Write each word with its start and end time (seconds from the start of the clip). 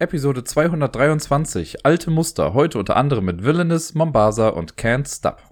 Episode 0.00 0.44
223, 0.44 1.84
alte 1.84 2.12
Muster, 2.12 2.54
heute 2.54 2.78
unter 2.78 2.94
anderem 2.94 3.24
mit 3.24 3.42
Villainous, 3.42 3.94
Mombasa 3.94 4.48
und 4.50 4.76
Can't 4.76 5.12
Stop. 5.12 5.42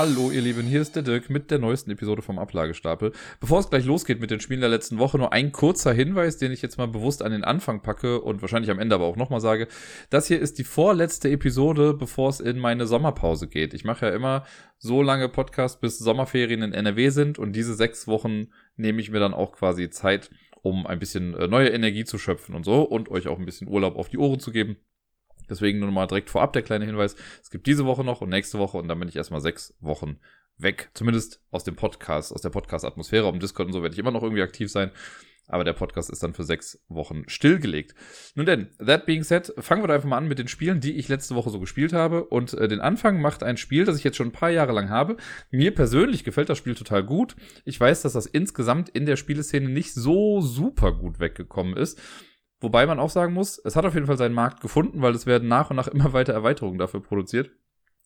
Hallo 0.00 0.30
ihr 0.30 0.40
Lieben, 0.40 0.66
hier 0.66 0.80
ist 0.80 0.96
der 0.96 1.02
Dirk 1.02 1.28
mit 1.28 1.50
der 1.50 1.58
neuesten 1.58 1.90
Episode 1.90 2.22
vom 2.22 2.38
Ablagestapel. 2.38 3.12
Bevor 3.38 3.60
es 3.60 3.68
gleich 3.68 3.84
losgeht 3.84 4.18
mit 4.18 4.30
den 4.30 4.40
Spielen 4.40 4.60
der 4.60 4.70
letzten 4.70 4.96
Woche, 4.96 5.18
nur 5.18 5.34
ein 5.34 5.52
kurzer 5.52 5.92
Hinweis, 5.92 6.38
den 6.38 6.52
ich 6.52 6.62
jetzt 6.62 6.78
mal 6.78 6.88
bewusst 6.88 7.22
an 7.22 7.32
den 7.32 7.44
Anfang 7.44 7.82
packe 7.82 8.22
und 8.22 8.40
wahrscheinlich 8.40 8.70
am 8.70 8.78
Ende 8.78 8.94
aber 8.94 9.04
auch 9.04 9.16
nochmal 9.16 9.42
sage. 9.42 9.68
Das 10.08 10.26
hier 10.26 10.40
ist 10.40 10.58
die 10.58 10.64
vorletzte 10.64 11.28
Episode, 11.28 11.92
bevor 11.92 12.30
es 12.30 12.40
in 12.40 12.58
meine 12.58 12.86
Sommerpause 12.86 13.46
geht. 13.46 13.74
Ich 13.74 13.84
mache 13.84 14.06
ja 14.06 14.14
immer 14.14 14.46
so 14.78 15.02
lange 15.02 15.28
Podcast, 15.28 15.82
bis 15.82 15.98
Sommerferien 15.98 16.62
in 16.62 16.72
NRW 16.72 17.10
sind 17.10 17.38
und 17.38 17.52
diese 17.52 17.74
sechs 17.74 18.08
Wochen 18.08 18.46
nehme 18.76 19.02
ich 19.02 19.10
mir 19.10 19.20
dann 19.20 19.34
auch 19.34 19.52
quasi 19.52 19.90
Zeit, 19.90 20.30
um 20.62 20.86
ein 20.86 20.98
bisschen 20.98 21.34
äh, 21.34 21.46
neue 21.46 21.68
Energie 21.68 22.04
zu 22.04 22.16
schöpfen 22.16 22.54
und 22.54 22.64
so 22.64 22.84
und 22.84 23.10
euch 23.10 23.28
auch 23.28 23.38
ein 23.38 23.44
bisschen 23.44 23.68
Urlaub 23.68 23.96
auf 23.96 24.08
die 24.08 24.16
Ohren 24.16 24.40
zu 24.40 24.50
geben. 24.50 24.78
Deswegen 25.50 25.80
nur 25.80 25.90
mal 25.90 26.06
direkt 26.06 26.30
vorab 26.30 26.52
der 26.52 26.62
kleine 26.62 26.86
Hinweis. 26.86 27.16
Es 27.42 27.50
gibt 27.50 27.66
diese 27.66 27.84
Woche 27.84 28.04
noch 28.04 28.20
und 28.20 28.30
nächste 28.30 28.58
Woche 28.58 28.78
und 28.78 28.88
dann 28.88 28.98
bin 28.98 29.08
ich 29.08 29.16
erstmal 29.16 29.40
sechs 29.40 29.76
Wochen 29.80 30.18
weg. 30.56 30.90
Zumindest 30.94 31.42
aus 31.50 31.64
dem 31.64 31.76
Podcast, 31.76 32.32
aus 32.32 32.42
der 32.42 32.50
Podcast-Atmosphäre. 32.50 33.26
Auf 33.26 33.32
dem 33.32 33.40
Discord 33.40 33.66
und 33.66 33.72
so 33.72 33.82
werde 33.82 33.92
ich 33.92 33.98
immer 33.98 34.10
noch 34.10 34.22
irgendwie 34.22 34.42
aktiv 34.42 34.70
sein. 34.70 34.90
Aber 35.50 35.64
der 35.64 35.72
Podcast 35.72 36.10
ist 36.10 36.22
dann 36.22 36.32
für 36.32 36.44
sechs 36.44 36.80
Wochen 36.88 37.24
stillgelegt. 37.26 37.96
Nun 38.36 38.46
denn, 38.46 38.68
that 38.78 39.04
being 39.04 39.24
said, 39.24 39.52
fangen 39.58 39.82
wir 39.82 39.88
da 39.88 39.94
einfach 39.94 40.08
mal 40.08 40.18
an 40.18 40.28
mit 40.28 40.38
den 40.38 40.46
Spielen, 40.46 40.80
die 40.80 40.96
ich 40.96 41.08
letzte 41.08 41.34
Woche 41.34 41.50
so 41.50 41.58
gespielt 41.58 41.92
habe. 41.92 42.24
Und 42.24 42.54
äh, 42.54 42.68
den 42.68 42.80
Anfang 42.80 43.20
macht 43.20 43.42
ein 43.42 43.56
Spiel, 43.56 43.84
das 43.84 43.98
ich 43.98 44.04
jetzt 44.04 44.16
schon 44.16 44.28
ein 44.28 44.32
paar 44.32 44.50
Jahre 44.50 44.72
lang 44.72 44.90
habe. 44.90 45.16
Mir 45.50 45.74
persönlich 45.74 46.22
gefällt 46.22 46.48
das 46.48 46.58
Spiel 46.58 46.76
total 46.76 47.02
gut. 47.02 47.34
Ich 47.64 47.80
weiß, 47.80 48.02
dass 48.02 48.12
das 48.12 48.26
insgesamt 48.26 48.90
in 48.90 49.06
der 49.06 49.16
Spieleszene 49.16 49.68
nicht 49.68 49.92
so 49.92 50.40
super 50.40 50.92
gut 50.92 51.18
weggekommen 51.18 51.76
ist. 51.76 52.00
Wobei 52.60 52.86
man 52.86 52.98
auch 52.98 53.10
sagen 53.10 53.32
muss, 53.32 53.58
es 53.64 53.76
hat 53.76 53.84
auf 53.84 53.94
jeden 53.94 54.06
Fall 54.06 54.18
seinen 54.18 54.34
Markt 54.34 54.60
gefunden, 54.60 55.00
weil 55.02 55.14
es 55.14 55.26
werden 55.26 55.48
nach 55.48 55.70
und 55.70 55.76
nach 55.76 55.88
immer 55.88 56.12
weiter 56.12 56.32
Erweiterungen 56.32 56.78
dafür 56.78 57.00
produziert. 57.00 57.50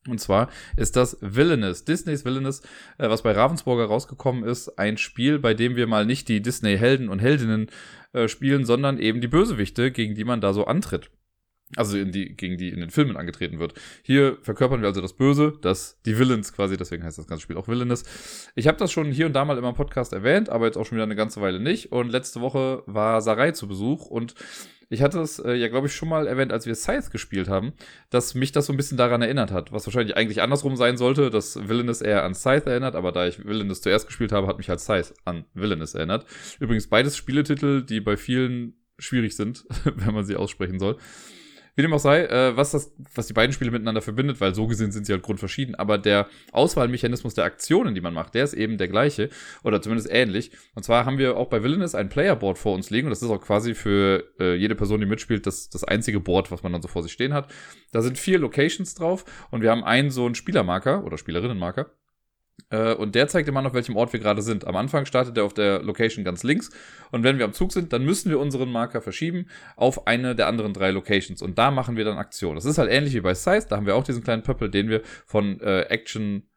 Und 0.08 0.20
zwar 0.20 0.50
ist 0.76 0.96
das 0.96 1.16
Villainous, 1.22 1.84
Disneys 1.84 2.24
Villainous, 2.24 2.60
äh, 2.98 3.08
was 3.08 3.22
bei 3.22 3.32
Ravensburger 3.32 3.86
rausgekommen 3.86 4.44
ist, 4.44 4.78
ein 4.78 4.98
Spiel, 4.98 5.38
bei 5.38 5.54
dem 5.54 5.76
wir 5.76 5.86
mal 5.86 6.04
nicht 6.04 6.28
die 6.28 6.42
Disney-Helden 6.42 7.08
und 7.08 7.20
Heldinnen 7.20 7.70
äh, 8.12 8.28
spielen, 8.28 8.66
sondern 8.66 8.98
eben 8.98 9.20
die 9.22 9.28
Bösewichte, 9.28 9.90
gegen 9.90 10.14
die 10.14 10.24
man 10.24 10.42
da 10.42 10.52
so 10.52 10.66
antritt. 10.66 11.10
Also 11.76 11.96
in 11.98 12.12
die, 12.12 12.36
gegen 12.36 12.56
die 12.56 12.70
in 12.70 12.80
den 12.80 12.90
Filmen 12.90 13.16
angetreten 13.16 13.58
wird. 13.58 13.74
Hier 14.02 14.38
verkörpern 14.42 14.80
wir 14.80 14.88
also 14.88 15.00
das 15.00 15.14
Böse, 15.14 15.54
das, 15.60 16.00
die 16.06 16.18
Villains 16.18 16.52
quasi, 16.52 16.76
deswegen 16.76 17.04
heißt 17.04 17.18
das 17.18 17.26
ganze 17.26 17.42
Spiel 17.42 17.56
auch 17.56 17.68
Villainous. 17.68 18.04
Ich 18.54 18.66
habe 18.66 18.78
das 18.78 18.92
schon 18.92 19.10
hier 19.10 19.26
und 19.26 19.32
da 19.32 19.44
mal 19.44 19.56
in 19.56 19.62
meinem 19.62 19.74
Podcast 19.74 20.12
erwähnt, 20.12 20.48
aber 20.48 20.66
jetzt 20.66 20.76
auch 20.76 20.86
schon 20.86 20.96
wieder 20.96 21.04
eine 21.04 21.16
ganze 21.16 21.40
Weile 21.40 21.60
nicht. 21.60 21.92
Und 21.92 22.10
letzte 22.10 22.40
Woche 22.40 22.82
war 22.86 23.20
Sarai 23.20 23.52
zu 23.52 23.68
Besuch 23.68 24.06
und 24.06 24.34
ich 24.90 25.02
hatte 25.02 25.20
es 25.20 25.38
äh, 25.38 25.54
ja, 25.54 25.68
glaube 25.68 25.86
ich, 25.86 25.94
schon 25.94 26.08
mal 26.08 26.26
erwähnt, 26.26 26.52
als 26.52 26.66
wir 26.66 26.74
Scythe 26.74 27.10
gespielt 27.10 27.48
haben, 27.48 27.72
dass 28.10 28.34
mich 28.34 28.52
das 28.52 28.66
so 28.66 28.72
ein 28.72 28.76
bisschen 28.76 28.98
daran 28.98 29.22
erinnert 29.22 29.50
hat, 29.50 29.72
was 29.72 29.86
wahrscheinlich 29.86 30.16
eigentlich 30.16 30.42
andersrum 30.42 30.76
sein 30.76 30.96
sollte, 30.96 31.30
dass 31.30 31.56
Villainous 31.68 32.00
eher 32.00 32.24
an 32.24 32.34
Scythe 32.34 32.70
erinnert, 32.70 32.94
aber 32.94 33.12
da 33.12 33.26
ich 33.26 33.44
Villainous 33.44 33.82
zuerst 33.82 34.06
gespielt 34.06 34.32
habe, 34.32 34.46
hat 34.46 34.58
mich 34.58 34.68
halt 34.68 34.80
Scythe 34.80 35.14
an 35.24 35.44
Villainous 35.54 35.94
erinnert. 35.94 36.26
Übrigens 36.60 36.88
beides 36.88 37.16
Spieletitel, 37.16 37.82
die 37.82 38.00
bei 38.00 38.16
vielen 38.16 38.74
schwierig 38.98 39.36
sind, 39.36 39.64
wenn 39.84 40.14
man 40.14 40.24
sie 40.24 40.36
aussprechen 40.36 40.78
soll. 40.78 40.96
Wie 41.76 41.82
dem 41.82 41.92
auch 41.92 41.98
sei, 41.98 42.24
äh, 42.26 42.56
was 42.56 42.70
das, 42.70 42.94
was 43.14 43.26
die 43.26 43.32
beiden 43.32 43.52
Spiele 43.52 43.70
miteinander 43.70 44.00
verbindet, 44.00 44.40
weil 44.40 44.54
so 44.54 44.66
gesehen 44.66 44.92
sind 44.92 45.06
sie 45.06 45.12
halt 45.12 45.22
grundverschieden, 45.22 45.74
aber 45.74 45.98
der 45.98 46.28
Auswahlmechanismus 46.52 47.34
der 47.34 47.44
Aktionen, 47.44 47.94
die 47.94 48.00
man 48.00 48.14
macht, 48.14 48.34
der 48.34 48.44
ist 48.44 48.54
eben 48.54 48.78
der 48.78 48.88
gleiche 48.88 49.28
oder 49.64 49.82
zumindest 49.82 50.08
ähnlich. 50.10 50.52
Und 50.74 50.84
zwar 50.84 51.04
haben 51.04 51.18
wir 51.18 51.36
auch 51.36 51.48
bei 51.48 51.62
Villainous 51.62 51.94
ein 51.94 52.08
Playerboard 52.08 52.58
vor 52.58 52.74
uns 52.74 52.90
liegen 52.90 53.08
und 53.08 53.10
das 53.10 53.22
ist 53.22 53.30
auch 53.30 53.40
quasi 53.40 53.74
für 53.74 54.24
äh, 54.38 54.54
jede 54.54 54.74
Person, 54.74 55.00
die 55.00 55.06
mitspielt, 55.06 55.46
das, 55.46 55.68
das 55.68 55.84
einzige 55.84 56.20
Board, 56.20 56.50
was 56.50 56.62
man 56.62 56.72
dann 56.72 56.82
so 56.82 56.88
vor 56.88 57.02
sich 57.02 57.12
stehen 57.12 57.34
hat. 57.34 57.50
Da 57.92 58.02
sind 58.02 58.18
vier 58.18 58.38
Locations 58.38 58.94
drauf 58.94 59.24
und 59.50 59.62
wir 59.62 59.70
haben 59.70 59.84
einen 59.84 60.10
so 60.10 60.26
einen 60.26 60.34
Spielermarker 60.34 61.04
oder 61.04 61.18
Spielerinnenmarker 61.18 61.90
äh, 62.70 62.94
und 62.94 63.14
der 63.14 63.28
zeigt 63.28 63.48
immer 63.48 63.64
auf 63.64 63.74
welchem 63.74 63.96
Ort 63.96 64.12
wir 64.12 64.20
gerade 64.20 64.42
sind. 64.42 64.66
Am 64.66 64.76
Anfang 64.76 65.06
startet 65.06 65.36
er 65.36 65.44
auf 65.44 65.54
der 65.54 65.82
Location 65.82 66.24
ganz 66.24 66.42
links. 66.42 66.70
Und 67.10 67.22
wenn 67.22 67.38
wir 67.38 67.44
am 67.44 67.52
Zug 67.52 67.72
sind, 67.72 67.92
dann 67.92 68.04
müssen 68.04 68.30
wir 68.30 68.38
unseren 68.38 68.70
Marker 68.70 69.00
verschieben 69.00 69.46
auf 69.76 70.06
eine 70.06 70.34
der 70.34 70.46
anderen 70.46 70.72
drei 70.72 70.90
Locations. 70.90 71.42
Und 71.42 71.58
da 71.58 71.70
machen 71.70 71.96
wir 71.96 72.04
dann 72.04 72.18
Aktion. 72.18 72.54
Das 72.54 72.64
ist 72.64 72.78
halt 72.78 72.90
ähnlich 72.90 73.14
wie 73.14 73.20
bei 73.20 73.34
Size. 73.34 73.66
Da 73.68 73.76
haben 73.76 73.86
wir 73.86 73.96
auch 73.96 74.04
diesen 74.04 74.22
kleinen 74.22 74.42
Pöppel, 74.42 74.70
den 74.70 74.88
wir 74.88 75.02
von 75.26 75.60
äh, 75.60 75.82
Action 75.82 76.48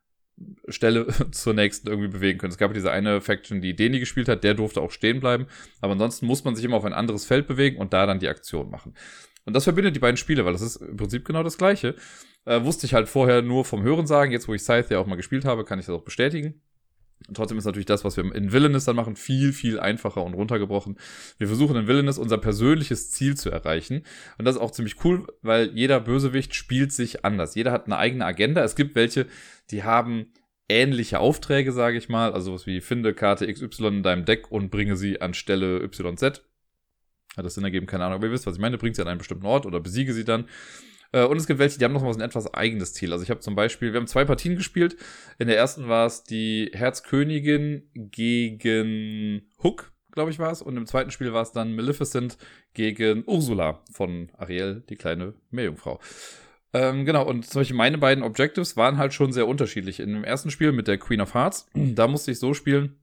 Stelle 0.67 1.07
zur 1.31 1.53
nächsten 1.53 1.87
irgendwie 1.87 2.09
bewegen 2.09 2.39
können. 2.39 2.51
Es 2.51 2.57
gab 2.57 2.73
diese 2.73 2.91
eine 2.91 3.21
Faction, 3.21 3.61
die 3.61 3.75
Deni 3.75 3.99
gespielt 3.99 4.29
hat, 4.29 4.43
der 4.43 4.53
durfte 4.53 4.81
auch 4.81 4.91
stehen 4.91 5.19
bleiben. 5.19 5.47
Aber 5.81 5.93
ansonsten 5.93 6.25
muss 6.25 6.43
man 6.43 6.55
sich 6.55 6.63
immer 6.63 6.77
auf 6.77 6.85
ein 6.85 6.93
anderes 6.93 7.25
Feld 7.25 7.47
bewegen 7.47 7.77
und 7.77 7.93
da 7.93 8.05
dann 8.05 8.19
die 8.19 8.27
Aktion 8.27 8.69
machen. 8.69 8.93
Und 9.45 9.53
das 9.53 9.63
verbindet 9.63 9.95
die 9.95 9.99
beiden 9.99 10.17
Spiele, 10.17 10.45
weil 10.45 10.53
das 10.53 10.61
ist 10.61 10.75
im 10.75 10.97
Prinzip 10.97 11.25
genau 11.25 11.41
das 11.41 11.57
gleiche. 11.57 11.95
Äh, 12.47 12.63
wusste 12.63 12.85
ich 12.85 12.93
halt 12.93 13.09
vorher 13.09 13.41
nur 13.41 13.65
vom 13.65 13.83
Hören 13.83 14.07
sagen. 14.07 14.31
Jetzt, 14.31 14.47
wo 14.47 14.53
ich 14.53 14.61
Scythe 14.61 14.93
ja 14.93 14.99
auch 14.99 15.05
mal 15.05 15.17
gespielt 15.17 15.43
habe, 15.43 15.65
kann 15.65 15.79
ich 15.79 15.85
das 15.85 15.95
auch 15.95 16.03
bestätigen. 16.03 16.61
Und 17.27 17.35
trotzdem 17.35 17.57
ist 17.57 17.65
natürlich 17.65 17.87
das, 17.87 18.05
was 18.05 18.15
wir 18.15 18.23
in 18.33 18.53
Villainous 18.53 18.85
dann 18.85 18.95
machen, 18.95 19.17
viel, 19.17 19.51
viel 19.51 19.81
einfacher 19.81 20.23
und 20.23 20.33
runtergebrochen. 20.33 20.97
Wir 21.39 21.47
versuchen 21.47 21.75
in 21.75 21.87
Villainous 21.87 22.17
unser 22.17 22.37
persönliches 22.37 23.11
Ziel 23.11 23.35
zu 23.35 23.49
erreichen. 23.49 24.03
Und 24.37 24.45
das 24.45 24.55
ist 24.55 24.61
auch 24.61 24.71
ziemlich 24.71 25.03
cool, 25.03 25.27
weil 25.41 25.71
jeder 25.73 25.99
Bösewicht 25.99 26.55
spielt 26.55 26.93
sich 26.93 27.25
anders. 27.25 27.55
Jeder 27.55 27.73
hat 27.73 27.87
eine 27.87 27.97
eigene 27.97 28.25
Agenda. 28.25 28.63
Es 28.63 28.77
gibt 28.77 28.95
welche, 28.95 29.25
die 29.71 29.83
haben 29.83 30.27
ähnliche 30.69 31.19
Aufträge, 31.19 31.73
sage 31.73 31.97
ich 31.97 32.07
mal. 32.07 32.31
Also 32.31 32.53
was 32.53 32.65
wie 32.65 32.79
finde 32.79 33.13
Karte 33.13 33.51
XY 33.51 33.87
in 33.87 34.03
deinem 34.03 34.23
Deck 34.23 34.51
und 34.51 34.69
bringe 34.69 34.95
sie 34.95 35.19
an 35.19 35.33
Stelle 35.33 35.83
YZ. 35.83 36.23
Hat 36.23 37.45
das 37.45 37.55
Sinn 37.55 37.65
ergeben? 37.65 37.87
Keine 37.87 38.05
Ahnung. 38.05 38.19
Aber 38.19 38.27
ihr 38.27 38.31
wisst, 38.31 38.47
was 38.47 38.55
ich 38.55 38.61
meine. 38.61 38.77
Bringt 38.77 38.95
sie 38.95 39.01
an 39.01 39.09
einen 39.09 39.17
bestimmten 39.17 39.45
Ort 39.45 39.65
oder 39.65 39.81
besiege 39.81 40.13
sie 40.13 40.23
dann. 40.23 40.45
Äh, 41.11 41.25
und 41.25 41.37
es 41.37 41.47
gibt 41.47 41.59
welche, 41.59 41.79
die 41.79 41.85
haben 41.85 41.93
noch 41.93 42.03
mal 42.03 42.13
so 42.13 42.19
ein 42.19 42.25
etwas 42.25 42.53
eigenes 42.53 42.93
Ziel. 42.93 43.11
Also 43.11 43.23
ich 43.23 43.29
habe 43.29 43.39
zum 43.39 43.55
Beispiel, 43.55 43.93
wir 43.93 43.99
haben 43.99 44.07
zwei 44.07 44.25
Partien 44.25 44.55
gespielt. 44.55 44.97
In 45.39 45.47
der 45.47 45.57
ersten 45.57 45.87
war 45.87 46.05
es 46.05 46.23
die 46.23 46.71
Herzkönigin 46.73 47.89
gegen 47.93 49.41
Hook, 49.63 49.91
glaube 50.11 50.31
ich 50.31 50.39
war 50.39 50.51
es. 50.51 50.61
Und 50.61 50.77
im 50.77 50.85
zweiten 50.85 51.11
Spiel 51.11 51.33
war 51.33 51.41
es 51.41 51.51
dann 51.51 51.75
Maleficent 51.75 52.37
gegen 52.73 53.23
Ursula 53.25 53.83
von 53.91 54.29
Ariel, 54.37 54.83
die 54.89 54.95
kleine 54.95 55.33
Meerjungfrau. 55.51 55.99
Ähm, 56.73 57.05
genau, 57.05 57.25
und 57.25 57.45
zum 57.45 57.61
Beispiel 57.61 57.77
meine 57.77 57.97
beiden 57.97 58.23
Objectives 58.23 58.75
waren 58.75 58.97
halt 58.97 59.13
schon 59.13 59.31
sehr 59.31 59.47
unterschiedlich. 59.47 59.99
In 59.99 60.13
dem 60.13 60.23
ersten 60.23 60.51
Spiel 60.51 60.71
mit 60.71 60.87
der 60.87 60.97
Queen 60.97 61.21
of 61.21 61.33
Hearts, 61.33 61.67
da 61.73 62.07
musste 62.07 62.31
ich 62.31 62.39
so 62.39 62.53
spielen, 62.53 62.99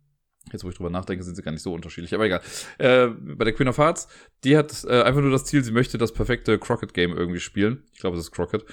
Jetzt, 0.52 0.62
wo 0.64 0.68
ich 0.68 0.76
drüber 0.76 0.90
nachdenke, 0.90 1.24
sind 1.24 1.36
sie 1.36 1.42
gar 1.42 1.52
nicht 1.52 1.62
so 1.62 1.72
unterschiedlich, 1.72 2.14
aber 2.14 2.26
egal. 2.26 2.40
Äh, 2.78 3.08
bei 3.08 3.44
der 3.44 3.54
Queen 3.54 3.68
of 3.68 3.78
Hearts, 3.78 4.08
die 4.44 4.56
hat 4.56 4.84
äh, 4.84 5.02
einfach 5.02 5.20
nur 5.20 5.30
das 5.30 5.44
Ziel, 5.44 5.64
sie 5.64 5.72
möchte 5.72 5.98
das 5.98 6.12
perfekte 6.12 6.58
Crockett-Game 6.58 7.16
irgendwie 7.16 7.40
spielen. 7.40 7.82
Ich 7.92 8.00
glaube, 8.00 8.16
es 8.16 8.24
ist 8.24 8.30
Crockett. 8.30 8.64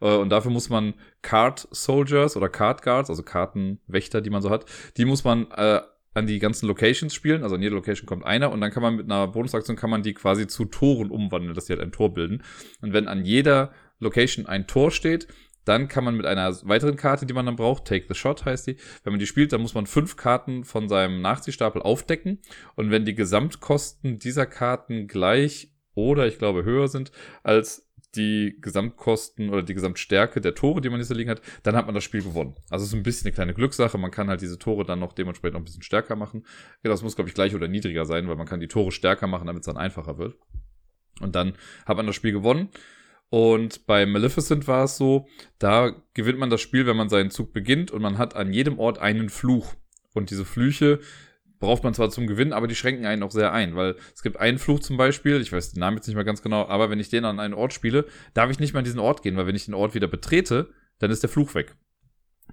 Äh, 0.00 0.16
und 0.16 0.28
dafür 0.28 0.50
muss 0.50 0.68
man 0.68 0.94
Card 1.22 1.66
Soldiers 1.70 2.36
oder 2.36 2.48
Card 2.48 2.82
Guards, 2.82 3.10
also 3.10 3.22
Kartenwächter, 3.22 4.20
die 4.20 4.30
man 4.30 4.42
so 4.42 4.50
hat, 4.50 4.66
die 4.96 5.06
muss 5.06 5.24
man 5.24 5.50
äh, 5.52 5.80
an 6.14 6.26
die 6.26 6.38
ganzen 6.38 6.66
Locations 6.66 7.12
spielen. 7.12 7.42
Also 7.42 7.56
an 7.56 7.62
jede 7.62 7.74
Location 7.74 8.06
kommt 8.06 8.24
einer 8.24 8.52
und 8.52 8.60
dann 8.60 8.70
kann 8.70 8.82
man 8.82 8.96
mit 8.96 9.10
einer 9.10 9.26
Bonusaktion 9.26 9.76
kann 9.76 9.90
man 9.90 10.02
die 10.02 10.14
quasi 10.14 10.46
zu 10.46 10.64
Toren 10.64 11.10
umwandeln, 11.10 11.54
dass 11.54 11.66
die 11.66 11.72
halt 11.72 11.82
ein 11.82 11.92
Tor 11.92 12.14
bilden. 12.14 12.42
Und 12.80 12.92
wenn 12.92 13.08
an 13.08 13.24
jeder 13.24 13.72
Location 13.98 14.46
ein 14.46 14.66
Tor 14.66 14.90
steht, 14.90 15.26
dann 15.64 15.88
kann 15.88 16.04
man 16.04 16.16
mit 16.16 16.26
einer 16.26 16.50
weiteren 16.64 16.96
Karte, 16.96 17.26
die 17.26 17.34
man 17.34 17.46
dann 17.46 17.56
braucht, 17.56 17.86
Take 17.86 18.06
the 18.08 18.14
Shot 18.14 18.44
heißt 18.44 18.66
die, 18.66 18.76
wenn 19.02 19.12
man 19.12 19.20
die 19.20 19.26
spielt, 19.26 19.52
dann 19.52 19.62
muss 19.62 19.74
man 19.74 19.86
fünf 19.86 20.16
Karten 20.16 20.64
von 20.64 20.88
seinem 20.88 21.20
Nachziehstapel 21.20 21.82
aufdecken. 21.82 22.40
Und 22.74 22.90
wenn 22.90 23.04
die 23.04 23.14
Gesamtkosten 23.14 24.18
dieser 24.18 24.46
Karten 24.46 25.06
gleich 25.06 25.72
oder 25.94 26.26
ich 26.26 26.38
glaube 26.38 26.64
höher 26.64 26.88
sind 26.88 27.12
als 27.42 27.88
die 28.16 28.58
Gesamtkosten 28.60 29.50
oder 29.50 29.62
die 29.62 29.74
Gesamtstärke 29.74 30.40
der 30.40 30.54
Tore, 30.54 30.80
die 30.80 30.88
man 30.88 31.02
so 31.02 31.14
liegen 31.14 31.30
hat, 31.30 31.42
dann 31.62 31.76
hat 31.76 31.86
man 31.86 31.94
das 31.94 32.04
Spiel 32.04 32.22
gewonnen. 32.22 32.54
Also 32.70 32.84
es 32.84 32.90
ist 32.90 32.94
ein 32.94 33.02
bisschen 33.02 33.26
eine 33.26 33.34
kleine 33.34 33.54
Glückssache. 33.54 33.98
Man 33.98 34.10
kann 34.10 34.28
halt 34.28 34.40
diese 34.40 34.58
Tore 34.58 34.84
dann 34.84 35.00
noch 35.00 35.12
dementsprechend 35.12 35.54
noch 35.54 35.60
ein 35.60 35.64
bisschen 35.64 35.82
stärker 35.82 36.16
machen. 36.16 36.46
Ja, 36.82 36.90
das 36.90 37.02
muss, 37.02 37.16
glaube 37.16 37.28
ich, 37.28 37.34
gleich 37.34 37.54
oder 37.54 37.68
niedriger 37.68 38.04
sein, 38.06 38.28
weil 38.28 38.36
man 38.36 38.46
kann 38.46 38.60
die 38.60 38.68
Tore 38.68 38.92
stärker 38.92 39.26
machen, 39.26 39.46
damit 39.46 39.62
es 39.62 39.66
dann 39.66 39.76
einfacher 39.76 40.18
wird. 40.18 40.36
Und 41.20 41.34
dann 41.34 41.54
hat 41.86 41.96
man 41.96 42.06
das 42.06 42.14
Spiel 42.16 42.32
gewonnen. 42.32 42.68
Und 43.34 43.88
bei 43.88 44.06
Maleficent 44.06 44.68
war 44.68 44.84
es 44.84 44.96
so, 44.96 45.26
da 45.58 45.92
gewinnt 46.14 46.38
man 46.38 46.50
das 46.50 46.60
Spiel, 46.60 46.86
wenn 46.86 46.96
man 46.96 47.08
seinen 47.08 47.32
Zug 47.32 47.52
beginnt 47.52 47.90
und 47.90 48.00
man 48.00 48.16
hat 48.16 48.36
an 48.36 48.52
jedem 48.52 48.78
Ort 48.78 49.00
einen 49.00 49.28
Fluch. 49.28 49.74
Und 50.12 50.30
diese 50.30 50.44
Flüche 50.44 51.00
braucht 51.58 51.82
man 51.82 51.94
zwar 51.94 52.10
zum 52.10 52.28
Gewinnen, 52.28 52.52
aber 52.52 52.68
die 52.68 52.76
schränken 52.76 53.06
einen 53.06 53.24
auch 53.24 53.32
sehr 53.32 53.52
ein, 53.52 53.74
weil 53.74 53.96
es 54.14 54.22
gibt 54.22 54.36
einen 54.36 54.58
Fluch 54.58 54.78
zum 54.78 54.96
Beispiel, 54.96 55.40
ich 55.40 55.50
weiß 55.50 55.72
den 55.72 55.80
Namen 55.80 55.96
jetzt 55.96 56.06
nicht 56.06 56.14
mehr 56.14 56.24
ganz 56.24 56.42
genau, 56.42 56.68
aber 56.68 56.90
wenn 56.90 57.00
ich 57.00 57.08
den 57.08 57.24
an 57.24 57.40
einen 57.40 57.54
Ort 57.54 57.72
spiele, 57.72 58.06
darf 58.34 58.52
ich 58.52 58.60
nicht 58.60 58.72
mehr 58.72 58.78
an 58.78 58.84
diesen 58.84 59.00
Ort 59.00 59.22
gehen, 59.22 59.36
weil 59.36 59.48
wenn 59.48 59.56
ich 59.56 59.64
den 59.64 59.74
Ort 59.74 59.96
wieder 59.96 60.06
betrete, 60.06 60.68
dann 61.00 61.10
ist 61.10 61.24
der 61.24 61.30
Fluch 61.30 61.56
weg. 61.56 61.74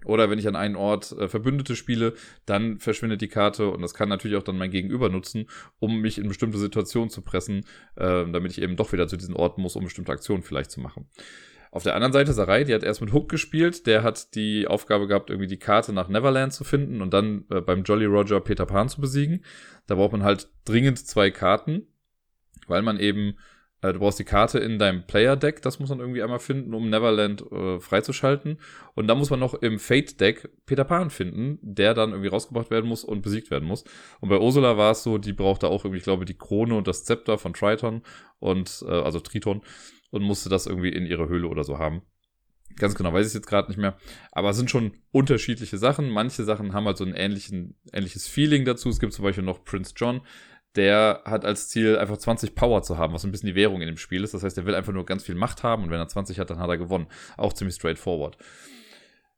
Oder 0.05 0.29
wenn 0.29 0.39
ich 0.39 0.47
an 0.47 0.55
einen 0.55 0.75
Ort 0.75 1.11
äh, 1.11 1.27
Verbündete 1.27 1.75
spiele, 1.75 2.13
dann 2.45 2.79
verschwindet 2.79 3.21
die 3.21 3.27
Karte 3.27 3.69
und 3.69 3.81
das 3.81 3.93
kann 3.93 4.09
natürlich 4.09 4.37
auch 4.37 4.43
dann 4.43 4.57
mein 4.57 4.71
Gegenüber 4.71 5.09
nutzen, 5.09 5.47
um 5.79 6.01
mich 6.01 6.17
in 6.17 6.27
bestimmte 6.27 6.57
Situationen 6.57 7.09
zu 7.09 7.21
pressen, 7.21 7.65
äh, 7.95 8.25
damit 8.31 8.51
ich 8.51 8.61
eben 8.61 8.75
doch 8.75 8.91
wieder 8.93 9.07
zu 9.07 9.17
diesen 9.17 9.35
Orten 9.35 9.61
muss, 9.61 9.75
um 9.75 9.83
bestimmte 9.83 10.11
Aktionen 10.11 10.43
vielleicht 10.43 10.71
zu 10.71 10.79
machen. 10.79 11.07
Auf 11.73 11.83
der 11.83 11.95
anderen 11.95 12.11
Seite, 12.11 12.33
Sarai, 12.33 12.65
die 12.65 12.73
hat 12.73 12.83
erst 12.83 12.99
mit 12.99 13.13
Hook 13.13 13.29
gespielt. 13.29 13.87
Der 13.87 14.03
hat 14.03 14.35
die 14.35 14.67
Aufgabe 14.67 15.07
gehabt, 15.07 15.29
irgendwie 15.29 15.47
die 15.47 15.57
Karte 15.59 15.93
nach 15.93 16.09
Neverland 16.09 16.51
zu 16.51 16.65
finden 16.65 17.01
und 17.01 17.13
dann 17.13 17.45
äh, 17.49 17.61
beim 17.61 17.83
Jolly 17.83 18.05
Roger 18.05 18.41
Peter 18.41 18.65
Pan 18.65 18.89
zu 18.89 18.99
besiegen. 18.99 19.45
Da 19.87 19.95
braucht 19.95 20.11
man 20.11 20.23
halt 20.23 20.49
dringend 20.65 20.99
zwei 20.99 21.31
Karten, 21.31 21.87
weil 22.67 22.81
man 22.81 22.99
eben, 22.99 23.37
du 23.81 23.99
brauchst 23.99 24.19
die 24.19 24.23
Karte 24.23 24.59
in 24.59 24.77
deinem 24.77 25.07
Player-Deck, 25.07 25.61
das 25.61 25.79
muss 25.79 25.89
man 25.89 25.99
irgendwie 25.99 26.21
einmal 26.21 26.39
finden, 26.39 26.73
um 26.73 26.89
Neverland 26.89 27.43
äh, 27.51 27.79
freizuschalten. 27.79 28.59
Und 28.93 29.07
dann 29.07 29.17
muss 29.17 29.31
man 29.31 29.39
noch 29.39 29.55
im 29.55 29.79
Fate-Deck 29.79 30.49
Peter 30.65 30.83
Pan 30.83 31.09
finden, 31.09 31.57
der 31.61 31.93
dann 31.93 32.11
irgendwie 32.11 32.29
rausgebracht 32.29 32.69
werden 32.69 32.87
muss 32.87 33.03
und 33.03 33.21
besiegt 33.21 33.49
werden 33.49 33.67
muss. 33.67 33.83
Und 34.19 34.29
bei 34.29 34.39
Ursula 34.39 34.77
war 34.77 34.91
es 34.91 35.03
so, 35.03 35.17
die 35.17 35.33
brauchte 35.33 35.67
auch 35.67 35.83
irgendwie, 35.83 35.97
ich 35.97 36.03
glaube, 36.03 36.25
die 36.25 36.37
Krone 36.37 36.75
und 36.75 36.87
das 36.87 37.03
Zepter 37.03 37.37
von 37.37 37.53
Triton 37.53 38.03
und, 38.39 38.83
äh, 38.87 38.91
also 38.91 39.19
Triton 39.19 39.61
und 40.11 40.21
musste 40.21 40.49
das 40.49 40.67
irgendwie 40.67 40.89
in 40.89 41.05
ihre 41.05 41.27
Höhle 41.27 41.47
oder 41.47 41.63
so 41.63 41.79
haben. 41.79 42.03
Ganz 42.77 42.95
genau 42.95 43.13
weiß 43.13 43.27
ich 43.27 43.33
jetzt 43.33 43.47
gerade 43.47 43.69
nicht 43.69 43.77
mehr. 43.77 43.97
Aber 44.31 44.51
es 44.51 44.57
sind 44.57 44.69
schon 44.69 44.93
unterschiedliche 45.11 45.77
Sachen. 45.77 46.09
Manche 46.09 46.43
Sachen 46.43 46.73
haben 46.73 46.85
halt 46.85 46.97
so 46.97 47.03
ein 47.03 47.13
ähnlichen, 47.13 47.75
ähnliches 47.91 48.27
Feeling 48.27 48.65
dazu. 48.65 48.89
Es 48.89 48.99
gibt 48.99 49.13
zum 49.13 49.23
Beispiel 49.23 49.43
noch 49.43 49.63
Prince 49.63 49.93
John. 49.95 50.21
Der 50.75 51.21
hat 51.25 51.43
als 51.43 51.67
Ziel 51.69 51.97
einfach 51.97 52.17
20 52.17 52.55
Power 52.55 52.81
zu 52.81 52.97
haben, 52.97 53.13
was 53.13 53.23
ein 53.23 53.31
bisschen 53.31 53.47
die 53.47 53.55
Währung 53.55 53.81
in 53.81 53.87
dem 53.87 53.97
Spiel 53.97 54.23
ist. 54.23 54.33
Das 54.33 54.43
heißt, 54.43 54.57
er 54.57 54.65
will 54.65 54.75
einfach 54.75 54.93
nur 54.93 55.05
ganz 55.05 55.23
viel 55.23 55.35
Macht 55.35 55.63
haben 55.63 55.83
und 55.83 55.89
wenn 55.89 55.99
er 55.99 56.07
20 56.07 56.39
hat, 56.39 56.49
dann 56.49 56.59
hat 56.59 56.69
er 56.69 56.77
gewonnen. 56.77 57.07
Auch 57.37 57.53
ziemlich 57.53 57.75
straightforward. 57.75 58.37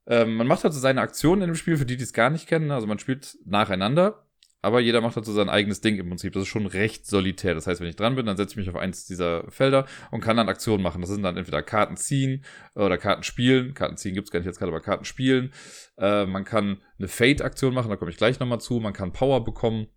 Ähm, 0.06 0.36
man 0.36 0.46
macht 0.46 0.64
halt 0.64 0.74
so 0.74 0.80
seine 0.80 1.00
Aktionen 1.00 1.42
in 1.42 1.48
dem 1.48 1.56
Spiel, 1.56 1.76
für 1.76 1.86
die, 1.86 1.96
die 1.96 2.04
es 2.04 2.12
gar 2.12 2.30
nicht 2.30 2.46
kennen. 2.46 2.70
Also 2.70 2.86
man 2.86 2.98
spielt 2.98 3.36
nacheinander 3.44 4.24
aber 4.64 4.80
jeder 4.80 5.02
macht 5.02 5.16
halt 5.16 5.26
so 5.26 5.32
sein 5.34 5.50
eigenes 5.50 5.82
Ding 5.82 5.98
im 5.98 6.08
Prinzip. 6.08 6.32
Das 6.32 6.44
ist 6.44 6.48
schon 6.48 6.64
recht 6.64 7.06
solitär. 7.06 7.54
Das 7.54 7.66
heißt, 7.66 7.82
wenn 7.82 7.88
ich 7.88 7.96
dran 7.96 8.14
bin, 8.14 8.24
dann 8.24 8.38
setze 8.38 8.52
ich 8.52 8.56
mich 8.56 8.70
auf 8.70 8.76
eins 8.76 9.04
dieser 9.04 9.44
Felder 9.50 9.84
und 10.10 10.22
kann 10.22 10.38
dann 10.38 10.48
Aktionen 10.48 10.82
machen. 10.82 11.02
Das 11.02 11.10
sind 11.10 11.22
dann 11.22 11.36
entweder 11.36 11.62
Karten 11.62 11.98
ziehen 11.98 12.42
oder 12.74 12.96
Karten 12.96 13.24
spielen. 13.24 13.74
Karten 13.74 13.98
ziehen 13.98 14.14
gibt's 14.14 14.30
gar 14.30 14.40
nicht 14.40 14.46
jetzt 14.46 14.58
gerade, 14.58 14.72
aber 14.72 14.80
Karten 14.80 15.04
spielen. 15.04 15.52
Äh, 15.98 16.24
man 16.24 16.44
kann 16.44 16.78
eine 16.98 17.08
Fate-Aktion 17.08 17.74
machen, 17.74 17.90
da 17.90 17.96
komme 17.96 18.10
ich 18.10 18.16
gleich 18.16 18.40
nochmal 18.40 18.58
zu. 18.58 18.80
Man 18.80 18.94
kann 18.94 19.12
Power 19.12 19.44
bekommen. 19.44 19.88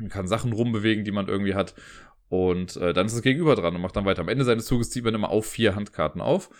Man 0.00 0.08
kann 0.08 0.28
Sachen 0.28 0.52
rumbewegen, 0.52 1.04
die 1.04 1.12
man 1.12 1.28
irgendwie 1.28 1.54
hat. 1.54 1.74
Und 2.28 2.76
äh, 2.76 2.92
dann 2.92 3.06
ist 3.06 3.14
das 3.14 3.22
Gegenüber 3.22 3.54
dran 3.54 3.74
und 3.74 3.80
macht 3.80 3.96
dann 3.96 4.04
weiter. 4.04 4.20
Am 4.20 4.28
Ende 4.28 4.44
seines 4.44 4.66
Zuges 4.66 4.90
zieht 4.90 5.04
man 5.04 5.14
immer 5.14 5.30
auf 5.30 5.46
vier 5.46 5.74
Handkarten 5.74 6.20
auf. 6.20 6.50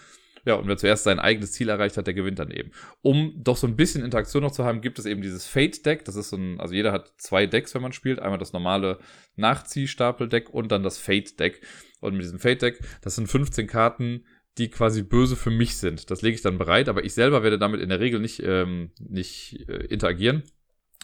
Ja, 0.44 0.54
und 0.54 0.66
wer 0.66 0.78
zuerst 0.78 1.04
sein 1.04 1.18
eigenes 1.18 1.52
Ziel 1.52 1.68
erreicht 1.68 1.96
hat, 1.96 2.06
der 2.06 2.14
gewinnt 2.14 2.38
dann 2.38 2.50
eben. 2.50 2.70
Um 3.02 3.34
doch 3.36 3.56
so 3.56 3.66
ein 3.66 3.76
bisschen 3.76 4.04
Interaktion 4.04 4.42
noch 4.42 4.52
zu 4.52 4.64
haben, 4.64 4.80
gibt 4.80 4.98
es 4.98 5.04
eben 5.04 5.20
dieses 5.20 5.46
Fate-Deck. 5.46 6.04
Das 6.04 6.16
ist 6.16 6.30
so 6.30 6.36
ein, 6.36 6.58
also 6.58 6.74
jeder 6.74 6.92
hat 6.92 7.12
zwei 7.18 7.46
Decks, 7.46 7.74
wenn 7.74 7.82
man 7.82 7.92
spielt. 7.92 8.18
Einmal 8.18 8.38
das 8.38 8.54
normale 8.54 8.98
Nachziehstapel-Deck 9.36 10.48
und 10.48 10.72
dann 10.72 10.82
das 10.82 10.96
Fate-Deck. 10.96 11.60
Und 12.00 12.14
mit 12.14 12.22
diesem 12.22 12.38
Fate-Deck, 12.38 12.80
das 13.02 13.16
sind 13.16 13.26
15 13.26 13.66
Karten, 13.66 14.24
die 14.56 14.70
quasi 14.70 15.02
böse 15.02 15.36
für 15.36 15.50
mich 15.50 15.76
sind. 15.76 16.10
Das 16.10 16.22
lege 16.22 16.34
ich 16.34 16.42
dann 16.42 16.56
bereit, 16.56 16.88
aber 16.88 17.04
ich 17.04 17.14
selber 17.14 17.42
werde 17.42 17.58
damit 17.58 17.80
in 17.80 17.90
der 17.90 18.00
Regel 18.00 18.18
nicht, 18.18 18.42
ähm, 18.42 18.90
nicht 18.98 19.68
äh, 19.68 19.84
interagieren 19.86 20.44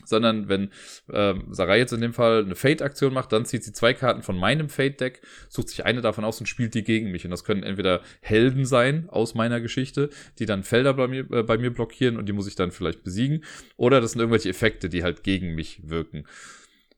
sondern 0.04 0.48
wenn 0.48 0.70
ähm, 1.12 1.46
Sarai 1.50 1.78
jetzt 1.78 1.92
in 1.92 2.00
dem 2.00 2.12
Fall 2.12 2.44
eine 2.44 2.54
Fate-Aktion 2.54 3.12
macht, 3.12 3.32
dann 3.32 3.44
zieht 3.44 3.64
sie 3.64 3.72
zwei 3.72 3.94
Karten 3.94 4.22
von 4.22 4.36
meinem 4.36 4.68
Fate-Deck, 4.68 5.22
sucht 5.48 5.68
sich 5.68 5.84
eine 5.84 6.00
davon 6.00 6.24
aus 6.24 6.40
und 6.40 6.46
spielt 6.46 6.74
die 6.74 6.84
gegen 6.84 7.10
mich. 7.10 7.24
Und 7.24 7.30
das 7.30 7.44
können 7.44 7.62
entweder 7.62 8.02
Helden 8.20 8.64
sein 8.66 9.08
aus 9.08 9.34
meiner 9.34 9.60
Geschichte, 9.60 10.10
die 10.38 10.46
dann 10.46 10.62
Felder 10.62 10.94
bei 10.94 11.08
mir, 11.08 11.30
äh, 11.30 11.42
bei 11.42 11.58
mir 11.58 11.72
blockieren 11.72 12.16
und 12.16 12.26
die 12.26 12.32
muss 12.32 12.46
ich 12.46 12.56
dann 12.56 12.70
vielleicht 12.70 13.04
besiegen, 13.04 13.44
oder 13.76 14.00
das 14.00 14.12
sind 14.12 14.20
irgendwelche 14.20 14.50
Effekte, 14.50 14.88
die 14.88 15.02
halt 15.02 15.22
gegen 15.22 15.54
mich 15.54 15.80
wirken. 15.84 16.24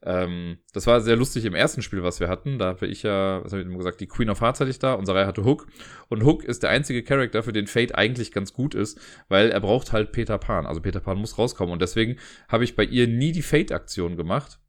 Ähm, 0.02 0.58
das 0.72 0.86
war 0.86 1.00
sehr 1.00 1.16
lustig 1.16 1.44
im 1.44 1.54
ersten 1.54 1.82
Spiel, 1.82 2.02
was 2.02 2.20
wir 2.20 2.28
hatten. 2.28 2.58
Da 2.58 2.66
habe 2.66 2.86
ich 2.86 3.02
ja, 3.02 3.42
was 3.42 3.52
habe 3.52 3.62
ich 3.62 3.68
immer 3.68 3.78
gesagt, 3.78 4.00
die 4.00 4.06
Queen 4.06 4.30
of 4.30 4.40
Hearts 4.40 4.60
hatte 4.60 4.70
ich 4.70 4.78
da, 4.78 4.94
unsere 4.94 5.18
Reihe 5.18 5.26
hatte 5.26 5.44
Hook. 5.44 5.66
Und 6.08 6.24
Hook 6.24 6.44
ist 6.44 6.62
der 6.62 6.70
einzige 6.70 7.02
Charakter, 7.02 7.42
für 7.42 7.52
den 7.52 7.66
Fate 7.66 7.94
eigentlich 7.94 8.32
ganz 8.32 8.52
gut 8.52 8.74
ist, 8.74 9.00
weil 9.28 9.50
er 9.50 9.60
braucht 9.60 9.92
halt 9.92 10.12
Peter 10.12 10.38
Pan. 10.38 10.66
Also 10.66 10.80
Peter 10.80 11.00
Pan 11.00 11.18
muss 11.18 11.38
rauskommen. 11.38 11.72
Und 11.72 11.82
deswegen 11.82 12.16
habe 12.48 12.64
ich 12.64 12.76
bei 12.76 12.84
ihr 12.84 13.08
nie 13.08 13.32
die 13.32 13.42
Fate-Aktion 13.42 14.16
gemacht. 14.16 14.60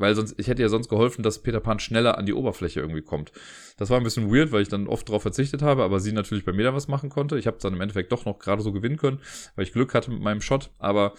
Weil 0.00 0.14
sonst, 0.14 0.34
ich 0.38 0.48
hätte 0.48 0.62
ja 0.62 0.70
sonst 0.70 0.88
geholfen, 0.88 1.22
dass 1.22 1.42
Peter 1.42 1.60
Pan 1.60 1.78
schneller 1.78 2.16
an 2.16 2.24
die 2.24 2.32
Oberfläche 2.32 2.80
irgendwie 2.80 3.02
kommt. 3.02 3.32
Das 3.76 3.90
war 3.90 3.98
ein 3.98 4.02
bisschen 4.02 4.32
weird, 4.32 4.50
weil 4.50 4.62
ich 4.62 4.68
dann 4.68 4.88
oft 4.88 5.06
darauf 5.06 5.20
verzichtet 5.20 5.60
habe, 5.60 5.84
aber 5.84 6.00
sie 6.00 6.12
natürlich 6.12 6.46
bei 6.46 6.54
mir 6.54 6.64
da 6.64 6.74
was 6.74 6.88
machen 6.88 7.10
konnte. 7.10 7.38
Ich 7.38 7.46
habe 7.46 7.58
dann 7.60 7.74
im 7.74 7.80
Endeffekt 7.82 8.10
doch 8.10 8.24
noch 8.24 8.38
gerade 8.38 8.62
so 8.62 8.72
gewinnen 8.72 8.96
können, 8.96 9.20
weil 9.56 9.64
ich 9.64 9.72
Glück 9.72 9.92
hatte 9.92 10.10
mit 10.10 10.22
meinem 10.22 10.40
Shot. 10.40 10.70
Aber 10.78 11.12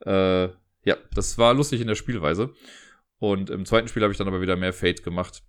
äh, 0.00 0.48
ja, 0.84 0.96
das 1.14 1.38
war 1.38 1.54
lustig 1.54 1.80
in 1.80 1.86
der 1.86 1.94
Spielweise. 1.94 2.54
Und 3.18 3.50
im 3.50 3.64
zweiten 3.64 3.88
Spiel 3.88 4.02
habe 4.02 4.12
ich 4.12 4.18
dann 4.18 4.28
aber 4.28 4.40
wieder 4.40 4.56
mehr 4.56 4.72
Fate 4.72 5.02
gemacht. 5.02 5.42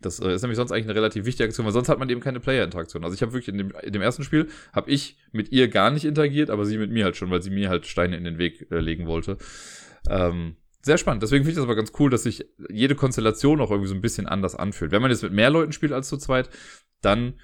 Das 0.00 0.18
äh, 0.20 0.34
ist 0.34 0.42
nämlich 0.42 0.56
sonst 0.56 0.72
eigentlich 0.72 0.86
eine 0.86 0.94
relativ 0.94 1.24
wichtige 1.24 1.48
Aktion, 1.48 1.66
weil 1.66 1.72
sonst 1.72 1.88
hat 1.88 1.98
man 1.98 2.08
eben 2.08 2.20
keine 2.20 2.40
Player-Interaktion. 2.40 3.04
Also 3.04 3.14
ich 3.14 3.22
habe 3.22 3.32
wirklich 3.32 3.48
in 3.48 3.58
dem, 3.58 3.72
in 3.82 3.92
dem 3.92 4.02
ersten 4.02 4.24
Spiel, 4.24 4.48
habe 4.72 4.90
ich 4.90 5.18
mit 5.32 5.52
ihr 5.52 5.68
gar 5.68 5.90
nicht 5.90 6.04
interagiert, 6.04 6.50
aber 6.50 6.64
sie 6.64 6.78
mit 6.78 6.90
mir 6.90 7.04
halt 7.04 7.16
schon, 7.16 7.30
weil 7.30 7.42
sie 7.42 7.50
mir 7.50 7.68
halt 7.68 7.86
Steine 7.86 8.16
in 8.16 8.24
den 8.24 8.38
Weg 8.38 8.70
äh, 8.70 8.80
legen 8.80 9.06
wollte. 9.06 9.36
Ähm, 10.08 10.56
sehr 10.82 10.96
spannend. 10.96 11.22
Deswegen 11.22 11.44
finde 11.44 11.50
ich 11.50 11.56
das 11.56 11.64
aber 11.64 11.76
ganz 11.76 11.92
cool, 11.98 12.08
dass 12.08 12.22
sich 12.22 12.46
jede 12.70 12.94
Konstellation 12.94 13.60
auch 13.60 13.70
irgendwie 13.70 13.88
so 13.88 13.94
ein 13.94 14.00
bisschen 14.00 14.26
anders 14.26 14.54
anfühlt. 14.54 14.92
Wenn 14.92 15.02
man 15.02 15.10
jetzt 15.10 15.22
mit 15.22 15.32
mehr 15.32 15.50
Leuten 15.50 15.72
spielt 15.72 15.92
als 15.92 16.08
zu 16.08 16.16
zweit, 16.16 16.48
dann 17.02 17.34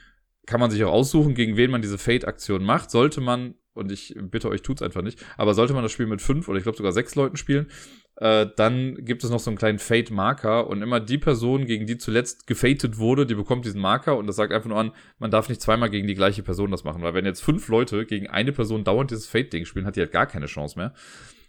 kann 0.46 0.60
man 0.60 0.70
sich 0.70 0.82
auch 0.84 0.92
aussuchen, 0.92 1.34
gegen 1.34 1.56
wen 1.56 1.70
man 1.70 1.82
diese 1.82 1.98
Fate-Aktion 1.98 2.64
macht. 2.64 2.90
Sollte 2.90 3.20
man, 3.20 3.54
und 3.76 3.92
ich 3.92 4.14
bitte 4.18 4.48
euch, 4.48 4.62
tut's 4.62 4.82
einfach 4.82 5.02
nicht, 5.02 5.24
aber 5.36 5.54
sollte 5.54 5.74
man 5.74 5.82
das 5.82 5.92
Spiel 5.92 6.06
mit 6.06 6.22
fünf 6.22 6.48
oder 6.48 6.58
ich 6.58 6.64
glaube 6.64 6.78
sogar 6.78 6.92
sechs 6.92 7.14
Leuten 7.14 7.36
spielen, 7.36 7.68
äh, 8.16 8.46
dann 8.56 9.04
gibt 9.04 9.24
es 9.24 9.30
noch 9.30 9.40
so 9.40 9.50
einen 9.50 9.58
kleinen 9.58 9.78
Fate-Marker 9.78 10.66
und 10.66 10.82
immer 10.82 11.00
die 11.00 11.18
Person, 11.18 11.66
gegen 11.66 11.86
die 11.86 11.98
zuletzt 11.98 12.46
gefated 12.46 12.98
wurde, 12.98 13.26
die 13.26 13.34
bekommt 13.34 13.64
diesen 13.64 13.80
Marker 13.80 14.16
und 14.16 14.26
das 14.26 14.36
sagt 14.36 14.52
einfach 14.52 14.68
nur 14.68 14.78
an, 14.78 14.92
man 15.18 15.30
darf 15.30 15.48
nicht 15.48 15.60
zweimal 15.60 15.90
gegen 15.90 16.06
die 16.06 16.14
gleiche 16.14 16.42
Person 16.42 16.70
das 16.70 16.84
machen, 16.84 17.02
weil 17.02 17.14
wenn 17.14 17.26
jetzt 17.26 17.42
fünf 17.42 17.68
Leute 17.68 18.06
gegen 18.06 18.28
eine 18.28 18.52
Person 18.52 18.84
dauernd 18.84 19.10
dieses 19.10 19.26
Fate-Ding 19.26 19.66
spielen, 19.66 19.86
hat 19.86 19.96
die 19.96 20.00
halt 20.00 20.12
gar 20.12 20.26
keine 20.26 20.46
Chance 20.46 20.78
mehr. 20.78 20.94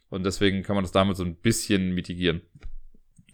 Und 0.09 0.25
deswegen 0.25 0.63
kann 0.63 0.75
man 0.75 0.83
das 0.83 0.91
damit 0.91 1.17
so 1.17 1.23
ein 1.23 1.35
bisschen 1.35 1.93
mitigieren. 1.93 2.41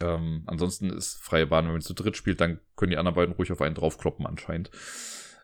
Ähm, 0.02 0.44
ansonsten 0.48 0.90
ist 0.90 1.22
freie 1.22 1.48
Bahn, 1.48 1.66
wenn 1.66 1.74
man 1.74 1.82
zu 1.82 1.94
dritt 1.94 2.18
spielt, 2.18 2.42
dann 2.42 2.60
können 2.76 2.92
die 2.92 2.98
anderen 2.98 3.16
beiden 3.16 3.36
ruhig 3.36 3.52
auf 3.52 3.62
einen 3.62 3.76
draufkloppen 3.76 4.26
anscheinend. 4.26 4.72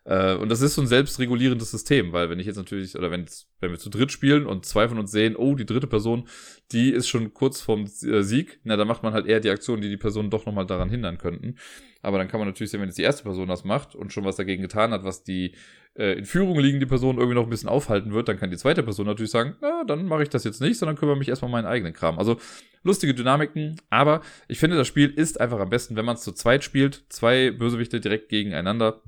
Äh, 0.04 0.34
und 0.34 0.48
das 0.48 0.62
ist 0.62 0.74
so 0.74 0.80
ein 0.82 0.86
selbstregulierendes 0.86 1.70
System, 1.70 2.12
weil 2.12 2.30
wenn 2.30 2.38
ich 2.38 2.46
jetzt 2.46 2.56
natürlich, 2.56 2.96
oder 2.96 3.10
wenn, 3.10 3.26
wenn 3.60 3.70
wir 3.70 3.78
zu 3.78 3.90
dritt 3.90 4.12
spielen 4.12 4.46
und 4.46 4.64
zwei 4.64 4.88
von 4.88 4.98
uns 4.98 5.10
sehen, 5.10 5.36
oh, 5.36 5.54
die 5.54 5.66
dritte 5.66 5.86
Person, 5.86 6.26
die 6.72 6.90
ist 6.90 7.08
schon 7.08 7.34
kurz 7.34 7.60
vorm 7.60 7.84
äh, 7.84 8.22
Sieg, 8.22 8.60
na, 8.64 8.76
dann 8.76 8.88
macht 8.88 9.02
man 9.02 9.12
halt 9.12 9.26
eher 9.26 9.40
die 9.40 9.50
Aktionen, 9.50 9.82
die 9.82 9.88
die 9.88 9.96
Person 9.96 10.30
doch 10.30 10.46
nochmal 10.46 10.66
daran 10.66 10.90
hindern 10.90 11.18
könnten. 11.18 11.56
Aber 12.02 12.18
dann 12.18 12.28
kann 12.28 12.40
man 12.40 12.48
natürlich 12.48 12.70
sehen, 12.70 12.80
wenn 12.80 12.88
jetzt 12.88 12.98
die 12.98 13.02
erste 13.02 13.24
Person 13.24 13.48
das 13.48 13.64
macht 13.64 13.94
und 13.94 14.12
schon 14.12 14.24
was 14.24 14.36
dagegen 14.36 14.62
getan 14.62 14.92
hat, 14.92 15.04
was 15.04 15.22
die 15.22 15.54
äh, 15.94 16.18
in 16.18 16.24
Führung 16.24 16.58
liegende 16.58 16.86
Person 16.86 17.18
irgendwie 17.18 17.34
noch 17.34 17.44
ein 17.44 17.50
bisschen 17.50 17.68
aufhalten 17.68 18.12
wird, 18.12 18.28
dann 18.28 18.38
kann 18.38 18.50
die 18.50 18.56
zweite 18.56 18.82
Person 18.82 19.06
natürlich 19.06 19.30
sagen, 19.30 19.56
na, 19.60 19.84
dann 19.84 20.06
mache 20.06 20.22
ich 20.22 20.30
das 20.30 20.44
jetzt 20.44 20.60
nicht, 20.60 20.78
sondern 20.78 20.96
kümmere 20.96 21.16
mich 21.16 21.28
erstmal 21.28 21.48
um 21.48 21.52
meinen 21.52 21.66
eigenen 21.66 21.92
Kram. 21.92 22.18
Also 22.18 22.38
lustige 22.82 23.14
Dynamiken, 23.14 23.76
aber 23.90 24.22
ich 24.48 24.58
finde, 24.58 24.76
das 24.76 24.88
Spiel 24.88 25.10
ist 25.10 25.40
einfach 25.40 25.60
am 25.60 25.68
besten, 25.68 25.96
wenn 25.96 26.06
man 26.06 26.16
es 26.16 26.22
zu 26.22 26.32
zweit 26.32 26.64
spielt, 26.64 27.04
zwei 27.10 27.50
Bösewichte 27.50 28.00
direkt 28.00 28.30
gegeneinander 28.30 29.02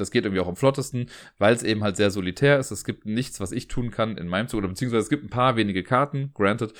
das 0.00 0.10
geht 0.10 0.24
irgendwie 0.24 0.40
auch 0.40 0.48
am 0.48 0.56
flottesten, 0.56 1.06
weil 1.38 1.54
es 1.54 1.62
eben 1.62 1.82
halt 1.82 1.96
sehr 1.96 2.10
solitär 2.10 2.58
ist. 2.58 2.70
Es 2.70 2.84
gibt 2.84 3.06
nichts, 3.06 3.40
was 3.40 3.52
ich 3.52 3.68
tun 3.68 3.90
kann 3.90 4.16
in 4.16 4.28
meinem 4.28 4.48
Zug, 4.48 4.58
oder 4.58 4.68
beziehungsweise 4.68 5.02
es 5.02 5.10
gibt 5.10 5.24
ein 5.24 5.30
paar 5.30 5.56
wenige 5.56 5.82
Karten, 5.82 6.32
granted, 6.34 6.72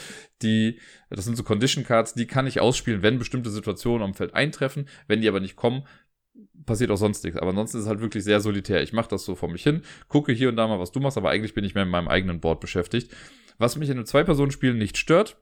die, 0.42 0.78
das 1.10 1.24
sind 1.24 1.36
so 1.36 1.44
Condition 1.44 1.84
Cards, 1.84 2.14
die 2.14 2.26
kann 2.26 2.46
ich 2.46 2.60
ausspielen, 2.60 3.02
wenn 3.02 3.18
bestimmte 3.18 3.50
Situationen 3.50 4.02
am 4.02 4.14
Feld 4.14 4.34
eintreffen. 4.34 4.88
Wenn 5.06 5.20
die 5.20 5.28
aber 5.28 5.40
nicht 5.40 5.56
kommen, 5.56 5.84
passiert 6.66 6.90
auch 6.90 6.96
sonst 6.96 7.24
nichts. 7.24 7.38
Aber 7.38 7.50
ansonsten 7.50 7.78
ist 7.78 7.84
es 7.84 7.88
halt 7.88 8.00
wirklich 8.00 8.24
sehr 8.24 8.40
solitär. 8.40 8.82
Ich 8.82 8.92
mache 8.92 9.08
das 9.08 9.24
so 9.24 9.34
vor 9.34 9.48
mich 9.48 9.62
hin, 9.62 9.82
gucke 10.08 10.32
hier 10.32 10.48
und 10.48 10.56
da 10.56 10.66
mal, 10.66 10.78
was 10.78 10.92
du 10.92 11.00
machst, 11.00 11.18
aber 11.18 11.30
eigentlich 11.30 11.54
bin 11.54 11.64
ich 11.64 11.74
mehr 11.74 11.84
mit 11.84 11.92
meinem 11.92 12.08
eigenen 12.08 12.40
Board 12.40 12.60
beschäftigt. 12.60 13.14
Was 13.58 13.76
mich 13.76 13.90
in 13.90 13.96
einem 13.96 14.06
Zwei-Personen-Spiel 14.06 14.74
nicht 14.74 14.96
stört, 14.96 15.36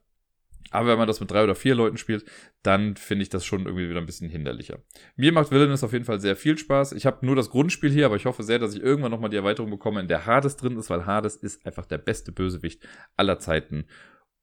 aber 0.71 0.89
wenn 0.89 0.97
man 0.97 1.07
das 1.07 1.19
mit 1.19 1.31
drei 1.31 1.43
oder 1.43 1.55
vier 1.55 1.75
Leuten 1.75 1.97
spielt, 1.97 2.25
dann 2.63 2.95
finde 2.95 3.23
ich 3.23 3.29
das 3.29 3.45
schon 3.45 3.65
irgendwie 3.65 3.89
wieder 3.89 3.99
ein 3.99 4.05
bisschen 4.05 4.29
hinderlicher. 4.29 4.79
Mir 5.15 5.31
macht 5.31 5.51
Villainous 5.51 5.83
auf 5.83 5.93
jeden 5.93 6.05
Fall 6.05 6.19
sehr 6.19 6.35
viel 6.35 6.57
Spaß. 6.57 6.91
Ich 6.93 7.05
habe 7.05 7.25
nur 7.25 7.35
das 7.35 7.49
Grundspiel 7.49 7.91
hier, 7.91 8.05
aber 8.05 8.15
ich 8.15 8.25
hoffe 8.25 8.43
sehr, 8.43 8.59
dass 8.59 8.75
ich 8.75 8.81
irgendwann 8.81 9.11
nochmal 9.11 9.29
die 9.29 9.37
Erweiterung 9.37 9.69
bekomme, 9.69 9.99
in 9.99 10.07
der 10.07 10.25
Hades 10.25 10.57
drin 10.57 10.77
ist, 10.77 10.89
weil 10.89 11.05
Hades 11.05 11.35
ist 11.35 11.65
einfach 11.65 11.85
der 11.85 11.97
beste 11.97 12.31
Bösewicht 12.31 12.87
aller 13.15 13.39
Zeiten. 13.39 13.85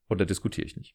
Und 0.09 0.21
da 0.21 0.25
diskutiere 0.25 0.67
ich 0.67 0.77
nicht. 0.77 0.95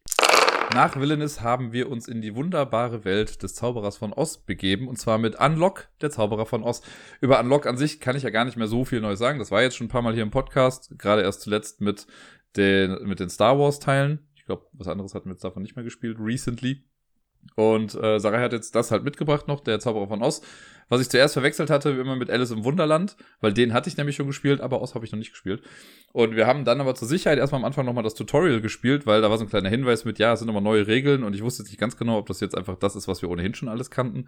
Nach 0.74 0.98
Villainous 0.98 1.42
haben 1.42 1.74
wir 1.74 1.90
uns 1.90 2.08
in 2.08 2.22
die 2.22 2.34
wunderbare 2.34 3.04
Welt 3.04 3.44
des 3.44 3.56
Zauberers 3.56 3.98
von 3.98 4.14
Oz 4.14 4.38
begeben 4.38 4.88
und 4.88 4.98
zwar 4.98 5.18
mit 5.18 5.38
Unlock, 5.38 5.90
der 6.00 6.12
Zauberer 6.12 6.46
von 6.46 6.64
Oz. 6.64 6.82
Über 7.20 7.42
Unlock 7.42 7.66
an 7.66 7.76
sich 7.76 8.00
kann 8.00 8.16
ich 8.16 8.24
ja 8.24 8.30
gar 8.30 8.46
nicht 8.46 8.56
mehr 8.56 8.68
so 8.68 8.86
viel 8.86 9.02
Neues 9.02 9.20
sagen. 9.20 9.40
Das 9.40 9.52
war 9.52 9.62
jetzt 9.62 9.76
schon 9.76 9.88
ein 9.88 9.90
paar 9.90 10.02
Mal 10.02 10.14
hier 10.14 10.24
im 10.24 10.32
Podcast, 10.32 10.98
gerade 10.98 11.24
erst 11.24 11.42
zuletzt 11.42 11.82
mit 11.82 12.08
den, 12.56 13.04
mit 13.04 13.20
den 13.20 13.30
Star 13.30 13.60
Wars 13.60 13.80
Teilen 13.80 14.20
glaube, 14.52 14.68
was 14.74 14.88
anderes 14.88 15.16
hatten 15.16 15.30
wir 15.30 15.34
jetzt 15.34 15.44
davon 15.44 15.64
nicht 15.64 15.76
mehr 15.76 15.86
gespielt, 15.86 16.18
recently. 16.20 16.84
Und 17.56 17.96
äh, 17.96 18.20
Sarai 18.20 18.40
hat 18.40 18.54
jetzt 18.54 18.76
das 18.76 18.92
halt 18.92 19.04
mitgebracht 19.04 19.48
noch, 19.48 19.62
der 19.62 19.80
Zauberer 19.80 20.08
von 20.08 20.22
Oz. 20.22 20.42
Was 20.90 21.02
ich 21.02 21.10
zuerst 21.10 21.34
verwechselt 21.34 21.70
hatte, 21.70 21.90
immer 21.90 22.16
mit 22.16 22.30
Alice 22.30 22.52
im 22.52 22.64
Wunderland, 22.64 23.16
weil 23.40 23.54
den 23.54 23.74
hatte 23.74 23.90
ich 23.90 23.98
nämlich 23.98 24.16
schon 24.16 24.28
gespielt, 24.28 24.62
aber 24.62 24.82
Oz 24.82 24.94
habe 24.94 25.06
ich 25.06 25.12
noch 25.12 25.20
nicht 25.20 25.32
gespielt. 25.32 25.64
Und 26.12 26.36
wir 26.36 26.48
haben 26.48 26.66
dann 26.66 26.82
aber 26.82 26.96
zur 26.96 27.08
Sicherheit 27.08 27.40
erstmal 27.40 27.62
am 27.62 27.66
Anfang 27.66 27.86
nochmal 27.86 28.04
das 28.04 28.14
Tutorial 28.14 28.62
gespielt, 28.62 29.08
weil 29.08 29.22
da 29.22 29.30
war 29.30 29.38
so 29.38 29.46
ein 29.46 29.50
kleiner 29.50 29.70
Hinweis 29.70 30.06
mit, 30.06 30.20
ja, 30.20 30.34
es 30.34 30.40
sind 30.40 30.48
nochmal 30.48 30.62
neue 30.62 30.88
Regeln 30.88 31.24
und 31.24 31.34
ich 31.34 31.42
wusste 31.42 31.64
jetzt 31.64 31.70
nicht 31.70 31.80
ganz 31.80 31.98
genau, 31.98 32.18
ob 32.18 32.28
das 32.28 32.42
jetzt 32.42 32.58
einfach 32.58 32.76
das 32.76 32.96
ist, 32.96 33.08
was 33.08 33.22
wir 33.22 33.30
ohnehin 33.30 33.54
schon 33.54 33.70
alles 33.70 33.90
kannten. 33.90 34.28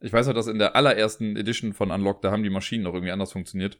Ich 0.00 0.12
weiß 0.12 0.28
auch, 0.28 0.34
dass 0.34 0.46
in 0.46 0.58
der 0.58 0.76
allerersten 0.76 1.36
Edition 1.36 1.74
von 1.74 1.90
Unlock, 1.90 2.22
da 2.22 2.30
haben 2.30 2.42
die 2.42 2.50
Maschinen 2.50 2.84
noch 2.84 2.94
irgendwie 2.94 3.12
anders 3.12 3.32
funktioniert. 3.32 3.78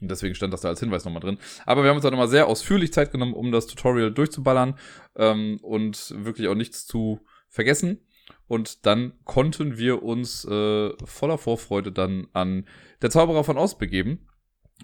Und 0.00 0.10
deswegen 0.10 0.34
stand 0.34 0.52
das 0.52 0.62
da 0.62 0.68
als 0.68 0.80
Hinweis 0.80 1.04
nochmal 1.04 1.20
drin. 1.20 1.38
Aber 1.66 1.82
wir 1.82 1.90
haben 1.90 1.96
uns 1.96 2.04
auch 2.04 2.10
nochmal 2.10 2.28
sehr 2.28 2.46
ausführlich 2.46 2.92
Zeit 2.92 3.12
genommen, 3.12 3.34
um 3.34 3.52
das 3.52 3.66
Tutorial 3.66 4.12
durchzuballern 4.12 4.78
ähm, 5.16 5.58
und 5.62 6.14
wirklich 6.24 6.48
auch 6.48 6.54
nichts 6.54 6.86
zu 6.86 7.20
vergessen. 7.48 8.00
Und 8.46 8.86
dann 8.86 9.12
konnten 9.24 9.78
wir 9.78 10.02
uns 10.02 10.44
äh, 10.44 10.90
voller 11.04 11.38
Vorfreude 11.38 11.92
dann 11.92 12.26
an 12.32 12.66
der 13.02 13.10
Zauberer 13.10 13.44
von 13.44 13.58
Ost 13.58 13.78
begeben. 13.78 14.26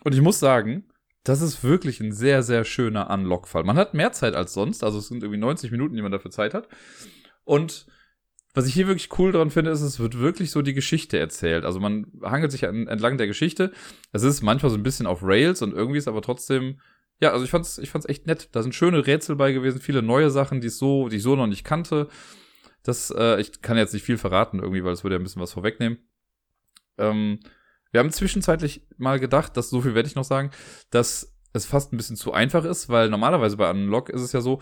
Und 0.04 0.14
ich 0.14 0.20
muss 0.20 0.38
sagen, 0.38 0.88
das 1.25 1.40
ist 1.40 1.64
wirklich 1.64 2.00
ein 2.00 2.12
sehr, 2.12 2.42
sehr 2.42 2.64
schöner 2.64 3.11
Unlock-Fall. 3.11 3.64
Man 3.64 3.76
hat 3.76 3.94
mehr 3.94 4.12
Zeit 4.12 4.35
als 4.35 4.52
sonst, 4.52 4.85
also 4.85 4.99
es 4.99 5.08
sind 5.08 5.23
irgendwie 5.23 5.40
90 5.40 5.73
Minuten, 5.73 5.96
die 5.96 6.02
man 6.02 6.12
dafür 6.12 6.30
Zeit 6.30 6.54
hat. 6.54 6.68
Und 7.44 7.87
was 8.57 8.67
ich 8.67 8.73
hier 8.73 8.87
wirklich 8.87 9.11
cool 9.19 9.33
dran 9.33 9.51
finde, 9.51 9.71
ist, 9.71 9.83
es 9.83 10.01
wird 10.01 10.19
wirklich 10.19 10.51
so 10.51 10.63
die 10.63 10.73
Geschichte 10.73 11.19
erzählt. 11.19 11.67
Also 11.67 11.79
man 11.79 12.07
hangelt 12.23 12.51
sich 12.51 12.67
an, 12.67 12.87
entlang 12.87 13.19
der 13.19 13.27
Geschichte. 13.27 13.71
Es 14.13 14.23
ist 14.23 14.41
manchmal 14.41 14.71
so 14.71 14.79
ein 14.79 14.83
bisschen 14.83 15.07
auf 15.07 15.23
Rails 15.23 15.61
und 15.61 15.75
irgendwie 15.75 15.99
ist 15.99 16.09
aber 16.09 16.23
trotzdem, 16.23 16.81
ja, 17.21 17.33
also 17.33 17.45
ich 17.45 17.51
fand's, 17.51 17.77
ich 17.77 17.91
fand's 17.91 18.09
echt 18.09 18.27
nett. 18.27 18.49
Da 18.53 18.63
sind 18.63 18.75
schöne 18.75 19.07
Rätsel 19.07 19.37
bei 19.37 19.53
gewesen, 19.53 19.79
viele 19.79 20.01
neue 20.01 20.31
Sachen, 20.31 20.63
die 20.63 20.69
ich 20.69 20.77
so, 20.77 21.11
die 21.11 21.17
ich 21.17 21.23
so 21.23 21.37
noch 21.37 21.47
nicht 21.47 21.65
kannte. 21.65 22.09
Das, 22.83 23.11
äh, 23.11 23.39
ich 23.43 23.61
kann 23.61 23.77
jetzt 23.77 23.93
nicht 23.93 24.07
viel 24.07 24.17
verraten 24.17 24.61
irgendwie, 24.61 24.83
weil 24.83 24.95
es 24.95 25.05
würde 25.05 25.17
ja 25.17 25.21
ein 25.21 25.25
bisschen 25.25 25.43
was 25.43 25.53
vorwegnehmen. 25.53 25.99
Ähm, 26.97 27.41
wir 27.93 28.01
haben 28.01 28.11
zwischenzeitlich 28.11 28.87
mal 28.97 29.21
gedacht, 29.21 29.59
dass 29.59 29.69
so 29.69 29.83
viel 29.83 29.95
werde 29.95 30.09
ich 30.09 30.15
noch 30.15 30.25
sagen, 30.25 30.51
dass 30.89 31.37
es 31.53 31.67
fast 31.67 31.93
ein 31.93 31.99
bisschen 31.99 32.17
zu 32.17 32.33
einfach 32.33 32.65
ist, 32.65 32.89
weil 32.89 33.11
normalerweise 33.11 33.59
bei 33.59 33.71
Unlock 33.71 34.09
ist 34.09 34.23
es 34.23 34.33
ja 34.33 34.41
so, 34.41 34.61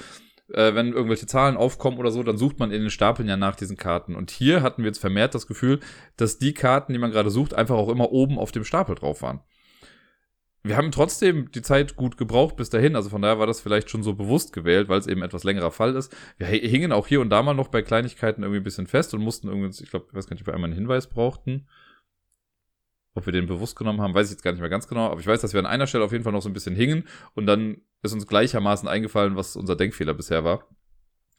äh, 0.52 0.74
wenn 0.74 0.92
irgendwelche 0.92 1.26
Zahlen 1.26 1.56
aufkommen 1.56 1.98
oder 1.98 2.10
so, 2.10 2.22
dann 2.22 2.38
sucht 2.38 2.58
man 2.58 2.70
in 2.70 2.82
den 2.82 2.90
Stapeln 2.90 3.28
ja 3.28 3.36
nach 3.36 3.56
diesen 3.56 3.76
Karten. 3.76 4.14
Und 4.14 4.30
hier 4.30 4.62
hatten 4.62 4.82
wir 4.82 4.88
jetzt 4.88 4.98
vermehrt 4.98 5.34
das 5.34 5.46
Gefühl, 5.46 5.80
dass 6.16 6.38
die 6.38 6.54
Karten, 6.54 6.92
die 6.92 6.98
man 6.98 7.10
gerade 7.10 7.30
sucht, 7.30 7.54
einfach 7.54 7.76
auch 7.76 7.88
immer 7.88 8.12
oben 8.12 8.38
auf 8.38 8.52
dem 8.52 8.64
Stapel 8.64 8.94
drauf 8.94 9.22
waren. 9.22 9.40
Wir 10.66 10.78
haben 10.78 10.92
trotzdem 10.92 11.50
die 11.52 11.60
Zeit 11.60 11.94
gut 11.94 12.16
gebraucht 12.16 12.56
bis 12.56 12.70
dahin, 12.70 12.96
also 12.96 13.10
von 13.10 13.20
daher 13.20 13.38
war 13.38 13.46
das 13.46 13.60
vielleicht 13.60 13.90
schon 13.90 14.02
so 14.02 14.14
bewusst 14.14 14.54
gewählt, 14.54 14.88
weil 14.88 14.98
es 14.98 15.06
eben 15.06 15.20
etwas 15.20 15.44
längerer 15.44 15.70
Fall 15.70 15.94
ist. 15.94 16.16
Wir 16.38 16.46
hingen 16.46 16.90
auch 16.90 17.06
hier 17.06 17.20
und 17.20 17.28
da 17.28 17.42
mal 17.42 17.52
noch 17.52 17.68
bei 17.68 17.82
Kleinigkeiten 17.82 18.42
irgendwie 18.42 18.60
ein 18.60 18.64
bisschen 18.64 18.86
fest 18.86 19.12
und 19.12 19.20
mussten 19.20 19.48
irgendwie, 19.48 19.84
ich 19.84 19.90
glaube, 19.90 20.06
ich 20.08 20.14
weiß 20.14 20.26
gar 20.26 20.34
nicht, 20.34 20.40
ob 20.42 20.46
wir 20.46 20.54
einmal 20.54 20.70
einen 20.70 20.78
Hinweis 20.78 21.06
brauchten. 21.06 21.66
Ob 23.14 23.26
wir 23.26 23.32
den 23.32 23.46
bewusst 23.46 23.76
genommen 23.76 24.00
haben, 24.00 24.14
weiß 24.14 24.26
ich 24.26 24.32
jetzt 24.32 24.42
gar 24.42 24.52
nicht 24.52 24.60
mehr 24.60 24.70
ganz 24.70 24.88
genau. 24.88 25.06
Aber 25.06 25.20
ich 25.20 25.26
weiß, 25.26 25.40
dass 25.40 25.52
wir 25.52 25.60
an 25.60 25.66
einer 25.66 25.86
Stelle 25.86 26.04
auf 26.04 26.12
jeden 26.12 26.24
Fall 26.24 26.32
noch 26.32 26.42
so 26.42 26.48
ein 26.48 26.52
bisschen 26.52 26.74
hingen 26.74 27.04
und 27.34 27.46
dann 27.46 27.80
ist 28.02 28.12
uns 28.12 28.26
gleichermaßen 28.26 28.88
eingefallen, 28.88 29.36
was 29.36 29.56
unser 29.56 29.76
Denkfehler 29.76 30.14
bisher 30.14 30.44
war. 30.44 30.68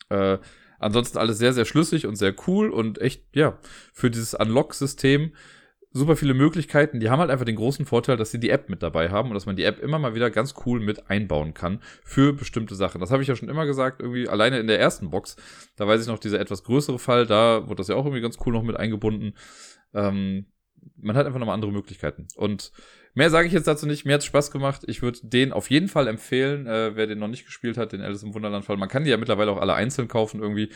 Äh, 0.10 0.38
ansonsten 0.80 1.18
alles 1.18 1.38
sehr, 1.38 1.54
sehr 1.54 1.66
schlüssig 1.66 2.06
und 2.06 2.16
sehr 2.16 2.34
cool 2.48 2.70
und 2.70 3.00
echt, 3.00 3.26
ja, 3.36 3.58
für 3.94 4.10
dieses 4.10 4.34
Unlock-System 4.34 5.34
super 5.96 6.18
viele 6.18 6.34
Möglichkeiten. 6.34 7.00
Die 7.00 7.10
haben 7.10 7.22
halt 7.22 7.32
einfach 7.32 7.46
den 7.46 7.56
großen 7.56 7.86
Vorteil, 7.86 8.18
dass 8.18 8.30
sie 8.30 8.40
die 8.40 8.50
App 8.50 8.70
mit 8.70 8.84
dabei 8.84 9.10
haben 9.10 9.30
und 9.30 9.34
dass 9.34 9.46
man 9.46 9.56
die 9.56 9.64
App 9.64 9.80
immer 9.80 9.98
mal 9.98 10.14
wieder 10.14 10.30
ganz 10.30 10.54
cool 10.66 10.82
mit 10.82 11.10
einbauen 11.10 11.54
kann 11.54 11.82
für 12.04 12.34
bestimmte 12.34 12.76
Sachen. 12.76 13.00
Das 13.00 13.12
habe 13.12 13.22
ich 13.22 13.30
ja 13.30 13.36
schon 13.38 13.48
immer 13.48 13.66
gesagt, 13.66 14.02
irgendwie 14.02 14.28
alleine 14.28 14.60
in 14.60 14.68
der 14.68 14.78
ersten 14.78 15.10
Box. 15.10 15.38
Da 15.78 15.88
weiß 15.88 16.02
ich 16.02 16.08
noch, 16.08 16.20
dieser 16.20 16.42
etwas 16.42 16.64
größere 16.64 17.00
Fall, 17.00 17.26
da 17.26 17.68
wurde 17.68 17.78
das 17.78 17.88
ja 17.88 17.96
auch 17.96 18.06
irgendwie 18.06 18.22
ganz 18.22 18.38
cool 18.46 18.52
noch 18.52 18.64
mit 18.64 18.76
eingebunden. 18.76 19.36
Ähm, 19.94 20.48
man 20.98 21.16
hat 21.16 21.26
einfach 21.26 21.40
nochmal 21.40 21.56
andere 21.56 21.72
Möglichkeiten. 21.72 22.28
Und 22.36 22.72
mehr 23.14 23.30
sage 23.30 23.48
ich 23.48 23.54
jetzt 23.54 23.68
dazu 23.68 23.86
nicht. 23.86 24.06
Mir 24.06 24.16
hat 24.16 24.24
Spaß 24.24 24.52
gemacht. 24.52 24.84
Ich 24.88 25.02
würde 25.02 25.20
den 25.24 25.52
auf 25.52 25.70
jeden 25.70 25.88
Fall 25.88 26.08
empfehlen, 26.08 26.68
äh, 26.68 26.96
wer 26.96 27.08
den 27.08 27.20
noch 27.20 27.28
nicht 27.28 27.46
gespielt 27.46 27.78
hat, 27.78 27.92
den 27.92 28.02
Alice 28.02 28.24
im 28.24 28.34
Wunderland-Fall. 28.34 28.78
Man 28.78 28.90
kann 28.90 29.04
die 29.04 29.10
ja 29.10 29.18
mittlerweile 29.18 29.52
auch 29.52 29.60
alle 29.60 29.74
einzeln 29.74 30.08
kaufen 30.08 30.42
irgendwie. 30.42 30.70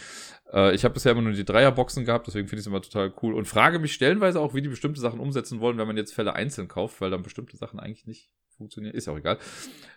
Äh, 0.51 0.73
ich 0.73 0.83
habe 0.83 0.93
bisher 0.93 1.11
immer 1.11 1.21
nur 1.21 1.33
die 1.33 1.45
Dreierboxen 1.45 2.05
gehabt, 2.05 2.27
deswegen 2.27 2.47
finde 2.47 2.61
ich 2.61 2.63
es 2.63 2.67
immer 2.67 2.81
total 2.81 3.13
cool. 3.21 3.33
Und 3.33 3.45
frage 3.45 3.79
mich 3.79 3.93
stellenweise 3.93 4.39
auch, 4.39 4.53
wie 4.53 4.61
die 4.61 4.69
bestimmte 4.69 5.01
Sachen 5.01 5.19
umsetzen 5.19 5.59
wollen, 5.59 5.77
wenn 5.77 5.87
man 5.87 5.97
jetzt 5.97 6.13
Fälle 6.13 6.33
einzeln 6.33 6.67
kauft, 6.67 7.01
weil 7.01 7.11
dann 7.11 7.23
bestimmte 7.23 7.57
Sachen 7.57 7.79
eigentlich 7.79 8.07
nicht 8.07 8.29
funktionieren. 8.59 8.93
Ist 8.93 9.07
ja 9.07 9.13
auch 9.13 9.17
egal. 9.17 9.39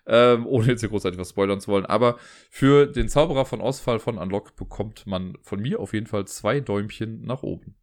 Ähm, 0.07 0.47
ohne 0.47 0.67
jetzt 0.67 0.79
hier 0.79 0.89
großartig 0.89 1.19
was 1.19 1.29
spoilern 1.29 1.59
zu 1.59 1.71
wollen. 1.71 1.85
Aber 1.85 2.17
für 2.49 2.87
den 2.87 3.09
Zauberer 3.09 3.45
von 3.45 3.61
Ausfall 3.61 3.99
von 3.99 4.17
Unlock 4.17 4.55
bekommt 4.55 5.05
man 5.05 5.37
von 5.41 5.61
mir 5.61 5.79
auf 5.79 5.93
jeden 5.93 6.07
Fall 6.07 6.25
zwei 6.25 6.59
Däumchen 6.59 7.23
nach 7.25 7.43
oben. 7.43 7.75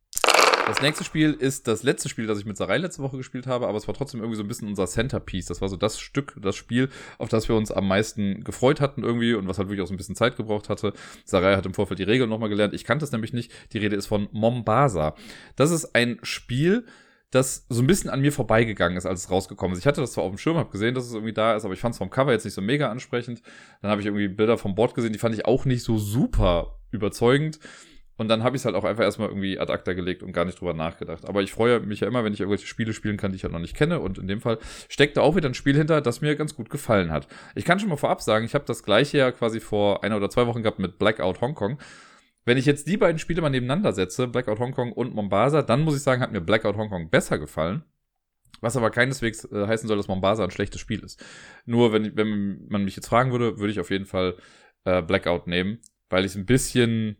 Das 0.66 0.82
nächste 0.82 1.04
Spiel 1.04 1.32
ist 1.32 1.66
das 1.66 1.82
letzte 1.82 2.08
Spiel, 2.08 2.26
das 2.26 2.38
ich 2.38 2.44
mit 2.44 2.56
Sarai 2.56 2.78
letzte 2.78 3.02
Woche 3.02 3.16
gespielt 3.16 3.46
habe, 3.46 3.66
aber 3.66 3.76
es 3.76 3.88
war 3.88 3.94
trotzdem 3.94 4.20
irgendwie 4.20 4.36
so 4.36 4.42
ein 4.42 4.48
bisschen 4.48 4.68
unser 4.68 4.86
Centerpiece. 4.86 5.46
Das 5.46 5.60
war 5.60 5.68
so 5.68 5.76
das 5.76 5.98
Stück, 5.98 6.34
das 6.40 6.56
Spiel, 6.56 6.88
auf 7.18 7.28
das 7.28 7.48
wir 7.48 7.56
uns 7.56 7.70
am 7.70 7.88
meisten 7.88 8.44
gefreut 8.44 8.80
hatten 8.80 9.02
irgendwie 9.02 9.34
und 9.34 9.48
was 9.48 9.58
halt 9.58 9.68
wirklich 9.68 9.82
auch 9.82 9.88
so 9.88 9.94
ein 9.94 9.96
bisschen 9.96 10.16
Zeit 10.16 10.36
gebraucht 10.36 10.68
hatte. 10.68 10.92
Sarai 11.24 11.56
hat 11.56 11.66
im 11.66 11.74
Vorfeld 11.74 11.98
die 11.98 12.04
Regeln 12.04 12.30
nochmal 12.30 12.48
gelernt. 12.48 12.74
Ich 12.74 12.84
kannte 12.84 13.04
es 13.04 13.12
nämlich 13.12 13.32
nicht. 13.32 13.52
Die 13.72 13.78
Rede 13.78 13.96
ist 13.96 14.06
von 14.06 14.28
Mombasa. 14.32 15.14
Das 15.56 15.70
ist 15.70 15.94
ein 15.94 16.18
Spiel, 16.22 16.84
das 17.30 17.66
so 17.68 17.82
ein 17.82 17.86
bisschen 17.86 18.10
an 18.10 18.20
mir 18.20 18.32
vorbeigegangen 18.32 18.98
ist, 18.98 19.06
als 19.06 19.24
es 19.24 19.30
rausgekommen 19.30 19.74
ist. 19.74 19.80
Ich 19.80 19.86
hatte 19.86 20.00
das 20.00 20.12
zwar 20.12 20.24
auf 20.24 20.32
dem 20.32 20.38
Schirm, 20.38 20.56
habe 20.56 20.70
gesehen, 20.70 20.94
dass 20.94 21.06
es 21.06 21.14
irgendwie 21.14 21.32
da 21.32 21.54
ist, 21.54 21.64
aber 21.64 21.74
ich 21.74 21.80
fand 21.80 21.92
es 21.94 21.98
vom 21.98 22.10
Cover 22.10 22.32
jetzt 22.32 22.44
nicht 22.44 22.54
so 22.54 22.60
mega 22.60 22.90
ansprechend. 22.90 23.42
Dann 23.82 23.90
habe 23.90 24.00
ich 24.00 24.06
irgendwie 24.06 24.28
Bilder 24.28 24.58
vom 24.58 24.74
Board 24.74 24.94
gesehen, 24.94 25.12
die 25.12 25.18
fand 25.18 25.34
ich 25.34 25.46
auch 25.46 25.64
nicht 25.64 25.84
so 25.84 25.96
super 25.98 26.80
überzeugend. 26.90 27.60
Und 28.20 28.28
dann 28.28 28.44
habe 28.44 28.54
ich 28.54 28.60
es 28.60 28.66
halt 28.66 28.74
auch 28.74 28.84
einfach 28.84 29.02
erstmal 29.02 29.28
irgendwie 29.28 29.58
ad 29.58 29.72
acta 29.72 29.94
gelegt 29.94 30.22
und 30.22 30.32
gar 30.32 30.44
nicht 30.44 30.60
drüber 30.60 30.74
nachgedacht. 30.74 31.26
Aber 31.26 31.40
ich 31.40 31.52
freue 31.52 31.80
mich 31.80 32.00
ja 32.00 32.06
immer, 32.06 32.22
wenn 32.22 32.34
ich 32.34 32.40
irgendwelche 32.40 32.66
Spiele 32.66 32.92
spielen 32.92 33.16
kann, 33.16 33.32
die 33.32 33.36
ich 33.36 33.44
halt 33.44 33.54
noch 33.54 33.60
nicht 33.60 33.74
kenne. 33.74 33.98
Und 33.98 34.18
in 34.18 34.28
dem 34.28 34.42
Fall 34.42 34.58
steckt 34.90 35.16
da 35.16 35.22
auch 35.22 35.36
wieder 35.36 35.48
ein 35.48 35.54
Spiel 35.54 35.74
hinter, 35.74 36.02
das 36.02 36.20
mir 36.20 36.36
ganz 36.36 36.54
gut 36.54 36.68
gefallen 36.68 37.10
hat. 37.12 37.28
Ich 37.54 37.64
kann 37.64 37.80
schon 37.80 37.88
mal 37.88 37.96
vorab 37.96 38.20
sagen, 38.20 38.44
ich 38.44 38.52
habe 38.54 38.66
das 38.66 38.82
gleiche 38.82 39.16
ja 39.16 39.32
quasi 39.32 39.58
vor 39.58 40.04
einer 40.04 40.18
oder 40.18 40.28
zwei 40.28 40.46
Wochen 40.46 40.62
gehabt 40.62 40.78
mit 40.78 40.98
Blackout 40.98 41.40
Hong 41.40 41.54
Kong. 41.54 41.78
Wenn 42.44 42.58
ich 42.58 42.66
jetzt 42.66 42.86
die 42.88 42.98
beiden 42.98 43.18
Spiele 43.18 43.40
mal 43.40 43.48
nebeneinander 43.48 43.94
setze, 43.94 44.28
Blackout 44.28 44.58
Hong 44.58 44.72
Kong 44.72 44.92
und 44.92 45.14
Mombasa, 45.14 45.62
dann 45.62 45.80
muss 45.80 45.96
ich 45.96 46.02
sagen, 46.02 46.20
hat 46.20 46.30
mir 46.30 46.42
Blackout 46.42 46.76
Hong 46.76 46.90
Kong 46.90 47.08
besser 47.08 47.38
gefallen. 47.38 47.84
Was 48.60 48.76
aber 48.76 48.90
keineswegs 48.90 49.46
äh, 49.50 49.66
heißen 49.66 49.88
soll, 49.88 49.96
dass 49.96 50.08
Mombasa 50.08 50.44
ein 50.44 50.50
schlechtes 50.50 50.82
Spiel 50.82 51.02
ist. 51.02 51.24
Nur 51.64 51.94
wenn, 51.94 52.14
wenn 52.18 52.66
man 52.68 52.84
mich 52.84 52.96
jetzt 52.96 53.08
fragen 53.08 53.32
würde, 53.32 53.56
würde 53.56 53.72
ich 53.72 53.80
auf 53.80 53.88
jeden 53.88 54.04
Fall 54.04 54.36
äh, 54.84 55.00
Blackout 55.00 55.46
nehmen, 55.46 55.78
weil 56.10 56.26
ich 56.26 56.32
es 56.32 56.36
ein 56.36 56.44
bisschen 56.44 57.16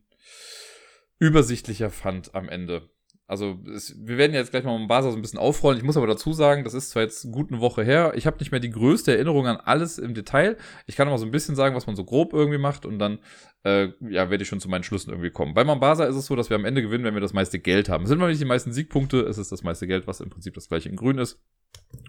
übersichtlicher 1.21 1.91
fand 1.91 2.35
am 2.35 2.49
Ende. 2.49 2.91
Also 3.31 3.61
es, 3.73 3.95
wir 4.05 4.19
werden 4.19 4.35
jetzt 4.35 4.50
gleich 4.50 4.65
mal 4.65 4.77
Mombasa 4.77 5.12
so 5.12 5.17
ein 5.17 5.23
bisschen 5.23 5.39
aufrollen. 5.39 5.79
Ich 5.79 5.85
muss 5.85 5.97
aber 5.97 6.09
dazu 6.09 6.33
sagen, 6.33 6.65
das 6.65 6.75
ist 6.75 6.91
zwar 6.91 7.03
jetzt 7.03 7.31
gut 7.31 7.53
eine 7.53 7.61
Woche 7.61 7.85
her. 7.85 8.12
Ich 8.17 8.27
habe 8.27 8.39
nicht 8.41 8.50
mehr 8.50 8.59
die 8.59 8.71
größte 8.71 9.12
Erinnerung 9.12 9.47
an 9.47 9.59
alles 9.59 9.99
im 9.99 10.15
Detail. 10.15 10.57
Ich 10.87 10.97
kann 10.97 11.07
aber 11.07 11.17
so 11.17 11.27
ein 11.27 11.31
bisschen 11.31 11.55
sagen, 11.55 11.77
was 11.77 11.87
man 11.87 11.95
so 11.95 12.05
grob 12.05 12.33
irgendwie 12.33 12.59
macht 12.59 12.85
und 12.85 12.99
dann 12.99 13.21
äh, 13.62 13.91
ja, 14.00 14.31
werde 14.31 14.43
ich 14.43 14.49
schon 14.49 14.59
zu 14.59 14.69
meinen 14.69 14.83
Schlüssen 14.83 15.11
irgendwie 15.11 15.31
kommen. 15.31 15.55
Bei 15.55 15.62
Mombasa 15.62 16.07
ist 16.07 16.17
es 16.17 16.27
so, 16.27 16.35
dass 16.35 16.50
wir 16.50 16.57
am 16.57 16.65
Ende 16.65 16.83
gewinnen, 16.83 17.05
wenn 17.05 17.15
wir 17.15 17.21
das 17.21 17.33
meiste 17.33 17.61
Geld 17.61 17.89
haben. 17.89 18.07
Sind 18.07 18.19
wir 18.19 18.27
nicht 18.27 18.41
die 18.41 18.47
meisten 18.47 18.73
Siegpunkte, 18.73 19.21
es 19.21 19.39
ist 19.39 19.53
das 19.53 19.62
meiste 19.62 19.87
Geld, 19.87 20.09
was 20.09 20.21
im 20.21 20.31
Prinzip 20.31 20.55
das 20.55 20.69
gleiche 20.69 20.89
in 20.89 20.97
grün 20.97 21.19
ist. 21.19 21.41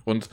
Und 0.03 0.29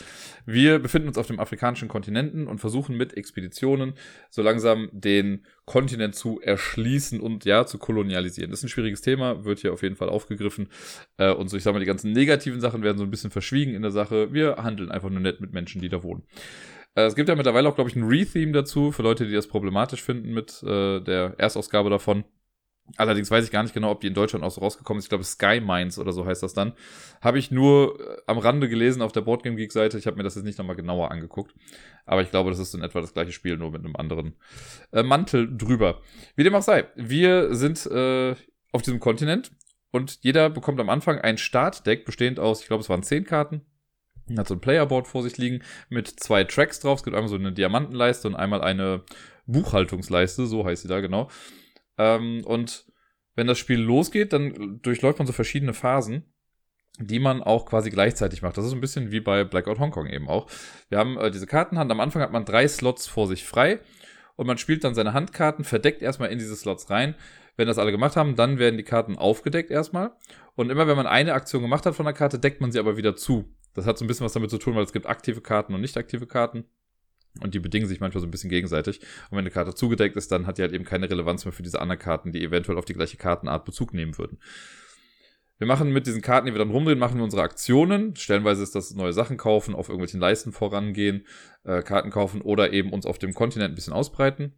wir 0.47 0.78
befinden 0.78 1.08
uns 1.08 1.18
auf 1.18 1.26
dem 1.26 1.40
afrikanischen 1.40 1.88
Kontinenten 1.88 2.47
und 2.47 2.58
versuchen 2.58 2.97
mit 2.97 3.16
Expeditionen 3.16 3.94
so 4.30 4.42
langsam 4.42 4.88
den 4.92 5.44
Kontinent 5.66 6.14
zu 6.14 6.40
erschließen 6.40 7.20
und 7.20 7.44
ja, 7.44 7.66
zu 7.66 7.78
kolonialisieren. 7.78 8.50
Das 8.50 8.61
ist 8.61 8.64
ein 8.64 8.70
schwieriges 8.70 9.02
Thema, 9.02 9.44
wird 9.44 9.61
hier 9.61 9.73
auf 9.73 9.82
jeden 9.82 9.97
Fall 9.97 10.08
aufgegriffen. 10.08 10.68
Äh, 11.18 11.32
und 11.32 11.49
so, 11.49 11.56
ich 11.56 11.62
sag 11.62 11.73
mal, 11.73 11.80
die 11.80 11.87
ganzen 11.87 12.12
negativen 12.12 12.61
Sachen 12.61 12.82
werden 12.82 12.99
so 12.99 13.04
ein 13.04 13.11
bisschen 13.11 13.30
verschwiegen 13.30 13.75
in 13.75 13.82
der 13.82 13.90
Sache. 13.90 14.32
Wir 14.32 14.56
handeln 14.56 14.90
einfach 14.90 15.11
nur 15.11 15.20
nett 15.20 15.40
mit 15.40 15.52
Menschen, 15.52 15.80
die 15.82 15.88
da 15.88 16.02
wohnen. 16.02 16.23
Äh, 16.94 17.02
es 17.02 17.14
gibt 17.14 17.28
ja 17.28 17.37
mittlerweile 17.37 17.68
auch, 17.68 17.75
glaube 17.75 17.90
ich, 17.90 17.97
ein 17.97 18.04
Re-Theme 18.04 18.52
dazu 18.52 18.92
für 18.92 19.02
Leute, 19.02 19.26
die 19.26 19.35
das 19.35 19.47
problematisch 19.47 20.02
finden 20.02 20.32
mit 20.32 20.62
äh, 20.62 21.00
der 21.00 21.35
Erstausgabe 21.38 21.90
davon. 21.90 22.25
Allerdings 22.97 23.30
weiß 23.30 23.45
ich 23.45 23.50
gar 23.50 23.62
nicht 23.62 23.75
genau, 23.75 23.90
ob 23.90 24.00
die 24.00 24.07
in 24.07 24.14
Deutschland 24.14 24.45
auch 24.45 24.50
so 24.50 24.61
rausgekommen 24.61 24.99
ist. 24.99 25.04
Ich 25.04 25.09
glaube, 25.09 25.25
Sky 25.25 25.61
Mines 25.61 25.99
oder 25.99 26.12
so 26.12 26.25
heißt 26.25 26.42
das 26.42 26.54
dann. 26.54 26.73
Habe 27.21 27.38
ich 27.38 27.50
nur 27.50 28.00
äh, 28.00 28.23
am 28.26 28.38
Rande 28.38 28.68
gelesen 28.68 29.02
auf 29.02 29.12
der 29.12 29.21
Boardgame 29.21 29.57
Geek 29.57 29.73
Seite. 29.73 29.99
Ich 29.99 30.07
habe 30.07 30.16
mir 30.16 30.23
das 30.23 30.35
jetzt 30.35 30.45
nicht 30.45 30.59
nochmal 30.59 30.76
genauer 30.76 31.11
angeguckt. 31.11 31.54
Aber 32.07 32.23
ich 32.23 32.30
glaube, 32.30 32.50
das 32.50 32.59
ist 32.59 32.75
in 32.75 32.83
etwa 32.83 33.00
das 33.00 33.12
gleiche 33.12 33.33
Spiel, 33.33 33.57
nur 33.57 33.71
mit 33.71 33.85
einem 33.85 33.97
anderen 33.97 34.37
äh, 34.92 35.02
Mantel 35.02 35.49
drüber. 35.57 36.00
Wie 36.37 36.45
dem 36.45 36.54
auch 36.54 36.62
sei. 36.62 36.87
Wir 36.97 37.54
sind 37.54 37.85
äh, 37.87 38.35
auf 38.73 38.83
diesem 38.83 39.00
Kontinent 39.00 39.52
und 39.90 40.18
jeder 40.23 40.50
bekommt 40.50 40.80
am 40.80 40.90
Anfang 40.90 41.18
ein 41.18 41.38
Startdeck 41.38 42.04
bestehend 42.04 42.38
aus, 42.38 42.61
ich 42.61 42.66
glaube, 42.66 42.83
es 42.83 42.88
waren 42.88 43.02
zehn 43.02 43.25
Karten. 43.25 43.62
Hat 44.37 44.49
so 44.49 44.54
ein 44.54 44.61
Playerboard 44.61 45.07
vor 45.07 45.23
sich 45.23 45.38
liegen 45.38 45.62
mit 45.88 46.09
zwei 46.09 46.45
Tracks 46.45 46.80
drauf. 46.80 46.99
Es 46.99 47.04
gibt 47.04 47.16
einmal 47.16 47.30
so 47.30 47.37
eine 47.37 47.52
Diamantenleiste 47.52 48.28
und 48.28 48.35
einmal 48.35 48.61
eine 48.61 49.02
Buchhaltungsleiste, 49.47 50.47
so 50.47 50.66
heißt 50.66 50.83
sie 50.83 50.88
da 50.88 51.00
genau. 51.00 51.30
Ähm, 51.98 52.42
und 52.44 52.86
wenn 53.34 53.46
das 53.46 53.58
Spiel 53.58 53.80
losgeht, 53.80 54.32
dann 54.32 54.80
durchläuft 54.82 55.18
man 55.18 55.26
so 55.26 55.32
verschiedene 55.32 55.74
Phasen, 55.74 56.24
die 56.98 57.18
man 57.18 57.42
auch 57.42 57.66
quasi 57.66 57.90
gleichzeitig 57.90 58.42
macht. 58.42 58.56
Das 58.56 58.64
ist 58.64 58.72
ein 58.72 58.80
bisschen 58.80 59.12
wie 59.12 59.20
bei 59.20 59.44
Blackout 59.44 59.78
Hong 59.78 59.90
Kong 59.90 60.06
eben 60.06 60.28
auch. 60.28 60.50
Wir 60.88 60.98
haben 60.98 61.16
äh, 61.18 61.30
diese 61.30 61.46
Kartenhand. 61.46 61.90
Am 61.90 62.00
Anfang 62.00 62.22
hat 62.22 62.32
man 62.32 62.44
drei 62.44 62.66
Slots 62.66 63.06
vor 63.06 63.26
sich 63.26 63.44
frei 63.44 63.80
und 64.36 64.46
man 64.46 64.58
spielt 64.58 64.84
dann 64.84 64.94
seine 64.94 65.12
Handkarten, 65.12 65.64
verdeckt 65.64 66.02
erstmal 66.02 66.30
in 66.30 66.38
diese 66.38 66.56
Slots 66.56 66.90
rein. 66.90 67.14
Wenn 67.56 67.66
das 67.66 67.78
alle 67.78 67.90
gemacht 67.90 68.16
haben, 68.16 68.36
dann 68.36 68.58
werden 68.58 68.76
die 68.76 68.84
Karten 68.84 69.18
aufgedeckt 69.18 69.70
erstmal. 69.70 70.12
Und 70.54 70.70
immer 70.70 70.86
wenn 70.86 70.96
man 70.96 71.08
eine 71.08 71.34
Aktion 71.34 71.62
gemacht 71.62 71.86
hat 71.86 71.96
von 71.96 72.06
der 72.06 72.14
Karte, 72.14 72.38
deckt 72.38 72.60
man 72.60 72.70
sie 72.70 72.78
aber 72.78 72.96
wieder 72.96 73.16
zu. 73.16 73.52
Das 73.74 73.84
hat 73.86 73.98
so 73.98 74.04
ein 74.04 74.08
bisschen 74.08 74.24
was 74.24 74.32
damit 74.32 74.50
zu 74.50 74.58
tun, 74.58 74.74
weil 74.74 74.84
es 74.84 74.92
gibt 74.92 75.06
aktive 75.06 75.40
Karten 75.40 75.74
und 75.74 75.80
nicht 75.80 75.96
aktive 75.96 76.26
Karten. 76.26 76.64
Und 77.42 77.54
die 77.54 77.61
bedingen 77.61 77.88
sich 77.88 78.00
manchmal 78.00 78.21
so 78.21 78.26
ein 78.26 78.30
bisschen 78.30 78.50
gegenseitig. 78.50 79.00
Und 79.30 79.33
wenn 79.33 79.38
eine 79.38 79.50
Karte 79.50 79.75
zugedeckt 79.75 80.16
ist, 80.16 80.33
dann 80.33 80.47
hat 80.47 80.59
die 80.59 80.62
halt 80.62 80.73
eben 80.73 80.85
keine 80.85 81.11
Relevanz 81.11 81.45
mehr 81.45 81.52
für 81.52 81.62
diese 81.62 81.80
anderen 81.80 82.00
Karten, 82.00 82.33
die 82.33 82.42
eventuell 82.42 82.78
auf 82.78 82.85
die 82.85 82.95
gleiche 82.95 83.16
Kartenart 83.16 83.64
Bezug 83.64 83.95
nehmen 83.95 84.18
würden. 84.18 84.38
wir 85.59 85.66
machen 85.66 85.92
mit 85.92 86.07
diesen 86.07 86.23
Karten, 86.23 86.47
die 86.47 86.52
wir 86.52 86.59
dann 86.59 86.71
rumdrehen, 86.71 86.99
machen 86.99 87.16
wir 87.16 87.25
unsere 87.25 87.42
Aktionen. 87.42 88.14
Stellenweise 88.16 88.62
ist 88.62 88.75
das 88.75 88.95
neue 88.95 89.12
Sachen 89.12 89.37
kaufen, 89.37 89.75
auf 89.75 89.88
irgendwelchen 89.88 90.21
Leisten 90.21 90.52
vorangehen, 90.52 91.26
äh, 91.64 91.83
Karten 91.83 92.11
kaufen 92.11 92.42
oder 92.42 92.73
eben 92.73 92.92
uns 92.92 93.07
auf 93.07 93.18
dem 93.18 93.35
Kontinent 93.35 93.73
ein 93.73 93.75
bisschen 93.75 93.92
ausbreiten. 93.92 94.54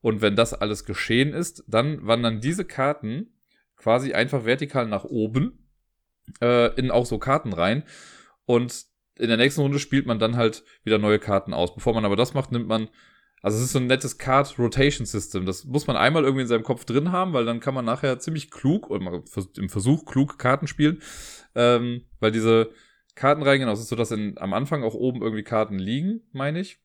Und 0.00 0.20
wenn 0.20 0.36
das 0.36 0.52
alles 0.52 0.84
geschehen 0.84 1.32
ist, 1.32 1.64
dann 1.66 2.06
wandern 2.06 2.42
diese 2.42 2.66
Karten 2.66 3.38
quasi 3.76 4.12
einfach 4.12 4.44
vertikal 4.44 4.86
nach 4.86 5.04
oben 5.04 5.70
äh, 6.42 6.74
in 6.78 6.90
auch 6.90 7.06
so 7.06 7.18
Karten 7.18 7.54
rein. 7.54 7.84
Und 8.44 8.84
in 9.18 9.28
der 9.28 9.36
nächsten 9.36 9.60
Runde 9.60 9.78
spielt 9.78 10.06
man 10.06 10.18
dann 10.18 10.36
halt 10.36 10.64
wieder 10.82 10.98
neue 10.98 11.18
Karten 11.18 11.54
aus. 11.54 11.74
Bevor 11.74 11.94
man 11.94 12.04
aber 12.04 12.16
das 12.16 12.34
macht, 12.34 12.52
nimmt 12.52 12.66
man 12.66 12.88
also 13.44 13.58
es 13.58 13.64
ist 13.64 13.72
so 13.72 13.78
ein 13.78 13.86
nettes 13.86 14.16
Card 14.16 14.58
Rotation 14.58 15.04
System. 15.04 15.44
Das 15.44 15.66
muss 15.66 15.86
man 15.86 15.98
einmal 15.98 16.24
irgendwie 16.24 16.40
in 16.40 16.48
seinem 16.48 16.62
Kopf 16.62 16.86
drin 16.86 17.12
haben, 17.12 17.34
weil 17.34 17.44
dann 17.44 17.60
kann 17.60 17.74
man 17.74 17.84
nachher 17.84 18.18
ziemlich 18.18 18.50
klug 18.50 18.88
oder 18.88 19.22
im 19.58 19.68
Versuch 19.68 20.06
klug 20.06 20.38
Karten 20.38 20.66
spielen, 20.66 21.02
ähm, 21.54 22.06
weil 22.20 22.32
diese 22.32 22.70
Karten 23.14 23.42
reingehen. 23.42 23.68
Also 23.68 23.80
es 23.80 23.84
ist 23.84 23.90
so, 23.90 23.96
dass 23.96 24.12
in, 24.12 24.38
am 24.38 24.54
Anfang 24.54 24.82
auch 24.82 24.94
oben 24.94 25.20
irgendwie 25.20 25.42
Karten 25.42 25.78
liegen, 25.78 26.22
meine 26.32 26.58
ich. 26.58 26.78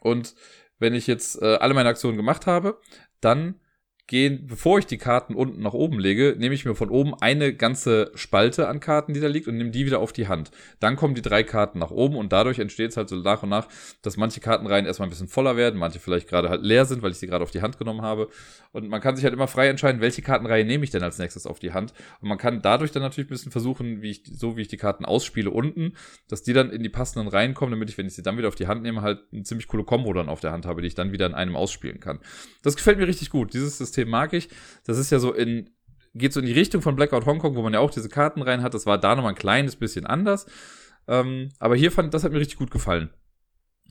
Und 0.00 0.34
wenn 0.78 0.94
ich 0.94 1.06
jetzt 1.06 1.42
äh, 1.42 1.56
alle 1.56 1.74
meine 1.74 1.90
Aktionen 1.90 2.16
gemacht 2.16 2.46
habe, 2.46 2.80
dann 3.20 3.60
gehen, 4.06 4.46
bevor 4.46 4.78
ich 4.78 4.86
die 4.86 4.98
Karten 4.98 5.34
unten 5.34 5.62
nach 5.62 5.72
oben 5.72 5.98
lege, 5.98 6.36
nehme 6.38 6.54
ich 6.54 6.66
mir 6.66 6.74
von 6.74 6.90
oben 6.90 7.14
eine 7.14 7.54
ganze 7.54 8.10
Spalte 8.14 8.68
an 8.68 8.78
Karten, 8.78 9.14
die 9.14 9.20
da 9.20 9.28
liegt, 9.28 9.48
und 9.48 9.56
nehme 9.56 9.70
die 9.70 9.86
wieder 9.86 10.00
auf 10.00 10.12
die 10.12 10.28
Hand. 10.28 10.50
Dann 10.78 10.96
kommen 10.96 11.14
die 11.14 11.22
drei 11.22 11.42
Karten 11.42 11.78
nach 11.78 11.90
oben 11.90 12.16
und 12.16 12.30
dadurch 12.32 12.58
entsteht 12.58 12.90
es 12.90 12.98
halt 12.98 13.08
so 13.08 13.16
nach 13.16 13.42
und 13.42 13.48
nach, 13.48 13.66
dass 14.02 14.18
manche 14.18 14.40
Kartenreihen 14.40 14.84
erstmal 14.84 15.08
ein 15.08 15.10
bisschen 15.10 15.28
voller 15.28 15.56
werden, 15.56 15.78
manche 15.78 16.00
vielleicht 16.00 16.28
gerade 16.28 16.50
halt 16.50 16.62
leer 16.62 16.84
sind, 16.84 17.02
weil 17.02 17.12
ich 17.12 17.16
sie 17.16 17.26
gerade 17.26 17.42
auf 17.42 17.50
die 17.50 17.62
Hand 17.62 17.78
genommen 17.78 18.02
habe. 18.02 18.28
Und 18.72 18.88
man 18.88 19.00
kann 19.00 19.16
sich 19.16 19.24
halt 19.24 19.32
immer 19.32 19.48
frei 19.48 19.68
entscheiden, 19.68 20.02
welche 20.02 20.20
Kartenreihe 20.20 20.66
nehme 20.66 20.84
ich 20.84 20.90
denn 20.90 21.02
als 21.02 21.18
nächstes 21.18 21.46
auf 21.46 21.58
die 21.58 21.72
Hand. 21.72 21.94
Und 22.20 22.28
man 22.28 22.36
kann 22.36 22.60
dadurch 22.60 22.92
dann 22.92 23.02
natürlich 23.02 23.28
ein 23.28 23.32
bisschen 23.32 23.52
versuchen, 23.52 24.02
wie 24.02 24.10
ich, 24.10 24.22
so 24.30 24.58
wie 24.58 24.62
ich 24.62 24.68
die 24.68 24.76
Karten 24.76 25.06
ausspiele 25.06 25.50
unten, 25.50 25.94
dass 26.28 26.42
die 26.42 26.52
dann 26.52 26.70
in 26.70 26.82
die 26.82 26.88
passenden 26.90 27.28
Reihen 27.28 27.54
kommen, 27.54 27.72
damit 27.72 27.88
ich, 27.88 27.96
wenn 27.96 28.06
ich 28.06 28.14
sie 28.14 28.22
dann 28.22 28.36
wieder 28.36 28.48
auf 28.48 28.54
die 28.54 28.66
Hand 28.66 28.82
nehme, 28.82 29.00
halt 29.00 29.20
eine 29.32 29.44
ziemlich 29.44 29.66
coole 29.66 29.84
Combo 29.84 30.12
dann 30.12 30.28
auf 30.28 30.40
der 30.40 30.52
Hand 30.52 30.66
habe, 30.66 30.82
die 30.82 30.88
ich 30.88 30.94
dann 30.94 31.12
wieder 31.12 31.24
in 31.24 31.34
einem 31.34 31.56
ausspielen 31.56 32.00
kann. 32.00 32.18
Das 32.62 32.76
gefällt 32.76 32.98
mir 32.98 33.08
richtig 33.08 33.30
gut. 33.30 33.54
Dieses 33.54 33.78
System 33.78 33.93
System 33.94 34.08
mag 34.10 34.32
ich. 34.32 34.48
Das 34.84 34.98
ist 34.98 35.10
ja 35.10 35.18
so 35.18 35.32
in, 35.32 35.70
geht 36.14 36.32
so 36.32 36.40
in 36.40 36.46
die 36.46 36.52
Richtung 36.52 36.82
von 36.82 36.96
Blackout 36.96 37.26
Hongkong, 37.26 37.54
wo 37.54 37.62
man 37.62 37.72
ja 37.72 37.80
auch 37.80 37.90
diese 37.90 38.08
Karten 38.08 38.42
rein 38.42 38.62
hat. 38.62 38.74
Das 38.74 38.86
war 38.86 38.98
da 38.98 39.14
nochmal 39.14 39.32
ein 39.32 39.38
kleines 39.38 39.76
bisschen 39.76 40.06
anders. 40.06 40.46
Ähm, 41.06 41.50
aber 41.58 41.76
hier 41.76 41.92
fand, 41.92 42.12
das 42.12 42.24
hat 42.24 42.32
mir 42.32 42.40
richtig 42.40 42.58
gut 42.58 42.70
gefallen. 42.70 43.10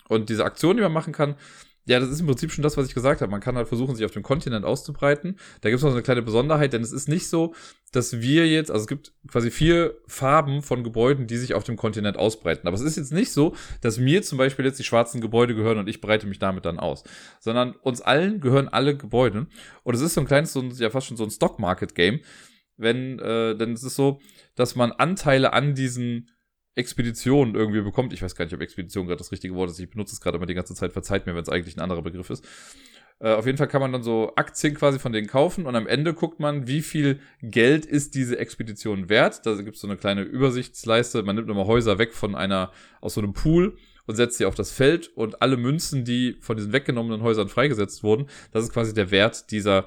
Und 0.10 0.29
diese 0.29 0.45
Aktion, 0.45 0.75
die 0.75 0.83
man 0.83 0.91
machen 0.91 1.13
kann, 1.13 1.36
ja, 1.85 1.99
das 1.99 2.09
ist 2.09 2.21
im 2.21 2.27
Prinzip 2.27 2.51
schon 2.51 2.63
das, 2.63 2.77
was 2.77 2.87
ich 2.87 2.93
gesagt 2.93 3.21
habe. 3.21 3.29
Man 3.29 3.41
kann 3.41 3.57
halt 3.57 3.67
versuchen, 3.67 3.95
sich 3.95 4.05
auf 4.05 4.11
dem 4.11 4.23
Kontinent 4.23 4.63
auszubreiten. 4.63 5.37
Da 5.61 5.69
gibt 5.69 5.79
es 5.79 5.83
noch 5.83 5.89
so 5.89 5.95
eine 5.95 6.03
kleine 6.03 6.21
Besonderheit, 6.21 6.71
denn 6.71 6.81
es 6.81 6.93
ist 6.93 7.09
nicht 7.09 7.27
so, 7.27 7.53
dass 7.91 8.21
wir 8.21 8.47
jetzt, 8.47 8.71
also 8.71 8.83
es 8.83 8.87
gibt 8.87 9.13
quasi 9.27 9.51
vier 9.51 9.97
Farben 10.07 10.61
von 10.61 10.83
Gebäuden, 10.83 11.27
die 11.27 11.35
sich 11.37 11.53
auf 11.53 11.65
dem 11.65 11.75
Kontinent 11.75 12.17
ausbreiten. 12.17 12.67
Aber 12.67 12.75
es 12.75 12.81
ist 12.81 12.95
jetzt 12.95 13.11
nicht 13.11 13.31
so, 13.31 13.53
dass 13.81 13.99
mir 13.99 14.23
zum 14.23 14.37
Beispiel 14.37 14.63
jetzt 14.63 14.79
die 14.79 14.85
schwarzen 14.85 15.19
Gebäude 15.19 15.55
gehören 15.55 15.77
und 15.77 15.89
ich 15.89 15.99
breite 15.99 16.25
mich 16.25 16.39
damit 16.39 16.63
dann 16.63 16.79
aus. 16.79 17.03
Sondern 17.41 17.73
uns 17.73 17.99
allen 17.99 18.39
gehören 18.39 18.69
alle 18.69 18.95
Gebäude. 18.95 19.47
Und 19.83 19.95
es 19.95 20.01
ist 20.01 20.13
so 20.13 20.21
ein 20.21 20.27
kleines, 20.27 20.53
so 20.53 20.61
ein, 20.61 20.71
ja 20.71 20.89
fast 20.89 21.07
schon 21.07 21.17
so 21.17 21.25
ein 21.25 21.31
Stock-Market-Game. 21.31 22.21
Wenn, 22.77 23.19
äh, 23.19 23.55
denn 23.55 23.73
es 23.73 23.83
ist 23.83 23.95
so, 23.95 24.19
dass 24.55 24.75
man 24.75 24.93
Anteile 24.93 25.53
an 25.53 25.75
diesen 25.75 26.29
Expedition 26.75 27.56
irgendwie 27.56 27.82
bekommt. 27.82 28.13
Ich 28.13 28.22
weiß 28.22 28.36
gar 28.36 28.46
nicht, 28.46 28.53
ob 28.53 28.62
Expedition 28.62 29.08
gerade 29.08 29.20
das 29.20 29.32
richtige 29.32 29.56
Wort 29.56 29.70
ist. 29.70 29.80
Ich 29.80 29.89
benutze 29.89 30.13
es 30.13 30.22
gerade 30.22 30.38
immer 30.38 30.46
die 30.46 30.53
ganze 30.53 30.75
Zeit. 30.75 30.94
Verzeiht 30.94 31.25
mir, 31.25 31.36
wenn 31.36 31.44
es 31.44 31.50
eigentlich 31.50 31.77
ein 31.77 31.82
anderer 31.82 32.01
Begriff 32.01 32.30
ist. 32.30 32.46
Äh, 33.20 33.34
auf 33.34 33.46
jeden 33.46 33.58
Fall 33.58 33.68
kann 33.68 33.82
man 33.82 33.92
dann 33.92 34.03
so 34.03 34.34
Aktien 34.36 34.74
quasi 34.74 35.00
von 35.00 35.13
denen 35.13 35.27
kaufen 35.27 35.65
und 35.65 35.75
am 35.75 35.88
Ende 35.88 36.13
guckt 36.13 36.39
man, 36.39 36.68
wie 36.68 36.82
viel 36.82 37.20
Geld 37.42 37.86
ist 37.86 38.15
diese 38.15 38.39
Expedition 38.39 39.08
wert. 39.10 39.46
Da 39.46 39.56
gibt 39.56 39.75
es 39.75 39.82
so 39.82 39.88
eine 39.88 39.98
kleine 39.98 40.24
Übersichtsleiste. 40.24 41.24
Man 41.24 41.36
nimmt 41.36 41.50
immer 41.50 41.65
Häuser 41.65 42.00
weg 42.00 42.13
von 42.13 42.36
einer, 42.36 42.72
aus 43.01 43.13
so 43.13 43.22
einem 43.22 43.34
Pool 43.34 43.77
und 44.06 44.15
setzt 44.15 44.38
sie 44.38 44.46
auf 44.46 44.56
das 44.56 44.72
Feld 44.72 45.10
und 45.15 45.42
alle 45.42 45.58
Münzen, 45.58 46.03
die 46.03 46.38
von 46.42 46.58
diesen 46.58 46.74
weggenommenen 46.74 47.22
Häusern 47.22 47.48
freigesetzt 47.48 48.03
wurden, 48.03 48.27
das 48.51 48.63
ist 48.63 48.74
quasi 48.74 48.94
der 48.94 49.12
Wert 49.12 49.51
dieser 49.51 49.86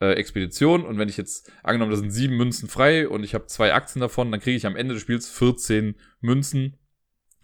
äh, 0.00 0.12
Expedition. 0.12 0.84
Und 0.84 0.98
wenn 0.98 1.08
ich 1.08 1.16
jetzt, 1.16 1.52
angenommen, 1.62 1.92
da 1.92 1.96
sind 1.96 2.10
sieben 2.10 2.36
Münzen 2.36 2.68
frei 2.68 3.08
und 3.08 3.22
ich 3.22 3.34
habe 3.34 3.46
zwei 3.46 3.72
Aktien 3.74 4.00
davon, 4.00 4.30
dann 4.30 4.40
kriege 4.40 4.56
ich 4.56 4.66
am 4.66 4.76
Ende 4.76 4.94
des 4.94 5.02
Spiels 5.02 5.28
14 5.30 5.94
Münzen 6.20 6.79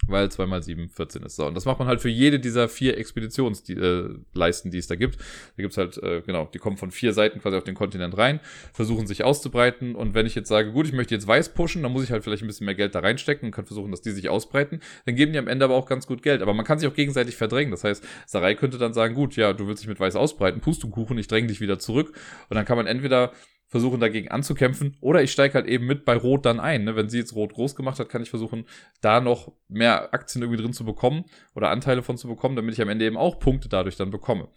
weil 0.07 0.31
2 0.31 0.47
mal 0.47 0.63
7 0.63 0.89
14 0.89 1.23
ist. 1.23 1.37
So, 1.37 1.47
und 1.47 1.55
das 1.55 1.65
macht 1.65 1.79
man 1.79 1.89
halt 1.89 2.01
für 2.01 2.09
jede 2.09 2.39
dieser 2.39 2.69
vier 2.69 2.97
Expeditionsleisten, 2.99 4.71
die, 4.71 4.77
äh, 4.77 4.77
die 4.77 4.79
es 4.79 4.87
da 4.87 4.95
gibt. 4.95 5.17
Da 5.19 5.63
gibt's 5.63 5.77
halt, 5.77 5.99
äh, 6.03 6.23
genau, 6.25 6.49
die 6.53 6.59
kommen 6.59 6.77
von 6.77 6.91
vier 6.91 7.13
Seiten 7.13 7.41
quasi 7.41 7.57
auf 7.57 7.65
den 7.65 7.75
Kontinent 7.75 8.17
rein, 8.17 8.41
versuchen 8.73 9.07
sich 9.07 9.25
auszubreiten. 9.25 9.95
Und 9.95 10.15
wenn 10.15 10.27
ich 10.27 10.35
jetzt 10.35 10.49
sage, 10.49 10.73
gut, 10.73 10.87
ich 10.87 10.93
möchte 10.93 11.15
jetzt 11.15 11.27
weiß 11.27 11.55
pushen, 11.55 11.83
dann 11.83 11.93
muss 11.93 12.05
ich 12.05 12.11
halt 12.11 12.25
vielleicht 12.25 12.43
ein 12.43 12.47
bisschen 12.47 12.67
mehr 12.67 12.75
Geld 12.75 12.95
da 12.95 13.01
reinstecken 13.01 13.47
und 13.47 13.53
kann 13.53 13.67
versuchen, 13.67 13.91
dass 13.91 14.03
die 14.03 14.13
sich 14.13 14.29
ausbreiten. 14.29 14.81
Dann 15.07 15.17
geben 15.17 15.33
die 15.33 15.39
am 15.39 15.49
Ende 15.49 15.65
aber 15.65 15.75
auch 15.75 15.87
ganz 15.87 16.07
gut 16.07 16.23
Geld. 16.23 16.43
Aber 16.43 16.55
man 16.55 16.65
kann 16.65 16.79
sich 16.79 16.89
auch 16.89 16.95
gegenseitig 16.95 17.37
verdrängen. 17.37 17.71
Das 17.71 17.85
heißt, 17.85 18.05
Sarai 18.27 18.55
könnte 18.55 18.79
dann 18.79 18.95
sagen, 18.95 19.15
gut, 19.15 19.37
ja, 19.37 19.53
du 19.53 19.67
willst 19.67 19.83
dich 19.83 19.89
mit 19.89 20.01
weiß 20.01 20.17
ausbreiten, 20.17 20.61
Pustekuchen, 20.61 21.19
ich 21.19 21.29
dränge 21.29 21.49
dich 21.49 21.61
wieder 21.61 21.79
zurück. 21.79 22.13
Und 22.49 22.57
dann 22.57 22.65
kann 22.65 22.77
man 22.77 22.87
entweder 22.87 23.33
versuchen 23.69 24.01
dagegen 24.01 24.29
anzukämpfen. 24.29 24.97
Oder 25.01 25.23
ich 25.23 25.33
steige 25.33 25.55
halt 25.55 25.67
eben 25.67 25.87
mit 25.87 26.05
bei 26.05 26.17
Rot 26.17 26.47
dann 26.47 26.61
ein. 26.61 26.85
Ne? 26.85 26.97
Wenn 26.97 27.09
sie 27.09 27.19
jetzt 27.19 27.35
Rot 27.35 27.53
groß 27.53 27.75
gemacht 27.75 27.99
hat, 27.99 28.09
kann 28.09 28.23
ich 28.23 28.31
versuchen, 28.31 28.65
da 29.01 29.21
noch 29.21 29.53
mehr 29.69 30.15
Aktien 30.15 30.43
irgendwie 30.43 30.63
drin 30.63 30.73
zu 30.73 30.85
bekommen 30.85 31.25
oder 31.55 31.71
Anteile 31.71 32.03
von 32.03 32.17
zu 32.17 32.29
bekommen, 32.29 32.57
damit 32.57 32.75
ich 32.75 32.83
am 32.83 32.89
Ende 32.89 33.05
eben 33.05 33.17
auch 33.17 33.39
Punkte 33.39 33.69
dadurch 33.69 33.97
dann 33.97 34.11
bekomme. 34.11 34.49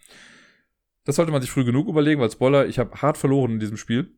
Das 1.04 1.16
sollte 1.16 1.32
man 1.32 1.40
sich 1.40 1.50
früh 1.50 1.64
genug 1.64 1.88
überlegen, 1.88 2.20
weil 2.20 2.30
Spoiler, 2.30 2.66
ich 2.66 2.78
habe 2.78 3.02
hart 3.02 3.18
verloren 3.18 3.52
in 3.52 3.60
diesem 3.60 3.76
Spiel, 3.76 4.12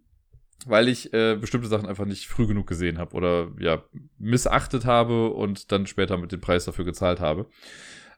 weil 0.67 0.89
ich 0.89 1.13
äh, 1.15 1.37
bestimmte 1.37 1.69
Sachen 1.69 1.89
einfach 1.89 2.05
nicht 2.05 2.27
früh 2.27 2.47
genug 2.47 2.67
gesehen 2.67 2.99
habe 2.99 3.15
oder 3.15 3.51
ja 3.59 3.83
missachtet 4.19 4.85
habe 4.85 5.31
und 5.31 5.73
dann 5.73 5.87
später 5.87 6.19
mit 6.19 6.33
dem 6.33 6.41
Preis 6.41 6.65
dafür 6.65 6.85
gezahlt 6.85 7.21
habe. 7.21 7.47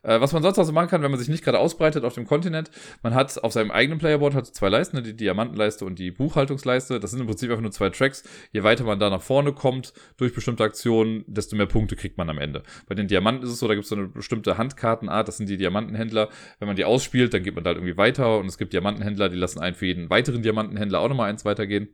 Äh, 0.05 0.21
was 0.21 0.33
man 0.33 0.43
sonst 0.43 0.59
also 0.59 0.73
machen 0.73 0.89
kann, 0.89 1.03
wenn 1.03 1.11
man 1.11 1.19
sich 1.19 1.29
nicht 1.29 1.43
gerade 1.43 1.59
ausbreitet 1.59 2.05
auf 2.05 2.15
dem 2.15 2.27
Kontinent, 2.27 2.71
man 3.03 3.15
hat 3.15 3.43
auf 3.43 3.53
seinem 3.53 3.71
eigenen 3.71 3.99
Playerboard 3.99 4.35
hat 4.35 4.47
zwei 4.47 4.69
Leisten, 4.69 5.03
die 5.03 5.17
Diamantenleiste 5.17 5.85
und 5.85 5.99
die 5.99 6.11
Buchhaltungsleiste. 6.11 7.01
Das 7.01 7.11
sind 7.11 7.21
im 7.21 7.27
Prinzip 7.27 7.51
einfach 7.51 7.63
nur 7.63 7.73
zwei 7.73 7.91
Tracks. 7.91 8.23
Je 8.53 8.63
weiter 8.63 8.85
man 8.85 8.99
da 8.99 9.11
nach 9.11 9.23
vorne 9.23 9.53
kommt 9.53 9.95
durch 10.17 10.35
bestimmte 10.35 10.63
Aktionen, 10.63 11.25
desto 11.27 11.57
mehr 11.57 11.67
Punkte 11.67 11.97
kriegt 11.97 12.19
man 12.19 12.29
am 12.29 12.39
Ende. 12.39 12.63
Bei 12.87 12.95
den 12.95 13.09
Diamanten 13.09 13.45
ist 13.45 13.51
es 13.51 13.59
so, 13.59 13.67
da 13.67 13.75
gibt 13.75 13.85
es 13.85 13.89
so 13.89 13.97
eine 13.97 14.09
bestimmte 14.09 14.59
Handkartenart, 14.59 15.27
das 15.27 15.39
sind 15.39 15.49
die 15.49 15.57
Diamantenhändler. 15.57 16.29
Wenn 16.59 16.69
man 16.69 16.77
die 16.77 16.85
ausspielt, 16.85 17.33
dann 17.33 17.43
geht 17.43 17.55
man 17.55 17.65
da 17.65 17.69
halt 17.69 17.79
irgendwie 17.79 17.97
weiter 17.97 18.39
und 18.39 18.47
es 18.47 18.59
gibt 18.59 18.75
Diamantenhändler, 18.75 19.31
die 19.31 19.37
lassen 19.37 19.61
einen 19.61 19.75
für 19.75 19.87
jeden 19.87 20.11
weiteren 20.11 20.43
Diamantenhändler 20.43 21.01
auch 21.01 21.09
nochmal 21.09 21.31
eins 21.31 21.45
weitergehen. 21.45 21.89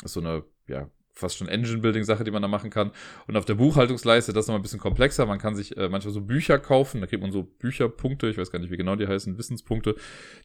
Das 0.00 0.10
ist 0.10 0.14
so 0.14 0.20
eine, 0.20 0.44
ja, 0.66 0.90
fast 1.18 1.36
schon 1.36 1.48
Engine-Building-Sache, 1.48 2.24
die 2.24 2.30
man 2.30 2.42
da 2.42 2.48
machen 2.48 2.70
kann. 2.70 2.92
Und 3.26 3.36
auf 3.36 3.44
der 3.44 3.54
Buchhaltungsleiste, 3.54 4.32
das 4.32 4.44
ist 4.44 4.48
nochmal 4.48 4.60
ein 4.60 4.62
bisschen 4.62 4.78
komplexer. 4.78 5.26
Man 5.26 5.38
kann 5.38 5.54
sich 5.54 5.76
äh, 5.76 5.88
manchmal 5.88 6.14
so 6.14 6.20
Bücher 6.20 6.58
kaufen. 6.58 7.00
Da 7.00 7.06
kriegt 7.06 7.22
man 7.22 7.32
so 7.32 7.42
Bücherpunkte, 7.42 8.28
ich 8.28 8.38
weiß 8.38 8.50
gar 8.50 8.58
nicht, 8.58 8.70
wie 8.70 8.76
genau 8.76 8.96
die 8.96 9.06
heißen, 9.06 9.36
Wissenspunkte. 9.36 9.96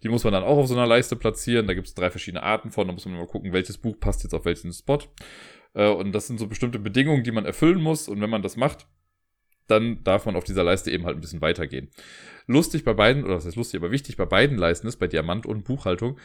Die 0.02 0.10
muss 0.10 0.24
man 0.24 0.34
dann 0.34 0.44
auch 0.44 0.58
auf 0.58 0.68
so 0.68 0.76
einer 0.76 0.88
Leiste 0.88 1.16
platzieren. 1.16 1.68
Da 1.68 1.74
gibt 1.74 1.88
es 1.88 1.94
drei 1.94 2.10
verschiedene 2.10 2.44
Arten 2.44 2.72
von. 2.72 2.88
Da 2.88 2.94
muss 2.94 3.06
man 3.06 3.16
mal 3.16 3.28
gucken, 3.28 3.54
welches 3.54 3.78
Buch 3.78 4.00
passt 4.00 4.24
jetzt 4.24 4.34
auf 4.34 4.46
welchen 4.46 4.74
Spot. 4.74 5.00
Äh, 5.74 5.90
und 5.90 6.12
das 6.12 6.28
sind 6.28 6.40
so 6.40 6.48
bestimmte 6.48 6.80
Bedingungen, 6.80 7.24
die 7.24 7.32
man 7.32 7.46
erfüllen 7.46 7.82
muss. 7.82 8.08
Und 8.08 8.22
wenn 8.22 8.30
man 8.30 8.42
das 8.42 8.58
macht, 8.58 8.88
dann 9.68 10.04
darf 10.04 10.26
man 10.26 10.36
auf 10.36 10.44
dieser 10.44 10.64
Leiste 10.64 10.92
eben 10.92 11.06
halt 11.06 11.18
ein 11.18 11.22
bisschen 11.22 11.42
weitergehen. 11.42 11.90
Lustig 12.48 12.84
bei 12.84 12.94
beiden, 12.94 13.24
oder 13.24 13.36
das 13.36 13.46
heißt 13.46 13.56
lustig, 13.56 13.80
aber 13.80 13.92
wichtig 13.92 14.18
bei 14.18 14.26
beiden 14.26 14.58
Leisten 14.58 14.88
ist, 14.88 14.98
bei 14.98 15.08
Diamant 15.08 15.46
und 15.46 15.64
Buchhaltung, 15.64 16.20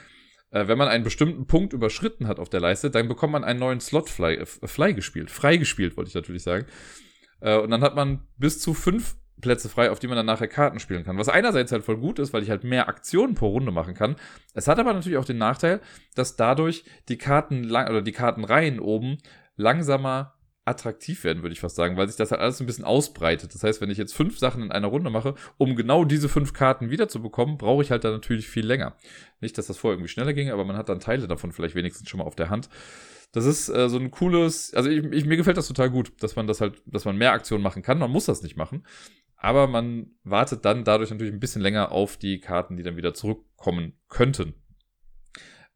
äh, 0.50 0.66
wenn 0.68 0.78
man 0.78 0.88
einen 0.88 1.04
bestimmten 1.04 1.46
Punkt 1.46 1.72
überschritten 1.72 2.26
hat 2.26 2.38
auf 2.38 2.48
der 2.48 2.60
Leiste, 2.60 2.90
dann 2.90 3.08
bekommt 3.08 3.32
man 3.32 3.44
einen 3.44 3.60
neuen 3.60 3.80
Slot 3.80 4.08
fly, 4.08 4.36
äh, 4.36 4.46
fly 4.46 4.94
gespielt. 4.94 5.30
Freigespielt, 5.30 5.96
wollte 5.96 6.08
ich 6.08 6.14
natürlich 6.14 6.42
sagen. 6.42 6.66
Äh, 7.40 7.58
und 7.58 7.70
dann 7.70 7.82
hat 7.82 7.94
man 7.94 8.26
bis 8.36 8.60
zu 8.60 8.74
fünf 8.74 9.16
Plätze 9.40 9.68
frei, 9.68 9.90
auf 9.90 10.00
die 10.00 10.08
man 10.08 10.16
dann 10.16 10.26
nachher 10.26 10.48
Karten 10.48 10.80
spielen 10.80 11.04
kann. 11.04 11.18
Was 11.18 11.28
einerseits 11.28 11.70
halt 11.70 11.84
voll 11.84 11.98
gut 11.98 12.18
ist, 12.18 12.32
weil 12.32 12.42
ich 12.42 12.50
halt 12.50 12.64
mehr 12.64 12.88
Aktionen 12.88 13.34
pro 13.34 13.48
Runde 13.48 13.70
machen 13.70 13.94
kann. 13.94 14.16
Es 14.54 14.66
hat 14.66 14.78
aber 14.78 14.92
natürlich 14.92 15.18
auch 15.18 15.24
den 15.24 15.38
Nachteil, 15.38 15.80
dass 16.14 16.36
dadurch 16.36 16.84
die 17.08 17.18
Karten 17.18 17.62
lang 17.62 17.88
oder 17.88 18.02
die 18.02 18.12
Kartenreihen 18.12 18.80
oben 18.80 19.18
langsamer 19.56 20.34
attraktiv 20.68 21.24
werden, 21.24 21.42
würde 21.42 21.52
ich 21.52 21.60
fast 21.60 21.76
sagen, 21.76 21.96
weil 21.96 22.06
sich 22.06 22.16
das 22.16 22.30
halt 22.30 22.40
alles 22.40 22.60
ein 22.60 22.66
bisschen 22.66 22.84
ausbreitet. 22.84 23.54
Das 23.54 23.64
heißt, 23.64 23.80
wenn 23.80 23.90
ich 23.90 23.98
jetzt 23.98 24.14
fünf 24.14 24.38
Sachen 24.38 24.62
in 24.62 24.70
einer 24.70 24.88
Runde 24.88 25.10
mache, 25.10 25.34
um 25.56 25.74
genau 25.74 26.04
diese 26.04 26.28
fünf 26.28 26.52
Karten 26.52 26.90
wiederzubekommen, 26.90 27.58
brauche 27.58 27.82
ich 27.82 27.90
halt 27.90 28.04
dann 28.04 28.12
natürlich 28.12 28.48
viel 28.48 28.66
länger. 28.66 28.96
Nicht, 29.40 29.58
dass 29.58 29.66
das 29.66 29.78
vorher 29.78 29.96
irgendwie 29.96 30.10
schneller 30.10 30.32
ging, 30.32 30.50
aber 30.50 30.64
man 30.64 30.76
hat 30.76 30.88
dann 30.88 31.00
Teile 31.00 31.26
davon 31.26 31.52
vielleicht 31.52 31.74
wenigstens 31.74 32.08
schon 32.08 32.18
mal 32.18 32.26
auf 32.26 32.36
der 32.36 32.50
Hand. 32.50 32.68
Das 33.32 33.44
ist 33.44 33.68
äh, 33.68 33.88
so 33.88 33.98
ein 33.98 34.10
cooles, 34.10 34.72
also 34.74 34.88
ich, 34.88 35.04
ich, 35.04 35.26
mir 35.26 35.36
gefällt 35.36 35.56
das 35.56 35.68
total 35.68 35.90
gut, 35.90 36.12
dass 36.22 36.36
man 36.36 36.46
das 36.46 36.60
halt, 36.60 36.82
dass 36.86 37.04
man 37.04 37.16
mehr 37.16 37.32
Aktionen 37.32 37.62
machen 37.62 37.82
kann. 37.82 37.98
Man 37.98 38.10
muss 38.10 38.24
das 38.24 38.42
nicht 38.42 38.56
machen, 38.56 38.86
aber 39.36 39.66
man 39.66 40.12
wartet 40.24 40.64
dann 40.64 40.84
dadurch 40.84 41.10
natürlich 41.10 41.32
ein 41.32 41.40
bisschen 41.40 41.62
länger 41.62 41.92
auf 41.92 42.16
die 42.16 42.40
Karten, 42.40 42.76
die 42.76 42.82
dann 42.82 42.96
wieder 42.96 43.14
zurückkommen 43.14 43.98
könnten. 44.08 44.54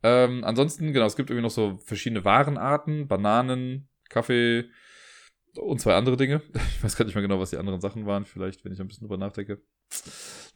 Ähm, 0.02 0.42
ansonsten, 0.44 0.92
genau, 0.92 1.06
es 1.06 1.16
gibt 1.16 1.30
irgendwie 1.30 1.44
noch 1.44 1.50
so 1.50 1.78
verschiedene 1.84 2.24
Warenarten, 2.24 3.06
Bananen, 3.06 3.88
Kaffee, 4.12 4.68
und 5.56 5.80
zwei 5.80 5.94
andere 5.94 6.16
Dinge. 6.16 6.42
Ich 6.54 6.82
weiß 6.82 6.96
gar 6.96 7.04
nicht 7.04 7.14
mehr 7.14 7.22
genau, 7.22 7.38
was 7.38 7.50
die 7.50 7.56
anderen 7.56 7.80
Sachen 7.80 8.06
waren. 8.06 8.24
Vielleicht, 8.24 8.64
wenn 8.64 8.72
ich 8.72 8.80
ein 8.80 8.88
bisschen 8.88 9.06
drüber 9.06 9.18
nachdenke. 9.18 9.60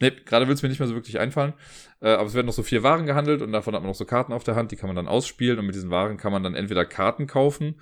Ne, 0.01 0.11
gerade 0.11 0.47
will 0.47 0.53
es 0.53 0.63
mir 0.63 0.69
nicht 0.69 0.79
mehr 0.79 0.87
so 0.87 0.95
wirklich 0.95 1.19
einfallen. 1.19 1.53
Äh, 2.01 2.09
aber 2.09 2.25
es 2.25 2.33
werden 2.33 2.47
noch 2.47 2.53
so 2.53 2.63
vier 2.63 2.83
Waren 2.83 3.05
gehandelt 3.05 3.41
und 3.41 3.51
davon 3.51 3.73
hat 3.75 3.81
man 3.81 3.89
noch 3.89 3.95
so 3.95 4.05
Karten 4.05 4.33
auf 4.33 4.43
der 4.43 4.55
Hand, 4.55 4.71
die 4.71 4.75
kann 4.75 4.87
man 4.87 4.95
dann 4.95 5.07
ausspielen 5.07 5.59
und 5.59 5.65
mit 5.65 5.75
diesen 5.75 5.89
Waren 5.89 6.17
kann 6.17 6.31
man 6.31 6.43
dann 6.43 6.55
entweder 6.55 6.85
Karten 6.85 7.27
kaufen 7.27 7.79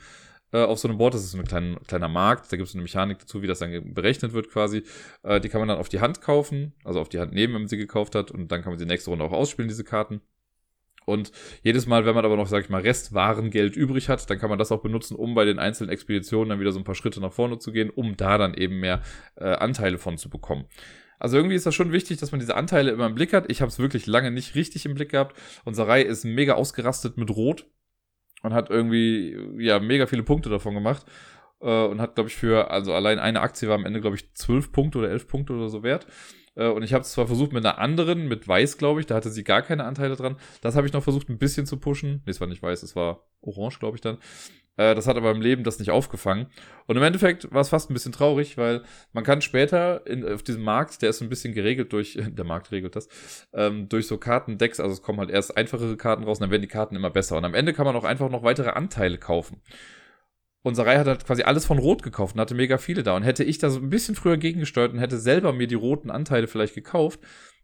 äh, 0.52 0.64
auf 0.64 0.80
so 0.80 0.88
einem 0.88 0.98
Board. 0.98 1.14
Das 1.14 1.24
ist 1.24 1.32
so 1.32 1.38
ein 1.38 1.46
kleiner, 1.46 1.80
kleiner 1.88 2.10
Markt. 2.10 2.52
Da 2.52 2.58
gibt 2.58 2.68
es 2.68 2.76
eine 2.76 2.84
Mechanik 2.84 3.20
dazu, 3.20 3.42
wie 3.42 3.48
das 3.48 3.60
dann 3.60 3.94
berechnet 3.94 4.34
wird 4.34 4.50
quasi. 4.50 4.84
Äh, 5.24 5.40
die 5.40 5.50
kann 5.50 5.62
man 5.62 5.70
dann 5.70 5.80
auf 5.80 5.90
die 5.90 6.02
Hand 6.02 6.22
kaufen, 6.22 6.74
also 6.84 7.00
auf 7.00 7.10
die 7.10 7.20
Hand 7.20 7.34
nehmen, 7.34 7.54
wenn 7.54 7.62
man 7.64 7.70
sie 7.70 7.78
gekauft 7.78 8.16
hat. 8.16 8.32
Und 8.32 8.52
dann 8.52 8.62
kann 8.62 8.74
man 8.74 8.80
sie 8.80 8.86
nächste 8.86 9.10
Runde 9.10 9.26
auch 9.26 9.32
ausspielen, 9.32 9.70
diese 9.70 9.84
Karten. 9.84 10.22
Und 11.06 11.32
jedes 11.62 11.86
Mal, 11.86 12.06
wenn 12.06 12.16
man 12.16 12.26
aber 12.26 12.36
noch, 12.36 12.48
sag 12.48 12.64
ich 12.64 12.70
mal, 12.70 12.82
Restwarengeld 12.82 13.76
übrig 13.76 14.10
hat, 14.10 14.28
dann 14.30 14.40
kann 14.40 14.50
man 14.50 14.60
das 14.60 14.72
auch 14.72 14.82
benutzen, 14.82 15.16
um 15.16 15.36
bei 15.36 15.46
den 15.46 15.60
einzelnen 15.60 15.92
Expeditionen 15.92 16.50
dann 16.50 16.60
wieder 16.60 16.72
so 16.72 16.80
ein 16.80 16.84
paar 16.84 16.96
Schritte 16.96 17.22
nach 17.22 17.32
vorne 17.32 17.60
zu 17.60 17.72
gehen, 17.72 17.90
um 17.92 18.18
da 18.18 18.38
dann 18.38 18.56
eben 18.56 18.80
mehr 18.80 19.02
äh, 19.36 19.46
Anteile 19.46 19.98
von 19.98 20.18
zu 20.18 20.30
bekommen. 20.30 20.66
Also 21.20 21.38
irgendwie 21.38 21.56
ist 21.56 21.66
das 21.66 21.76
schon 21.76 21.92
wichtig, 21.92 22.18
dass 22.18 22.32
man 22.32 22.40
diese 22.40 22.56
Anteile 22.56 22.92
immer 22.92 23.06
im 23.06 23.16
Blick 23.16 23.34
hat. 23.34 23.50
Ich 23.50 23.62
habe 23.62 23.70
es 23.70 23.80
wirklich 23.80 24.06
lange 24.06 24.32
nicht 24.32 24.56
richtig 24.56 24.86
im 24.86 24.96
Blick 24.96 25.10
gehabt. 25.10 25.38
Unser 25.64 25.88
Reihe 25.88 26.04
ist 26.04 26.26
mega 26.26 26.54
ausgerastet 26.54 27.18
mit 27.18 27.30
Rot 27.30 27.66
und 28.44 28.54
hat 28.54 28.70
irgendwie 28.70 29.38
ja 29.58 29.80
mega 29.80 30.08
viele 30.08 30.24
Punkte 30.24 30.50
davon 30.50 30.74
gemacht 30.74 31.06
äh, 31.62 31.86
und 31.86 32.02
hat 32.02 32.16
glaube 32.16 32.30
ich 32.30 32.36
für 32.36 32.70
also 32.70 32.94
allein 32.94 33.20
eine 33.20 33.42
Aktie 33.42 33.68
war 33.70 33.76
am 33.76 33.86
Ende 33.86 34.02
glaube 34.02 34.18
ich 34.18 34.34
zwölf 34.34 34.72
Punkte 34.72 35.00
oder 35.00 35.10
elf 35.10 35.28
Punkte 35.28 35.54
oder 35.54 35.70
so 35.70 35.84
wert. 35.84 36.06
Äh, 36.56 36.68
und 36.68 36.84
ich 36.84 36.94
habe 36.94 37.02
es 37.04 37.12
zwar 37.12 37.28
versucht 37.28 37.54
mit 37.54 37.66
einer 37.66 37.78
anderen, 37.78 38.28
mit 38.28 38.48
Weiß, 38.48 38.78
glaube 38.78 39.00
ich, 39.00 39.06
da 39.06 39.16
hatte 39.16 39.30
sie 39.30 39.44
gar 39.44 39.62
keine 39.62 39.86
Anteile 39.86 40.16
dran. 40.16 40.38
Das 40.62 40.76
habe 40.76 40.88
ich 40.88 40.94
noch 40.94 41.04
versucht, 41.04 41.30
ein 41.30 41.38
bisschen 41.38 41.66
zu 41.66 41.78
pushen. 41.78 42.22
Nee, 42.26 42.32
es 42.32 42.42
war 42.42 42.48
nicht 42.48 42.64
Weiß, 42.64 42.84
es 42.84 42.96
war 42.96 43.26
Orange, 43.42 43.80
glaube 43.80 43.98
ich 43.98 44.02
dann. 44.02 44.18
Äh, 44.78 44.96
das 44.96 45.08
hat 45.08 45.18
aber 45.18 45.32
im 45.32 45.42
Leben 45.42 45.64
das 45.64 45.80
nicht 45.80 45.92
aufgefangen. 45.92 46.48
Und 46.88 46.98
im 46.98 47.04
Endeffekt 47.04 47.52
war 47.54 47.62
es 47.62 47.70
fast 47.70 47.90
ein 47.90 47.94
bisschen 47.94 48.12
traurig, 48.12 48.58
weil 48.58 48.84
man 49.14 49.24
kann 49.24 49.42
später 49.42 50.06
in, 50.06 50.28
auf 50.28 50.44
diesem 50.44 50.64
Markt, 50.64 51.02
der 51.02 51.10
ist 51.10 51.20
so 51.20 51.26
ein 51.26 51.30
bisschen 51.30 51.54
geregelt 51.54 51.94
durch, 51.94 52.20
der 52.28 52.46
Markt 52.46 52.72
regelt 52.72 52.96
das, 52.96 53.08
ähm, 53.54 53.90
durch 53.90 54.08
so 54.08 54.18
Kartendecks, 54.18 54.80
also 54.80 54.94
es 54.94 55.02
kommen 55.02 55.20
halt 55.20 55.30
erst 55.30 55.56
einfachere 55.56 55.98
Karten 55.98 56.24
raus 56.24 56.40
und 56.40 56.44
dann 56.44 56.52
werden 56.52 56.62
die 56.62 56.68
Karten 56.68 56.96
immer 56.96 57.10
besser. 57.10 57.38
Und 57.38 57.46
am 57.46 57.54
Ende 57.54 57.74
kann 57.74 57.86
man 57.86 57.96
auch 57.96 58.04
einfach 58.04 58.30
noch 58.30 58.44
weitere 58.44 58.70
Anteile 58.70 59.18
kaufen 59.18 59.62
unser 60.66 60.86
Reihe 60.88 60.98
hat 60.98 61.08
halt 61.08 61.26
quasi 61.26 61.44
alles 61.44 61.64
von 61.64 61.78
Rot 61.78 62.02
gekauft 62.02 62.34
und 62.34 62.42
hatte 62.42 62.56
mega 62.56 62.80
viele 62.80 63.04
da. 63.04 63.16
Und 63.16 63.22
hätte 63.22 63.44
ich 63.44 63.60
da 63.60 63.70
so 63.70 63.80
ein 63.80 63.92
bisschen 63.92 64.16
früher 64.16 64.38
gegengesteuert 64.38 64.94
und 64.94 65.00
hätte 65.00 65.20
selber 65.20 65.54
mir 65.54 65.68
die 65.68 65.76
roten 65.76 66.10
Anteile 66.10 66.48
vielleicht 66.48 66.74
gekauft, 66.74 67.20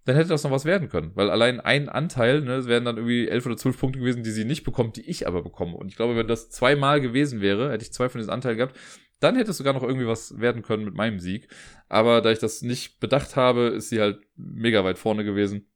dann 0.06 0.16
hätte 0.16 0.30
das 0.30 0.44
noch 0.44 0.52
was 0.52 0.66
werden 0.66 0.88
können. 0.88 1.12
Weil 1.16 1.32
allein 1.32 1.60
ein 1.60 1.90
Anteil, 1.90 2.42
ne, 2.42 2.58
es 2.58 2.68
wären 2.68 2.86
dann 2.86 2.98
irgendwie 2.98 3.28
elf 3.28 3.48
oder 3.48 3.58
zwölf 3.58 3.80
Punkte 3.80 3.98
gewesen, 3.98 4.22
die 4.22 4.30
sie 4.30 4.46
nicht 4.46 4.64
bekommt, 4.64 4.98
die 4.98 5.10
ich 5.10 5.28
aber 5.28 5.42
bekomme. 5.42 5.78
Und 5.78 5.88
ich 5.88 5.96
glaube, 5.96 6.16
wenn 6.16 6.28
das 6.28 6.52
zweimal 6.52 7.02
gewesen 7.02 7.42
wäre, 7.42 7.72
hätte 7.72 7.84
ich 7.84 7.92
zwei 7.92 8.08
von 8.08 8.20
diesen 8.20 8.32
Anteilen 8.32 8.58
gehabt, 8.58 8.78
dann 9.20 9.36
hätte 9.36 9.50
es 9.50 9.58
sogar 9.58 9.74
noch 9.74 9.84
irgendwie 9.84 10.08
was 10.08 10.40
werden 10.40 10.62
können 10.62 10.86
mit 10.86 10.94
meinem 10.94 11.20
Sieg. 11.20 11.48
Aber 11.90 12.22
da 12.22 12.32
ich 12.32 12.40
das 12.40 12.62
nicht 12.62 13.00
bedacht 13.00 13.36
habe, 13.36 13.70
ist 13.70 13.90
sie 13.90 14.00
halt 14.00 14.20
mega 14.36 14.84
weit 14.84 15.00
vorne 15.00 15.24
gewesen. 15.24 15.68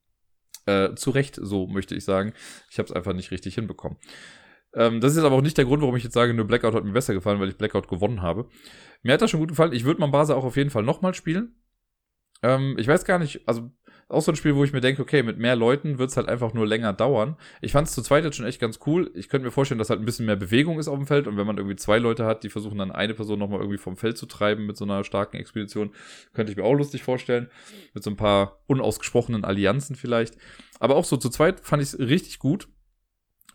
Äh, 0.67 0.93
zu 0.93 1.09
Recht, 1.09 1.39
so 1.41 1.65
möchte 1.65 1.95
ich 1.95 2.05
sagen. 2.05 2.33
Ich 2.69 2.77
habe 2.77 2.87
es 2.87 2.91
einfach 2.91 3.13
nicht 3.13 3.31
richtig 3.31 3.55
hinbekommen. 3.55 3.97
Ähm, 4.75 5.01
das 5.01 5.15
ist 5.15 5.23
aber 5.23 5.35
auch 5.35 5.41
nicht 5.41 5.57
der 5.57 5.65
Grund, 5.65 5.81
warum 5.81 5.95
ich 5.95 6.03
jetzt 6.03 6.13
sage, 6.13 6.33
nur 6.33 6.45
Blackout 6.45 6.75
hat 6.75 6.83
mir 6.83 6.91
besser 6.91 7.13
gefallen, 7.13 7.39
weil 7.39 7.49
ich 7.49 7.57
Blackout 7.57 7.87
gewonnen 7.87 8.21
habe. 8.21 8.47
Mir 9.01 9.13
hat 9.13 9.21
das 9.21 9.31
schon 9.31 9.39
gut 9.39 9.49
gefallen. 9.49 9.73
Ich 9.73 9.85
würde 9.85 10.01
Mombasa 10.01 10.35
auch 10.35 10.43
auf 10.43 10.57
jeden 10.57 10.69
Fall 10.69 10.83
nochmal 10.83 11.13
spielen. 11.13 11.55
Ähm, 12.43 12.75
ich 12.77 12.87
weiß 12.87 13.05
gar 13.05 13.17
nicht, 13.17 13.47
also 13.47 13.71
auch 14.07 14.21
so 14.21 14.31
ein 14.31 14.35
Spiel, 14.35 14.55
wo 14.55 14.63
ich 14.63 14.71
mir 14.71 14.81
denke, 14.81 15.01
okay, 15.01 15.23
mit 15.23 15.39
mehr 15.39 15.55
Leuten 15.55 15.97
wird 15.97 16.11
es 16.11 16.17
halt 16.17 16.29
einfach 16.29 16.53
nur 16.53 16.67
länger 16.67 16.93
dauern. 16.93 17.37
Ich 17.61 17.71
fand 17.71 17.87
es 17.87 17.93
zu 17.95 18.03
zweit 18.03 18.23
jetzt 18.23 18.35
schon 18.35 18.45
echt 18.45 18.61
ganz 18.61 18.79
cool. 18.85 19.09
Ich 19.15 19.29
könnte 19.29 19.45
mir 19.45 19.51
vorstellen, 19.51 19.79
dass 19.79 19.89
halt 19.89 19.99
ein 19.99 20.05
bisschen 20.05 20.27
mehr 20.27 20.35
Bewegung 20.35 20.77
ist 20.77 20.87
auf 20.87 20.97
dem 20.97 21.07
Feld 21.07 21.25
und 21.25 21.37
wenn 21.37 21.47
man 21.47 21.57
irgendwie 21.57 21.75
zwei 21.75 21.97
Leute 21.97 22.25
hat, 22.25 22.43
die 22.43 22.49
versuchen 22.49 22.77
dann 22.77 22.91
eine 22.91 23.15
Person 23.15 23.39
nochmal 23.39 23.61
irgendwie 23.61 23.79
vom 23.79 23.97
Feld 23.97 24.17
zu 24.17 24.27
treiben 24.27 24.67
mit 24.67 24.77
so 24.77 24.85
einer 24.85 25.03
starken 25.03 25.37
Expedition, 25.37 25.91
könnte 26.33 26.51
ich 26.51 26.57
mir 26.57 26.63
auch 26.63 26.75
lustig 26.75 27.01
vorstellen. 27.01 27.49
Mit 27.95 28.03
so 28.03 28.11
ein 28.11 28.15
paar 28.15 28.59
unausgesprochenen 28.67 29.43
Allianzen 29.43 29.95
vielleicht. 29.95 30.37
Aber 30.79 30.95
auch 30.97 31.05
so 31.05 31.17
zu 31.17 31.29
zweit 31.29 31.61
fand 31.61 31.81
ich 31.81 31.89
es 31.89 31.99
richtig 31.99 32.37
gut. 32.37 32.67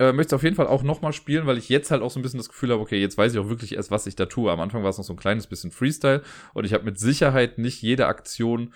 Äh, 0.00 0.14
möchte 0.14 0.34
es 0.34 0.38
auf 0.38 0.42
jeden 0.42 0.56
Fall 0.56 0.66
auch 0.66 0.82
nochmal 0.82 1.12
spielen, 1.12 1.46
weil 1.46 1.58
ich 1.58 1.68
jetzt 1.68 1.90
halt 1.90 2.00
auch 2.00 2.10
so 2.10 2.18
ein 2.18 2.22
bisschen 2.22 2.38
das 2.38 2.48
Gefühl 2.48 2.70
habe, 2.70 2.80
okay, 2.80 2.98
jetzt 2.98 3.18
weiß 3.18 3.34
ich 3.34 3.38
auch 3.38 3.50
wirklich 3.50 3.74
erst, 3.74 3.90
was 3.90 4.06
ich 4.06 4.16
da 4.16 4.24
tue. 4.24 4.50
Am 4.50 4.58
Anfang 4.58 4.82
war 4.82 4.88
es 4.88 4.96
noch 4.96 5.04
so 5.04 5.12
ein 5.12 5.18
kleines 5.18 5.46
bisschen 5.46 5.70
Freestyle 5.70 6.22
und 6.54 6.64
ich 6.64 6.72
habe 6.72 6.84
mit 6.84 6.98
Sicherheit 6.98 7.58
nicht 7.58 7.82
jede 7.82 8.06
Aktion 8.06 8.72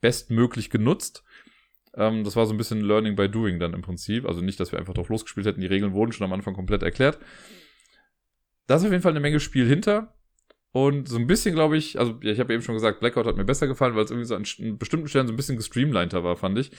bestmöglich 0.00 0.68
genutzt. 0.68 1.22
Ähm, 1.94 2.24
das 2.24 2.34
war 2.34 2.46
so 2.46 2.52
ein 2.52 2.56
bisschen 2.56 2.80
Learning 2.80 3.14
by 3.14 3.28
Doing 3.28 3.60
dann 3.60 3.74
im 3.74 3.82
Prinzip. 3.82 4.26
Also 4.26 4.40
nicht, 4.40 4.58
dass 4.58 4.72
wir 4.72 4.80
einfach 4.80 4.94
drauf 4.94 5.08
losgespielt 5.08 5.46
hätten, 5.46 5.60
die 5.60 5.68
Regeln 5.68 5.92
wurden 5.92 6.10
schon 6.10 6.24
am 6.24 6.32
Anfang 6.32 6.54
komplett 6.54 6.82
erklärt. 6.82 7.20
Da 8.66 8.74
ist 8.74 8.84
auf 8.84 8.90
jeden 8.90 9.02
Fall 9.02 9.12
eine 9.12 9.20
Menge 9.20 9.38
Spiel 9.38 9.68
hinter. 9.68 10.16
Und 10.72 11.08
so 11.08 11.16
ein 11.16 11.28
bisschen, 11.28 11.54
glaube 11.54 11.76
ich, 11.76 11.96
also 12.00 12.18
ja, 12.22 12.32
ich 12.32 12.40
habe 12.40 12.52
eben 12.52 12.64
schon 12.64 12.74
gesagt, 12.74 12.98
Blackout 12.98 13.26
hat 13.26 13.36
mir 13.36 13.44
besser 13.44 13.68
gefallen, 13.68 13.94
weil 13.94 14.04
es 14.04 14.10
irgendwie 14.10 14.26
so 14.26 14.34
an, 14.34 14.44
an 14.58 14.78
bestimmten 14.78 15.06
Stellen 15.06 15.28
so 15.28 15.32
ein 15.32 15.36
bisschen 15.36 15.56
gestreamliner 15.56 16.24
war, 16.24 16.36
fand 16.36 16.58
ich. 16.58 16.72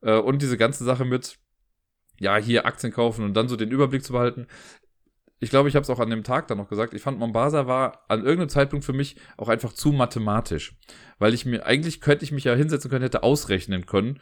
Äh, 0.00 0.18
und 0.18 0.42
diese 0.42 0.58
ganze 0.58 0.82
Sache 0.82 1.04
mit, 1.04 1.38
ja, 2.18 2.36
hier 2.36 2.66
Aktien 2.66 2.92
kaufen 2.92 3.24
und 3.24 3.34
dann 3.34 3.48
so 3.48 3.56
den 3.56 3.70
Überblick 3.70 4.04
zu 4.04 4.12
behalten. 4.12 4.46
Ich 5.40 5.50
glaube, 5.50 5.68
ich 5.68 5.74
habe 5.74 5.82
es 5.82 5.90
auch 5.90 5.98
an 5.98 6.10
dem 6.10 6.24
Tag 6.24 6.48
dann 6.48 6.58
noch 6.58 6.68
gesagt. 6.68 6.94
Ich 6.94 7.02
fand, 7.02 7.18
Mombasa 7.18 7.66
war 7.66 8.04
an 8.08 8.20
irgendeinem 8.20 8.48
Zeitpunkt 8.48 8.84
für 8.84 8.92
mich 8.92 9.16
auch 9.36 9.48
einfach 9.48 9.72
zu 9.72 9.92
mathematisch. 9.92 10.76
Weil 11.18 11.34
ich 11.34 11.44
mir, 11.44 11.66
eigentlich 11.66 12.00
könnte 12.00 12.24
ich 12.24 12.32
mich 12.32 12.44
ja 12.44 12.54
hinsetzen 12.54 12.90
können, 12.90 13.02
hätte 13.02 13.22
ausrechnen 13.22 13.84
können, 13.84 14.20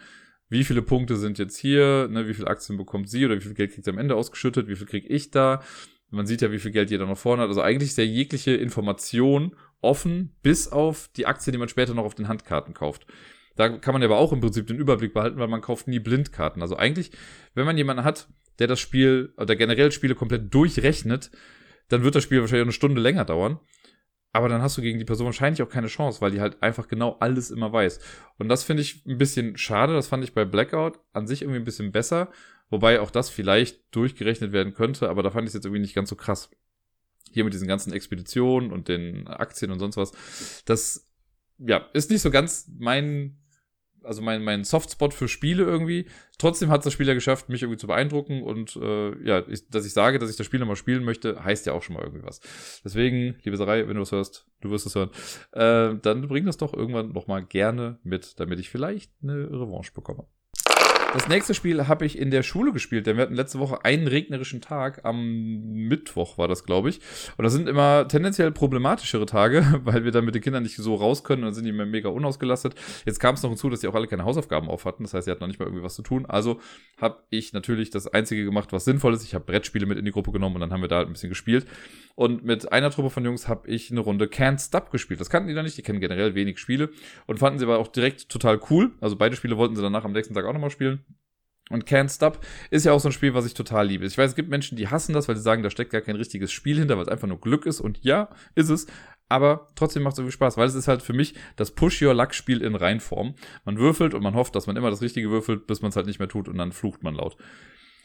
wie 0.49 0.65
viele 0.65 0.83
Punkte 0.83 1.17
sind 1.17 1.39
jetzt 1.39 1.57
hier, 1.57 2.09
ne, 2.11 2.27
wie 2.27 2.35
viele 2.35 2.49
Aktien 2.49 2.77
bekommt 2.77 3.09
sie 3.09 3.25
oder 3.25 3.37
wie 3.37 3.41
viel 3.41 3.55
Geld 3.55 3.73
kriegt 3.73 3.85
sie 3.85 3.91
am 3.91 3.99
Ende 3.99 4.17
ausgeschüttet, 4.17 4.69
wie 4.69 4.77
viel 4.77 4.87
kriege 4.87 5.09
ich 5.09 5.31
da. 5.31 5.63
Man 6.11 6.27
sieht 6.27 6.43
ja, 6.43 6.53
wie 6.53 6.59
viel 6.59 6.73
Geld 6.73 6.91
jeder 6.91 7.07
noch 7.07 7.17
vorne 7.17 7.43
hat. 7.43 7.49
Also 7.49 7.63
eigentlich 7.63 7.91
ist 7.91 7.99
ja 7.99 8.05
jegliche 8.05 8.53
Information 8.53 9.57
offen, 9.81 10.37
bis 10.43 10.69
auf 10.69 11.09
die 11.17 11.27
Aktie, 11.27 11.53
die 11.53 11.59
man 11.59 11.69
später 11.69 11.95
noch 11.95 12.05
auf 12.05 12.15
den 12.15 12.29
Handkarten 12.29 12.75
kauft. 12.75 13.07
Da 13.57 13.69
kann 13.69 13.93
man 13.93 14.03
aber 14.03 14.19
auch 14.19 14.33
im 14.33 14.41
Prinzip 14.41 14.67
den 14.67 14.79
Überblick 14.79 15.15
behalten, 15.15 15.39
weil 15.39 15.49
man 15.49 15.61
kauft 15.61 15.89
nie 15.89 15.99
Blindkarten. 15.99 16.63
Also 16.63 16.77
eigentlich, 16.77 17.13
wenn 17.55 17.67
man 17.67 17.77
jemanden 17.77 18.05
hat, 18.05 18.29
der 18.59 18.67
das 18.67 18.81
Spiel 18.81 19.33
oder 19.37 19.57
generell 19.57 19.93
Spiele 19.93 20.15
komplett 20.15 20.53
durchrechnet, 20.53 21.31
dann 21.89 22.05
wird 22.05 22.15
das 22.15 22.23
Spiel 22.23 22.41
wahrscheinlich 22.41 22.65
eine 22.65 22.73
Stunde 22.73 23.01
länger 23.01 23.25
dauern. 23.25 23.61
Aber 24.33 24.49
dann 24.49 24.63
hast 24.63 24.79
du 24.79 24.83
gegen 24.83 24.99
die 24.99 25.05
Person 25.05 25.27
wahrscheinlich 25.27 25.63
auch 25.63 25.69
keine 25.69 25.89
Chance, 25.89 26.23
weil 26.23 26.31
die 26.31 26.41
halt 26.41 26.63
einfach 26.63 26.89
genau 26.89 27.19
alles 27.21 27.51
immer 27.51 27.71
weiß. 27.71 28.01
Und 28.39 28.49
das 28.49 28.65
finde 28.65 28.83
ich 28.83 29.05
ein 29.05 29.19
bisschen 29.19 29.59
schade. 29.59 29.93
Das 29.93 30.09
fand 30.09 30.25
ich 30.25 30.33
bei 30.33 30.47
Blackout 30.47 31.01
an 31.13 31.27
sich 31.27 31.43
irgendwie 31.43 31.61
ein 31.61 31.67
bisschen 31.67 31.93
besser. 31.93 32.31
Wobei 32.71 33.01
auch 33.01 33.11
das 33.11 33.29
vielleicht 33.29 33.95
durchgerechnet 33.95 34.53
werden 34.53 34.73
könnte, 34.73 35.11
aber 35.11 35.23
da 35.23 35.31
fand 35.31 35.45
ich 35.45 35.49
es 35.49 35.55
jetzt 35.55 35.67
irgendwie 35.67 35.83
nicht 35.83 35.95
ganz 35.95 36.09
so 36.09 36.17
krass. 36.17 36.49
Hier 37.31 37.45
mit 37.45 37.53
diesen 37.53 37.69
ganzen 37.69 37.93
Expeditionen 37.93 38.73
und 38.73 38.89
den 38.89 39.29
Aktien 39.29 39.71
und 39.71 39.79
sonst 39.79 39.99
was. 39.99 40.63
Das, 40.65 41.11
ja, 41.59 41.87
ist 41.93 42.11
nicht 42.11 42.23
so 42.23 42.31
ganz 42.31 42.71
mein 42.79 43.42
also 44.05 44.23
mein, 44.23 44.43
mein 44.43 44.65
Softspot 44.65 45.15
für 45.15 45.29
Spiele 45.29 45.65
irgendwie. 45.65 46.07
Trotzdem 46.39 46.71
hat 46.71 46.85
das 46.85 46.93
Spiel 46.93 47.07
ja 47.07 47.15
geschafft, 47.15 47.49
mich 47.49 47.63
irgendwie 47.63 47.79
zu 47.79 47.87
beeindrucken 47.87 48.43
und 48.43 48.77
äh, 48.77 49.27
ja, 49.27 49.47
ich, 49.49 49.69
dass 49.69 49.87
ich 49.87 49.93
sage, 49.93 50.19
dass 50.19 50.31
ich 50.31 50.37
das 50.37 50.47
Spiel 50.47 50.61
nochmal 50.61 50.77
spielen 50.77 51.05
möchte, 51.05 51.43
heißt 51.45 51.67
ja 51.67 51.73
auch 51.73 51.83
schon 51.83 51.95
mal 51.95 52.03
irgendwie 52.03 52.25
was. 52.25 52.41
Deswegen, 52.85 53.37
liebe 53.43 53.57
Sarai, 53.57 53.87
wenn 53.89 53.97
du 53.97 54.03
was 54.03 54.13
hörst, 54.13 54.47
du 54.61 54.71
wirst 54.71 54.87
es 54.87 54.95
hören, 54.95 55.11
äh, 55.53 55.99
dann 56.01 56.29
bring 56.29 56.47
das 56.47 56.57
doch 56.57 56.75
irgendwann 56.75 57.13
nochmal 57.13 57.45
gerne 57.45 57.99
mit, 58.03 58.39
damit 58.41 58.59
ich 58.59 58.71
vielleicht 58.71 59.13
eine 59.23 59.51
Revanche 59.51 59.93
bekomme. 59.93 60.27
Das 61.13 61.29
nächste 61.29 61.53
Spiel 61.53 61.89
habe 61.89 62.07
ich 62.07 62.19
in 62.19 62.31
der 62.31 62.43
Schule 62.43 62.73
gespielt, 62.73 63.07
denn 63.07 63.17
wir 63.17 63.25
hatten 63.25 63.35
letzte 63.35 63.59
Woche 63.59 63.85
einen 63.85 64.07
regnerischen 64.07 64.63
Tag. 64.63 65.05
Am 65.05 65.75
Mittwoch 65.75 66.39
war 66.39 66.49
das, 66.49 66.65
glaube 66.65 66.89
ich. 66.89 67.01
Und 67.37 67.45
das 67.45 67.53
sind 67.53 67.69
immer 67.69 68.09
tendenziell 68.09 68.51
problematischere 68.51 69.27
Tage, 69.27 69.81
weil 69.85 70.05
wir 70.05 70.11
dann 70.11 70.25
mit 70.25 70.35
den 70.35 70.41
Kindern 70.41 70.63
nicht 70.63 70.77
so 70.77 70.95
raus 70.95 71.23
können 71.23 71.43
und 71.43 71.49
dann 71.49 71.55
sind 71.55 71.65
die 71.65 71.71
immer 71.71 71.85
mega 71.85 72.09
unausgelastet. 72.09 72.77
Jetzt 73.05 73.21
kam 73.21 73.35
es 73.35 73.43
noch 73.43 73.51
hinzu, 73.51 73.69
dass 73.69 73.81
die 73.81 73.89
auch 73.89 73.95
alle 73.95 74.07
keine 74.07 74.25
Hausaufgaben 74.25 74.71
auf 74.71 74.87
hatten. 74.87 75.03
Das 75.03 75.13
heißt, 75.13 75.27
sie 75.27 75.31
hatten 75.31 75.43
noch 75.43 75.49
nicht 75.49 75.59
mal 75.59 75.67
irgendwie 75.67 75.85
was 75.85 75.97
zu 75.97 76.03
tun. 76.03 76.25
Also 76.25 76.61
habe 76.99 77.19
ich 77.29 77.53
natürlich 77.53 77.91
das 77.91 78.07
Einzige 78.07 78.47
gemacht, 78.47 78.73
was 78.73 78.87
sinnvoll 78.87 79.13
ist. 79.13 79.23
Ich 79.25 79.35
habe 79.35 79.45
Brettspiele 79.45 79.85
mit 79.85 79.99
in 79.99 80.07
die 80.07 80.13
Gruppe 80.13 80.33
genommen 80.33 80.55
und 80.55 80.61
dann 80.63 80.73
haben 80.73 80.81
wir 80.81 80.89
da 80.89 80.97
halt 80.97 81.09
ein 81.09 81.13
bisschen 81.13 81.29
gespielt. 81.29 81.67
Und 82.15 82.45
mit 82.45 82.73
einer 82.73 82.91
Truppe 82.91 83.11
von 83.11 83.25
Jungs 83.25 83.49
habe 83.49 83.69
ich 83.69 83.91
eine 83.91 84.01
Runde 84.01 84.27
Can't 84.27 84.65
Stop 84.65 84.91
gespielt. 84.91 85.21
Das 85.21 85.31
kannten 85.31 85.49
die 85.49 85.55
noch 85.55 85.63
nicht, 85.63 85.77
die 85.77 85.83
kennen 85.83 86.01
generell 86.01 86.35
wenig 86.35 86.59
Spiele 86.59 86.91
und 87.27 87.39
fanden 87.39 87.59
sie 87.59 87.65
aber 87.65 87.79
auch 87.79 87.89
direkt 87.89 88.29
total 88.29 88.61
cool. 88.71 88.93
Also 89.01 89.17
beide 89.17 89.37
Spiele 89.37 89.57
wollten 89.57 89.77
sie 89.77 89.83
danach 89.83 90.05
am 90.05 90.13
nächsten 90.13 90.35
Tag 90.35 90.45
auch 90.45 90.53
nochmal 90.53 90.71
spielen. 90.71 91.05
Und 91.71 91.87
Can't 91.87 92.15
Stop 92.15 92.45
ist 92.71 92.85
ja 92.85 92.93
auch 92.93 93.01
so 93.01 93.09
ein 93.09 93.13
Spiel, 93.13 93.35
was 93.35 93.47
ich 93.47 93.55
total 93.55 93.87
liebe. 93.87 94.05
Ich 94.05 94.19
weiß, 94.19 94.31
es 94.31 94.37
gibt 94.37 94.51
Menschen, 94.51 94.77
die 94.77 94.89
hassen 94.89 95.15
das, 95.15 95.29
weil 95.29 95.37
sie 95.37 95.43
sagen, 95.43 95.63
da 95.63 95.71
steckt 95.71 95.91
gar 95.91 96.03
kein 96.03 96.17
richtiges 96.17 96.53
Spiel 96.53 96.79
hinter, 96.79 96.97
weil 96.97 97.05
es 97.05 97.09
einfach 97.09 97.29
nur 97.29 97.41
Glück 97.41 97.65
ist. 97.65 97.81
Und 97.81 98.03
ja, 98.03 98.29
ist 98.55 98.69
es. 98.69 98.87
Aber 99.29 99.69
trotzdem 99.77 100.03
macht 100.03 100.15
es 100.15 100.19
irgendwie 100.19 100.35
Spaß, 100.35 100.59
weil 100.59 100.67
es 100.67 100.75
ist 100.75 100.89
halt 100.89 101.01
für 101.01 101.15
mich 101.15 101.35
das 101.57 101.71
Push-Your-Luck-Spiel 101.71 102.61
in 102.61 102.75
Reinform. 102.75 103.37
Man 103.65 103.79
würfelt 103.79 104.13
und 104.13 104.23
man 104.23 104.35
hofft, 104.35 104.55
dass 104.55 104.67
man 104.67 104.77
immer 104.77 104.91
das 104.91 105.01
Richtige 105.01 105.31
würfelt, 105.31 105.67
bis 105.67 105.81
man 105.81 105.89
es 105.89 105.97
halt 105.97 106.07
nicht 106.07 106.19
mehr 106.19 106.29
tut 106.29 106.49
und 106.49 106.59
dann 106.59 106.73
flucht 106.73 107.03
man 107.03 107.15
laut. 107.15 107.39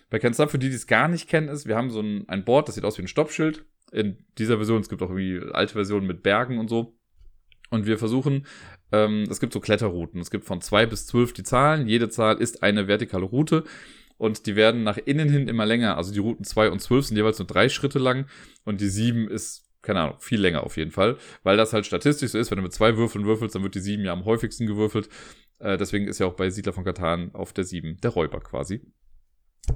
Bei 0.09 0.19
Stop, 0.19 0.51
für 0.51 0.59
die, 0.59 0.69
die 0.69 0.75
es 0.75 0.87
gar 0.87 1.07
nicht 1.07 1.27
kennen, 1.27 1.49
ist, 1.49 1.67
wir 1.67 1.75
haben 1.75 1.89
so 1.89 2.01
ein, 2.01 2.27
ein 2.29 2.45
Board, 2.45 2.67
das 2.67 2.75
sieht 2.75 2.85
aus 2.85 2.97
wie 2.97 3.01
ein 3.01 3.07
Stoppschild. 3.07 3.65
In 3.91 4.17
dieser 4.37 4.57
Version, 4.57 4.81
es 4.81 4.89
gibt 4.89 5.01
auch 5.01 5.09
irgendwie 5.09 5.41
alte 5.53 5.73
Versionen 5.73 6.07
mit 6.07 6.23
Bergen 6.23 6.59
und 6.59 6.69
so. 6.69 6.97
Und 7.69 7.85
wir 7.85 7.97
versuchen, 7.97 8.45
ähm, 8.91 9.25
es 9.29 9.39
gibt 9.39 9.53
so 9.53 9.59
Kletterrouten. 9.59 10.21
Es 10.21 10.31
gibt 10.31 10.45
von 10.45 10.61
zwei 10.61 10.85
bis 10.85 11.05
zwölf 11.05 11.33
die 11.33 11.43
Zahlen. 11.43 11.87
Jede 11.87 12.09
Zahl 12.09 12.37
ist 12.37 12.63
eine 12.63 12.87
vertikale 12.87 13.25
Route. 13.25 13.63
Und 14.17 14.45
die 14.45 14.55
werden 14.55 14.83
nach 14.83 14.97
innen 14.97 15.29
hin 15.29 15.47
immer 15.47 15.65
länger. 15.65 15.97
Also 15.97 16.13
die 16.13 16.19
Routen 16.19 16.43
zwei 16.43 16.71
und 16.71 16.79
zwölf 16.79 17.05
sind 17.05 17.17
jeweils 17.17 17.39
nur 17.39 17.47
drei 17.47 17.69
Schritte 17.69 17.99
lang. 17.99 18.27
Und 18.63 18.81
die 18.81 18.89
sieben 18.89 19.29
ist, 19.29 19.69
keine 19.81 20.01
Ahnung, 20.01 20.15
viel 20.19 20.39
länger 20.39 20.63
auf 20.63 20.77
jeden 20.77 20.91
Fall. 20.91 21.17
Weil 21.43 21.57
das 21.57 21.73
halt 21.73 21.85
statistisch 21.85 22.31
so 22.31 22.37
ist, 22.37 22.49
wenn 22.49 22.57
du 22.57 22.63
mit 22.63 22.73
zwei 22.73 22.97
Würfeln 22.97 23.25
würfelst, 23.25 23.55
dann 23.55 23.63
wird 23.63 23.75
die 23.75 23.79
sieben 23.79 24.03
ja 24.03 24.13
am 24.13 24.25
häufigsten 24.25 24.65
gewürfelt. 24.65 25.09
Äh, 25.59 25.77
deswegen 25.77 26.07
ist 26.07 26.19
ja 26.19 26.25
auch 26.25 26.35
bei 26.35 26.49
Siedler 26.49 26.73
von 26.73 26.83
Katan 26.83 27.31
auf 27.33 27.53
der 27.53 27.63
sieben 27.63 27.97
der 28.01 28.11
Räuber 28.11 28.39
quasi. 28.39 28.81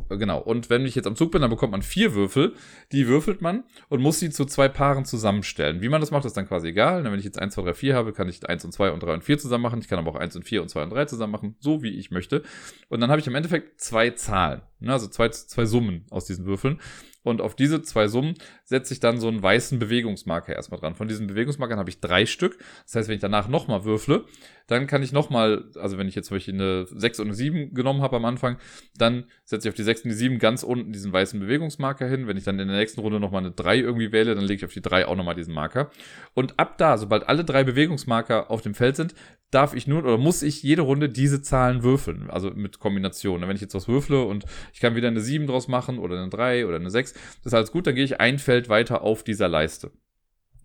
Genau. 0.10 0.40
Und 0.40 0.70
wenn 0.70 0.86
ich 0.86 0.96
jetzt 0.96 1.08
am 1.08 1.16
Zug 1.16 1.32
bin, 1.32 1.42
dann 1.42 1.50
bekommt 1.50 1.72
man 1.72 1.82
vier 1.82 2.14
Würfel. 2.14 2.54
Die 2.92 3.08
würfelt 3.08 3.42
man 3.42 3.64
und 3.90 4.02
muss 4.02 4.20
sie 4.20 4.30
zu 4.30 4.46
zwei 4.46 4.68
Paaren 4.68 5.06
zusammenstellen. 5.06 5.82
Wie 5.82 5.90
man 5.90 6.02
das 6.02 6.12
macht, 6.12 6.26
ist 6.26 6.36
dann 6.36 6.48
quasi 6.48 6.70
egal. 6.70 7.04
Wenn 7.04 7.20
ich 7.20 7.26
jetzt 7.26 7.40
1, 7.40 7.54
2, 7.54 7.64
3, 7.64 7.74
4 7.74 7.96
habe, 7.96 8.14
kann 8.14 8.30
ich 8.30 8.48
1 8.48 8.66
und 8.66 8.72
2 8.72 8.92
und 8.92 9.04
3 9.04 9.14
und 9.16 9.24
4 9.24 9.38
zusammen 9.38 9.64
machen. 9.64 9.80
Ich 9.80 9.88
kann 9.88 10.00
aber 10.00 10.12
auch 10.12 10.16
1 10.16 10.36
und 10.36 10.44
4 10.44 10.62
und 10.62 10.70
2 10.70 10.84
und 10.84 10.90
3 10.92 11.06
zusammen 11.06 11.32
machen, 11.32 11.56
so 11.60 11.84
wie 11.84 11.98
ich 11.98 12.12
möchte. 12.12 12.44
Und 12.90 13.00
dann 13.00 13.10
habe 13.10 13.22
ich 13.22 13.28
im 13.28 13.36
Endeffekt 13.36 13.80
zwei 13.80 14.12
Zahlen. 14.12 14.62
Ne? 14.80 14.92
Also 14.92 15.08
zwei, 15.08 15.30
zwei 15.30 15.66
Summen 15.66 16.06
aus 16.10 16.26
diesen 16.26 16.46
Würfeln. 16.46 16.80
Und 17.24 17.40
auf 17.40 17.56
diese 17.56 17.84
zwei 17.84 18.08
Summen 18.08 18.34
setze 18.64 18.94
ich 18.94 19.00
dann 19.00 19.20
so 19.20 19.28
einen 19.28 19.44
weißen 19.44 19.78
Bewegungsmarker 19.78 20.56
erstmal 20.56 20.80
dran. 20.80 20.96
Von 20.96 21.08
diesen 21.08 21.28
Bewegungsmarkern 21.28 21.78
habe 21.78 21.90
ich 21.90 22.00
drei 22.00 22.26
Stück. 22.26 22.58
Das 22.84 22.96
heißt, 22.96 23.10
wenn 23.10 23.16
ich 23.16 23.22
danach 23.22 23.48
nochmal 23.48 23.86
würfle, 23.86 24.26
dann 24.72 24.88
kann 24.88 25.04
ich 25.04 25.12
nochmal, 25.12 25.66
also 25.76 25.98
wenn 25.98 26.08
ich 26.08 26.16
jetzt 26.16 26.28
zum 26.28 26.38
Beispiel 26.38 26.54
eine 26.54 26.86
6 26.88 27.20
und 27.20 27.28
eine 27.28 27.36
7 27.36 27.74
genommen 27.74 28.02
habe 28.02 28.16
am 28.16 28.26
Anfang, 28.26 28.58
dann 28.98 29.26
setze 29.44 29.68
ich 29.68 29.72
auf 29.72 29.76
die 29.76 29.84
6 29.84 30.04
und 30.04 30.10
die 30.10 30.16
7 30.16 30.40
ganz 30.40 30.64
unten 30.64 30.94
diesen 30.94 31.12
weißen 31.12 31.40
Bewegungsmarker 31.40 32.08
hin. 32.08 32.26
Wenn 32.28 32.38
ich 32.38 32.46
dann 32.46 32.58
in 32.58 32.70
der 32.70 32.78
nächsten 32.78 33.02
Runde 33.02 33.20
nochmal 33.20 33.42
eine 33.42 33.52
3 33.52 33.78
irgendwie 33.78 34.12
wähle, 34.12 34.34
dann 34.34 34.46
lege 34.46 34.56
ich 34.56 34.66
auf 34.66 34.74
die 34.74 34.82
3 34.82 35.08
auch 35.08 35.16
nochmal 35.16 35.36
diesen 35.36 35.54
Marker. 35.54 35.92
Und 36.34 36.58
ab 36.58 36.78
da, 36.78 36.98
sobald 36.98 37.28
alle 37.28 37.44
drei 37.44 37.64
Bewegungsmarker 37.64 38.50
auf 38.50 38.62
dem 38.62 38.74
Feld 38.74 38.96
sind, 38.96 39.14
darf 39.52 39.74
ich 39.74 39.88
nur 39.88 40.04
oder 40.04 40.18
muss 40.18 40.42
ich 40.42 40.64
jede 40.64 40.84
Runde 40.84 41.10
diese 41.10 41.42
Zahlen 41.42 41.84
würfeln, 41.84 42.30
also 42.30 42.52
mit 42.52 42.80
Kombinationen. 42.80 43.48
Wenn 43.50 43.56
ich 43.56 43.62
jetzt 43.62 43.76
was 43.76 43.90
würfle 43.90 44.24
und 44.24 44.46
ich 44.74 44.80
kann 44.80 44.96
wieder 44.96 45.10
eine 45.10 45.20
7 45.20 45.48
draus 45.48 45.68
machen 45.68 46.00
oder 46.00 46.18
eine 46.18 46.30
3 46.30 46.66
oder 46.66 46.78
eine 46.78 46.90
6, 46.90 47.14
das 47.14 47.22
ist 47.44 47.54
alles 47.54 47.72
gut, 47.72 47.88
dann 47.88 47.96
gehe 47.96 48.06
ich 48.06 48.22
ein 48.22 48.40
Feld 48.40 48.70
weiter 48.70 49.02
auf 49.02 49.24
dieser 49.24 49.50
Leiste. 49.50 49.92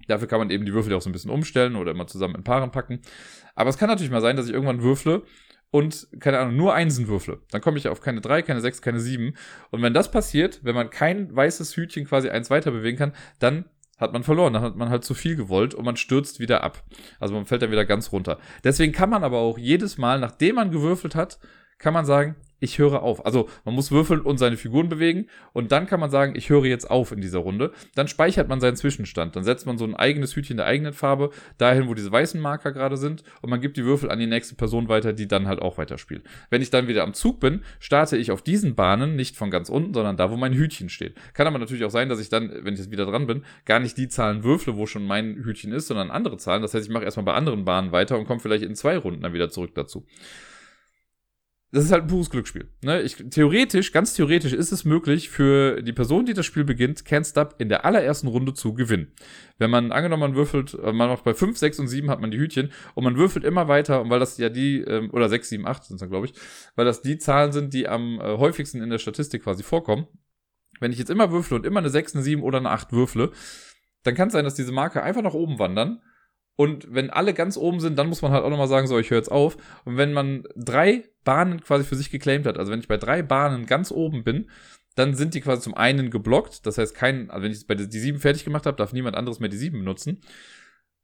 Dafür 0.07 0.29
kann 0.29 0.39
man 0.39 0.51
eben 0.51 0.65
die 0.65 0.73
Würfel 0.73 0.95
auch 0.95 1.03
so 1.03 1.09
ein 1.09 1.13
bisschen 1.13 1.31
umstellen 1.31 1.77
oder 1.77 1.91
immer 1.91 2.07
zusammen 2.07 2.35
in 2.35 2.45
Paaren 2.45 2.71
packen. 2.71 3.01
Aber 3.55 3.71
es 3.71 3.79
kann 3.79 3.89
natürlich 3.89 4.11
mal 4.11 4.21
sein, 4.21 4.37
dass 4.37 4.47
ich 4.47 4.53
irgendwann 4.53 4.83
würfle 4.83 5.23
und, 5.71 6.09
keine 6.21 6.39
Ahnung, 6.39 6.57
nur 6.57 6.75
Einsen 6.75 7.09
würfle. 7.09 7.41
Dann 7.51 7.61
komme 7.61 7.79
ich 7.79 7.89
auf 7.89 8.01
keine 8.01 8.21
3, 8.21 8.43
keine 8.43 8.61
6, 8.61 8.83
keine 8.83 9.01
7. 9.01 9.37
Und 9.71 9.83
wenn 9.83 9.95
das 9.95 10.11
passiert, 10.11 10.61
wenn 10.63 10.75
man 10.75 10.91
kein 10.91 11.35
weißes 11.35 11.77
Hütchen 11.77 12.07
quasi 12.07 12.29
eins 12.29 12.51
weiter 12.51 12.71
bewegen 12.71 12.97
kann, 12.97 13.13
dann 13.39 13.65
hat 13.99 14.13
man 14.13 14.23
verloren. 14.23 14.53
Dann 14.53 14.63
hat 14.63 14.77
man 14.77 14.91
halt 14.91 15.05
zu 15.05 15.15
viel 15.15 15.37
gewollt 15.37 15.75
und 15.75 15.85
man 15.85 15.97
stürzt 15.97 16.39
wieder 16.39 16.63
ab. 16.63 16.85
Also 17.19 17.35
man 17.35 17.47
fällt 17.47 17.63
dann 17.63 17.71
wieder 17.71 17.85
ganz 17.85 18.13
runter. 18.13 18.39
Deswegen 18.63 18.93
kann 18.93 19.11
man 19.11 19.25
aber 19.25 19.39
auch 19.39 19.59
jedes 19.59 19.99
Mal, 19.99 20.21
nachdem 20.21 20.57
man 20.57 20.71
gewürfelt 20.71 21.15
hat, 21.15 21.39
kann 21.79 21.95
man 21.95 22.07
sagen, 22.07 22.37
ich 22.61 22.79
höre 22.79 23.03
auf. 23.03 23.25
Also 23.27 23.49
man 23.65 23.75
muss 23.75 23.91
würfeln 23.91 24.21
und 24.21 24.39
seine 24.39 24.57
Figuren 24.57 24.89
bewegen 24.89 25.27
und 25.53 25.73
dann 25.73 25.87
kann 25.87 26.01
man 26.01 26.11
sagen, 26.11 26.35
ich 26.37 26.49
höre 26.49 26.65
jetzt 26.65 26.91
auf 26.91 27.13
in 27.13 27.21
dieser 27.21 27.41
Runde. 27.41 27.73
Dann 27.95 28.09
speichert 28.09 28.49
man 28.49 28.61
seinen 28.61 28.77
Zwischenstand. 28.77 29.37
Dann 29.37 29.45
setzt 29.45 29.67
man 29.67 29.79
so 29.79 29.85
ein 29.85 29.95
eigenes 29.95 30.35
Hütchen 30.35 30.57
der 30.57 30.67
eigenen 30.67 30.93
Farbe 30.93 31.31
dahin, 31.59 31.89
wo 31.89 31.95
diese 31.95 32.11
weißen 32.11 32.41
Marker 32.41 32.73
gerade 32.73 32.97
sind 32.97 33.23
und 33.43 33.51
man 33.51 33.61
gibt 33.61 33.77
die 33.77 33.85
Würfel 33.85 34.11
an 34.11 34.19
die 34.19 34.27
nächste 34.27 34.55
Person 34.55 34.89
weiter, 34.89 35.13
die 35.13 35.29
dann 35.29 35.49
halt 35.49 35.61
auch 35.61 35.79
weiterspielt. 35.79 36.25
Wenn 36.51 36.63
ich 36.63 36.71
dann 36.71 36.89
wieder 36.89 37.03
am 37.03 37.15
Zug 37.15 37.41
bin, 37.41 37.63
starte 37.79 38.17
ich 38.17 38.31
auf 38.31 38.43
diesen 38.43 38.75
Bahnen 38.75 39.17
nicht 39.17 39.37
von 39.37 39.51
ganz 39.51 39.69
unten, 39.69 39.93
sondern 39.93 40.17
da, 40.17 40.31
wo 40.31 40.37
mein 40.37 40.55
Hütchen 40.55 40.89
steht. 40.89 41.15
Kann 41.35 41.47
aber 41.47 41.59
natürlich 41.59 41.85
auch 41.85 41.91
sein, 41.91 42.09
dass 42.09 42.21
ich 42.21 42.29
dann, 42.29 42.51
wenn 42.63 42.75
ich 42.75 42.81
jetzt 42.81 42.91
wieder 42.91 43.07
dran 43.07 43.27
bin, 43.27 43.45
gar 43.65 43.81
nicht 43.81 43.97
die 43.99 44.09
Zahlen 44.09 44.45
würfle, 44.45 44.77
wo 44.77 44.87
schon 44.87 45.07
mein 45.07 45.45
Hütchen 45.45 45.73
ist, 45.73 45.89
sondern 45.89 46.11
andere 46.11 46.39
Zahlen. 46.39 46.63
Das 46.63 46.75
heißt, 46.75 46.87
ich 46.87 46.93
mache 46.93 47.05
erstmal 47.05 47.25
bei 47.25 47.35
anderen 47.35 47.65
Bahnen 47.65 47.93
weiter 47.93 48.19
und 48.19 48.27
komme 48.27 48.41
vielleicht 48.41 48.65
in 48.65 48.75
zwei 48.75 48.97
Runden 48.97 49.23
dann 49.23 49.33
wieder 49.33 49.51
zurück 49.51 49.73
dazu 49.75 50.07
das 51.77 51.85
ist 51.85 51.93
halt 51.93 52.05
ein 52.05 52.09
pures 52.09 52.31
Glücksspiel. 52.31 52.71
Ne? 52.81 53.03
Ich, 53.03 53.17
theoretisch, 53.17 53.93
ganz 53.93 54.15
theoretisch 54.15 54.55
ist 54.55 54.73
es 54.73 54.87
möglich 54.87 55.29
für 55.29 55.83
die 55.83 55.93
Person, 55.93 56.25
die 56.25 56.33
das 56.33 56.47
Spiel 56.47 56.65
beginnt, 56.65 57.03
Can't 57.03 57.29
Stop 57.29 57.57
in 57.59 57.69
der 57.69 57.85
allerersten 57.85 58.29
Runde 58.29 58.55
zu 58.55 58.73
gewinnen. 58.73 59.13
Wenn 59.59 59.71
man 59.71 59.93
angenommen, 59.93 60.23
man 60.23 60.35
würfelt, 60.35 60.73
äh, 60.73 60.95
man 60.95 61.11
macht 61.11 61.25
bei 61.25 61.35
5, 61.35 61.59
6 61.59 61.81
und 61.81 61.89
7 61.89 62.09
hat 62.09 62.23
man 62.23 62.31
die 62.31 62.39
Hütchen 62.39 62.73
und 62.95 63.05
man 63.05 63.19
würfelt 63.19 63.45
immer 63.45 63.69
weiter, 63.69 64.01
und 64.01 64.09
weil 64.09 64.21
das 64.21 64.39
ja 64.39 64.49
die, 64.49 64.81
ähm, 64.81 65.11
oder 65.13 65.29
6, 65.29 65.51
7, 65.51 65.67
8 65.67 65.85
sind 65.85 65.97
es 65.97 66.01
dann, 66.01 66.09
glaube 66.09 66.25
ich, 66.25 66.33
weil 66.77 66.87
das 66.87 67.03
die 67.03 67.19
Zahlen 67.19 67.53
sind, 67.53 67.75
die 67.75 67.87
am 67.87 68.21
äh, 68.21 68.39
häufigsten 68.39 68.81
in 68.81 68.89
der 68.89 68.99
Statistik 68.99 69.43
quasi 69.43 69.63
vorkommen. 69.63 70.07
Wenn 70.81 70.93
ich 70.93 70.99
jetzt 70.99 71.11
immer 71.11 71.31
würfle 71.31 71.59
und 71.59 71.67
immer 71.67 71.81
eine 71.81 71.91
6, 71.91 72.15
eine 72.15 72.25
7 72.25 72.43
oder 72.43 72.57
eine 72.57 72.71
8 72.71 72.91
würfle, 72.93 73.33
dann 74.03 74.15
kann 74.15 74.29
es 74.29 74.33
sein, 74.33 74.45
dass 74.45 74.55
diese 74.55 74.73
Marke 74.73 75.03
einfach 75.03 75.23
nach 75.23 75.35
oben 75.35 75.59
wandern 75.59 76.01
und 76.57 76.93
wenn 76.93 77.11
alle 77.11 77.35
ganz 77.35 77.59
oben 77.59 77.81
sind, 77.81 77.99
dann 77.99 78.09
muss 78.09 78.23
man 78.23 78.33
halt 78.33 78.43
auch 78.43 78.51
nochmal 78.51 78.69
sagen, 78.69 78.87
so, 78.87 78.99
ich 78.99 79.11
höre 79.11 79.19
jetzt 79.19 79.31
auf. 79.31 79.59
Und 79.85 79.99
wenn 79.99 80.15
man 80.15 80.45
drei 80.57 81.05
Bahnen 81.23 81.61
quasi 81.61 81.85
für 81.85 81.97
sich 81.97 82.11
geclaimt 82.11 82.47
hat, 82.47 82.59
also 82.59 82.73
wenn 82.73 82.81
ich 82.81 82.89
bei 82.89 82.97
drei 82.97 83.23
Bahnen 83.23 83.67
ganz 83.67 83.93
oben 83.93 84.25
bin, 84.25 84.49
dann 84.95 85.15
sind 85.15 85.35
die 85.35 85.43
quasi 85.43 85.61
zum 85.61 85.75
einen 85.75 86.11
geblockt. 86.11 86.65
Das 86.67 86.79
heißt, 86.79 86.95
kein, 86.95 87.31
also 87.31 87.45
wenn 87.45 87.53
ich 87.53 87.67
bei 87.67 87.75
die 87.75 87.99
sieben 87.99 88.19
fertig 88.19 88.45
gemacht 88.45 88.65
habe, 88.65 88.79
darf 88.79 88.95
niemand 88.95 89.17
anderes 89.17 89.39
mehr 89.39 89.51
die 89.51 89.59
sieben 89.59 89.81
benutzen. 89.81 90.23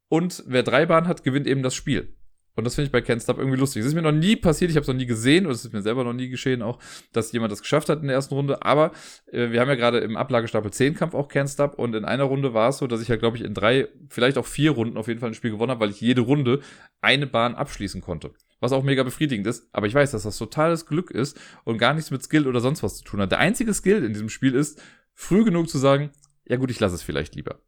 Und 0.08 0.42
wer 0.46 0.62
drei 0.62 0.86
Bahnen 0.86 1.06
hat, 1.06 1.22
gewinnt 1.22 1.46
eben 1.46 1.62
das 1.62 1.74
Spiel. 1.74 2.16
Und 2.54 2.64
das 2.64 2.74
finde 2.74 2.86
ich 2.86 2.92
bei 2.92 2.98
Can't 2.98 3.22
Stop 3.22 3.38
irgendwie 3.38 3.58
lustig. 3.58 3.80
Es 3.80 3.86
ist 3.86 3.94
mir 3.94 4.02
noch 4.02 4.12
nie 4.12 4.36
passiert, 4.36 4.70
ich 4.70 4.76
habe 4.76 4.82
es 4.82 4.88
noch 4.88 4.94
nie 4.94 5.06
gesehen, 5.06 5.46
oder 5.46 5.54
es 5.54 5.64
ist 5.64 5.72
mir 5.72 5.82
selber 5.82 6.04
noch 6.04 6.12
nie 6.12 6.28
geschehen 6.28 6.62
auch, 6.62 6.78
dass 7.12 7.32
jemand 7.32 7.50
das 7.50 7.62
geschafft 7.62 7.88
hat 7.88 8.00
in 8.00 8.08
der 8.08 8.16
ersten 8.16 8.34
Runde. 8.34 8.62
Aber 8.62 8.92
äh, 9.30 9.50
wir 9.50 9.60
haben 9.60 9.68
ja 9.68 9.74
gerade 9.74 9.98
im 9.98 10.16
Ablagestapel 10.16 10.70
10 10.70 10.94
Kampf 10.94 11.14
auch 11.14 11.30
Can't 11.30 11.52
Stop 11.52 11.78
und 11.78 11.94
in 11.94 12.04
einer 12.04 12.24
Runde 12.24 12.52
war 12.52 12.68
es 12.68 12.78
so, 12.78 12.86
dass 12.86 13.00
ich 13.00 13.08
ja, 13.08 13.16
glaube 13.16 13.36
ich, 13.36 13.44
in 13.44 13.54
drei, 13.54 13.88
vielleicht 14.08 14.36
auch 14.36 14.46
vier 14.46 14.72
Runden 14.72 14.96
auf 14.96 15.08
jeden 15.08 15.20
Fall 15.20 15.30
ein 15.30 15.34
Spiel 15.34 15.50
gewonnen 15.50 15.70
habe, 15.70 15.80
weil 15.80 15.90
ich 15.90 16.00
jede 16.00 16.20
Runde 16.20 16.60
eine 17.00 17.26
Bahn 17.26 17.54
abschließen 17.54 18.00
konnte. 18.00 18.32
Was 18.60 18.72
auch 18.72 18.84
mega 18.84 19.02
befriedigend 19.02 19.46
ist, 19.46 19.68
aber 19.72 19.88
ich 19.88 19.94
weiß, 19.94 20.12
dass 20.12 20.22
das 20.22 20.38
totales 20.38 20.86
Glück 20.86 21.10
ist 21.10 21.40
und 21.64 21.78
gar 21.78 21.94
nichts 21.94 22.12
mit 22.12 22.22
Skill 22.22 22.46
oder 22.46 22.60
sonst 22.60 22.82
was 22.82 22.98
zu 22.98 23.04
tun 23.04 23.20
hat. 23.20 23.32
Der 23.32 23.40
einzige 23.40 23.74
Skill 23.74 24.04
in 24.04 24.12
diesem 24.12 24.28
Spiel 24.28 24.54
ist, 24.54 24.80
früh 25.14 25.42
genug 25.44 25.68
zu 25.68 25.78
sagen, 25.78 26.10
ja 26.44 26.56
gut, 26.56 26.70
ich 26.70 26.78
lasse 26.78 26.94
es 26.94 27.02
vielleicht 27.02 27.34
lieber. 27.34 27.60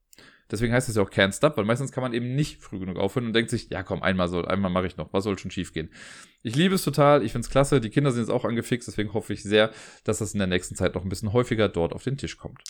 Deswegen 0.50 0.72
heißt 0.72 0.88
es 0.88 0.96
ja 0.96 1.02
auch 1.02 1.10
Can't 1.10 1.34
Stop, 1.34 1.56
weil 1.56 1.64
meistens 1.64 1.92
kann 1.92 2.02
man 2.02 2.12
eben 2.12 2.34
nicht 2.34 2.60
früh 2.60 2.78
genug 2.78 2.98
aufhören 2.98 3.26
und 3.26 3.32
denkt 3.32 3.50
sich, 3.50 3.70
ja 3.70 3.82
komm, 3.82 4.02
einmal 4.02 4.28
soll, 4.28 4.46
einmal 4.46 4.70
mache 4.70 4.86
ich 4.86 4.96
noch, 4.96 5.12
was 5.12 5.24
soll 5.24 5.38
schon 5.38 5.50
schief 5.50 5.72
gehen. 5.72 5.90
Ich 6.42 6.54
liebe 6.56 6.74
es 6.74 6.84
total, 6.84 7.24
ich 7.24 7.32
finde 7.32 7.46
es 7.46 7.50
klasse, 7.50 7.80
die 7.80 7.90
Kinder 7.90 8.12
sind 8.12 8.22
jetzt 8.22 8.30
auch 8.30 8.44
angefixt, 8.44 8.86
deswegen 8.86 9.14
hoffe 9.14 9.32
ich 9.32 9.42
sehr, 9.42 9.70
dass 10.04 10.18
das 10.18 10.34
in 10.34 10.38
der 10.38 10.48
nächsten 10.48 10.74
Zeit 10.74 10.94
noch 10.94 11.02
ein 11.02 11.08
bisschen 11.08 11.32
häufiger 11.32 11.68
dort 11.68 11.92
auf 11.92 12.04
den 12.04 12.18
Tisch 12.18 12.36
kommt. 12.36 12.62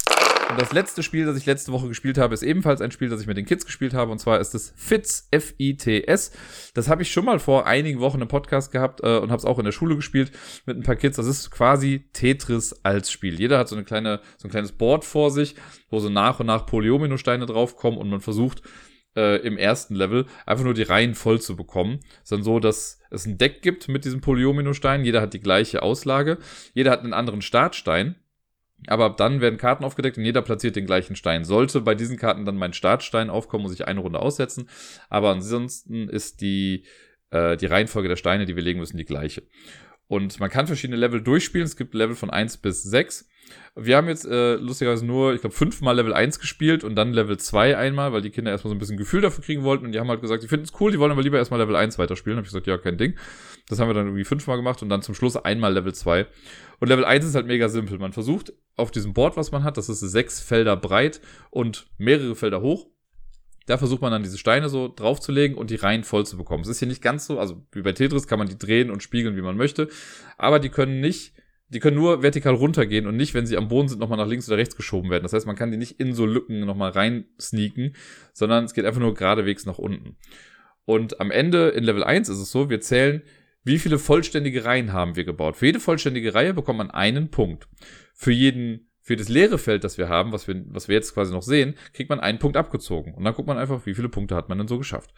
Und 0.51 0.61
das 0.61 0.73
letzte 0.73 1.03
Spiel, 1.03 1.27
das 1.27 1.37
ich 1.37 1.47
letzte 1.47 1.73
Woche 1.73 1.89
gespielt 1.89 2.19
habe, 2.19 2.35
ist 2.35 2.43
ebenfalls 2.43 2.81
ein 2.81 2.91
Spiel, 2.91 3.09
das 3.09 3.21
ich 3.21 3.27
mit 3.27 3.37
den 3.37 3.47
Kids 3.47 3.67
gespielt 3.67 3.95
habe. 3.95 4.13
Und 4.13 4.19
zwar 4.19 4.41
ist 4.41 4.55
es 4.55 4.73
Fits, 4.77 5.27
F-I-T-S. 5.31 6.33
Das 6.75 6.89
habe 6.89 7.03
ich 7.03 7.11
schon 7.11 7.25
mal 7.25 7.39
vor 7.39 7.67
einigen 7.67 8.01
Wochen 8.01 8.21
im 8.21 8.29
Podcast 8.29 8.71
gehabt 8.71 9.01
äh, 9.03 9.19
und 9.19 9.31
habe 9.31 9.39
es 9.39 9.45
auch 9.45 9.59
in 9.59 9.65
der 9.65 9.73
Schule 9.73 9.97
gespielt 9.97 10.33
mit 10.67 10.77
ein 10.77 10.83
paar 10.83 10.97
Kids. 10.97 11.17
Das 11.17 11.27
ist 11.27 11.51
quasi 11.51 12.09
Tetris 12.13 12.73
als 12.85 13.11
Spiel. 13.11 13.39
Jeder 13.39 13.59
hat 13.59 13.69
so, 13.69 13.75
eine 13.75 13.85
kleine, 13.85 14.21
so 14.37 14.47
ein 14.47 14.51
kleines 14.51 14.73
Board 14.73 15.05
vor 15.05 15.31
sich, 15.31 15.57
wo 15.89 15.99
so 15.99 16.09
nach 16.09 16.41
und 16.41 16.47
nach 16.47 16.67
Polyomino-Steine 16.67 17.47
draufkommen 17.47 17.99
und 17.99 18.11
man 18.11 18.21
versucht, 18.21 18.63
äh, 19.17 19.37
im 19.47 19.57
ersten 19.57 19.95
Level 19.95 20.27
einfach 20.47 20.65
nur 20.65 20.75
die 20.75 20.83
Reihen 20.83 21.15
voll 21.15 21.41
zu 21.41 21.57
bekommen. 21.57 22.01
Es 22.17 22.23
ist 22.23 22.33
dann 22.33 22.43
so, 22.43 22.61
dass 22.61 23.01
es 23.11 23.27
ein 23.27 23.39
Deck 23.39 23.63
gibt 23.63 23.89
mit 23.89 24.05
diesen 24.05 24.21
Polyomino-Steinen. 24.21 25.05
Jeder 25.05 25.21
hat 25.21 25.35
die 25.35 25.41
gleiche 25.41 25.83
Auslage. 25.83 26.39
Jeder 26.75 26.91
hat 26.91 27.01
einen 27.01 27.13
anderen 27.13 27.43
Startstein. 27.43 28.17
Aber 28.87 29.07
ab 29.07 29.17
dann 29.17 29.41
werden 29.41 29.59
Karten 29.59 29.85
aufgedeckt 29.85 30.19
und 30.19 30.25
jeder 30.25 30.43
platziert 30.43 30.77
den 30.77 30.87
gleichen 30.87 31.17
Stein. 31.17 31.45
Sollte 31.45 31.81
bei 31.81 31.95
diesen 31.95 32.17
Karten 32.17 32.45
dann 32.45 32.57
mein 32.57 32.73
Startstein 32.73 33.31
aufkommen, 33.31 33.63
muss 33.63 33.75
ich 33.75 33.87
eine 33.87 34.01
Runde 34.01 34.19
aussetzen. 34.19 34.69
Aber 35.09 35.31
ansonsten 35.31 36.09
ist 36.09 36.41
die, 36.41 36.85
äh, 37.31 37.57
die 37.57 37.67
Reihenfolge 37.67 38.09
der 38.09 38.17
Steine, 38.17 38.47
die 38.47 38.57
wir 38.57 38.63
legen 38.63 38.81
müssen, 38.81 38.97
die 38.97 39.05
gleiche. 39.05 39.43
Und 40.07 40.39
man 40.39 40.51
kann 40.51 40.67
verschiedene 40.67 40.99
Level 40.99 41.23
durchspielen. 41.23 41.65
Es 41.65 41.77
gibt 41.77 41.95
Level 41.95 42.17
von 42.17 42.31
1 42.31 42.59
bis 42.59 42.83
6. 42.83 43.29
Wir 43.77 43.97
haben 43.97 44.07
jetzt 44.07 44.25
äh, 44.25 44.55
lustigerweise 44.55 45.05
nur, 45.05 45.35
ich 45.35 45.41
glaube, 45.41 45.57
fünfmal 45.57 45.97
Level 45.97 46.13
1 46.13 46.39
gespielt 46.39 46.85
und 46.85 46.95
dann 46.95 47.13
Level 47.13 47.37
2 47.37 47.77
einmal, 47.77 48.13
weil 48.13 48.23
die 48.23 48.31
Kinder 48.31 48.53
erstmal 48.53 48.71
so 48.71 48.77
ein 48.77 48.79
bisschen 48.79 48.97
Gefühl 48.97 49.21
dafür 49.21 49.43
kriegen 49.43 49.65
wollten 49.65 49.85
und 49.85 49.93
die 49.93 49.99
haben 49.99 50.09
halt 50.09 50.21
gesagt, 50.21 50.45
die 50.45 50.49
finden 50.49 50.65
es 50.65 50.81
cool, 50.81 50.93
die 50.93 51.01
wollen 51.01 51.11
aber 51.11 51.23
lieber 51.23 51.39
erstmal 51.39 51.59
Level 51.59 51.75
1 51.75 51.99
weiterspielen. 51.99 52.37
Habe 52.37 52.47
ich 52.47 52.53
gesagt, 52.53 52.69
ja, 52.69 52.79
kein 52.79 52.99
Ding. 52.99 53.15
Das 53.69 53.81
haben 53.81 53.89
wir 53.89 53.95
dann 53.95 54.07
irgendwie 54.07 54.25
fünfmal 54.25 54.57
gemacht 54.57 54.83
und 54.83 54.91
dann 54.91 55.03
zum 55.03 55.15
Schluss 55.15 55.37
einmal 55.37 55.73
Level 55.73 55.93
2. 55.93 56.27
Und 56.79 56.89
Level 56.89 57.05
1 57.05 57.25
ist 57.25 57.35
halt 57.35 57.47
mega 57.47 57.69
simpel. 57.69 57.99
Man 57.99 58.13
versucht 58.13 58.53
auf 58.77 58.91
diesem 58.91 59.13
Board, 59.13 59.37
was 59.37 59.51
man 59.51 59.65
hat, 59.65 59.77
das 59.77 59.89
ist 59.89 60.01
sechs 60.01 60.41
Felder 60.41 60.77
breit 60.77 61.21
und 61.51 61.87
mehrere 61.99 62.37
Felder 62.37 62.61
hoch. 62.61 62.87
Da 63.67 63.79
versucht 63.79 64.03
man 64.03 64.13
dann 64.13 64.23
diese 64.23 64.39
Steine 64.39 64.69
so 64.69 64.93
draufzulegen 64.95 65.57
und 65.57 65.71
die 65.71 65.77
Reihen 65.77 66.05
voll 66.05 66.27
zu 66.27 66.37
bekommen. 66.37 66.63
Es 66.63 66.69
ist 66.69 66.81
hier 66.81 66.89
nicht 66.89 67.03
ganz 67.03 67.27
so, 67.27 67.39
also 67.39 67.67
wie 67.73 67.83
bei 67.83 67.93
Tetris 67.93 68.27
kann 68.27 68.39
man 68.39 68.49
die 68.49 68.59
drehen 68.59 68.91
und 68.91 69.03
spiegeln, 69.03 69.37
wie 69.37 69.43
man 69.43 69.57
möchte, 69.57 69.89
aber 70.37 70.59
die 70.59 70.69
können 70.69 71.01
nicht 71.01 71.34
die 71.69 71.81
können 71.81 71.97
nur 71.97 72.23
vertikal 72.23 72.55
runtergehen 72.55 73.07
und 73.07 73.17
nicht, 73.17 73.35
wenn 73.35 73.47
sie 73.47 73.57
am 73.57 73.69
Boden 73.69 73.89
sind, 73.89 73.99
nochmal 73.99 74.19
nach 74.19 74.29
links 74.29 74.49
oder 74.49 74.59
rechts 74.59 74.77
geschoben 74.77 75.11
werden. 75.11 75.23
Das 75.23 75.33
heißt, 75.33 75.47
man 75.47 75.57
kann 75.57 75.71
die 75.71 75.77
nicht 75.77 75.99
in 75.99 76.13
so 76.13 76.27
Lücken 76.27 76.61
nochmal 76.61 76.91
rein 76.91 77.27
sneaken, 77.41 77.95
sondern 78.33 78.65
es 78.65 78.75
geht 78.75 78.85
einfach 78.85 79.01
nur 79.01 79.15
geradewegs 79.15 79.67
nach 79.67 79.79
unten. 79.79 80.17
Und 80.85 81.21
am 81.21 81.31
Ende 81.31 81.69
in 81.71 81.85
Level 81.85 82.05
1 82.05 82.29
ist 82.29 82.39
es 82.39 82.51
so, 82.51 82.69
wir 82.69 82.81
zählen, 82.81 83.23
wie 83.65 83.79
viele 83.79 83.99
vollständige 83.99 84.65
Reihen 84.65 84.93
haben 84.93 85.17
wir 85.17 85.25
gebaut. 85.25 85.57
Für 85.57 85.67
jede 85.67 85.81
vollständige 85.81 86.35
Reihe 86.35 86.53
bekommt 86.53 86.79
man 86.79 86.91
einen 86.91 87.31
Punkt. 87.31 87.67
Für 88.13 88.33
jeden, 88.33 88.91
für 89.01 89.17
das 89.17 89.31
leere 89.31 89.57
Feld, 89.57 89.85
das 89.85 89.97
wir 89.97 90.11
haben, 90.11 90.33
was 90.33 90.47
wir, 90.47 90.63
was 90.69 90.89
wir 90.89 90.95
jetzt 90.95 91.15
quasi 91.15 91.33
noch 91.33 91.43
sehen, 91.43 91.75
kriegt 91.95 92.11
man 92.11 92.21
einen 92.21 92.39
Punkt 92.39 92.59
abgezogen. 92.59 93.15
Und 93.15 93.25
dann 93.25 93.35
guckt 93.35 93.49
man 93.49 93.57
einfach, 93.57 93.87
wie 93.87 93.95
viele 93.95 94.11
Punkte 94.11 94.35
hat 94.35 94.51
man 94.51 94.59
denn 94.59 94.69
so 94.69 94.77
geschafft. 94.77 95.15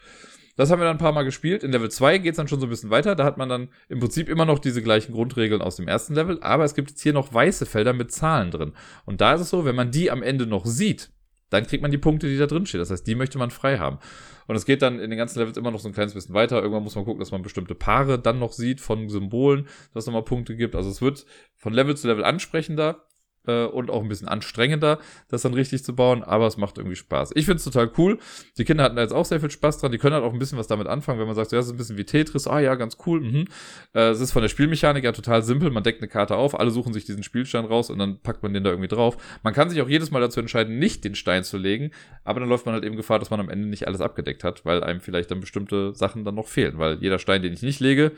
Das 0.57 0.69
haben 0.69 0.81
wir 0.81 0.85
dann 0.85 0.97
ein 0.97 0.99
paar 0.99 1.13
Mal 1.13 1.23
gespielt. 1.23 1.63
In 1.63 1.71
Level 1.71 1.89
2 1.89 2.17
geht 2.17 2.31
es 2.31 2.37
dann 2.37 2.47
schon 2.47 2.59
so 2.59 2.65
ein 2.65 2.69
bisschen 2.69 2.89
weiter. 2.89 3.15
Da 3.15 3.23
hat 3.23 3.37
man 3.37 3.47
dann 3.47 3.69
im 3.87 3.99
Prinzip 3.99 4.27
immer 4.27 4.45
noch 4.45 4.59
diese 4.59 4.81
gleichen 4.81 5.13
Grundregeln 5.13 5.61
aus 5.61 5.77
dem 5.77 5.87
ersten 5.87 6.15
Level, 6.15 6.39
aber 6.41 6.65
es 6.65 6.73
gibt 6.73 6.89
jetzt 6.89 7.01
hier 7.01 7.13
noch 7.13 7.33
weiße 7.33 7.65
Felder 7.65 7.93
mit 7.93 8.11
Zahlen 8.11 8.51
drin. 8.51 8.73
Und 9.05 9.21
da 9.21 9.35
ist 9.35 9.41
es 9.41 9.49
so, 9.49 9.63
wenn 9.63 9.75
man 9.75 9.91
die 9.91 10.11
am 10.11 10.23
Ende 10.23 10.47
noch 10.47 10.65
sieht, 10.65 11.11
dann 11.49 11.65
kriegt 11.65 11.81
man 11.81 11.91
die 11.91 11.97
Punkte, 11.97 12.27
die 12.27 12.37
da 12.37 12.45
drin 12.45 12.65
stehen. 12.65 12.79
Das 12.79 12.91
heißt, 12.91 13.07
die 13.07 13.15
möchte 13.15 13.37
man 13.37 13.51
frei 13.51 13.77
haben. 13.77 13.99
Und 14.47 14.55
es 14.55 14.65
geht 14.65 14.81
dann 14.81 14.99
in 14.99 15.09
den 15.09 15.17
ganzen 15.17 15.39
Levels 15.39 15.57
immer 15.57 15.71
noch 15.71 15.79
so 15.79 15.87
ein 15.87 15.93
kleines 15.93 16.13
bisschen 16.13 16.33
weiter. 16.33 16.57
Irgendwann 16.57 16.83
muss 16.83 16.95
man 16.95 17.05
gucken, 17.05 17.19
dass 17.19 17.31
man 17.31 17.41
bestimmte 17.41 17.75
Paare 17.75 18.19
dann 18.19 18.39
noch 18.39 18.51
sieht 18.51 18.81
von 18.81 19.09
Symbolen, 19.09 19.67
dass 19.93 20.03
es 20.03 20.07
nochmal 20.07 20.23
Punkte 20.23 20.55
gibt. 20.55 20.75
Also 20.75 20.89
es 20.89 21.01
wird 21.01 21.25
von 21.55 21.73
Level 21.73 21.95
zu 21.95 22.07
Level 22.07 22.23
ansprechender 22.23 23.06
äh, 23.47 23.65
und 23.65 23.89
auch 23.89 24.01
ein 24.01 24.09
bisschen 24.09 24.27
anstrengender, 24.27 24.99
das 25.29 25.41
dann 25.41 25.53
richtig 25.53 25.83
zu 25.83 25.95
bauen, 25.95 26.23
aber 26.23 26.47
es 26.47 26.57
macht 26.57 26.77
irgendwie 26.77 26.95
Spaß. 26.95 27.31
Ich 27.35 27.45
finde 27.45 27.57
es 27.57 27.63
total 27.63 27.91
cool. 27.97 28.19
Die 28.57 28.65
Kinder 28.65 28.83
hatten 28.83 28.95
da 28.95 29.01
jetzt 29.01 29.13
auch 29.13 29.25
sehr 29.25 29.39
viel 29.39 29.51
Spaß 29.51 29.79
dran. 29.79 29.91
Die 29.91 29.97
können 29.97 30.13
halt 30.13 30.23
auch 30.23 30.33
ein 30.33 30.39
bisschen 30.39 30.57
was 30.57 30.67
damit 30.67 30.87
anfangen, 30.87 31.19
wenn 31.19 31.27
man 31.27 31.35
sagt, 31.35 31.51
ja, 31.51 31.59
es 31.59 31.67
ist 31.67 31.71
ein 31.71 31.77
bisschen 31.77 31.97
wie 31.97 32.05
Tetris. 32.05 32.47
Ah 32.47 32.59
ja, 32.59 32.75
ganz 32.75 32.97
cool. 33.05 33.21
Mhm. 33.21 33.45
Äh, 33.93 34.09
es 34.09 34.19
ist 34.19 34.31
von 34.31 34.41
der 34.41 34.49
Spielmechanik 34.49 35.03
ja 35.03 35.11
total 35.11 35.43
simpel. 35.43 35.71
Man 35.71 35.83
deckt 35.83 36.01
eine 36.01 36.07
Karte 36.07 36.35
auf, 36.35 36.59
alle 36.59 36.71
suchen 36.71 36.93
sich 36.93 37.05
diesen 37.05 37.23
Spielstein 37.23 37.65
raus 37.65 37.89
und 37.89 37.99
dann 37.99 38.19
packt 38.19 38.43
man 38.43 38.53
den 38.53 38.63
da 38.63 38.69
irgendwie 38.69 38.89
drauf. 38.89 39.17
Man 39.43 39.53
kann 39.53 39.69
sich 39.69 39.81
auch 39.81 39.89
jedes 39.89 40.11
Mal 40.11 40.19
dazu 40.19 40.39
entscheiden, 40.39 40.79
nicht 40.79 41.03
den 41.03 41.15
Stein 41.15 41.43
zu 41.43 41.57
legen, 41.57 41.91
aber 42.23 42.39
dann 42.39 42.49
läuft 42.49 42.65
man 42.65 42.73
halt 42.73 42.83
eben 42.83 42.95
Gefahr, 42.95 43.19
dass 43.19 43.29
man 43.29 43.39
am 43.39 43.49
Ende 43.49 43.67
nicht 43.67 43.87
alles 43.87 44.01
abgedeckt 44.01 44.43
hat, 44.43 44.65
weil 44.65 44.83
einem 44.83 45.01
vielleicht 45.01 45.31
dann 45.31 45.39
bestimmte 45.39 45.93
Sachen 45.95 46.25
dann 46.25 46.35
noch 46.35 46.47
fehlen, 46.47 46.77
weil 46.77 46.97
jeder 47.01 47.19
Stein, 47.19 47.41
den 47.41 47.53
ich 47.53 47.61
nicht 47.61 47.79
lege, 47.79 48.11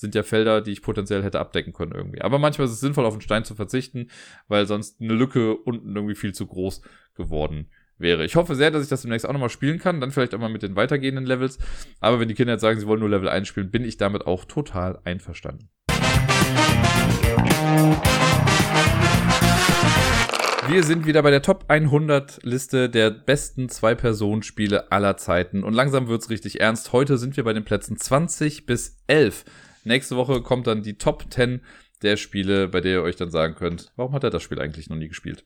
sind 0.00 0.14
ja 0.14 0.22
Felder, 0.22 0.60
die 0.60 0.72
ich 0.72 0.82
potenziell 0.82 1.22
hätte 1.22 1.40
abdecken 1.40 1.72
können 1.72 1.92
irgendwie. 1.92 2.22
Aber 2.22 2.38
manchmal 2.38 2.66
ist 2.66 2.72
es 2.72 2.80
sinnvoll, 2.80 3.06
auf 3.06 3.14
einen 3.14 3.20
Stein 3.20 3.44
zu 3.44 3.54
verzichten, 3.54 4.10
weil 4.48 4.66
sonst 4.66 5.00
eine 5.00 5.14
Lücke 5.14 5.56
unten 5.56 5.94
irgendwie 5.94 6.14
viel 6.14 6.32
zu 6.32 6.46
groß 6.46 6.82
geworden 7.14 7.70
wäre. 7.98 8.24
Ich 8.24 8.36
hoffe 8.36 8.54
sehr, 8.54 8.70
dass 8.70 8.82
ich 8.82 8.88
das 8.88 9.02
demnächst 9.02 9.28
auch 9.28 9.32
nochmal 9.32 9.50
spielen 9.50 9.78
kann, 9.78 10.00
dann 10.00 10.10
vielleicht 10.10 10.34
auch 10.34 10.38
mal 10.38 10.48
mit 10.48 10.62
den 10.62 10.74
weitergehenden 10.76 11.26
Levels. 11.26 11.58
Aber 12.00 12.18
wenn 12.18 12.28
die 12.28 12.34
Kinder 12.34 12.54
jetzt 12.54 12.62
sagen, 12.62 12.80
sie 12.80 12.86
wollen 12.86 13.00
nur 13.00 13.10
Level 13.10 13.28
1 13.28 13.46
spielen, 13.46 13.70
bin 13.70 13.84
ich 13.84 13.98
damit 13.98 14.26
auch 14.26 14.44
total 14.44 14.98
einverstanden. 15.04 15.68
Wir 20.68 20.84
sind 20.84 21.04
wieder 21.04 21.22
bei 21.22 21.30
der 21.30 21.42
Top 21.42 21.64
100 21.66 22.44
Liste 22.44 22.88
der 22.88 23.10
besten 23.10 23.68
Zwei-Personen-Spiele 23.68 24.92
aller 24.92 25.16
Zeiten. 25.16 25.64
Und 25.64 25.74
langsam 25.74 26.06
wird's 26.06 26.30
richtig 26.30 26.60
ernst. 26.60 26.92
Heute 26.92 27.18
sind 27.18 27.36
wir 27.36 27.42
bei 27.42 27.52
den 27.52 27.64
Plätzen 27.64 27.96
20 27.96 28.66
bis 28.66 28.96
11. 29.08 29.44
Nächste 29.84 30.16
Woche 30.16 30.42
kommt 30.42 30.66
dann 30.66 30.82
die 30.82 30.98
Top 30.98 31.24
10 31.30 31.60
der 32.02 32.16
Spiele, 32.16 32.68
bei 32.68 32.80
der 32.80 32.92
ihr 32.92 33.02
euch 33.02 33.16
dann 33.16 33.30
sagen 33.30 33.54
könnt, 33.54 33.92
warum 33.96 34.14
hat 34.14 34.24
er 34.24 34.30
das 34.30 34.42
Spiel 34.42 34.58
eigentlich 34.58 34.88
noch 34.88 34.96
nie 34.96 35.08
gespielt? 35.08 35.44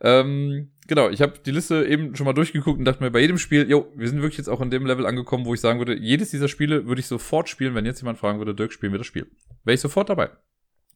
Ähm, 0.00 0.72
genau, 0.88 1.08
ich 1.08 1.22
habe 1.22 1.34
die 1.44 1.52
Liste 1.52 1.84
eben 1.86 2.16
schon 2.16 2.26
mal 2.26 2.32
durchgeguckt 2.32 2.78
und 2.78 2.84
dachte 2.84 3.02
mir 3.02 3.10
bei 3.10 3.20
jedem 3.20 3.38
Spiel, 3.38 3.68
jo, 3.70 3.92
wir 3.94 4.08
sind 4.08 4.20
wirklich 4.20 4.38
jetzt 4.38 4.48
auch 4.48 4.60
an 4.60 4.70
dem 4.70 4.86
Level 4.86 5.06
angekommen, 5.06 5.44
wo 5.44 5.54
ich 5.54 5.60
sagen 5.60 5.78
würde, 5.78 5.96
jedes 5.96 6.30
dieser 6.30 6.48
Spiele 6.48 6.86
würde 6.86 7.00
ich 7.00 7.06
sofort 7.06 7.48
spielen, 7.48 7.74
wenn 7.74 7.86
jetzt 7.86 8.00
jemand 8.00 8.18
fragen 8.18 8.38
würde, 8.38 8.54
Dirk, 8.54 8.72
spielen 8.72 8.92
wir 8.92 8.98
das 8.98 9.06
Spiel. 9.06 9.30
Wäre 9.64 9.74
ich 9.74 9.80
sofort 9.80 10.08
dabei. 10.08 10.30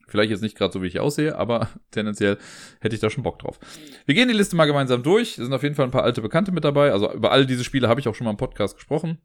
Vielleicht 0.09 0.31
jetzt 0.31 0.43
nicht 0.43 0.57
gerade 0.57 0.73
so, 0.73 0.83
wie 0.83 0.87
ich 0.87 1.01
aussehe, 1.01 1.37
aber 1.37 1.69
tendenziell 1.91 2.39
hätte 2.81 2.95
ich 2.95 3.01
da 3.01 3.11
schon 3.11 3.23
Bock 3.23 3.39
drauf. 3.39 3.61
Wir 4.07 4.15
gehen 4.15 4.29
die 4.29 4.35
Liste 4.35 4.57
mal 4.57 4.67
gemeinsam 4.67 5.03
durch. 5.03 5.31
Es 5.31 5.45
sind 5.45 5.53
auf 5.53 5.63
jeden 5.63 5.75
Fall 5.75 5.85
ein 5.85 5.91
paar 5.91 6.05
alte 6.05 6.23
Bekannte 6.23 6.51
mit 6.51 6.65
dabei. 6.65 6.93
Also 6.93 7.13
über 7.13 7.31
all 7.31 7.47
diese 7.47 7.63
Spiele 7.63 7.89
habe 7.89 8.01
ich 8.01 8.09
auch 8.09 8.15
schon 8.15 8.25
mal 8.25 8.31
im 8.31 8.37
Podcast 8.39 8.75
gesprochen. 8.77 9.19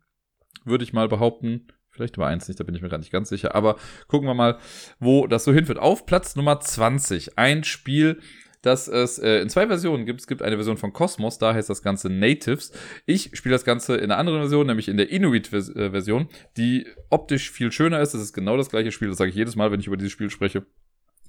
Würde 0.66 0.84
ich 0.84 0.94
mal 0.94 1.08
behaupten. 1.08 1.68
Vielleicht 1.94 2.18
über 2.18 2.28
eins 2.28 2.48
nicht, 2.48 2.60
da 2.60 2.64
bin 2.64 2.74
ich 2.74 2.82
mir 2.82 2.90
gar 2.90 2.98
nicht 2.98 3.12
ganz 3.12 3.30
sicher. 3.30 3.54
Aber 3.54 3.76
gucken 4.08 4.28
wir 4.28 4.34
mal, 4.34 4.58
wo 5.00 5.28
das 5.28 5.44
so 5.44 5.54
hinführt. 5.54 5.78
Auf 5.78 6.08
Platz 6.08 6.36
Nummer 6.36 6.60
20. 6.60 7.38
Ein 7.38 7.64
Spiel, 7.64 8.20
das 8.64 8.88
es 8.88 9.20
äh, 9.20 9.42
in 9.42 9.50
zwei 9.50 9.68
Versionen 9.68 10.06
gibt. 10.08 10.22
Es 10.22 10.28
gibt 10.28 10.42
eine 10.42 10.56
Version 10.56 10.78
von 10.78 10.92
Cosmos, 10.92 11.38
da 11.38 11.54
heißt 11.54 11.70
das 11.70 11.84
Ganze 11.84 12.10
Natives. 12.10 12.72
Ich 13.06 13.30
spiele 13.34 13.54
das 13.54 13.66
Ganze 13.66 13.96
in 13.96 14.06
einer 14.06 14.18
anderen 14.18 14.40
Version, 14.40 14.66
nämlich 14.66 14.88
in 14.88 14.98
der 14.98 15.12
Inuit-Version, 15.12 16.30
die 16.58 16.88
optisch 17.12 17.52
viel 17.52 17.72
schöner 17.72 18.02
ist. 18.02 18.14
Das 18.16 18.22
ist 18.22 18.34
genau 18.34 18.58
das 18.58 18.70
gleiche 18.70 18.92
Spiel, 18.92 19.10
das 19.10 19.18
sage 19.18 19.30
ich 19.30 19.36
jedes 19.36 19.56
Mal, 19.56 19.72
wenn 19.72 19.80
ich 19.80 19.88
über 19.88 19.98
dieses 19.98 20.14
Spiel 20.14 20.32
spreche. 20.32 20.66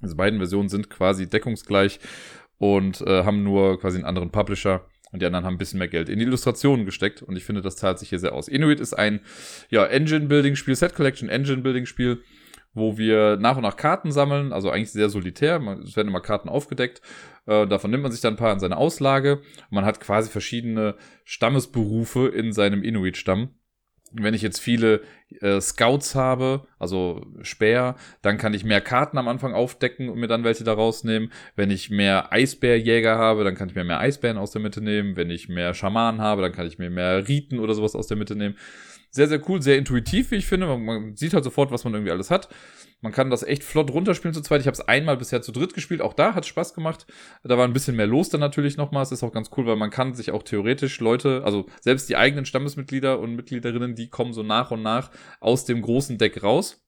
Diese 0.01 0.15
beiden 0.15 0.39
Versionen 0.39 0.69
sind 0.69 0.89
quasi 0.89 1.29
deckungsgleich 1.29 1.99
und 2.57 3.01
äh, 3.01 3.23
haben 3.23 3.43
nur 3.43 3.79
quasi 3.79 3.97
einen 3.97 4.05
anderen 4.05 4.31
Publisher. 4.31 4.85
Und 5.15 5.21
die 5.21 5.27
anderen 5.27 5.45
haben 5.45 5.53
ein 5.53 5.57
bisschen 5.57 5.79
mehr 5.79 5.87
Geld 5.87 6.09
in 6.09 6.19
die 6.19 6.25
Illustrationen 6.25 6.85
gesteckt. 6.85 7.23
Und 7.23 7.37
ich 7.37 7.45
finde, 7.45 7.61
das 7.61 7.77
zahlt 7.77 7.99
sich 7.99 8.09
hier 8.09 8.19
sehr 8.19 8.33
aus. 8.33 8.49
Inuit 8.49 8.81
ist 8.81 8.93
ein 8.93 9.21
ja, 9.69 9.85
Engine-Building-Spiel, 9.85 10.75
Set-Collection 10.75 11.29
Engine-Building-Spiel, 11.29 12.21
wo 12.73 12.97
wir 12.97 13.37
nach 13.37 13.55
und 13.55 13.63
nach 13.63 13.77
Karten 13.77 14.11
sammeln. 14.11 14.51
Also 14.51 14.69
eigentlich 14.69 14.91
sehr 14.91 15.07
solitär. 15.07 15.61
Es 15.85 15.95
werden 15.95 16.09
immer 16.09 16.19
Karten 16.19 16.49
aufgedeckt. 16.49 16.99
Äh, 17.45 17.65
davon 17.65 17.91
nimmt 17.91 18.03
man 18.03 18.11
sich 18.11 18.19
dann 18.19 18.33
ein 18.33 18.37
paar 18.37 18.51
in 18.51 18.59
seine 18.59 18.75
Auslage. 18.75 19.41
Man 19.69 19.85
hat 19.85 20.01
quasi 20.01 20.29
verschiedene 20.29 20.95
Stammesberufe 21.23 22.27
in 22.27 22.51
seinem 22.51 22.83
Inuit-Stamm 22.83 23.51
wenn 24.17 24.33
ich 24.33 24.41
jetzt 24.41 24.59
viele 24.59 25.01
äh, 25.41 25.59
Scouts 25.59 26.15
habe, 26.15 26.67
also 26.79 27.25
Speer, 27.41 27.95
dann 28.21 28.37
kann 28.37 28.53
ich 28.53 28.63
mehr 28.63 28.81
Karten 28.81 29.17
am 29.17 29.27
Anfang 29.27 29.53
aufdecken 29.53 30.09
und 30.09 30.19
mir 30.19 30.27
dann 30.27 30.43
welche 30.43 30.63
da 30.63 30.73
rausnehmen. 30.73 31.31
Wenn 31.55 31.71
ich 31.71 31.89
mehr 31.89 32.31
Eisbärjäger 32.31 33.17
habe, 33.17 33.43
dann 33.43 33.55
kann 33.55 33.69
ich 33.69 33.75
mir 33.75 33.83
mehr 33.83 33.99
Eisbären 33.99 34.37
aus 34.37 34.51
der 34.51 34.61
Mitte 34.61 34.81
nehmen. 34.81 35.15
Wenn 35.15 35.29
ich 35.29 35.49
mehr 35.49 35.73
Schamanen 35.73 36.21
habe, 36.21 36.41
dann 36.41 36.51
kann 36.51 36.67
ich 36.67 36.77
mir 36.77 36.89
mehr 36.89 37.27
Riten 37.27 37.59
oder 37.59 37.73
sowas 37.73 37.95
aus 37.95 38.07
der 38.07 38.17
Mitte 38.17 38.35
nehmen. 38.35 38.55
Sehr, 39.15 39.29
sehr 39.29 39.41
cool, 39.47 39.61
sehr 39.61 39.77
intuitiv, 39.77 40.31
wie 40.31 40.35
ich 40.35 40.45
finde. 40.45 40.67
Man, 40.67 40.83
man 40.83 41.15
sieht 41.15 41.33
halt 41.33 41.45
sofort, 41.45 41.71
was 41.71 41.85
man 41.85 41.93
irgendwie 41.93 42.11
alles 42.11 42.29
hat. 42.29 42.49
Man 42.99 43.13
kann 43.13 43.29
das 43.29 43.43
echt 43.43 43.63
flott 43.63 43.89
runterspielen 43.89 44.33
zu 44.33 44.41
zweit. 44.41 44.59
Ich 44.59 44.67
habe 44.67 44.75
es 44.75 44.85
einmal 44.85 45.15
bisher 45.15 45.41
zu 45.41 45.53
dritt 45.53 45.73
gespielt. 45.73 46.01
Auch 46.01 46.13
da 46.13 46.35
hat 46.35 46.45
Spaß 46.45 46.73
gemacht. 46.73 47.07
Da 47.41 47.57
war 47.57 47.65
ein 47.65 47.71
bisschen 47.71 47.95
mehr 47.95 48.07
los 48.07 48.27
dann 48.27 48.41
natürlich 48.41 48.75
nochmal. 48.75 49.03
Es 49.03 49.13
ist 49.13 49.23
auch 49.23 49.31
ganz 49.31 49.51
cool, 49.55 49.67
weil 49.67 49.77
man 49.77 49.89
kann 49.89 50.15
sich 50.15 50.31
auch 50.31 50.43
theoretisch 50.43 50.99
Leute, 50.99 51.43
also 51.45 51.65
selbst 51.79 52.09
die 52.09 52.17
eigenen 52.17 52.45
Stammesmitglieder 52.45 53.17
und 53.17 53.37
Mitgliederinnen, 53.37 53.95
die 53.95 54.09
kommen 54.09 54.33
so 54.33 54.43
nach 54.43 54.71
und 54.71 54.81
nach 54.81 55.11
aus 55.39 55.63
dem 55.63 55.81
großen 55.81 56.17
Deck 56.17 56.43
raus. 56.43 56.85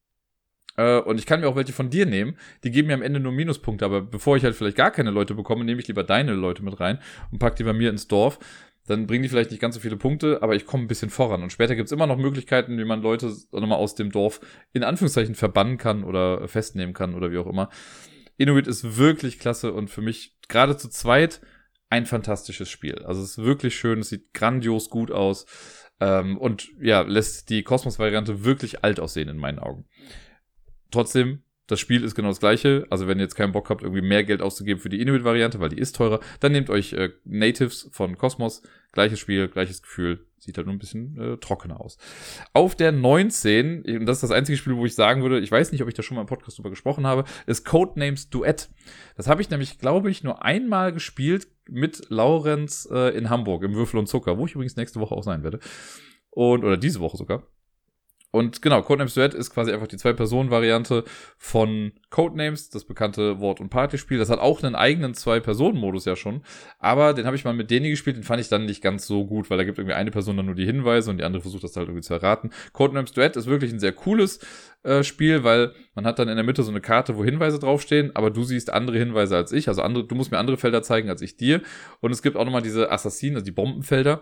Äh, 0.76 1.00
und 1.00 1.20
ich 1.20 1.26
kann 1.26 1.40
mir 1.40 1.48
auch 1.48 1.56
welche 1.56 1.72
von 1.72 1.90
dir 1.90 2.06
nehmen. 2.06 2.38
Die 2.66 2.72
geben 2.72 2.88
mir 2.88 2.94
am 2.94 3.02
Ende 3.02 3.22
nur 3.22 3.32
Minuspunkte. 3.32 3.86
Aber 3.86 4.02
bevor 4.02 4.36
ich 4.36 4.44
halt 4.44 4.56
vielleicht 4.56 4.76
gar 4.76 4.92
keine 4.92 5.12
Leute 5.12 5.34
bekomme, 5.34 5.64
nehme 5.64 5.80
ich 5.80 5.88
lieber 5.88 6.04
deine 6.04 6.34
Leute 6.34 6.62
mit 6.64 6.78
rein 6.80 7.00
und 7.32 7.40
pack 7.40 7.56
die 7.56 7.64
bei 7.64 7.74
mir 7.74 7.90
ins 7.90 8.10
Dorf 8.10 8.40
dann 8.88 9.06
bringen 9.06 9.24
die 9.24 9.30
vielleicht 9.30 9.52
nicht 9.52 9.60
ganz 9.60 9.76
so 9.76 9.82
viele 9.82 9.98
Punkte, 9.98 10.42
aber 10.42 10.56
ich 10.56 10.66
komme 10.66 10.84
ein 10.84 10.88
bisschen 10.88 11.10
voran. 11.10 11.44
Und 11.44 11.52
später 11.52 11.76
gibt's 11.76 11.92
immer 11.92 12.08
noch 12.08 12.18
Möglichkeiten, 12.18 12.78
wie 12.78 12.86
man 12.86 13.02
Leute 13.02 13.36
nochmal 13.52 13.78
aus 13.78 13.96
dem 13.96 14.12
Dorf 14.12 14.40
in 14.74 14.84
Anführungszeichen 14.84 15.36
verbannen 15.36 15.78
kann 15.78 16.04
oder 16.04 16.48
festnehmen 16.48 16.94
kann 16.94 17.14
oder 17.14 17.32
wie 17.32 17.38
auch 17.38 17.48
immer. 17.48 17.70
Inuit 18.38 18.68
ist 18.68 18.98
wirklich 18.98 19.40
klasse 19.40 19.74
und 19.74 19.90
für 19.90 20.02
mich 20.02 20.38
gerade 20.48 20.78
zu 20.78 20.90
zweit 20.90 21.42
ein 21.90 22.06
fantastisches 22.06 22.70
Spiel. 22.70 23.00
Also 23.06 23.22
es 23.22 23.32
ist 23.32 23.44
wirklich 23.44 23.76
schön, 23.76 24.00
es 24.00 24.10
sieht 24.10 24.34
grandios 24.34 24.90
gut 24.90 25.12
aus 25.12 25.46
ähm, 26.00 26.38
und 26.38 26.70
ja, 26.80 27.02
lässt 27.02 27.50
die 27.50 27.64
Kosmos-Variante 27.64 28.46
wirklich 28.46 28.84
alt 28.84 29.00
aussehen 29.00 29.30
in 29.30 29.38
meinen 29.38 29.60
Augen. 29.60 29.86
Trotzdem 30.92 31.44
das 31.68 31.80
Spiel 31.80 32.04
ist 32.04 32.16
genau 32.16 32.30
das 32.30 32.40
gleiche. 32.40 32.88
Also 32.90 33.08
wenn 33.08 33.20
ihr 33.20 33.24
jetzt 33.24 33.36
keinen 33.36 33.52
Bock 33.52 33.70
habt, 33.70 33.84
irgendwie 33.84 34.02
mehr 34.02 34.24
Geld 34.24 34.42
auszugeben 34.42 34.82
für 34.82 34.90
die 34.90 35.02
Inuit-Variante, 35.02 35.60
weil 35.60 35.70
die 35.70 35.78
ist 35.78 35.96
teurer, 35.96 36.20
dann 36.40 36.54
nehmt 36.54 36.70
euch 36.70 36.94
äh, 36.94 37.10
Natives 37.26 37.90
von 37.92 38.18
Cosmos. 38.18 38.64
Gleiches 38.94 39.20
Spiel, 39.20 39.48
gleiches 39.48 39.82
Gefühl. 39.82 40.26
Sieht 40.40 40.58
halt 40.58 40.66
nur 40.66 40.76
ein 40.76 40.80
bisschen 40.80 41.18
äh, 41.20 41.38
trockener 41.38 41.82
aus. 41.82 41.98
Auf 42.54 42.76
der 42.76 42.92
19, 42.92 43.84
und 43.84 44.06
das 44.06 44.18
ist 44.18 44.24
das 44.24 44.32
einzige 44.32 44.58
Spiel, 44.58 44.78
wo 44.78 44.86
ich 44.86 44.96
sagen 44.96 45.22
würde, 45.22 45.40
ich 45.40 45.52
weiß 45.52 45.72
nicht, 45.72 45.82
ob 45.82 45.90
ich 45.90 45.94
da 45.94 46.04
schon 46.04 46.16
mal 46.16 46.22
im 46.22 46.28
Podcast 46.28 46.58
drüber 46.58 46.70
gesprochen 46.70 47.06
habe, 47.06 47.26
ist 47.48 47.66
Codenames 47.66 48.30
Duett. 48.30 48.70
Das 49.18 49.28
habe 49.28 49.42
ich 49.42 49.50
nämlich, 49.50 49.78
glaube 49.78 50.10
ich, 50.10 50.24
nur 50.24 50.44
einmal 50.46 50.94
gespielt 50.94 51.48
mit 51.68 52.10
Laurenz 52.10 52.88
äh, 52.90 53.18
in 53.18 53.30
Hamburg 53.30 53.64
im 53.64 53.74
Würfel 53.74 54.00
und 54.00 54.08
Zucker, 54.08 54.38
wo 54.38 54.46
ich 54.46 54.54
übrigens 54.54 54.78
nächste 54.78 55.02
Woche 55.02 55.16
auch 55.16 55.24
sein 55.24 55.44
werde. 55.44 55.60
Und, 56.30 56.64
oder 56.64 56.78
diese 56.78 57.02
Woche 57.02 57.18
sogar. 57.18 57.44
Und 58.32 58.62
genau, 58.62 58.82
Codenames 58.82 59.14
Duet 59.14 59.34
ist 59.34 59.52
quasi 59.52 59.72
einfach 59.72 59.88
die 59.88 59.96
Zwei-Personen-Variante 59.96 61.06
von 61.38 61.94
Codenames, 62.10 62.70
das 62.70 62.84
bekannte 62.84 63.40
Wort- 63.40 63.62
und 63.62 63.70
Partyspiel. 63.70 64.18
Das 64.18 64.30
hat 64.30 64.40
auch 64.40 64.62
einen 64.62 64.76
eigenen 64.76 65.14
Zwei-Personen-Modus 65.14 66.04
ja 66.06 66.18
schon. 66.18 66.44
Aber 66.78 67.14
den 67.14 67.26
habe 67.26 67.38
ich 67.38 67.46
mal 67.46 67.54
mit 67.54 67.72
Deni 67.72 67.90
gespielt, 67.90 68.18
den 68.18 68.24
fand 68.24 68.42
ich 68.42 68.50
dann 68.50 68.66
nicht 68.66 68.84
ganz 68.84 69.08
so 69.08 69.26
gut, 69.26 69.50
weil 69.50 69.58
da 69.58 69.64
gibt 69.64 69.78
irgendwie 69.78 69.96
eine 69.96 70.12
Person 70.12 70.36
dann 70.36 70.46
nur 70.46 70.56
die 70.56 70.66
Hinweise 70.66 71.10
und 71.10 71.20
die 71.20 71.24
andere 71.24 71.42
versucht 71.42 71.64
das 71.64 71.76
halt 71.78 71.88
irgendwie 71.88 72.04
zu 72.04 72.14
erraten. 72.14 72.52
Codenames 72.74 73.14
Duet 73.14 73.38
ist 73.38 73.48
wirklich 73.48 73.72
ein 73.72 73.80
sehr 73.80 73.94
cooles 73.94 74.40
äh, 74.84 75.04
Spiel, 75.04 75.46
weil 75.46 75.74
man 75.96 76.06
hat 76.06 76.20
dann 76.20 76.28
in 76.28 76.36
der 76.36 76.44
Mitte 76.44 76.64
so 76.64 76.72
eine 76.72 76.82
Karte, 76.82 77.18
wo 77.18 77.24
Hinweise 77.24 77.60
draufstehen, 77.60 78.14
aber 78.14 78.30
du 78.30 78.44
siehst 78.44 78.74
andere 78.74 78.98
Hinweise 78.98 79.38
als 79.38 79.54
ich. 79.54 79.70
Also 79.70 79.82
andere, 79.82 80.06
du 80.06 80.16
musst 80.16 80.32
mir 80.32 80.38
andere 80.38 80.58
Felder 80.58 80.84
zeigen 80.84 81.10
als 81.10 81.22
ich 81.22 81.38
dir. 81.38 81.62
Und 82.02 82.12
es 82.12 82.22
gibt 82.22 82.36
auch 82.36 82.44
nochmal 82.44 82.62
diese 82.62 82.92
Assassinen, 82.92 83.38
also 83.38 83.46
die 83.46 83.52
Bombenfelder. 83.52 84.22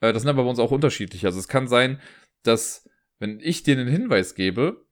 Äh, 0.00 0.12
das 0.12 0.22
sind 0.22 0.28
aber 0.28 0.42
bei 0.42 0.50
uns 0.50 0.58
auch 0.58 0.72
unterschiedlich. 0.72 1.24
Also 1.24 1.38
es 1.38 1.46
kann 1.46 1.68
sein, 1.68 2.00
dass 2.42 2.88
wenn 3.18 3.40
ich 3.40 3.62
dir 3.62 3.78
einen 3.78 3.88
Hinweis 3.88 4.34
gebe, 4.34 4.84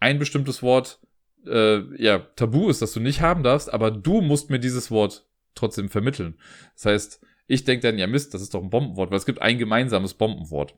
ein 0.00 0.18
bestimmtes 0.18 0.62
Wort 0.62 1.00
äh, 1.46 1.80
ja 2.02 2.18
tabu 2.18 2.68
ist, 2.68 2.82
das 2.82 2.92
du 2.92 3.00
nicht 3.00 3.20
haben 3.20 3.42
darfst, 3.42 3.72
aber 3.72 3.90
du 3.90 4.20
musst 4.20 4.50
mir 4.50 4.58
dieses 4.58 4.90
Wort 4.90 5.26
trotzdem 5.54 5.88
vermitteln. 5.88 6.38
Das 6.74 6.86
heißt, 6.86 7.26
ich 7.46 7.64
denke 7.64 7.86
dann, 7.86 7.98
ja 7.98 8.06
Mist, 8.06 8.34
das 8.34 8.42
ist 8.42 8.54
doch 8.54 8.62
ein 8.62 8.70
Bombenwort, 8.70 9.10
weil 9.10 9.18
es 9.18 9.26
gibt 9.26 9.40
ein 9.40 9.58
gemeinsames 9.58 10.14
Bombenwort. 10.14 10.74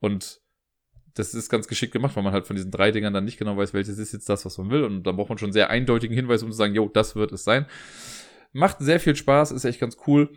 Und 0.00 0.40
das 1.14 1.34
ist 1.34 1.50
ganz 1.50 1.68
geschickt 1.68 1.92
gemacht, 1.92 2.16
weil 2.16 2.22
man 2.22 2.32
halt 2.32 2.46
von 2.46 2.56
diesen 2.56 2.70
drei 2.70 2.90
Dingern 2.90 3.12
dann 3.12 3.24
nicht 3.24 3.38
genau 3.38 3.56
weiß, 3.56 3.74
welches 3.74 3.98
ist 3.98 4.12
jetzt 4.12 4.28
das, 4.28 4.44
was 4.44 4.56
man 4.58 4.70
will. 4.70 4.84
Und 4.84 5.02
da 5.02 5.12
braucht 5.12 5.28
man 5.28 5.38
schon 5.38 5.52
sehr 5.52 5.68
eindeutigen 5.70 6.14
Hinweis, 6.14 6.42
um 6.42 6.50
zu 6.50 6.56
sagen, 6.56 6.74
jo, 6.74 6.88
das 6.88 7.16
wird 7.16 7.32
es 7.32 7.44
sein. 7.44 7.66
Macht 8.52 8.78
sehr 8.80 9.00
viel 9.00 9.16
Spaß, 9.16 9.50
ist 9.50 9.64
echt 9.64 9.80
ganz 9.80 9.96
cool. 10.06 10.30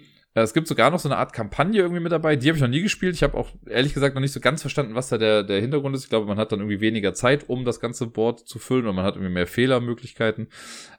Es 0.43 0.53
gibt 0.53 0.67
sogar 0.67 0.91
noch 0.91 0.99
so 0.99 1.07
eine 1.07 1.17
Art 1.17 1.31
Kampagne 1.31 1.79
irgendwie 1.79 2.01
mit 2.01 2.11
dabei. 2.11 2.35
Die 2.35 2.49
habe 2.49 2.57
ich 2.57 2.61
noch 2.61 2.69
nie 2.69 2.81
gespielt. 2.81 3.15
Ich 3.15 3.23
habe 3.23 3.37
auch 3.37 3.49
ehrlich 3.67 3.93
gesagt 3.93 4.15
noch 4.15 4.21
nicht 4.21 4.33
so 4.33 4.41
ganz 4.41 4.59
verstanden, 4.59 4.93
was 4.93 5.07
da 5.07 5.17
der, 5.17 5.43
der 5.43 5.61
Hintergrund 5.61 5.95
ist. 5.95 6.03
Ich 6.03 6.09
glaube, 6.09 6.27
man 6.27 6.37
hat 6.37 6.51
dann 6.51 6.59
irgendwie 6.59 6.81
weniger 6.81 7.13
Zeit, 7.13 7.47
um 7.47 7.63
das 7.63 7.79
ganze 7.79 8.07
Board 8.07 8.41
zu 8.41 8.59
füllen 8.59 8.85
und 8.85 8.95
man 8.95 9.05
hat 9.05 9.15
irgendwie 9.15 9.33
mehr 9.33 9.47
Fehlermöglichkeiten. 9.47 10.49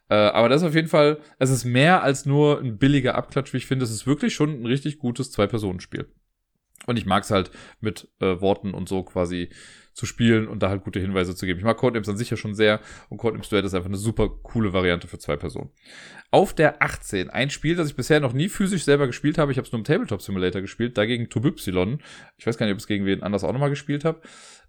Äh, 0.08 0.14
aber 0.14 0.48
das 0.48 0.62
ist 0.62 0.68
auf 0.68 0.74
jeden 0.74 0.88
Fall, 0.88 1.18
es 1.38 1.50
ist 1.50 1.66
mehr 1.66 2.02
als 2.02 2.24
nur 2.24 2.60
ein 2.60 2.78
billiger 2.78 3.14
Abklatsch, 3.14 3.52
wie 3.52 3.58
ich 3.58 3.66
finde. 3.66 3.84
Es 3.84 3.90
ist 3.90 4.06
wirklich 4.06 4.34
schon 4.34 4.62
ein 4.62 4.66
richtig 4.66 4.98
gutes 4.98 5.30
Zwei-Personen-Spiel. 5.32 6.06
Und 6.86 6.98
ich 6.98 7.06
mag 7.06 7.22
es 7.22 7.30
halt 7.30 7.50
mit 7.80 8.08
äh, 8.20 8.40
Worten 8.40 8.74
und 8.74 8.88
so 8.88 9.02
quasi 9.02 9.48
zu 9.96 10.04
spielen 10.04 10.46
und 10.46 10.62
da 10.62 10.68
halt 10.68 10.84
gute 10.84 11.00
Hinweise 11.00 11.34
zu 11.34 11.46
geben. 11.46 11.58
Ich 11.58 11.64
mag 11.64 11.78
Codenames 11.78 12.08
an 12.10 12.18
sich 12.18 12.28
ja 12.28 12.36
schon 12.36 12.54
sehr 12.54 12.80
und 13.08 13.16
Codenames 13.16 13.48
Duett 13.48 13.64
ist 13.64 13.72
einfach 13.72 13.88
eine 13.88 13.96
super 13.96 14.28
coole 14.28 14.74
Variante 14.74 15.08
für 15.08 15.18
zwei 15.18 15.36
Personen. 15.36 15.70
Auf 16.30 16.52
der 16.52 16.82
18, 16.82 17.30
ein 17.30 17.48
Spiel, 17.48 17.76
das 17.76 17.88
ich 17.88 17.96
bisher 17.96 18.20
noch 18.20 18.34
nie 18.34 18.50
physisch 18.50 18.84
selber 18.84 19.06
gespielt 19.06 19.38
habe. 19.38 19.52
Ich 19.52 19.58
habe 19.58 19.64
es 19.64 19.72
nur 19.72 19.78
im 19.78 19.84
Tabletop 19.84 20.20
Simulator 20.20 20.60
gespielt, 20.60 20.98
dagegen 20.98 21.30
Tubypsilon. 21.30 22.02
Ich 22.36 22.46
weiß 22.46 22.58
gar 22.58 22.66
nicht, 22.66 22.74
ob 22.74 22.78
ich 22.78 22.82
es 22.82 22.88
gegen 22.88 23.06
wen 23.06 23.22
anders 23.22 23.42
auch 23.42 23.52
nochmal 23.52 23.70
gespielt 23.70 24.04
habe. 24.04 24.20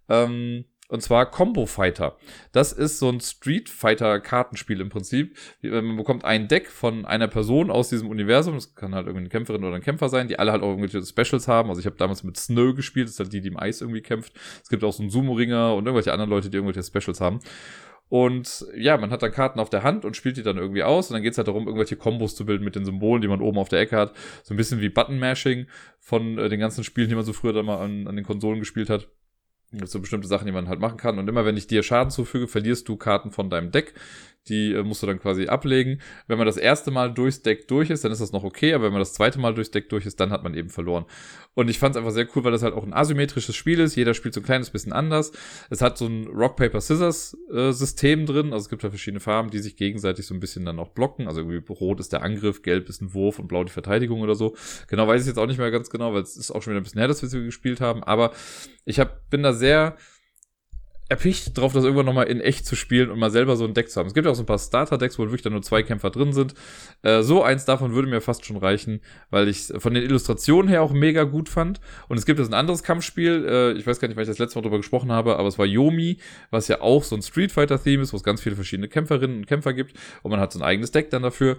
Ähm, 0.08 0.64
und 0.90 1.02
zwar 1.02 1.30
Combo 1.30 1.66
Fighter. 1.66 2.18
Das 2.52 2.72
ist 2.72 3.00
so 3.00 3.10
ein 3.10 3.20
Street 3.20 3.70
Fighter 3.70 4.20
Kartenspiel 4.20 4.80
im 4.80 4.90
Prinzip. 4.90 5.38
Man 5.62 5.98
bekommt 5.98 6.24
ein 6.24 6.48
Deck 6.48 6.70
von 6.70 7.06
einer 7.06 7.28
Person 7.28 7.70
aus 7.70 7.90
diesem 7.90 8.10
Universum. 8.10 8.56
Das 8.56 8.74
kann 8.76 8.96
halt 8.96 9.08
irgendwie 9.08 9.24
eine 9.24 9.30
Kämpferin 9.30 9.64
oder 9.64 9.76
ein 9.76 9.82
Kämpfer 9.82 10.08
sein, 10.10 10.28
die 10.28 10.40
alle 10.40 10.52
halt 10.52 10.64
auch 10.64 10.70
irgendwelche 10.70 11.04
Specials 11.06 11.48
haben. 11.48 11.70
Also 11.70 11.80
ich 11.80 11.86
habe 11.86 11.98
damals 11.98 12.24
mit 12.24 12.38
Snow 12.38 12.74
gespielt. 12.74 13.08
Das 13.08 13.16
ist 13.16 13.20
halt 13.20 13.34
die, 13.34 13.42
die 13.42 13.50
im 13.50 13.60
Eis 13.60 13.82
irgendwie 13.82 14.02
kämpft. 14.02 14.34
Es 14.64 14.70
gibt 14.70 14.84
auch 14.84 14.94
so 14.94 15.04
einen 15.04 15.10
Sumo-Ringer 15.10 15.76
und 15.76 15.86
irgendwelche 15.86 16.14
anderen 16.14 16.30
Leute, 16.30 16.50
die 16.50 16.58
irgendwelche 16.58 16.84
Specials 16.84 17.20
haben. 17.20 17.40
Und 18.10 18.66
ja, 18.74 18.98
man 18.98 19.12
hat 19.12 19.22
dann 19.22 19.32
Karten 19.32 19.60
auf 19.60 19.70
der 19.70 19.84
Hand 19.84 20.06
und 20.06 20.16
spielt 20.16 20.38
die 20.38 20.44
dann 20.44 20.58
irgendwie 20.58 20.84
aus. 20.84 21.10
Und 21.10 21.16
dann 21.16 21.24
geht 21.24 21.34
es 21.34 21.38
halt 21.38 21.50
darum, 21.50 21.66
irgendwelche 21.66 21.98
Kombos 21.98 22.36
zu 22.36 22.46
bilden 22.46 22.64
mit 22.64 22.76
den 22.76 22.86
Symbolen, 22.86 23.22
die 23.22 23.28
man 23.28 23.42
oben 23.42 23.58
auf 23.58 23.68
der 23.68 23.82
Ecke 23.82 23.98
hat. 23.98 24.14
So 24.44 24.54
ein 24.54 24.58
bisschen 24.58 24.80
wie 24.80 24.88
Button-Mashing 24.88 25.68
von 26.00 26.38
äh, 26.38 26.48
den 26.48 26.62
ganzen 26.62 26.86
Spielen, 26.86 27.10
die 27.10 27.16
man 27.16 27.26
so 27.26 27.34
früher 27.34 27.52
dann 27.52 27.66
mal 27.66 27.84
an, 27.84 28.08
an 28.08 28.16
den 28.16 28.24
Konsolen 28.24 28.60
gespielt 28.60 28.90
hat. 28.90 29.10
Das 29.72 29.92
so 29.92 30.00
bestimmte 30.00 30.28
Sachen, 30.28 30.46
die 30.46 30.54
man 30.54 30.70
halt 30.70 30.80
machen 30.80 30.98
kann. 30.98 31.20
Und 31.20 31.28
immer 31.28 31.46
wenn 31.46 31.58
ich 31.58 31.68
dir 31.68 31.84
Schaden 31.84 32.10
zufüge, 32.10 32.48
verlierst 32.48 32.88
du 32.88 32.96
Karten 32.96 33.32
von 33.32 33.50
deinem 33.50 33.72
Deck. 33.72 33.94
Die 34.50 34.74
äh, 34.74 34.84
musst 34.84 35.04
du 35.04 35.08
dann 35.08 35.20
quasi 35.20 35.48
ablegen. 35.48 36.02
Wenn 36.28 36.38
man 36.38 36.48
das 36.48 36.58
erste 36.58 36.92
Mal 36.92 37.14
durchs 37.14 37.42
Deck 37.42 37.68
durch 37.68 37.90
ist, 37.90 38.04
dann 38.04 38.12
ist 38.12 38.22
das 38.22 38.32
noch 38.32 38.44
okay, 38.44 38.74
aber 38.74 38.86
wenn 38.86 38.94
man 38.94 39.02
das 39.02 39.14
zweite 39.14 39.40
Mal 39.40 39.54
durchs 39.54 39.72
Deck 39.72 39.90
durch 39.90 40.06
ist, 40.06 40.20
dann 40.20 40.32
hat 40.32 40.44
man 40.44 40.54
eben 40.54 40.70
verloren. 40.70 41.06
Und 41.54 41.70
ich 41.70 41.80
fand 41.80 41.96
es 41.96 41.98
einfach 41.98 42.12
sehr 42.12 42.28
cool, 42.36 42.44
weil 42.44 42.52
das 42.52 42.62
halt 42.62 42.76
auch 42.76 42.84
ein 42.84 42.94
asymmetrisches 42.94 43.56
Spiel 43.56 43.80
ist. 43.80 43.96
Jeder 43.96 44.14
spielt 44.14 44.36
so 44.36 44.42
ein 44.42 44.44
kleines 44.44 44.70
bisschen 44.70 44.94
anders. 44.94 45.32
Es 45.72 45.82
hat 45.82 45.98
so 45.98 46.06
ein 46.06 46.28
Rock, 46.28 46.56
Paper, 46.56 46.80
Scissors 46.80 47.36
äh, 47.52 47.72
System 47.72 48.28
drin. 48.28 48.54
Also 48.54 48.66
es 48.66 48.70
gibt 48.70 48.84
da 48.84 48.90
verschiedene 48.90 49.20
Farben, 49.20 49.50
die 49.50 49.58
sich 49.58 49.76
gegenseitig 49.76 50.28
so 50.28 50.36
ein 50.36 50.40
bisschen 50.40 50.66
dann 50.66 50.78
auch 50.78 50.90
blocken. 50.90 51.28
Also 51.28 51.42
irgendwie 51.42 51.74
rot 51.74 52.00
ist 52.00 52.14
der 52.14 52.22
Angriff, 52.22 52.62
gelb 52.62 52.88
ist 52.90 53.02
ein 53.02 53.14
Wurf 53.16 53.40
und 53.40 53.48
blau 53.48 53.64
die 53.64 53.72
Verteidigung 53.72 54.22
oder 54.22 54.36
so. 54.36 54.56
Genau 54.88 55.08
weiß 55.08 55.22
ich 55.22 55.28
jetzt 55.28 55.40
auch 55.40 55.48
nicht 55.48 55.58
mehr 55.58 55.72
ganz 55.72 55.90
genau, 55.90 56.14
weil 56.14 56.22
es 56.22 56.38
ist 56.38 56.52
auch 56.52 56.62
schon 56.62 56.74
wieder 56.74 56.82
ein 56.82 56.84
bisschen 56.84 57.00
her, 57.00 57.08
dass 57.08 57.24
wir 57.24 57.30
sie 57.30 57.44
gespielt 57.44 57.82
haben. 57.82 58.04
Aber 58.04 58.34
ich 58.86 59.00
hab, 59.00 59.28
bin 59.32 59.42
da 59.42 59.54
sehr 59.54 59.98
erpicht 61.10 61.58
drauf, 61.58 61.74
das 61.74 61.84
irgendwann 61.84 62.06
nochmal 62.06 62.28
in 62.28 62.42
echt 62.42 62.66
zu 62.66 62.76
spielen 62.76 63.10
und 63.10 63.20
mal 63.20 63.32
selber 63.32 63.56
so 63.56 63.66
ein 63.66 63.74
Deck 63.74 63.90
zu 63.90 64.00
haben. 64.00 64.08
Es 64.08 64.14
gibt 64.14 64.28
auch 64.28 64.36
so 64.36 64.44
ein 64.44 64.46
paar 64.48 64.60
Starter-Decks, 64.60 65.18
wo 65.18 65.24
wirklich 65.24 65.42
dann 65.42 65.54
nur 65.54 65.62
zwei 65.62 65.84
Kämpfer 65.84 66.10
drin 66.10 66.34
sind. 66.34 66.54
Äh, 67.02 67.22
so 67.22 67.44
eins 67.44 67.66
davon 67.66 67.94
würde 67.94 68.10
mir 68.10 68.22
fast 68.22 68.46
schon 68.46 68.58
reichen, 68.58 69.02
weil 69.30 69.48
ich 69.48 69.72
von 69.78 69.94
den 69.94 70.04
Illustrationen 70.04 70.70
her 70.70 70.82
auch 70.82 70.92
mega 70.92 71.24
gut 71.24 71.50
fand. 71.50 71.80
Und 72.10 72.18
es 72.18 72.26
gibt 72.26 72.40
jetzt 72.40 72.50
ein 72.50 72.54
anderes 72.54 72.84
Kampfspiel, 72.84 73.46
äh, 73.48 73.72
ich 73.74 73.88
weiß 73.88 74.00
gar 74.00 74.08
nicht, 74.08 74.18
weil 74.18 74.24
ich 74.24 74.30
das 74.30 74.40
letzte 74.40 74.60
Mal 74.60 74.64
drüber 74.64 74.78
gesprochen 74.78 75.12
habe, 75.12 75.38
aber 75.38 75.48
es 75.48 75.58
war 75.58 75.66
Yomi, 75.66 76.18
was 76.52 76.68
ja 76.68 76.82
auch 76.82 77.04
so 77.04 77.16
ein 77.16 77.22
Street 77.22 77.52
Fighter-Theme 77.52 78.04
ist, 78.04 78.14
wo 78.14 78.18
es 78.18 78.24
ganz 78.24 78.42
viele 78.42 78.56
verschiedene 78.56 78.90
Kämpferinnen 78.90 79.38
und 79.38 79.48
Kämpfer 79.48 79.74
gibt 79.74 79.94
und 80.24 80.32
man 80.32 80.40
hat 80.40 80.52
so 80.52 80.60
ein 80.60 80.64
eigenes 80.64 80.92
Deck 80.92 81.10
dann 81.10 81.24
dafür. 81.24 81.58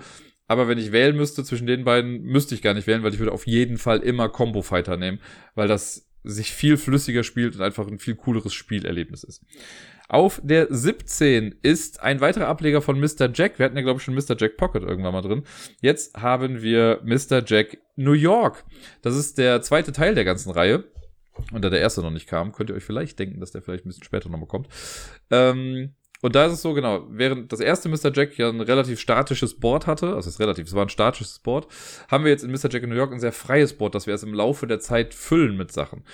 Aber 0.49 0.67
wenn 0.67 0.79
ich 0.79 0.93
wählen 0.93 1.15
müsste 1.15 1.45
zwischen 1.45 1.67
den 1.67 1.85
beiden, 1.85 2.23
müsste 2.23 2.55
ich 2.55 2.63
gar 2.63 2.73
nicht 2.73 2.87
wählen, 2.87 3.03
weil 3.03 3.13
ich 3.13 3.19
würde 3.19 3.33
auf 3.33 3.47
jeden 3.47 3.77
Fall 3.77 3.99
immer 3.99 4.31
Combo 4.31 4.63
Fighter 4.63 4.97
nehmen, 4.97 5.21
weil 5.55 5.69
das 5.69 6.08
sich 6.25 6.53
viel 6.53 6.77
flüssiger 6.77 7.25
spielt 7.25 7.57
und 7.57 7.63
einfach 7.63 7.87
ein 7.87 7.99
viel 7.99 8.17
cooleres 8.17 8.53
Spielerlebnis 8.55 9.25
ist. 9.25 9.45
Auf 10.09 10.41
der 10.43 10.69
17 10.71 11.57
ist 11.63 12.01
ein 12.03 12.21
weiterer 12.21 12.49
Ableger 12.49 12.81
von 12.81 12.99
Mr. 12.99 13.31
Jack. 13.33 13.59
Wir 13.59 13.67
hatten 13.67 13.77
ja, 13.77 13.83
glaube 13.83 13.99
ich, 13.99 14.05
schon 14.05 14.15
Mr. 14.15 14.37
Jack 14.39 14.57
Pocket 14.57 14.83
irgendwann 14.83 15.13
mal 15.13 15.21
drin. 15.21 15.43
Jetzt 15.83 16.17
haben 16.17 16.63
wir 16.63 17.01
Mr. 17.05 17.43
Jack 17.45 17.79
New 17.97 18.13
York. 18.13 18.65
Das 19.03 19.15
ist 19.15 19.37
der 19.37 19.61
zweite 19.61 19.93
Teil 19.93 20.15
der 20.15 20.25
ganzen 20.25 20.51
Reihe. 20.51 20.85
Und 21.53 21.63
da 21.63 21.71
der 21.71 21.81
erste 21.81 22.01
noch 22.01 22.11
nicht 22.11 22.27
kam, 22.27 22.53
könnt 22.53 22.71
ihr 22.71 22.77
euch 22.77 22.85
vielleicht 22.85 23.19
denken, 23.19 23.39
dass 23.39 23.53
der 23.53 23.63
vielleicht 23.63 23.85
ein 23.85 23.89
bisschen 23.89 24.03
später 24.03 24.29
nochmal 24.29 24.49
kommt. 24.49 24.69
Ähm, 25.31 25.95
und 26.21 26.35
da 26.35 26.47
ist 26.47 26.53
es 26.53 26.63
so, 26.63 26.75
genau, 26.75 27.07
während 27.11 27.53
das 27.53 27.61
erste 27.61 27.89
Mr. 27.89 28.13
Jack 28.13 28.37
ja 28.39 28.49
ein 28.49 28.61
relativ 28.61 28.99
statisches 28.99 29.59
Board 29.59 29.87
hatte, 29.87 30.09
also 30.09 30.29
es 30.29 30.35
ist 30.35 30.41
relativ, 30.41 30.67
es 30.67 30.75
war 30.75 30.85
ein 30.85 30.89
statisches 30.89 31.39
Board, 31.39 31.69
haben 32.09 32.25
wir 32.25 32.31
jetzt 32.33 32.43
in 32.43 32.51
Mr. 32.51 32.69
Jack 32.71 32.83
in 32.83 32.91
New 32.91 32.97
York 32.97 33.13
ein 33.13 33.21
sehr 33.21 33.33
freies 33.33 33.75
Board, 33.75 33.95
das 33.95 34.07
wir 34.07 34.13
erst 34.13 34.25
im 34.25 34.35
Laufe 34.35 34.67
der 34.67 34.81
Zeit 34.81 35.15
füllen 35.15 35.57
mit 35.57 35.71
Sachen. 35.71 36.05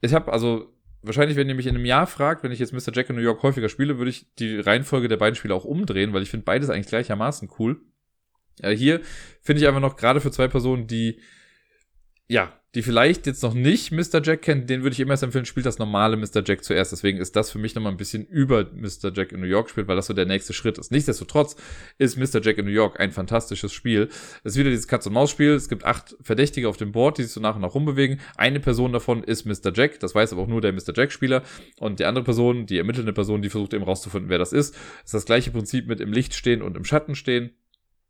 Ich 0.00 0.14
habe 0.14 0.32
also, 0.32 0.72
wahrscheinlich, 1.02 1.36
wenn 1.36 1.48
ihr 1.48 1.54
mich 1.54 1.66
in 1.66 1.74
einem 1.74 1.84
Jahr 1.84 2.06
fragt, 2.06 2.42
wenn 2.42 2.52
ich 2.52 2.58
jetzt 2.58 2.72
Mr. 2.72 2.92
Jack 2.94 3.10
in 3.10 3.16
New 3.16 3.22
York 3.22 3.42
häufiger 3.42 3.68
spiele, 3.68 3.98
würde 3.98 4.10
ich 4.10 4.34
die 4.36 4.58
Reihenfolge 4.58 5.08
der 5.08 5.18
beiden 5.18 5.34
Spiele 5.34 5.54
auch 5.54 5.64
umdrehen, 5.64 6.14
weil 6.14 6.22
ich 6.22 6.30
finde 6.30 6.44
beides 6.44 6.70
eigentlich 6.70 6.88
gleichermaßen 6.88 7.50
cool. 7.58 7.80
Ja, 8.60 8.70
hier 8.70 9.00
finde 9.42 9.60
ich 9.60 9.68
einfach 9.68 9.80
noch 9.80 9.96
gerade 9.96 10.20
für 10.20 10.30
zwei 10.30 10.48
Personen, 10.48 10.86
die 10.86 11.20
ja, 12.28 12.52
die 12.74 12.82
vielleicht 12.82 13.26
jetzt 13.26 13.42
noch 13.42 13.54
nicht 13.54 13.92
Mr. 13.92 14.20
Jack 14.22 14.42
kennen, 14.42 14.66
den 14.66 14.82
würde 14.82 14.94
ich 14.94 15.00
immer 15.00 15.12
erst 15.12 15.22
empfehlen, 15.22 15.44
spielt 15.44 15.66
das 15.66 15.78
normale 15.78 16.16
Mr. 16.16 16.42
Jack 16.44 16.64
zuerst. 16.64 16.90
Deswegen 16.90 17.18
ist 17.18 17.36
das 17.36 17.50
für 17.50 17.58
mich 17.58 17.74
nochmal 17.74 17.92
ein 17.92 17.96
bisschen 17.96 18.26
über 18.26 18.64
Mr. 18.72 19.12
Jack 19.14 19.30
in 19.30 19.40
New 19.40 19.46
York 19.46 19.70
spielt, 19.70 19.86
weil 19.86 19.94
das 19.94 20.06
so 20.06 20.14
der 20.14 20.26
nächste 20.26 20.52
Schritt 20.52 20.78
ist. 20.78 20.90
Nichtsdestotrotz 20.90 21.54
ist 21.98 22.16
Mr. 22.16 22.40
Jack 22.42 22.58
in 22.58 22.64
New 22.64 22.72
York 22.72 22.98
ein 22.98 23.12
fantastisches 23.12 23.72
Spiel. 23.72 24.08
Es 24.42 24.52
ist 24.52 24.58
wieder 24.58 24.70
dieses 24.70 24.88
Katz-und-Maus-Spiel. 24.88 25.52
Es 25.52 25.68
gibt 25.68 25.84
acht 25.84 26.16
Verdächtige 26.20 26.68
auf 26.68 26.76
dem 26.76 26.90
Board, 26.90 27.18
die 27.18 27.22
sich 27.22 27.32
so 27.32 27.40
nach 27.40 27.54
und 27.54 27.62
nach 27.62 27.74
rumbewegen. 27.74 28.20
Eine 28.36 28.58
Person 28.58 28.92
davon 28.92 29.22
ist 29.22 29.44
Mr. 29.44 29.72
Jack. 29.72 30.00
Das 30.00 30.14
weiß 30.14 30.32
aber 30.32 30.42
auch 30.42 30.48
nur 30.48 30.60
der 30.60 30.72
Mr. 30.72 30.92
Jack-Spieler. 30.96 31.42
Und 31.78 32.00
die 32.00 32.06
andere 32.06 32.24
Person, 32.24 32.66
die 32.66 32.78
ermittelnde 32.78 33.12
Person, 33.12 33.42
die 33.42 33.50
versucht 33.50 33.74
eben 33.74 33.84
rauszufinden, 33.84 34.30
wer 34.30 34.38
das 34.38 34.52
ist. 34.52 34.74
Das 34.74 35.04
ist 35.04 35.14
das 35.14 35.26
gleiche 35.26 35.52
Prinzip 35.52 35.86
mit 35.86 36.00
im 36.00 36.12
Licht 36.12 36.34
stehen 36.34 36.60
und 36.60 36.76
im 36.76 36.84
Schatten 36.84 37.14
stehen 37.14 37.52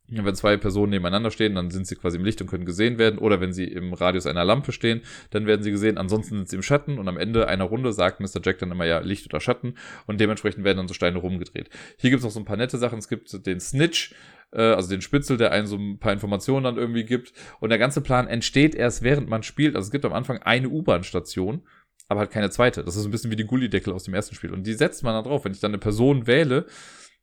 wenn 0.09 0.35
zwei 0.35 0.57
Personen 0.57 0.91
nebeneinander 0.91 1.31
stehen, 1.31 1.55
dann 1.55 1.71
sind 1.71 1.87
sie 1.87 1.97
quasi 1.97 2.19
im 2.19 2.25
Licht 2.25 2.41
und 2.41 2.47
können 2.47 2.67
gesehen 2.67 2.99
werden. 2.99 3.19
Oder 3.19 3.41
wenn 3.41 3.53
sie 3.53 3.65
im 3.65 3.95
Radius 3.95 4.27
einer 4.27 4.45
Lampe 4.45 4.73
stehen, 4.73 5.01
dann 5.31 5.47
werden 5.47 5.63
sie 5.63 5.71
gesehen. 5.71 5.97
Ansonsten 5.97 6.37
sind 6.37 6.49
sie 6.49 6.57
im 6.57 6.63
Schatten 6.63 6.99
und 6.99 7.09
am 7.09 7.17
Ende 7.17 7.49
einer 7.49 7.65
Runde 7.65 7.93
sagt 7.93 8.21
Mr. 8.21 8.41
Jack 8.43 8.59
dann 8.59 8.71
immer 8.71 8.85
ja 8.85 8.99
Licht 8.99 9.27
oder 9.27 9.41
Schatten 9.41 9.77
und 10.07 10.21
dementsprechend 10.21 10.65
werden 10.65 10.79
dann 10.79 10.89
so 10.89 10.95
Steine 10.95 11.19
rumgedreht. 11.19 11.71
Hier 11.97 12.11
gibt 12.11 12.19
es 12.19 12.25
noch 12.25 12.31
so 12.31 12.41
ein 12.41 12.45
paar 12.45 12.57
nette 12.57 12.77
Sachen. 12.77 12.99
Es 12.99 13.09
gibt 13.09 13.47
den 13.47 13.61
Snitch, 13.61 14.15
äh, 14.53 14.61
also 14.61 14.91
den 14.91 15.01
Spitzel, 15.01 15.39
der 15.39 15.53
einen 15.53 15.67
so 15.67 15.77
ein 15.77 15.99
paar 15.99 16.13
Informationen 16.13 16.65
dann 16.65 16.77
irgendwie 16.77 17.05
gibt. 17.05 17.33
Und 17.61 17.71
der 17.71 17.79
ganze 17.79 18.03
Plan 18.03 18.27
entsteht 18.27 18.75
erst 18.75 19.03
während 19.03 19.29
man 19.29 19.43
spielt. 19.43 19.75
Also 19.75 19.87
es 19.87 19.93
gibt 19.93 20.05
am 20.05 20.13
Anfang 20.13 20.39
eine 20.39 20.69
U-Bahn-Station 20.69 21.63
aber 22.07 22.21
halt 22.21 22.31
keine 22.31 22.51
zweite. 22.51 22.85
Das 22.85 22.97
ist 22.97 23.05
ein 23.07 23.11
bisschen 23.11 23.31
wie 23.31 23.37
die 23.37 23.47
Gullideckel 23.47 23.93
aus 23.93 24.05
dem 24.05 24.15
ersten 24.15 24.35
Spiel. 24.35 24.53
Und 24.53 24.67
die 24.67 24.75
setzt 24.75 25.03
man 25.03 25.15
da 25.15 25.23
drauf. 25.23 25.45
Wenn 25.45 25.53
ich 25.53 25.61
dann 25.61 25.71
eine 25.71 25.79
Person 25.79 26.27
wähle, 26.27 26.67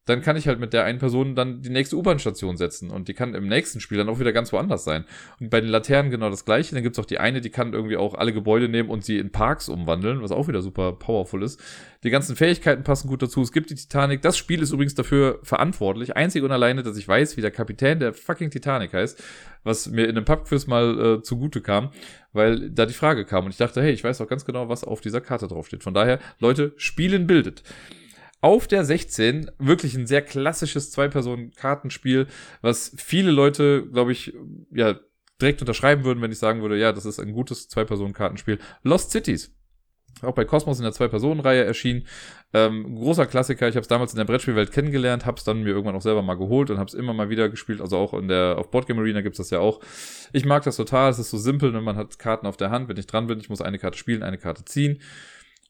dann 0.05 0.21
kann 0.21 0.35
ich 0.35 0.47
halt 0.47 0.59
mit 0.59 0.73
der 0.73 0.83
einen 0.83 0.97
Person 0.97 1.35
dann 1.35 1.61
die 1.61 1.69
nächste 1.69 1.95
U-Bahn-Station 1.95 2.57
setzen 2.57 2.89
und 2.89 3.07
die 3.07 3.13
kann 3.13 3.35
im 3.35 3.47
nächsten 3.47 3.79
Spiel 3.79 3.99
dann 3.99 4.09
auch 4.09 4.19
wieder 4.19 4.33
ganz 4.33 4.51
woanders 4.51 4.83
sein. 4.83 5.05
Und 5.39 5.51
bei 5.51 5.61
den 5.61 5.69
Laternen 5.69 6.09
genau 6.09 6.31
das 6.31 6.43
gleiche. 6.43 6.73
Dann 6.73 6.83
gibt's 6.83 6.97
auch 6.97 7.05
die 7.05 7.19
eine, 7.19 7.39
die 7.39 7.51
kann 7.51 7.73
irgendwie 7.73 7.97
auch 7.97 8.15
alle 8.15 8.33
Gebäude 8.33 8.67
nehmen 8.67 8.89
und 8.89 9.05
sie 9.05 9.19
in 9.19 9.31
Parks 9.31 9.69
umwandeln, 9.69 10.23
was 10.23 10.31
auch 10.31 10.47
wieder 10.47 10.63
super 10.63 10.93
powerful 10.93 11.43
ist. 11.43 11.61
Die 12.03 12.09
ganzen 12.09 12.35
Fähigkeiten 12.35 12.83
passen 12.83 13.07
gut 13.07 13.21
dazu. 13.21 13.41
Es 13.41 13.51
gibt 13.51 13.69
die 13.69 13.75
Titanic. 13.75 14.23
Das 14.23 14.39
Spiel 14.39 14.63
ist 14.63 14.71
übrigens 14.71 14.95
dafür 14.95 15.39
verantwortlich, 15.43 16.15
einzig 16.15 16.41
und 16.41 16.51
alleine, 16.51 16.81
dass 16.81 16.97
ich 16.97 17.07
weiß, 17.07 17.37
wie 17.37 17.41
der 17.41 17.51
Kapitän 17.51 17.99
der 17.99 18.13
fucking 18.15 18.49
Titanic 18.49 18.93
heißt, 18.93 19.23
was 19.63 19.87
mir 19.87 20.05
in 20.05 20.17
einem 20.17 20.25
Pubquiz 20.25 20.65
mal 20.65 21.19
äh, 21.19 21.21
zugute 21.21 21.61
kam, 21.61 21.91
weil 22.33 22.71
da 22.71 22.87
die 22.87 22.93
Frage 22.93 23.23
kam 23.23 23.45
und 23.45 23.51
ich 23.51 23.57
dachte, 23.57 23.83
hey, 23.83 23.91
ich 23.91 24.03
weiß 24.03 24.19
auch 24.21 24.27
ganz 24.27 24.45
genau, 24.45 24.67
was 24.67 24.83
auf 24.83 24.99
dieser 24.99 25.21
Karte 25.21 25.47
draufsteht. 25.47 25.83
Von 25.83 25.93
daher, 25.93 26.17
Leute, 26.39 26.73
Spielen 26.77 27.27
bildet. 27.27 27.61
Auf 28.41 28.67
der 28.67 28.83
16 28.83 29.51
wirklich 29.59 29.95
ein 29.95 30.07
sehr 30.07 30.23
klassisches 30.23 30.91
Zwei-Personen-Kartenspiel, 30.91 32.27
was 32.61 32.91
viele 32.97 33.31
Leute, 33.31 33.87
glaube 33.87 34.11
ich, 34.11 34.33
ja, 34.71 34.99
direkt 35.39 35.61
unterschreiben 35.61 36.03
würden, 36.03 36.21
wenn 36.21 36.31
ich 36.31 36.39
sagen 36.39 36.61
würde, 36.61 36.77
ja, 36.77 36.91
das 36.91 37.05
ist 37.05 37.19
ein 37.19 37.33
gutes 37.33 37.67
Zwei-Personen-Kartenspiel. 37.69 38.59
Lost 38.83 39.11
Cities. 39.11 39.53
Auch 40.21 40.35
bei 40.35 40.45
Cosmos 40.45 40.77
in 40.77 40.83
der 40.83 40.91
Zwei-Personen-Reihe 40.91 41.63
erschienen. 41.63 42.05
Ähm, 42.53 42.95
großer 42.95 43.25
Klassiker. 43.25 43.67
Ich 43.67 43.75
habe 43.75 43.81
es 43.81 43.87
damals 43.87 44.13
in 44.13 44.17
der 44.17 44.25
Brettspielwelt 44.25 44.71
kennengelernt, 44.71 45.25
habe 45.25 45.37
es 45.37 45.43
dann 45.43 45.63
mir 45.63 45.69
irgendwann 45.69 45.95
auch 45.95 46.01
selber 46.01 46.21
mal 46.21 46.35
geholt 46.35 46.69
und 46.69 46.77
habe 46.77 46.87
es 46.87 46.93
immer 46.93 47.13
mal 47.13 47.29
wieder 47.29 47.49
gespielt. 47.49 47.81
Also 47.81 47.97
auch 47.97 48.13
in 48.13 48.27
der 48.27 48.57
auf 48.57 48.69
Boardgame 48.69 49.01
Arena 49.01 49.21
gibt's 49.21 49.37
das 49.37 49.49
ja 49.49 49.59
auch. 49.59 49.79
Ich 50.31 50.45
mag 50.45 50.63
das 50.63 50.75
total. 50.75 51.09
Es 51.09 51.17
ist 51.17 51.31
so 51.31 51.37
simpel, 51.37 51.73
wenn 51.73 51.83
man 51.83 51.95
hat 51.95 52.19
Karten 52.19 52.45
auf 52.45 52.57
der 52.57 52.69
Hand. 52.69 52.87
Wenn 52.87 52.97
ich 52.97 53.07
dran 53.07 53.27
bin, 53.27 53.39
ich 53.39 53.49
muss 53.49 53.61
eine 53.61 53.79
Karte 53.79 53.97
spielen, 53.97 54.21
eine 54.21 54.37
Karte 54.37 54.63
ziehen. 54.65 54.99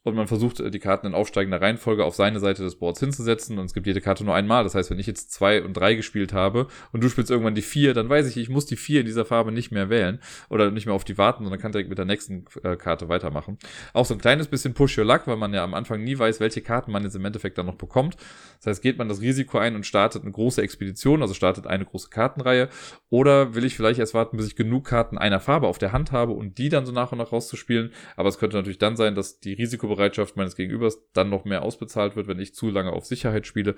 Und 0.04 0.16
man 0.16 0.26
versucht, 0.26 0.60
äh, 0.60 0.70
die 0.70 0.78
Karten 0.78 1.06
in 1.06 1.14
aufsteigender 1.14 1.60
Reihenfolge 1.60 2.04
auf 2.04 2.14
seine 2.14 2.40
Seite 2.40 2.62
des 2.62 2.76
Boards 2.76 3.00
hinzusetzen 3.00 3.58
und 3.58 3.66
es 3.66 3.74
gibt 3.74 3.86
jede 3.86 4.00
Karte 4.00 4.24
nur 4.24 4.34
einmal. 4.34 4.64
Das 4.64 4.74
heißt, 4.74 4.90
wenn 4.90 4.98
ich 4.98 5.06
jetzt 5.06 5.32
zwei 5.32 5.62
und 5.62 5.74
drei 5.74 5.94
gespielt 5.94 6.32
habe 6.32 6.66
und 6.92 7.02
du 7.02 7.08
spielst 7.08 7.30
irgendwann 7.30 7.54
die 7.54 7.62
vier, 7.62 7.94
dann 7.94 8.08
weiß 8.08 8.26
ich, 8.28 8.36
ich 8.36 8.48
muss 8.48 8.66
die 8.66 8.76
vier 8.76 9.00
in 9.00 9.06
dieser 9.06 9.24
Farbe 9.24 9.52
nicht 9.52 9.70
mehr 9.70 9.90
wählen 9.90 10.20
oder 10.48 10.70
nicht 10.70 10.86
mehr 10.86 10.94
auf 10.94 11.04
die 11.04 11.18
warten, 11.18 11.44
sondern 11.44 11.60
kann 11.60 11.72
direkt 11.72 11.88
mit 11.88 11.98
der 11.98 12.04
nächsten 12.04 12.44
äh, 12.64 12.76
Karte 12.76 13.08
weitermachen. 13.08 13.58
Auch 13.92 14.06
so 14.06 14.14
ein 14.14 14.20
kleines 14.20 14.48
bisschen 14.48 14.74
Push 14.74 14.98
Your 14.98 15.04
Luck, 15.04 15.26
weil 15.26 15.36
man 15.36 15.54
ja 15.54 15.62
am 15.62 15.74
Anfang 15.74 16.02
nie 16.02 16.18
weiß, 16.18 16.40
welche 16.40 16.62
Karten 16.62 16.90
man 16.90 17.04
jetzt 17.04 17.14
im 17.14 17.24
Endeffekt 17.24 17.58
dann 17.58 17.66
noch 17.66 17.76
bekommt. 17.76 18.16
Das 18.58 18.66
heißt, 18.66 18.82
geht 18.82 18.98
man 18.98 19.08
das 19.08 19.20
Risiko 19.20 19.58
ein 19.58 19.74
und 19.74 19.86
startet 19.86 20.22
eine 20.22 20.32
große 20.32 20.62
Expedition, 20.62 21.22
also 21.22 21.34
startet 21.34 21.66
eine 21.66 21.84
große 21.84 22.10
Kartenreihe 22.10 22.68
oder 23.08 23.54
will 23.54 23.64
ich 23.64 23.76
vielleicht 23.76 24.00
erst 24.00 24.14
warten, 24.14 24.36
bis 24.36 24.46
ich 24.46 24.56
genug 24.56 24.84
Karten 24.84 25.18
einer 25.18 25.40
Farbe 25.40 25.68
auf 25.68 25.78
der 25.78 25.92
Hand 25.92 26.12
habe 26.12 26.32
und 26.32 26.58
die 26.58 26.68
dann 26.68 26.86
so 26.86 26.92
nach 26.92 27.12
und 27.12 27.18
nach 27.18 27.32
rauszuspielen. 27.32 27.92
Aber 28.16 28.28
es 28.28 28.38
könnte 28.38 28.56
natürlich 28.56 28.78
dann 28.78 28.96
sein, 28.96 29.14
dass 29.14 29.38
die 29.40 29.54
Risikobereitschaft 29.92 30.36
meines 30.36 30.56
Gegenübers 30.56 30.98
dann 31.12 31.30
noch 31.30 31.44
mehr 31.44 31.62
ausbezahlt 31.62 32.16
wird, 32.16 32.28
wenn 32.28 32.40
ich 32.40 32.54
zu 32.54 32.70
lange 32.70 32.92
auf 32.92 33.06
Sicherheit 33.06 33.46
spiele. 33.46 33.74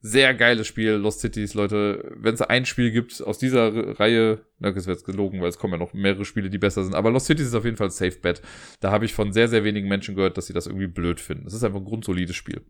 Sehr 0.00 0.34
geiles 0.34 0.66
Spiel, 0.66 0.92
Lost 0.92 1.20
Cities, 1.20 1.54
Leute. 1.54 2.12
Wenn 2.16 2.34
es 2.34 2.42
ein 2.42 2.66
Spiel 2.66 2.90
gibt 2.90 3.22
aus 3.22 3.38
dieser 3.38 3.98
Reihe, 3.98 4.44
na, 4.58 4.70
das 4.70 4.86
wird 4.86 4.98
jetzt 4.98 5.06
gelogen, 5.06 5.40
weil 5.40 5.48
es 5.48 5.58
kommen 5.58 5.72
ja 5.72 5.78
noch 5.78 5.94
mehrere 5.94 6.26
Spiele, 6.26 6.50
die 6.50 6.58
besser 6.58 6.84
sind. 6.84 6.94
Aber 6.94 7.10
Lost 7.10 7.26
Cities 7.26 7.46
ist 7.46 7.54
auf 7.54 7.64
jeden 7.64 7.78
Fall 7.78 7.86
ein 7.86 7.90
Safe 7.90 8.18
Bet. 8.20 8.42
Da 8.80 8.90
habe 8.90 9.06
ich 9.06 9.14
von 9.14 9.32
sehr, 9.32 9.48
sehr 9.48 9.64
wenigen 9.64 9.88
Menschen 9.88 10.14
gehört, 10.14 10.36
dass 10.36 10.46
sie 10.46 10.52
das 10.52 10.66
irgendwie 10.66 10.88
blöd 10.88 11.20
finden. 11.20 11.46
Es 11.46 11.54
ist 11.54 11.64
einfach 11.64 11.78
ein 11.78 11.86
grundsolides 11.86 12.36
Spiel. 12.36 12.60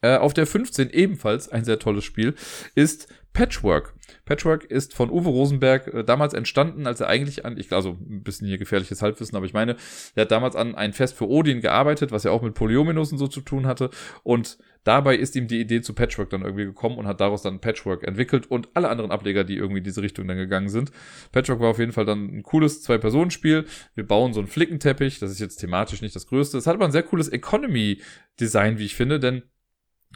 Äh, 0.00 0.16
auf 0.16 0.32
der 0.32 0.46
15 0.46 0.90
ebenfalls 0.90 1.48
ein 1.48 1.64
sehr 1.64 1.78
tolles 1.78 2.04
Spiel 2.04 2.34
ist 2.74 3.08
Patchwork. 3.32 3.94
Patchwork 4.24 4.64
ist 4.64 4.94
von 4.94 5.10
Uwe 5.10 5.28
Rosenberg 5.28 5.86
äh, 5.88 6.04
damals 6.04 6.34
entstanden, 6.34 6.86
als 6.86 7.00
er 7.00 7.08
eigentlich 7.08 7.44
an, 7.44 7.56
ich 7.58 7.72
also 7.72 7.96
ein 8.00 8.22
bisschen 8.22 8.46
hier 8.46 8.58
gefährliches 8.58 9.02
Halbwissen, 9.02 9.36
aber 9.36 9.46
ich 9.46 9.52
meine, 9.52 9.76
er 10.14 10.22
hat 10.22 10.30
damals 10.30 10.56
an 10.56 10.74
ein 10.74 10.92
Fest 10.92 11.16
für 11.16 11.28
Odin 11.28 11.60
gearbeitet, 11.60 12.10
was 12.10 12.24
ja 12.24 12.30
auch 12.30 12.42
mit 12.42 12.54
Polyominosen 12.54 13.18
so 13.18 13.26
zu 13.26 13.40
tun 13.40 13.66
hatte 13.66 13.90
und 14.22 14.58
dabei 14.84 15.16
ist 15.16 15.36
ihm 15.36 15.46
die 15.46 15.60
Idee 15.60 15.82
zu 15.82 15.94
Patchwork 15.94 16.30
dann 16.30 16.42
irgendwie 16.42 16.64
gekommen 16.64 16.96
und 16.96 17.06
hat 17.06 17.20
daraus 17.20 17.42
dann 17.42 17.60
Patchwork 17.60 18.04
entwickelt 18.04 18.50
und 18.50 18.68
alle 18.74 18.88
anderen 18.88 19.10
Ableger, 19.10 19.44
die 19.44 19.56
irgendwie 19.56 19.78
in 19.78 19.84
diese 19.84 20.02
Richtung 20.02 20.26
dann 20.26 20.36
gegangen 20.36 20.68
sind. 20.68 20.90
Patchwork 21.32 21.60
war 21.60 21.70
auf 21.70 21.78
jeden 21.78 21.92
Fall 21.92 22.06
dann 22.06 22.38
ein 22.38 22.42
cooles 22.42 22.82
Zwei-Personen-Spiel. 22.82 23.66
Wir 23.94 24.06
bauen 24.06 24.32
so 24.32 24.40
einen 24.40 24.48
Flickenteppich, 24.48 25.18
das 25.18 25.30
ist 25.30 25.40
jetzt 25.40 25.56
thematisch 25.56 26.02
nicht 26.02 26.16
das 26.16 26.26
Größte. 26.26 26.56
Es 26.56 26.66
hat 26.66 26.74
aber 26.74 26.86
ein 26.86 26.92
sehr 26.92 27.02
cooles 27.02 27.28
Economy-Design, 27.28 28.78
wie 28.78 28.84
ich 28.84 28.94
finde, 28.94 29.20
denn 29.20 29.42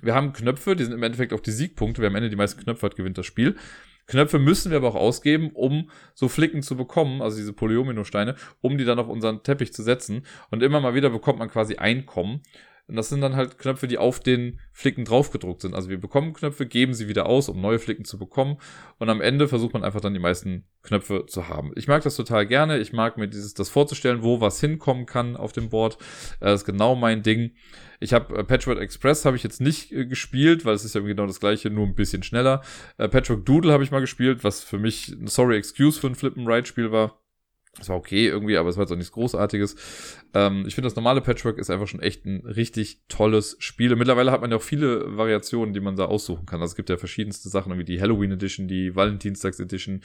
wir 0.01 0.15
haben 0.15 0.33
Knöpfe, 0.33 0.77
die 0.77 0.85
sind 0.85 0.95
im 0.95 1.03
Endeffekt 1.03 1.33
auch 1.33 1.41
die 1.41 1.51
Siegpunkte. 1.51 2.01
Wer 2.01 2.09
am 2.09 2.17
Ende 2.17 2.31
die 2.31 2.37
meisten 2.37 2.63
Knöpfe 2.63 2.87
hat, 2.87 2.97
gewinnt 2.97 3.19
das 3.19 3.27
Spiel. 3.27 3.57
Knöpfe 4.07 4.39
müssen 4.39 4.71
wir 4.71 4.79
aber 4.79 4.89
auch 4.89 4.95
ausgeben, 4.97 5.51
um 5.55 5.91
so 6.15 6.29
Flicken 6.29 6.63
zu 6.63 6.77
bekommen, 6.77 7.23
also 7.23 7.37
diese 7.37 7.53
Polyomino-Steine, 7.53 8.35
um 8.61 8.77
die 8.77 8.85
dann 8.85 8.99
auf 8.99 9.09
unseren 9.09 9.43
Teppich 9.43 9.73
zu 9.73 9.83
setzen. 9.83 10.27
Und 10.51 10.63
immer 10.63 10.81
mal 10.81 10.95
wieder 10.95 11.11
bekommt 11.11 11.39
man 11.39 11.49
quasi 11.49 11.77
Einkommen. 11.77 12.43
Und 12.89 12.97
das 12.97 13.09
sind 13.09 13.21
dann 13.21 13.37
halt 13.37 13.59
Knöpfe, 13.59 13.87
die 13.87 13.97
auf 13.97 14.21
den 14.21 14.61
Flicken 14.73 15.05
draufgedruckt 15.05 15.63
sind. 15.63 15.75
Also 15.75 15.89
wir 15.89 16.01
bekommen 16.01 16.33
Knöpfe, 16.33 16.67
geben 16.67 16.95
sie 16.95 17.09
wieder 17.09 17.27
aus, 17.27 17.49
um 17.49 17.61
neue 17.61 17.79
Flicken 17.79 18.05
zu 18.05 18.19
bekommen. 18.19 18.59
Und 18.99 19.09
am 19.09 19.21
Ende 19.21 19.47
versucht 19.49 19.73
man 19.73 19.85
einfach 19.85 20.01
dann 20.01 20.15
die 20.15 20.21
meisten 20.21 20.65
Knöpfe 20.83 21.27
zu 21.27 21.49
haben. 21.49 21.73
Ich 21.77 21.87
mag 21.87 22.03
das 22.03 22.17
total 22.17 22.47
gerne. 22.47 22.79
Ich 22.79 22.93
mag 22.93 23.17
mir 23.17 23.29
dieses, 23.29 23.55
das 23.55 23.69
vorzustellen, 23.69 24.23
wo 24.23 24.41
was 24.41 24.61
hinkommen 24.61 25.07
kann 25.07 25.37
auf 25.37 25.53
dem 25.53 25.71
Board. 25.71 25.97
Das 26.41 26.63
ist 26.63 26.67
genau 26.67 26.97
mein 26.97 27.23
Ding. 27.23 27.53
Ich 28.01 28.13
habe 28.13 28.37
äh, 28.37 28.45
Patchwork 28.45 28.81
Express 28.81 29.25
habe 29.25 29.37
ich 29.37 29.45
jetzt 29.45 29.61
nicht 29.61 29.93
äh, 29.93 30.05
gespielt, 30.05 30.65
weil 30.65 30.75
es 30.75 30.85
ist 30.85 30.97
ja 30.97 31.01
genau 31.01 31.27
das 31.27 31.39
gleiche, 31.39 31.71
nur 31.71 31.87
ein 31.87 31.95
bisschen 31.95 32.25
schneller. 32.25 32.63
Äh, 32.99 33.09
Patchwork 33.09 33.47
Doodle 33.47 33.73
habe 33.73 33.85
ich 33.85 33.93
mal 33.93 34.01
gespielt, 34.01 34.43
was 34.43 34.65
für 34.65 34.79
mich 34.79 35.09
ein 35.09 35.29
Sorry 35.29 35.57
Excuse 35.57 36.01
für 36.01 36.09
ein 36.09 36.17
Flip 36.17 36.37
and 36.37 36.49
Ride 36.49 36.67
Spiel 36.67 36.91
war. 36.91 37.22
Es 37.81 37.89
war 37.89 37.97
okay 37.97 38.27
irgendwie, 38.29 38.59
aber 38.59 38.69
es 38.69 38.77
war 38.77 38.85
jetzt 38.85 38.93
auch 38.93 38.97
nichts 38.97 39.13
Großartiges. 39.13 39.77
Ähm, 40.35 40.65
ich 40.67 40.75
finde, 40.75 40.87
das 40.87 40.97
normale 40.97 41.23
Patchwork 41.23 41.59
ist 41.59 41.71
einfach 41.71 41.87
schon 41.87 42.01
echt 42.01 42.27
ein 42.27 42.45
richtig 42.45 43.01
tolles 43.09 43.57
Spiel. 43.61 43.93
Und 43.93 43.99
mittlerweile 43.99 44.31
hat 44.31 44.43
man 44.43 44.51
ja 44.51 44.59
auch 44.59 44.63
viele 44.63 45.17
Variationen, 45.17 45.73
die 45.73 45.81
man 45.81 45.97
da 45.97 46.05
aussuchen 46.05 46.45
kann. 46.45 46.61
Also 46.61 46.73
es 46.73 46.77
gibt 46.77 46.91
ja 46.91 46.99
verschiedenste 46.99 47.49
Sachen, 47.49 47.79
wie 47.79 47.85
die 47.85 48.01
Halloween 48.01 48.33
Edition, 48.33 48.69
die 48.69 48.95
Valentinstags 48.95 49.59
Edition, 49.59 50.03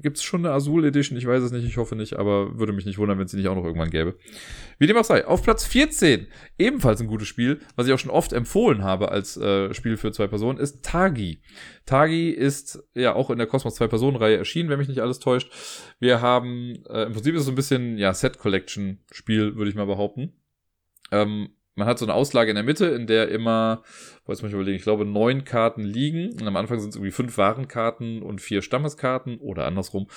Gibt 0.00 0.16
es 0.16 0.22
schon 0.22 0.44
eine 0.44 0.54
Azul 0.54 0.84
Edition? 0.84 1.18
Ich 1.18 1.26
weiß 1.26 1.42
es 1.42 1.52
nicht, 1.52 1.64
ich 1.64 1.76
hoffe 1.76 1.96
nicht, 1.96 2.14
aber 2.14 2.58
würde 2.58 2.72
mich 2.72 2.86
nicht 2.86 2.98
wundern, 2.98 3.18
wenn 3.18 3.26
es 3.26 3.32
sie 3.32 3.36
nicht 3.36 3.48
auch 3.48 3.54
noch 3.54 3.64
irgendwann 3.64 3.90
gäbe. 3.90 4.16
Wie 4.78 4.86
dem 4.86 4.96
auch 4.96 5.04
sei, 5.04 5.26
auf 5.26 5.42
Platz 5.42 5.64
14, 5.64 6.26
ebenfalls 6.58 7.00
ein 7.00 7.06
gutes 7.06 7.28
Spiel, 7.28 7.60
was 7.76 7.86
ich 7.86 7.92
auch 7.92 7.98
schon 7.98 8.10
oft 8.10 8.32
empfohlen 8.32 8.82
habe 8.82 9.10
als 9.10 9.36
äh, 9.36 9.72
Spiel 9.74 9.96
für 9.96 10.12
zwei 10.12 10.26
Personen, 10.26 10.58
ist 10.58 10.84
Tagi. 10.84 11.42
Tagi 11.86 12.30
ist 12.30 12.82
ja 12.94 13.14
auch 13.14 13.30
in 13.30 13.38
der 13.38 13.46
Cosmos 13.46 13.78
2-Personen-Reihe 13.80 14.36
erschienen, 14.36 14.68
wenn 14.68 14.78
mich 14.78 14.88
nicht 14.88 15.00
alles 15.00 15.18
täuscht. 15.18 15.52
Wir 15.98 16.20
haben, 16.20 16.84
äh, 16.88 17.04
im 17.04 17.12
Prinzip 17.12 17.34
ist 17.34 17.40
es 17.40 17.46
so 17.46 17.52
ein 17.52 17.56
bisschen, 17.56 17.98
ja, 17.98 18.14
Set-Collection-Spiel, 18.14 19.56
würde 19.56 19.70
ich 19.70 19.76
mal 19.76 19.86
behaupten. 19.86 20.32
Ähm, 21.10 21.50
man 21.74 21.86
hat 21.86 21.98
so 21.98 22.04
eine 22.04 22.14
Auslage 22.14 22.50
in 22.50 22.56
der 22.56 22.64
Mitte, 22.64 22.86
in 22.86 23.06
der 23.06 23.28
immer, 23.28 23.82
ich 24.26 24.42
mal 24.42 24.52
überlegen, 24.52 24.76
ich 24.76 24.82
glaube, 24.82 25.06
neun 25.06 25.44
Karten 25.44 25.82
liegen. 25.82 26.32
Und 26.32 26.46
am 26.46 26.56
Anfang 26.56 26.80
sind 26.80 26.90
es 26.90 26.96
irgendwie 26.96 27.12
fünf 27.12 27.38
Warenkarten 27.38 28.22
und 28.22 28.40
vier 28.40 28.62
Stammeskarten 28.62 29.38
oder 29.38 29.66
andersrum. 29.66 30.08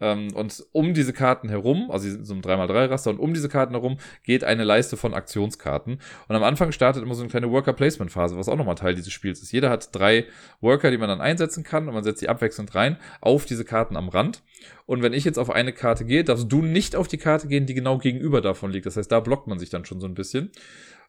Ähm, 0.00 0.32
und 0.34 0.64
um 0.72 0.94
diese 0.94 1.12
Karten 1.12 1.48
herum, 1.48 1.90
also 1.90 2.04
sie 2.04 2.12
sind 2.12 2.26
so 2.26 2.34
ein 2.34 2.42
3x3-Raster, 2.42 3.10
und 3.10 3.18
um 3.18 3.34
diese 3.34 3.48
Karten 3.48 3.74
herum 3.74 3.98
geht 4.22 4.44
eine 4.44 4.64
Leiste 4.64 4.96
von 4.96 5.14
Aktionskarten. 5.14 6.00
Und 6.28 6.36
am 6.36 6.42
Anfang 6.42 6.72
startet 6.72 7.02
immer 7.02 7.14
so 7.14 7.22
eine 7.22 7.30
kleine 7.30 7.50
Worker-Placement-Phase, 7.50 8.36
was 8.36 8.48
auch 8.48 8.56
nochmal 8.56 8.76
Teil 8.76 8.94
dieses 8.94 9.12
Spiels 9.12 9.42
ist. 9.42 9.52
Jeder 9.52 9.70
hat 9.70 9.94
drei 9.94 10.26
Worker, 10.60 10.90
die 10.90 10.98
man 10.98 11.08
dann 11.08 11.20
einsetzen 11.20 11.64
kann, 11.64 11.88
und 11.88 11.94
man 11.94 12.04
setzt 12.04 12.20
sie 12.20 12.28
abwechselnd 12.28 12.74
rein 12.74 12.96
auf 13.20 13.44
diese 13.44 13.64
Karten 13.64 13.96
am 13.96 14.08
Rand. 14.08 14.42
Und 14.86 15.02
wenn 15.02 15.12
ich 15.12 15.24
jetzt 15.24 15.38
auf 15.38 15.50
eine 15.50 15.72
Karte 15.72 16.04
gehe, 16.04 16.24
darfst 16.24 16.50
du 16.50 16.62
nicht 16.62 16.96
auf 16.96 17.08
die 17.08 17.18
Karte 17.18 17.48
gehen, 17.48 17.66
die 17.66 17.74
genau 17.74 17.98
gegenüber 17.98 18.40
davon 18.40 18.70
liegt. 18.70 18.86
Das 18.86 18.96
heißt, 18.96 19.10
da 19.10 19.20
blockt 19.20 19.46
man 19.46 19.58
sich 19.58 19.70
dann 19.70 19.84
schon 19.84 20.00
so 20.00 20.06
ein 20.06 20.14
bisschen. 20.14 20.50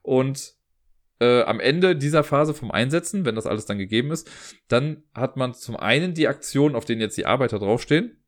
Und 0.02 0.54
äh, 1.20 1.44
am 1.44 1.60
Ende 1.60 1.96
dieser 1.96 2.24
Phase 2.24 2.54
vom 2.54 2.72
Einsetzen, 2.72 3.26
wenn 3.26 3.36
das 3.36 3.46
alles 3.46 3.66
dann 3.66 3.78
gegeben 3.78 4.12
ist, 4.12 4.30
dann 4.68 5.04
hat 5.14 5.38
man 5.38 5.54
zum 5.54 5.76
einen 5.76 6.14
die 6.14 6.28
Aktion, 6.28 6.76
auf 6.76 6.86
denen 6.86 7.02
jetzt 7.02 7.18
die 7.18 7.26
Arbeiter 7.26 7.60
draufstehen, 7.60 8.19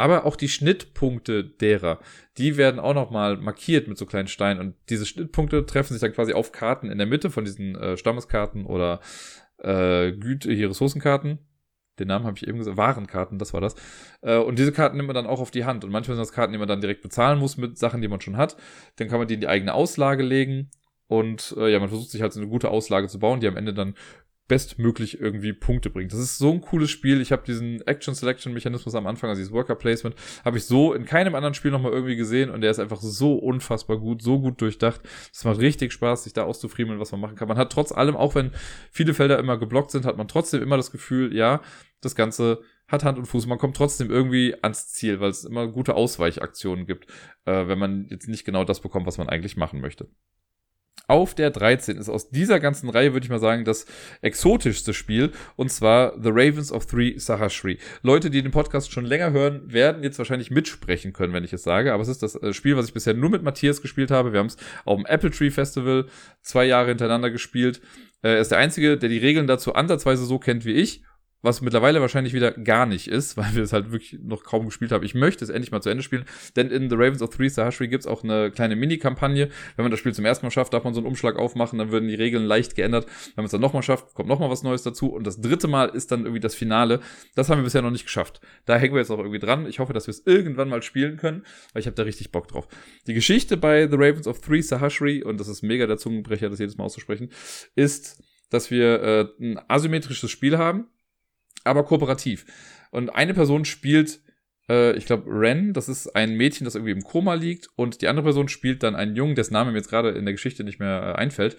aber 0.00 0.24
auch 0.24 0.36
die 0.36 0.48
Schnittpunkte 0.48 1.44
derer, 1.44 2.00
die 2.38 2.56
werden 2.56 2.80
auch 2.80 2.94
nochmal 2.94 3.36
markiert 3.36 3.88
mit 3.88 3.98
so 3.98 4.06
kleinen 4.06 4.28
Steinen. 4.28 4.60
Und 4.60 4.74
diese 4.88 5.06
Schnittpunkte 5.06 5.66
treffen 5.66 5.92
sich 5.92 6.00
dann 6.00 6.12
quasi 6.12 6.32
auf 6.32 6.52
Karten 6.52 6.90
in 6.90 6.98
der 6.98 7.06
Mitte 7.06 7.30
von 7.30 7.44
diesen 7.44 7.74
äh, 7.76 7.96
Stammeskarten 7.96 8.66
oder 8.66 9.00
äh, 9.58 10.12
Güte, 10.12 10.52
hier 10.52 10.70
Ressourcenkarten. 10.70 11.38
Den 11.98 12.08
Namen 12.08 12.24
habe 12.24 12.36
ich 12.36 12.48
eben 12.48 12.58
gesagt, 12.58 12.78
Warenkarten, 12.78 13.38
das 13.38 13.52
war 13.52 13.60
das. 13.60 13.74
Äh, 14.22 14.38
und 14.38 14.58
diese 14.58 14.72
Karten 14.72 14.96
nimmt 14.96 15.08
man 15.08 15.14
dann 15.14 15.26
auch 15.26 15.40
auf 15.40 15.50
die 15.50 15.64
Hand. 15.64 15.84
Und 15.84 15.90
manchmal 15.90 16.16
sind 16.16 16.22
das 16.22 16.32
Karten, 16.32 16.52
die 16.52 16.58
man 16.58 16.68
dann 16.68 16.80
direkt 16.80 17.02
bezahlen 17.02 17.38
muss 17.38 17.58
mit 17.58 17.78
Sachen, 17.78 18.00
die 18.00 18.08
man 18.08 18.20
schon 18.20 18.38
hat. 18.38 18.56
Dann 18.96 19.08
kann 19.08 19.18
man 19.18 19.28
die 19.28 19.34
in 19.34 19.40
die 19.40 19.48
eigene 19.48 19.74
Auslage 19.74 20.22
legen. 20.22 20.70
Und 21.06 21.54
äh, 21.58 21.70
ja, 21.70 21.80
man 21.80 21.88
versucht 21.88 22.10
sich 22.10 22.22
halt 22.22 22.32
so 22.32 22.40
eine 22.40 22.48
gute 22.48 22.70
Auslage 22.70 23.08
zu 23.08 23.18
bauen, 23.18 23.40
die 23.40 23.48
am 23.48 23.56
Ende 23.56 23.74
dann 23.74 23.94
bestmöglich 24.50 25.20
irgendwie 25.20 25.52
Punkte 25.52 25.90
bringt. 25.90 26.12
Das 26.12 26.18
ist 26.18 26.36
so 26.36 26.50
ein 26.50 26.60
cooles 26.60 26.90
Spiel. 26.90 27.20
Ich 27.20 27.30
habe 27.30 27.44
diesen 27.46 27.86
Action 27.86 28.16
Selection 28.16 28.52
Mechanismus 28.52 28.96
am 28.96 29.06
Anfang, 29.06 29.30
also 29.30 29.38
dieses 29.38 29.52
Worker 29.52 29.76
Placement, 29.76 30.16
habe 30.44 30.58
ich 30.58 30.64
so 30.64 30.92
in 30.92 31.04
keinem 31.04 31.36
anderen 31.36 31.54
Spiel 31.54 31.70
nochmal 31.70 31.92
irgendwie 31.92 32.16
gesehen 32.16 32.50
und 32.50 32.60
der 32.60 32.72
ist 32.72 32.80
einfach 32.80 33.00
so 33.00 33.36
unfassbar 33.36 33.98
gut, 33.98 34.22
so 34.22 34.40
gut 34.40 34.60
durchdacht. 34.60 35.02
Es 35.32 35.44
macht 35.44 35.60
richtig 35.60 35.92
Spaß, 35.92 36.24
sich 36.24 36.32
da 36.32 36.42
auszufriemeln, 36.42 36.98
was 36.98 37.12
man 37.12 37.20
machen 37.20 37.36
kann. 37.36 37.46
Man 37.46 37.58
hat 37.58 37.70
trotz 37.70 37.92
allem, 37.92 38.16
auch 38.16 38.34
wenn 38.34 38.50
viele 38.90 39.14
Felder 39.14 39.38
immer 39.38 39.56
geblockt 39.56 39.92
sind, 39.92 40.04
hat 40.04 40.16
man 40.16 40.26
trotzdem 40.26 40.62
immer 40.62 40.76
das 40.76 40.90
Gefühl, 40.90 41.32
ja, 41.32 41.60
das 42.00 42.16
Ganze 42.16 42.60
hat 42.88 43.04
Hand 43.04 43.18
und 43.18 43.26
Fuß. 43.26 43.46
Man 43.46 43.58
kommt 43.58 43.76
trotzdem 43.76 44.10
irgendwie 44.10 44.56
ans 44.62 44.88
Ziel, 44.88 45.20
weil 45.20 45.30
es 45.30 45.44
immer 45.44 45.68
gute 45.68 45.94
Ausweichaktionen 45.94 46.86
gibt, 46.86 47.08
äh, 47.44 47.68
wenn 47.68 47.78
man 47.78 48.08
jetzt 48.10 48.26
nicht 48.26 48.44
genau 48.44 48.64
das 48.64 48.80
bekommt, 48.80 49.06
was 49.06 49.16
man 49.16 49.28
eigentlich 49.28 49.56
machen 49.56 49.80
möchte 49.80 50.08
auf 51.06 51.34
der 51.34 51.50
13 51.50 51.96
ist 51.96 52.08
aus 52.08 52.30
dieser 52.30 52.60
ganzen 52.60 52.88
Reihe, 52.88 53.12
würde 53.12 53.24
ich 53.24 53.30
mal 53.30 53.40
sagen, 53.40 53.64
das 53.64 53.86
exotischste 54.20 54.94
Spiel. 54.94 55.32
Und 55.56 55.70
zwar 55.70 56.14
The 56.22 56.30
Ravens 56.30 56.72
of 56.72 56.86
Three 56.86 57.18
Sahashri. 57.18 57.78
Leute, 58.02 58.30
die 58.30 58.42
den 58.42 58.52
Podcast 58.52 58.92
schon 58.92 59.04
länger 59.04 59.32
hören, 59.32 59.62
werden 59.64 60.02
jetzt 60.02 60.18
wahrscheinlich 60.18 60.50
mitsprechen 60.50 61.12
können, 61.12 61.32
wenn 61.32 61.44
ich 61.44 61.52
es 61.52 61.62
sage. 61.62 61.92
Aber 61.92 62.02
es 62.02 62.08
ist 62.08 62.22
das 62.22 62.36
äh, 62.36 62.52
Spiel, 62.52 62.76
was 62.76 62.86
ich 62.86 62.94
bisher 62.94 63.14
nur 63.14 63.30
mit 63.30 63.42
Matthias 63.42 63.82
gespielt 63.82 64.10
habe. 64.10 64.32
Wir 64.32 64.38
haben 64.38 64.46
es 64.46 64.56
auf 64.84 64.96
dem 64.96 65.06
Apple 65.06 65.30
Tree 65.30 65.50
Festival 65.50 66.06
zwei 66.42 66.64
Jahre 66.64 66.88
hintereinander 66.88 67.30
gespielt. 67.30 67.80
Er 68.22 68.38
ist 68.38 68.50
der 68.50 68.58
Einzige, 68.58 68.98
der 68.98 69.08
die 69.08 69.18
Regeln 69.18 69.46
dazu 69.46 69.74
ansatzweise 69.74 70.24
so 70.24 70.38
kennt 70.38 70.64
wie 70.64 70.72
ich 70.72 71.02
was 71.42 71.60
mittlerweile 71.60 72.00
wahrscheinlich 72.00 72.34
wieder 72.34 72.52
gar 72.52 72.86
nicht 72.86 73.08
ist, 73.08 73.36
weil 73.36 73.54
wir 73.54 73.62
es 73.62 73.72
halt 73.72 73.92
wirklich 73.92 74.18
noch 74.22 74.44
kaum 74.44 74.66
gespielt 74.66 74.92
haben. 74.92 75.04
Ich 75.04 75.14
möchte 75.14 75.44
es 75.44 75.50
endlich 75.50 75.72
mal 75.72 75.80
zu 75.80 75.90
Ende 75.90 76.02
spielen, 76.02 76.24
denn 76.56 76.70
in 76.70 76.90
The 76.90 76.96
Ravens 76.96 77.22
of 77.22 77.30
Three 77.30 77.48
Sahashri 77.48 77.88
gibt 77.88 78.04
es 78.04 78.06
auch 78.06 78.22
eine 78.24 78.50
kleine 78.50 78.76
Mini-Kampagne. 78.76 79.48
Wenn 79.76 79.84
man 79.84 79.90
das 79.90 80.00
Spiel 80.00 80.14
zum 80.14 80.24
ersten 80.24 80.46
Mal 80.46 80.50
schafft, 80.50 80.72
darf 80.72 80.84
man 80.84 80.94
so 80.94 81.00
einen 81.00 81.06
Umschlag 81.06 81.36
aufmachen, 81.36 81.78
dann 81.78 81.90
würden 81.90 82.08
die 82.08 82.14
Regeln 82.14 82.44
leicht 82.44 82.76
geändert. 82.76 83.06
Wenn 83.06 83.36
man 83.36 83.44
es 83.46 83.52
dann 83.52 83.60
nochmal 83.60 83.82
schafft, 83.82 84.14
kommt 84.14 84.28
nochmal 84.28 84.50
was 84.50 84.62
Neues 84.62 84.82
dazu. 84.82 85.12
Und 85.12 85.26
das 85.26 85.40
dritte 85.40 85.68
Mal 85.68 85.88
ist 85.90 86.12
dann 86.12 86.20
irgendwie 86.20 86.40
das 86.40 86.54
Finale. 86.54 87.00
Das 87.34 87.48
haben 87.48 87.58
wir 87.58 87.64
bisher 87.64 87.82
noch 87.82 87.90
nicht 87.90 88.04
geschafft. 88.04 88.40
Da 88.66 88.76
hängen 88.76 88.94
wir 88.94 89.00
jetzt 89.00 89.10
auch 89.10 89.18
irgendwie 89.18 89.38
dran. 89.38 89.66
Ich 89.66 89.78
hoffe, 89.78 89.92
dass 89.92 90.06
wir 90.06 90.12
es 90.12 90.26
irgendwann 90.26 90.68
mal 90.68 90.82
spielen 90.82 91.16
können, 91.16 91.44
weil 91.72 91.80
ich 91.80 91.86
habe 91.86 91.96
da 91.96 92.02
richtig 92.02 92.32
Bock 92.32 92.48
drauf. 92.48 92.68
Die 93.06 93.14
Geschichte 93.14 93.56
bei 93.56 93.88
The 93.88 93.96
Ravens 93.96 94.26
of 94.26 94.40
Three 94.40 94.60
Sahashri, 94.60 95.22
und 95.22 95.40
das 95.40 95.48
ist 95.48 95.62
mega 95.62 95.86
der 95.86 95.98
Zungenbrecher, 95.98 96.50
das 96.50 96.58
jedes 96.58 96.76
Mal 96.76 96.84
auszusprechen, 96.84 97.30
ist, 97.74 98.22
dass 98.50 98.70
wir 98.70 99.02
äh, 99.02 99.26
ein 99.40 99.60
asymmetrisches 99.68 100.30
Spiel 100.30 100.58
haben 100.58 100.88
aber 101.64 101.84
kooperativ. 101.84 102.46
Und 102.90 103.10
eine 103.10 103.34
Person 103.34 103.64
spielt 103.64 104.20
äh, 104.70 104.96
ich 104.96 105.04
glaube, 105.04 105.24
Ren, 105.26 105.72
das 105.72 105.88
ist 105.88 106.14
ein 106.14 106.36
Mädchen, 106.36 106.64
das 106.64 106.76
irgendwie 106.76 106.92
im 106.92 107.02
Koma 107.02 107.34
liegt 107.34 107.68
und 107.76 108.00
die 108.00 108.08
andere 108.08 108.24
Person 108.24 108.48
spielt 108.48 108.82
dann 108.82 108.94
einen 108.94 109.16
Jungen, 109.16 109.34
dessen 109.34 109.52
Name 109.52 109.72
mir 109.72 109.78
jetzt 109.78 109.90
gerade 109.90 110.10
in 110.10 110.24
der 110.24 110.34
Geschichte 110.34 110.64
nicht 110.64 110.78
mehr 110.78 111.02
äh, 111.02 111.18
einfällt 111.18 111.56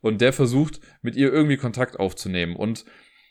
und 0.00 0.20
der 0.20 0.32
versucht 0.32 0.80
mit 1.02 1.16
ihr 1.16 1.32
irgendwie 1.32 1.56
Kontakt 1.56 1.98
aufzunehmen 1.98 2.56
und 2.56 2.84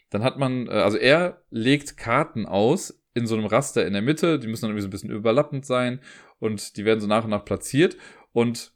dann 0.10 0.24
hat 0.24 0.38
man, 0.38 0.68
äh, 0.68 0.72
also 0.72 0.98
er 0.98 1.42
legt 1.50 1.98
Karten 1.98 2.46
aus 2.46 3.02
in 3.14 3.26
so 3.26 3.36
einem 3.36 3.46
Raster 3.46 3.86
in 3.86 3.94
der 3.94 4.02
Mitte, 4.02 4.38
die 4.38 4.48
müssen 4.48 4.64
dann 4.64 4.72
irgendwie 4.72 4.84
so 4.84 4.88
ein 4.88 4.92
bisschen 4.92 5.12
überlappend 5.12 5.66
sein 5.66 6.02
und 6.40 6.78
die 6.78 6.86
werden 6.86 7.00
so 7.00 7.08
nach 7.08 7.24
und 7.24 7.30
nach 7.30 7.46
platziert 7.46 7.98
und 8.34 8.74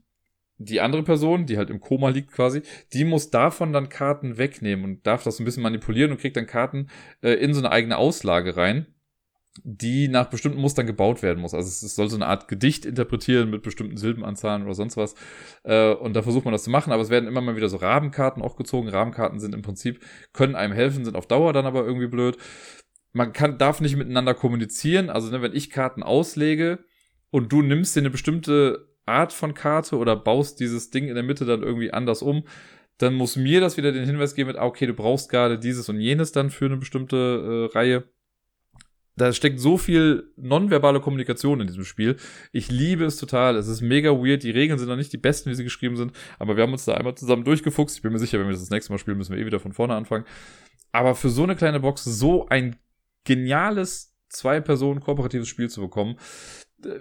die 0.57 0.81
andere 0.81 1.03
Person, 1.03 1.45
die 1.45 1.57
halt 1.57 1.69
im 1.69 1.79
Koma 1.79 2.09
liegt 2.09 2.31
quasi, 2.31 2.61
die 2.93 3.05
muss 3.05 3.29
davon 3.29 3.73
dann 3.73 3.89
Karten 3.89 4.37
wegnehmen 4.37 4.85
und 4.85 5.07
darf 5.07 5.23
das 5.23 5.39
ein 5.39 5.45
bisschen 5.45 5.63
manipulieren 5.63 6.11
und 6.11 6.19
kriegt 6.19 6.37
dann 6.37 6.47
Karten 6.47 6.87
äh, 7.21 7.33
in 7.33 7.53
so 7.53 7.59
eine 7.59 7.71
eigene 7.71 7.97
Auslage 7.97 8.55
rein 8.55 8.87
die 9.63 10.07
nach 10.09 10.29
bestimmten 10.29 10.59
Mustern 10.59 10.85
gebaut 10.85 11.21
werden 11.23 11.39
muss. 11.39 11.53
Also 11.53 11.69
es 11.69 11.95
soll 11.95 12.09
so 12.09 12.17
eine 12.17 12.27
Art 12.27 12.47
Gedicht 12.47 12.85
interpretieren 12.85 13.49
mit 13.49 13.63
bestimmten 13.63 13.95
Silbenanzahlen 13.95 14.63
oder 14.63 14.73
sonst 14.73 14.97
was. 14.97 15.15
Äh, 15.63 15.93
und 15.93 16.13
da 16.13 16.23
versucht 16.23 16.45
man 16.45 16.51
das 16.51 16.65
zu 16.65 16.69
machen, 16.69 16.91
aber 16.91 17.01
es 17.01 17.09
werden 17.09 17.27
immer 17.27 17.41
mal 17.41 17.55
wieder 17.55 17.69
so 17.69 17.77
Rabenkarten 17.77 18.43
auch 18.43 18.57
gezogen. 18.57 18.89
Rabenkarten 18.89 19.39
sind 19.39 19.55
im 19.55 19.61
Prinzip, 19.61 20.03
können 20.33 20.55
einem 20.55 20.73
helfen, 20.73 21.05
sind 21.05 21.15
auf 21.15 21.27
Dauer 21.27 21.53
dann 21.53 21.65
aber 21.65 21.85
irgendwie 21.85 22.07
blöd. 22.07 22.37
Man 23.13 23.31
kann, 23.31 23.57
darf 23.57 23.79
nicht 23.79 23.95
miteinander 23.95 24.33
kommunizieren. 24.33 25.09
Also 25.09 25.31
ne, 25.31 25.41
wenn 25.41 25.55
ich 25.55 25.69
Karten 25.69 26.03
auslege 26.03 26.79
und 27.31 27.51
du 27.51 27.61
nimmst 27.61 27.95
dir 27.95 28.01
eine 28.01 28.09
bestimmte 28.09 28.89
Art 29.05 29.33
von 29.33 29.53
Karte 29.53 29.97
oder 29.97 30.15
baust 30.15 30.59
dieses 30.59 30.89
Ding 30.89 31.07
in 31.07 31.15
der 31.15 31.23
Mitte 31.23 31.45
dann 31.45 31.63
irgendwie 31.63 31.91
anders 31.91 32.21
um, 32.21 32.43
dann 32.97 33.13
muss 33.13 33.35
mir 33.35 33.59
das 33.59 33.77
wieder 33.77 33.91
den 33.91 34.05
Hinweis 34.05 34.35
geben 34.35 34.47
mit, 34.47 34.57
ah, 34.57 34.65
okay, 34.65 34.87
du 34.87 34.93
brauchst 34.93 35.29
gerade 35.29 35.59
dieses 35.59 35.89
und 35.89 35.99
jenes 35.99 36.31
dann 36.31 36.49
für 36.49 36.65
eine 36.65 36.77
bestimmte 36.77 37.69
äh, 37.73 37.77
Reihe 37.77 38.05
da 39.17 39.31
steckt 39.31 39.59
so 39.59 39.77
viel 39.77 40.31
nonverbale 40.35 40.99
Kommunikation 40.99 41.61
in 41.61 41.67
diesem 41.67 41.85
Spiel. 41.85 42.17
Ich 42.51 42.69
liebe 42.69 43.05
es 43.05 43.17
total. 43.17 43.55
Es 43.55 43.67
ist 43.67 43.81
mega 43.81 44.11
weird. 44.11 44.43
Die 44.43 44.51
Regeln 44.51 44.77
sind 44.77 44.89
noch 44.89 44.97
nicht 44.97 45.13
die 45.13 45.17
besten, 45.17 45.49
wie 45.49 45.55
sie 45.55 45.63
geschrieben 45.63 45.95
sind. 45.95 46.11
Aber 46.37 46.57
wir 46.57 46.63
haben 46.63 46.73
uns 46.73 46.85
da 46.85 46.95
einmal 46.95 47.15
zusammen 47.15 47.45
durchgefuchst. 47.45 47.95
Ich 47.95 48.01
bin 48.01 48.11
mir 48.11 48.19
sicher, 48.19 48.39
wenn 48.39 48.47
wir 48.47 48.51
das, 48.51 48.61
das 48.61 48.71
nächste 48.71 48.91
Mal 48.91 48.99
spielen, 48.99 49.17
müssen 49.17 49.33
wir 49.33 49.41
eh 49.41 49.45
wieder 49.45 49.61
von 49.61 49.71
vorne 49.71 49.95
anfangen. 49.95 50.25
Aber 50.91 51.15
für 51.15 51.29
so 51.29 51.43
eine 51.43 51.55
kleine 51.55 51.79
Box 51.79 52.03
so 52.03 52.47
ein 52.47 52.75
geniales 53.23 54.13
Zwei-Personen-kooperatives 54.29 55.47
Spiel 55.47 55.69
zu 55.69 55.79
bekommen, 55.79 56.17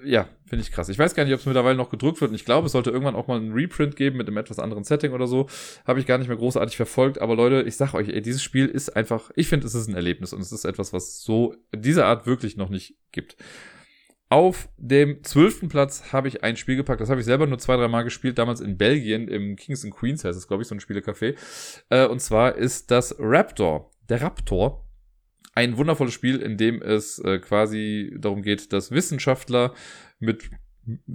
ja, 0.05 0.29
finde 0.47 0.63
ich 0.63 0.73
krass. 0.73 0.89
Ich 0.89 0.99
weiß 0.99 1.15
gar 1.15 1.25
nicht, 1.25 1.35
ob 1.35 1.41
es 1.41 1.47
mittlerweile 1.47 1.77
noch 1.77 1.91
gedrückt 1.91 2.21
wird. 2.21 2.31
Und 2.31 2.35
ich 2.35 2.45
glaube, 2.45 2.67
es 2.67 2.73
sollte 2.73 2.91
irgendwann 2.91 3.17
auch 3.17 3.27
mal 3.27 3.39
einen 3.39 3.53
Reprint 3.53 3.97
geben 3.97 4.17
mit 4.17 4.29
einem 4.29 4.37
etwas 4.37 4.59
anderen 4.59 4.85
Setting 4.85 5.13
oder 5.13 5.27
so. 5.27 5.49
Habe 5.85 6.01
ich 6.01 6.07
gar 6.07 6.19
nicht 6.19 6.29
mehr 6.29 6.37
großartig 6.37 6.77
verfolgt. 6.77 7.21
Aber 7.21 7.35
Leute, 7.35 7.63
ich 7.63 7.77
sag 7.77 7.95
euch, 7.95 8.09
ey, 8.09 8.23
dieses 8.23 8.43
Spiel 8.43 8.67
ist 8.67 8.97
einfach, 8.97 9.31
ich 9.37 9.49
finde, 9.49 9.67
es 9.67 9.75
ist 9.75 9.89
ein 9.89 9.95
Erlebnis 9.95 10.33
und 10.33 10.41
es 10.41 10.53
ist 10.53 10.65
etwas, 10.65 10.93
was 10.93 11.23
so 11.23 11.55
dieser 11.75 12.07
Art 12.07 12.27
wirklich 12.27 12.57
noch 12.57 12.69
nicht 12.69 12.97
gibt. 13.13 13.37
Auf 14.31 14.69
dem 14.79 15.23
zwölften 15.23 15.69
Platz 15.69 16.13
habe 16.13 16.29
ich 16.29 16.43
ein 16.43 16.57
Spiel 16.57 16.77
gepackt. 16.77 17.01
Das 17.01 17.11
habe 17.11 17.21
ich 17.21 17.27
selber 17.27 17.47
nur 17.47 17.59
zwei, 17.59 17.77
drei 17.77 17.89
Mal 17.89 18.03
gespielt. 18.03 18.39
Damals 18.39 18.61
in 18.61 18.79
Belgien 18.79 19.29
im 19.29 19.57
Kings 19.57 19.85
and 19.85 19.95
Queens 19.95 20.25
heißt 20.25 20.39
es, 20.39 20.49
glaube 20.49 20.63
ich, 20.63 20.69
so 20.69 20.75
ein 20.75 20.81
Spielecafé. 20.81 21.37
Äh, 21.91 22.07
und 22.07 22.21
zwar 22.21 22.55
ist 22.55 22.91
das 22.91 23.15
Raptor. 23.19 23.91
Der 24.09 24.23
Raptor 24.23 24.84
ein 25.55 25.77
wundervolles 25.77 26.15
Spiel, 26.15 26.41
in 26.41 26.57
dem 26.57 26.83
es 26.83 27.19
äh, 27.19 27.39
quasi 27.39 28.15
darum 28.19 28.43
geht, 28.43 28.73
dass 28.73 28.91
Wissenschaftler 28.91 29.75
mit 30.19 30.51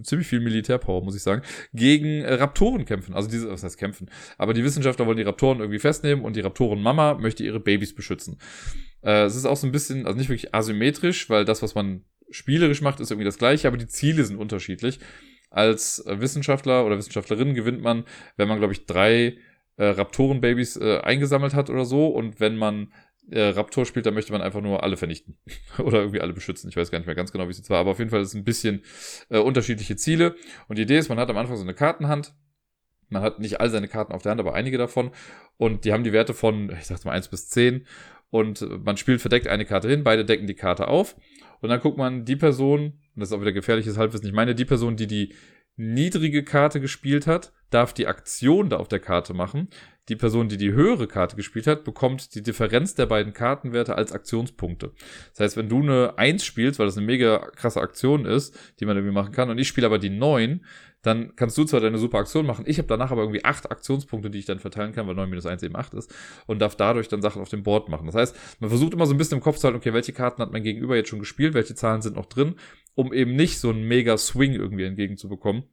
ziemlich 0.04 0.28
viel 0.28 0.40
Militärpower, 0.40 1.04
muss 1.04 1.16
ich 1.16 1.24
sagen, 1.24 1.44
gegen 1.74 2.22
äh, 2.22 2.34
Raptoren 2.34 2.86
kämpfen. 2.86 3.14
Also 3.14 3.30
diese, 3.30 3.50
was 3.50 3.64
heißt 3.64 3.78
kämpfen? 3.78 4.10
Aber 4.38 4.54
die 4.54 4.64
Wissenschaftler 4.64 5.06
wollen 5.06 5.18
die 5.18 5.24
Raptoren 5.24 5.60
irgendwie 5.60 5.80
festnehmen 5.80 6.24
und 6.24 6.36
die 6.36 6.42
Raptoren-Mama 6.42 7.16
möchte 7.16 7.44
ihre 7.44 7.60
Babys 7.60 7.94
beschützen. 7.94 8.40
Äh, 9.02 9.24
es 9.24 9.36
ist 9.36 9.46
auch 9.46 9.58
so 9.58 9.68
ein 9.68 9.72
bisschen, 9.72 10.06
also 10.06 10.18
nicht 10.18 10.30
wirklich 10.30 10.54
asymmetrisch, 10.54 11.30
weil 11.30 11.46
das, 11.46 11.62
was 11.62 11.76
man 11.76 12.04
spielerisch 12.32 12.82
macht, 12.82 13.00
ist 13.00 13.12
irgendwie 13.12 13.26
das 13.26 13.38
gleiche, 13.38 13.68
aber 13.68 13.78
die 13.78 13.88
Ziele 13.88 14.24
sind 14.24 14.38
unterschiedlich. 14.38 15.00
Als 15.50 16.06
äh, 16.06 16.20
Wissenschaftler 16.20 16.86
oder 16.86 16.98
Wissenschaftlerin 16.98 17.54
gewinnt 17.54 17.82
man, 17.82 18.06
wenn 18.38 18.48
man, 18.48 18.60
glaube 18.60 18.74
ich, 18.74 18.86
drei 18.86 19.38
äh, 19.78 19.86
Raptoren-Babys 19.86 20.78
äh, 20.78 21.00
eingesammelt 21.00 21.54
hat 21.54 21.70
oder 21.70 21.86
so. 21.86 22.08
Und 22.08 22.40
wenn 22.40 22.58
man 22.58 22.92
äh, 23.32 23.49
Raptor 23.49 23.86
spielt, 23.86 24.05
dann 24.05 24.13
möchte 24.13 24.32
man 24.32 24.41
einfach 24.41 24.61
nur 24.61 24.84
alle 24.84 24.97
vernichten. 24.97 25.38
Oder 25.77 25.99
irgendwie 25.99 26.21
alle 26.21 26.34
beschützen. 26.34 26.69
Ich 26.69 26.75
weiß 26.75 26.91
gar 26.91 26.99
nicht 26.99 27.05
mehr 27.05 27.15
ganz 27.15 27.32
genau, 27.32 27.47
wie 27.47 27.51
es 27.51 27.57
jetzt 27.57 27.69
war. 27.69 27.80
Aber 27.80 27.91
auf 27.91 27.99
jeden 27.99 28.11
Fall 28.11 28.21
ist 28.21 28.30
es 28.30 28.34
ein 28.34 28.43
bisschen 28.43 28.84
äh, 29.30 29.39
unterschiedliche 29.39 29.95
Ziele. 29.95 30.36
Und 30.67 30.77
die 30.77 30.84
Idee 30.84 30.97
ist, 30.97 31.09
man 31.09 31.19
hat 31.19 31.30
am 31.30 31.38
Anfang 31.38 31.57
so 31.57 31.63
eine 31.63 31.73
Kartenhand. 31.73 32.34
Man 33.09 33.23
hat 33.23 33.39
nicht 33.39 33.59
all 33.59 33.69
seine 33.69 33.88
Karten 33.88 34.13
auf 34.13 34.21
der 34.21 34.32
Hand, 34.32 34.39
aber 34.39 34.53
einige 34.53 34.77
davon. 34.77 35.11
Und 35.57 35.86
die 35.86 35.93
haben 35.93 36.03
die 36.03 36.13
Werte 36.13 36.34
von, 36.34 36.71
ich 36.71 36.86
sag 36.86 37.03
mal, 37.05 37.11
1 37.11 37.30
bis 37.30 37.49
10. 37.49 37.86
Und 38.30 38.86
man 38.86 38.97
spielt 38.97 39.21
verdeckt 39.21 39.47
eine 39.47 39.65
Karte 39.65 39.89
hin, 39.89 40.03
beide 40.03 40.23
decken 40.23 40.45
die 40.45 40.53
Karte 40.53 40.88
auf. 40.88 41.15
Und 41.61 41.69
dann 41.69 41.80
guckt 41.80 41.97
man 41.97 42.25
die 42.25 42.36
Person, 42.36 42.82
und 42.82 42.93
das 43.15 43.30
ist 43.30 43.34
auch 43.34 43.41
wieder 43.41 43.51
gefährliches 43.51 43.97
Halbwissen, 43.97 44.27
ich 44.27 44.34
meine 44.34 44.55
die 44.55 44.65
Person, 44.65 44.95
die 44.95 45.07
die 45.07 45.34
niedrige 45.80 46.43
Karte 46.43 46.82
gespielt 46.82 47.25
hat, 47.25 47.53
darf 47.69 47.93
die 47.93 48.07
Aktion 48.07 48.69
da 48.69 48.77
auf 48.77 48.89
der 48.89 48.99
Karte 48.99 49.34
machen. 49.34 49.69
Die 50.09 50.15
Person, 50.15 50.49
die 50.49 50.57
die 50.57 50.73
höhere 50.73 51.07
Karte 51.07 51.36
gespielt 51.36 51.67
hat, 51.67 51.84
bekommt 51.84 52.34
die 52.34 52.41
Differenz 52.41 52.95
der 52.95 53.05
beiden 53.05 53.32
Kartenwerte 53.32 53.95
als 53.95 54.11
Aktionspunkte. 54.11 54.91
Das 55.32 55.39
heißt, 55.39 55.57
wenn 55.57 55.69
du 55.69 55.82
eine 55.82 56.17
1 56.17 56.43
spielst, 56.43 56.80
weil 56.80 56.88
das 56.88 56.97
eine 56.97 57.05
mega 57.05 57.38
krasse 57.55 57.80
Aktion 57.80 58.25
ist, 58.25 58.57
die 58.80 58.86
man 58.86 58.97
irgendwie 58.97 59.13
machen 59.13 59.32
kann, 59.32 59.49
und 59.51 59.59
ich 59.59 59.67
spiele 59.67 59.86
aber 59.86 59.99
die 59.99 60.09
9, 60.09 60.65
dann 61.01 61.36
kannst 61.38 61.57
du 61.57 61.63
zwar 61.63 61.80
deine 61.80 61.97
super 61.97 62.17
Aktion 62.17 62.45
machen, 62.45 62.65
ich 62.67 62.77
habe 62.77 62.88
danach 62.88 63.11
aber 63.11 63.21
irgendwie 63.21 63.45
8 63.45 63.71
Aktionspunkte, 63.71 64.30
die 64.30 64.39
ich 64.39 64.45
dann 64.45 64.59
verteilen 64.59 64.91
kann, 64.91 65.07
weil 65.07 65.15
9 65.15 65.30
minus 65.30 65.45
1 65.45 65.63
eben 65.63 65.75
8 65.75 65.93
ist, 65.93 66.13
und 66.47 66.59
darf 66.59 66.75
dadurch 66.75 67.07
dann 67.07 67.21
Sachen 67.21 67.41
auf 67.41 67.49
dem 67.49 67.63
Board 67.63 67.88
machen. 67.88 68.07
Das 68.07 68.15
heißt, 68.15 68.36
man 68.59 68.69
versucht 68.69 68.93
immer 68.93 69.05
so 69.05 69.13
ein 69.13 69.17
bisschen 69.17 69.38
im 69.38 69.43
Kopf 69.43 69.57
zu 69.57 69.65
halten, 69.65 69.77
okay, 69.77 69.93
welche 69.93 70.11
Karten 70.11 70.41
hat 70.41 70.51
mein 70.51 70.63
Gegenüber 70.63 70.95
jetzt 70.95 71.09
schon 71.09 71.19
gespielt, 71.19 71.53
welche 71.53 71.75
Zahlen 71.75 72.01
sind 72.01 72.15
noch 72.15 72.25
drin, 72.25 72.55
um 73.00 73.14
eben 73.14 73.38
nicht 73.38 73.60
so 73.60 73.70
einen 73.70 73.88
mega 73.88 74.18
Swing 74.18 74.56
irgendwie 74.56 74.84
entgegenzubekommen. 74.84 75.64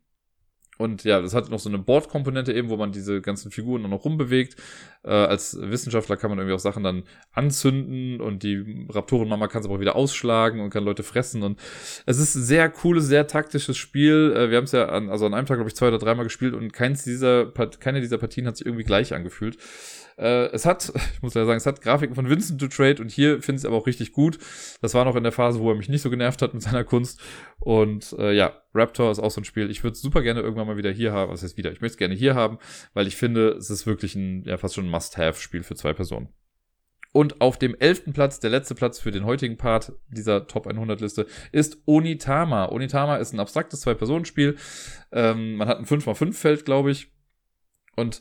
Und 0.78 1.02
ja, 1.02 1.20
das 1.20 1.34
hat 1.34 1.50
noch 1.50 1.58
so 1.58 1.68
eine 1.68 1.78
Bordkomponente 1.78 2.52
eben, 2.52 2.68
wo 2.68 2.76
man 2.76 2.92
diese 2.92 3.20
ganzen 3.20 3.50
Figuren 3.50 3.82
noch 3.82 4.04
rumbewegt. 4.04 4.54
Äh, 5.02 5.10
als 5.10 5.58
Wissenschaftler 5.60 6.16
kann 6.16 6.30
man 6.30 6.38
irgendwie 6.38 6.54
auch 6.54 6.60
Sachen 6.60 6.84
dann 6.84 7.02
anzünden 7.32 8.20
und 8.20 8.44
die 8.44 8.86
Raptorenmama 8.90 9.48
kann 9.48 9.62
es 9.62 9.66
aber 9.66 9.74
auch 9.76 9.80
wieder 9.80 9.96
ausschlagen 9.96 10.60
und 10.60 10.70
kann 10.70 10.84
Leute 10.84 11.02
fressen. 11.02 11.42
Und 11.42 11.58
es 12.04 12.18
ist 12.20 12.36
ein 12.36 12.44
sehr 12.44 12.68
cooles, 12.68 13.06
sehr 13.06 13.26
taktisches 13.26 13.76
Spiel. 13.76 14.32
Äh, 14.36 14.50
wir 14.50 14.58
haben 14.58 14.64
es 14.64 14.72
ja 14.72 14.88
an, 14.88 15.10
also 15.10 15.26
an 15.26 15.34
einem 15.34 15.46
Tag, 15.46 15.56
glaube 15.56 15.70
ich, 15.70 15.74
zwei 15.74 15.88
oder 15.88 15.98
dreimal 15.98 16.26
gespielt 16.26 16.54
und 16.54 16.72
keins 16.72 17.02
dieser, 17.02 17.50
keine 17.80 18.00
dieser 18.00 18.18
Partien 18.18 18.46
hat 18.46 18.56
sich 18.56 18.66
irgendwie 18.66 18.84
gleich 18.84 19.14
angefühlt. 19.14 19.56
Äh, 20.18 20.46
es 20.46 20.64
hat, 20.64 20.92
ich 21.14 21.22
muss 21.22 21.34
ja 21.34 21.44
sagen, 21.44 21.58
es 21.58 21.66
hat 21.66 21.80
Grafiken 21.80 22.14
von 22.14 22.28
Vincent 22.28 22.60
to 22.60 22.68
Trade 22.68 23.02
und 23.02 23.10
hier 23.10 23.42
finde 23.42 23.58
ich 23.58 23.62
es 23.62 23.64
aber 23.64 23.76
auch 23.76 23.86
richtig 23.86 24.12
gut. 24.12 24.38
Das 24.80 24.94
war 24.94 25.04
noch 25.04 25.16
in 25.16 25.22
der 25.22 25.32
Phase, 25.32 25.60
wo 25.60 25.70
er 25.70 25.76
mich 25.76 25.88
nicht 25.88 26.02
so 26.02 26.10
genervt 26.10 26.42
hat 26.42 26.54
mit 26.54 26.62
seiner 26.62 26.84
Kunst. 26.84 27.20
Und 27.60 28.14
äh, 28.18 28.32
ja, 28.32 28.60
Raptor 28.74 29.10
ist 29.10 29.18
auch 29.18 29.30
so 29.30 29.40
ein 29.40 29.44
Spiel. 29.44 29.70
Ich 29.70 29.82
würde 29.82 29.92
es 29.92 30.02
super 30.02 30.22
gerne 30.22 30.40
irgendwann 30.40 30.66
mal 30.66 30.76
wieder 30.76 30.90
hier 30.90 31.12
haben. 31.12 31.32
Was 31.32 31.42
heißt 31.42 31.56
wieder? 31.56 31.72
Ich 31.72 31.80
möchte 31.80 31.94
es 31.94 31.98
gerne 31.98 32.14
hier 32.14 32.34
haben, 32.34 32.58
weil 32.94 33.06
ich 33.06 33.16
finde, 33.16 33.50
es 33.50 33.70
ist 33.70 33.86
wirklich 33.86 34.14
ein, 34.14 34.44
ja, 34.44 34.56
fast 34.56 34.74
schon 34.74 34.86
ein 34.86 34.90
Must-Have-Spiel 34.90 35.62
für 35.62 35.74
zwei 35.74 35.92
Personen. 35.92 36.28
Und 37.12 37.40
auf 37.40 37.58
dem 37.58 37.74
elften 37.74 38.12
Platz, 38.12 38.40
der 38.40 38.50
letzte 38.50 38.74
Platz 38.74 38.98
für 38.98 39.10
den 39.10 39.24
heutigen 39.24 39.56
Part 39.56 39.92
dieser 40.08 40.46
Top 40.46 40.66
100 40.66 41.00
Liste, 41.00 41.26
ist 41.50 41.78
Onitama. 41.86 42.66
Onitama 42.66 43.16
ist 43.16 43.32
ein 43.32 43.40
abstraktes 43.40 43.80
Zwei-Personen-Spiel. 43.80 44.56
Ähm, 45.12 45.56
man 45.56 45.66
hat 45.66 45.78
ein 45.78 45.86
5x5-Feld, 45.86 46.66
glaube 46.66 46.90
ich. 46.90 47.10
Und 47.96 48.20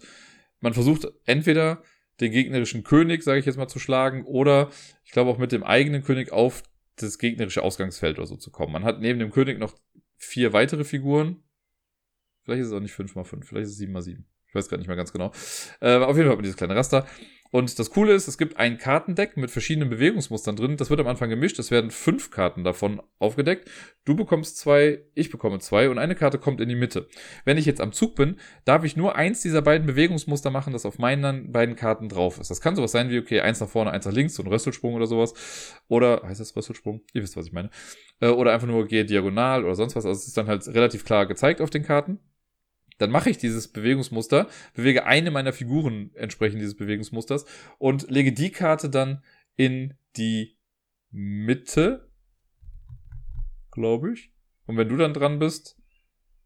man 0.60 0.74
versucht 0.74 1.08
entweder 1.26 1.84
den 2.20 2.32
gegnerischen 2.32 2.84
König, 2.84 3.24
sage 3.24 3.40
ich 3.40 3.46
jetzt 3.46 3.58
mal, 3.58 3.68
zu 3.68 3.80
schlagen, 3.80 4.26
oder 4.26 4.70
ich 5.04 5.12
glaube 5.12 5.30
auch 5.30 5.38
mit 5.38 5.52
dem 5.52 5.64
eigenen 5.64 6.04
König 6.04 6.32
auf 6.32 6.64
das 6.96 7.18
gegnerische 7.20 7.62
Ausgangsfeld 7.62 8.18
oder 8.18 8.28
so 8.28 8.38
zu 8.38 8.52
kommen. 8.52 8.72
Man 8.72 8.86
hat 8.86 9.02
neben 9.02 9.20
dem 9.20 9.32
König 9.32 9.60
noch 9.60 9.76
vier 10.18 10.54
weitere 10.54 10.86
Figuren. 10.86 11.44
Vielleicht 12.44 12.62
ist 12.62 12.68
es 12.68 12.74
auch 12.74 12.80
nicht 12.80 12.94
5x5, 12.94 13.44
vielleicht 13.44 13.68
ist 13.68 13.80
es 13.80 13.88
7x7. 13.88 14.24
Ich 14.48 14.56
weiß 14.56 14.70
gerade 14.70 14.80
nicht 14.80 14.88
mehr 14.88 14.96
ganz 14.96 15.12
genau. 15.12 15.34
Äh, 15.82 15.98
auf 15.98 16.16
jeden 16.16 16.28
Fall 16.28 16.30
hat 16.30 16.38
man 16.38 16.44
dieses 16.44 16.58
kleine 16.58 16.76
Raster. 16.76 17.06
Und 17.52 17.80
das 17.80 17.90
Coole 17.90 18.14
ist, 18.14 18.28
es 18.28 18.38
gibt 18.38 18.58
ein 18.58 18.78
Kartendeck 18.78 19.38
mit 19.38 19.52
verschiedenen 19.52 19.90
Bewegungsmustern 19.90 20.56
drin. 20.56 20.78
Das 20.78 20.90
wird 20.90 21.00
am 21.00 21.08
Anfang 21.08 21.30
gemischt. 21.30 21.58
Es 21.60 21.72
werden 21.72 21.92
fünf 21.92 22.32
Karten 22.32 22.64
davon 22.64 23.02
aufgedeckt. 23.20 23.70
Du 24.04 24.16
bekommst 24.16 24.58
zwei, 24.58 25.04
ich 25.14 25.30
bekomme 25.30 25.60
zwei 25.60 25.90
und 25.90 25.98
eine 25.98 26.16
Karte 26.16 26.38
kommt 26.38 26.60
in 26.60 26.70
die 26.70 26.76
Mitte. 26.76 27.08
Wenn 27.46 27.58
ich 27.58 27.66
jetzt 27.66 27.82
am 27.82 27.92
Zug 27.92 28.16
bin, 28.16 28.40
darf 28.66 28.84
ich 28.84 28.98
nur 28.98 29.16
eins 29.16 29.42
dieser 29.42 29.62
beiden 29.62 29.88
Bewegungsmuster 29.88 30.52
machen, 30.52 30.74
das 30.74 30.86
auf 30.86 31.00
meinen 31.00 31.52
beiden 31.52 31.76
Karten 31.76 32.10
drauf 32.10 32.40
ist. 32.40 32.50
Das 32.50 32.62
kann 32.62 32.76
sowas 32.76 32.92
sein 32.92 33.10
wie, 33.10 33.20
okay, 33.20 33.40
eins 33.40 33.60
nach 33.60 33.70
vorne, 33.70 33.92
eins 33.92 34.06
nach 34.06 34.14
links, 34.14 34.36
so 34.36 34.44
ein 34.44 34.48
Rösselsprung 34.48 34.96
oder 34.96 35.08
sowas. 35.08 35.34
Oder, 35.88 36.24
heißt 36.24 36.42
das 36.42 36.56
Rösselsprung? 36.56 37.02
Ihr 37.14 37.24
wisst, 37.24 37.38
was 37.38 37.48
ich 37.48 37.54
meine. 37.54 37.70
Äh, 38.20 38.30
oder 38.30 38.54
einfach 38.54 38.68
nur 38.68 38.88
gehe 38.88 39.06
diagonal 39.06 39.64
oder 39.64 39.76
sonst 39.76 39.96
was. 39.96 40.06
Also 40.06 40.20
es 40.20 40.28
ist 40.28 40.38
dann 40.38 40.48
halt 40.48 40.68
relativ 40.68 41.06
klar 41.06 41.26
gezeigt 41.26 41.62
auf 41.62 41.70
den 41.70 41.84
Karten 41.84 42.20
dann 42.98 43.12
mache 43.12 43.30
ich 43.30 43.38
dieses 43.38 43.68
Bewegungsmuster, 43.68 44.48
bewege 44.74 45.06
eine 45.06 45.32
meiner 45.32 45.54
Figuren 45.54 46.12
entsprechend 46.16 46.62
dieses 46.62 46.76
Bewegungsmusters 46.76 47.46
und 47.78 48.10
lege 48.10 48.32
die 48.32 48.52
Karte 48.52 48.90
dann 48.90 49.24
in 49.56 49.96
die 50.18 50.58
Mitte, 51.12 52.10
glaube 53.72 54.14
ich. 54.14 54.32
Und 54.66 54.78
wenn 54.78 54.90
du 54.90 54.98
dann 54.98 55.14
dran 55.14 55.40
bist, 55.40 55.78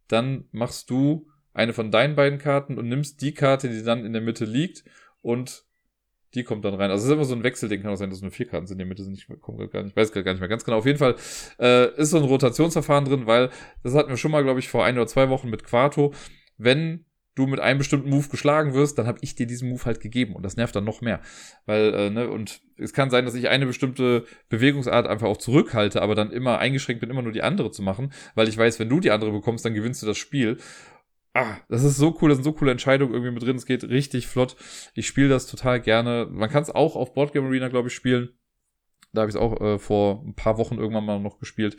dann 0.07 0.45
machst 0.51 0.89
du 0.89 1.27
eine 1.53 1.73
von 1.73 1.91
deinen 1.91 2.15
beiden 2.15 2.39
Karten 2.39 2.77
und 2.77 2.87
nimmst 2.87 3.21
die 3.21 3.33
Karte, 3.33 3.69
die 3.69 3.83
dann 3.83 4.05
in 4.05 4.13
der 4.13 4.21
Mitte 4.21 4.45
liegt 4.45 4.83
und 5.21 5.65
die 6.35 6.43
kommt 6.43 6.63
dann 6.63 6.75
rein. 6.75 6.91
Also 6.91 7.03
es 7.03 7.09
ist 7.09 7.13
immer 7.13 7.25
so 7.25 7.33
ein 7.33 7.43
Wechselding, 7.43 7.81
kann 7.81 7.91
auch 7.91 7.97
sein, 7.97 8.11
dass 8.11 8.21
nur 8.21 8.31
vier 8.31 8.47
Karten 8.47 8.67
sind, 8.67 8.77
die 8.77 8.85
Mitte 8.85 9.03
sind, 9.03 9.13
ich 9.13 9.27
komme 9.41 9.67
gar 9.67 9.83
nicht, 9.83 9.95
weiß 9.95 10.11
gar 10.11 10.23
nicht 10.23 10.39
mehr 10.39 10.47
ganz 10.47 10.63
genau. 10.63 10.77
Auf 10.77 10.85
jeden 10.85 10.99
Fall 10.99 11.15
äh, 11.59 11.91
ist 11.95 12.11
so 12.11 12.17
ein 12.17 12.23
Rotationsverfahren 12.23 13.05
drin, 13.05 13.25
weil 13.25 13.49
das 13.83 13.95
hatten 13.95 14.09
wir 14.09 14.17
schon 14.17 14.31
mal, 14.31 14.43
glaube 14.43 14.59
ich, 14.59 14.69
vor 14.69 14.85
ein 14.85 14.95
oder 14.95 15.07
zwei 15.07 15.29
Wochen 15.29 15.49
mit 15.49 15.63
Quarto. 15.63 16.13
Wenn 16.59 17.05
du 17.39 17.47
mit 17.47 17.59
einem 17.59 17.79
bestimmten 17.79 18.09
Move 18.09 18.27
geschlagen 18.29 18.73
wirst, 18.73 18.97
dann 18.97 19.07
habe 19.07 19.19
ich 19.21 19.33
dir 19.33 19.47
diesen 19.47 19.69
Move 19.69 19.85
halt 19.85 20.01
gegeben 20.01 20.35
und 20.35 20.43
das 20.43 20.57
nervt 20.57 20.75
dann 20.75 20.83
noch 20.83 21.01
mehr. 21.01 21.21
Weil, 21.65 21.93
äh, 21.93 22.09
ne, 22.09 22.29
und 22.29 22.61
es 22.77 22.93
kann 22.93 23.09
sein, 23.09 23.25
dass 23.25 23.33
ich 23.33 23.47
eine 23.47 23.65
bestimmte 23.65 24.25
Bewegungsart 24.49 25.07
einfach 25.07 25.27
auch 25.27 25.37
zurückhalte, 25.37 26.01
aber 26.01 26.15
dann 26.15 26.31
immer 26.31 26.59
eingeschränkt 26.59 26.99
bin, 26.99 27.09
immer 27.09 27.21
nur 27.21 27.31
die 27.31 27.41
andere 27.41 27.71
zu 27.71 27.81
machen, 27.81 28.11
weil 28.35 28.49
ich 28.49 28.57
weiß, 28.57 28.79
wenn 28.79 28.89
du 28.89 28.99
die 28.99 29.11
andere 29.11 29.31
bekommst, 29.31 29.65
dann 29.65 29.73
gewinnst 29.73 30.01
du 30.01 30.05
das 30.05 30.17
Spiel. 30.17 30.57
Ah, 31.33 31.57
das 31.69 31.83
ist 31.83 31.97
so 31.97 32.17
cool, 32.21 32.29
das 32.29 32.37
sind 32.37 32.43
so 32.43 32.53
coole 32.53 32.71
Entscheidungen 32.71 33.13
irgendwie 33.13 33.31
mit 33.31 33.43
drin. 33.43 33.55
Es 33.55 33.65
geht 33.65 33.83
richtig 33.85 34.27
flott. 34.27 34.55
Ich 34.95 35.07
spiele 35.07 35.29
das 35.29 35.47
total 35.47 35.79
gerne. 35.79 36.27
Man 36.29 36.49
kann 36.49 36.63
es 36.63 36.71
auch 36.71 36.95
auf 36.95 37.13
Boardgame 37.13 37.47
Arena, 37.47 37.69
glaube 37.69 37.87
ich, 37.87 37.93
spielen. 37.93 38.29
Da 39.13 39.21
habe 39.21 39.29
ich 39.29 39.35
es 39.35 39.41
auch 39.41 39.61
äh, 39.61 39.79
vor 39.79 40.23
ein 40.25 40.35
paar 40.35 40.57
Wochen 40.57 40.77
irgendwann 40.77 41.05
mal 41.05 41.19
noch 41.19 41.39
gespielt. 41.39 41.77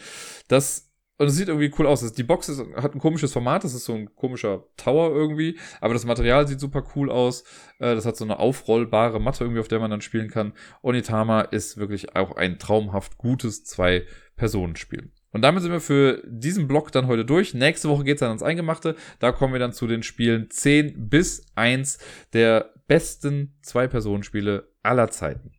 Das 0.48 0.89
und 1.20 1.26
es 1.26 1.36
sieht 1.36 1.48
irgendwie 1.48 1.70
cool 1.78 1.86
aus. 1.86 2.00
Die 2.14 2.22
Box 2.22 2.48
ist, 2.48 2.64
hat 2.76 2.94
ein 2.94 2.98
komisches 2.98 3.34
Format, 3.34 3.62
das 3.62 3.74
ist 3.74 3.84
so 3.84 3.92
ein 3.92 4.14
komischer 4.16 4.64
Tower 4.78 5.14
irgendwie, 5.14 5.58
aber 5.82 5.92
das 5.92 6.06
Material 6.06 6.48
sieht 6.48 6.60
super 6.60 6.82
cool 6.96 7.10
aus. 7.10 7.42
Äh, 7.78 7.94
das 7.94 8.06
hat 8.06 8.16
so 8.16 8.24
eine 8.24 8.38
aufrollbare 8.38 9.20
Matte 9.20 9.44
irgendwie, 9.44 9.60
auf 9.60 9.68
der 9.68 9.80
man 9.80 9.90
dann 9.90 10.00
spielen 10.00 10.30
kann. 10.30 10.54
Onitama 10.82 11.42
ist 11.42 11.76
wirklich 11.76 12.16
auch 12.16 12.36
ein 12.36 12.58
traumhaft 12.58 13.18
gutes 13.18 13.64
Zwei-Personen-Spiel. 13.64 15.12
Und 15.30 15.42
damit 15.42 15.62
sind 15.62 15.72
wir 15.72 15.82
für 15.82 16.22
diesen 16.26 16.66
Block 16.66 16.90
dann 16.90 17.06
heute 17.06 17.26
durch. 17.26 17.52
Nächste 17.52 17.90
Woche 17.90 18.04
geht's 18.04 18.20
dann 18.20 18.30
ans 18.30 18.42
Eingemachte. 18.42 18.96
Da 19.18 19.30
kommen 19.30 19.52
wir 19.52 19.60
dann 19.60 19.74
zu 19.74 19.86
den 19.86 20.02
Spielen 20.02 20.50
10 20.50 21.10
bis 21.10 21.44
1 21.54 21.98
der 22.32 22.72
besten 22.86 23.58
Zwei-Personen-Spiele 23.60 24.72
aller 24.82 25.10
Zeiten. 25.10 25.52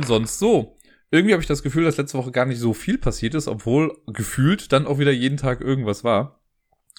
Und 0.00 0.06
sonst 0.06 0.38
so. 0.38 0.78
Irgendwie 1.10 1.34
habe 1.34 1.42
ich 1.42 1.46
das 1.46 1.62
Gefühl, 1.62 1.84
dass 1.84 1.98
letzte 1.98 2.16
Woche 2.16 2.30
gar 2.30 2.46
nicht 2.46 2.58
so 2.58 2.72
viel 2.72 2.96
passiert 2.96 3.34
ist, 3.34 3.48
obwohl 3.48 3.98
gefühlt 4.06 4.72
dann 4.72 4.86
auch 4.86 4.98
wieder 4.98 5.10
jeden 5.10 5.36
Tag 5.36 5.60
irgendwas 5.60 6.04
war. 6.04 6.40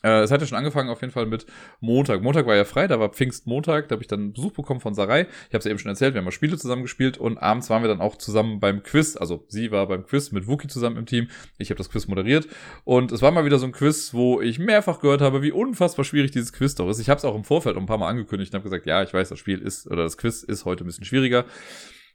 Äh, 0.03 0.21
es 0.21 0.29
hat 0.29 0.39
ja 0.39 0.45
schon 0.45 0.57
angefangen 0.59 0.91
auf 0.91 1.01
jeden 1.01 1.11
Fall 1.11 1.25
mit 1.25 1.47
Montag. 1.79 2.21
Montag 2.21 2.45
war 2.45 2.55
ja 2.55 2.63
frei, 2.63 2.87
da 2.87 2.99
war 2.99 3.09
Pfingstmontag, 3.09 3.87
da 3.87 3.93
habe 3.93 4.03
ich 4.03 4.07
dann 4.07 4.33
Besuch 4.33 4.51
bekommen 4.51 4.81
von 4.81 4.93
Sarai. 4.93 5.21
Ich 5.21 5.53
habe 5.55 5.57
es 5.57 5.65
ja 5.65 5.71
eben 5.71 5.79
schon 5.79 5.89
erzählt, 5.89 6.13
wir 6.13 6.19
haben 6.19 6.25
mal 6.25 6.31
Spiele 6.31 6.59
zusammen 6.59 6.83
gespielt 6.83 7.17
und 7.17 7.39
abends 7.39 7.71
waren 7.71 7.81
wir 7.81 7.87
dann 7.87 8.01
auch 8.01 8.17
zusammen 8.17 8.59
beim 8.59 8.83
Quiz. 8.83 9.17
Also 9.17 9.45
sie 9.47 9.71
war 9.71 9.87
beim 9.87 10.05
Quiz 10.05 10.31
mit 10.31 10.45
Wookie 10.47 10.67
zusammen 10.67 10.97
im 10.97 11.07
Team. 11.07 11.27
Ich 11.57 11.71
habe 11.71 11.79
das 11.79 11.89
Quiz 11.89 12.07
moderiert 12.07 12.47
und 12.83 13.11
es 13.11 13.23
war 13.23 13.31
mal 13.31 13.45
wieder 13.45 13.57
so 13.57 13.65
ein 13.65 13.71
Quiz, 13.71 14.13
wo 14.13 14.41
ich 14.41 14.59
mehrfach 14.59 14.99
gehört 14.99 15.21
habe, 15.21 15.41
wie 15.41 15.51
unfassbar 15.51 16.05
schwierig 16.05 16.29
dieses 16.29 16.53
Quiz 16.53 16.75
doch 16.75 16.87
ist. 16.87 16.99
Ich 16.99 17.09
habe 17.09 17.17
es 17.17 17.25
auch 17.25 17.35
im 17.35 17.43
Vorfeld 17.43 17.75
ein 17.75 17.87
paar 17.87 17.97
Mal 17.97 18.09
angekündigt 18.09 18.53
und 18.53 18.59
habe 18.59 18.69
gesagt, 18.69 18.85
ja, 18.85 19.01
ich 19.01 19.11
weiß, 19.11 19.29
das 19.29 19.39
Spiel 19.39 19.57
ist 19.57 19.87
oder 19.87 20.03
das 20.03 20.17
Quiz 20.19 20.43
ist 20.43 20.65
heute 20.65 20.83
ein 20.83 20.87
bisschen 20.87 21.05
schwieriger. 21.05 21.45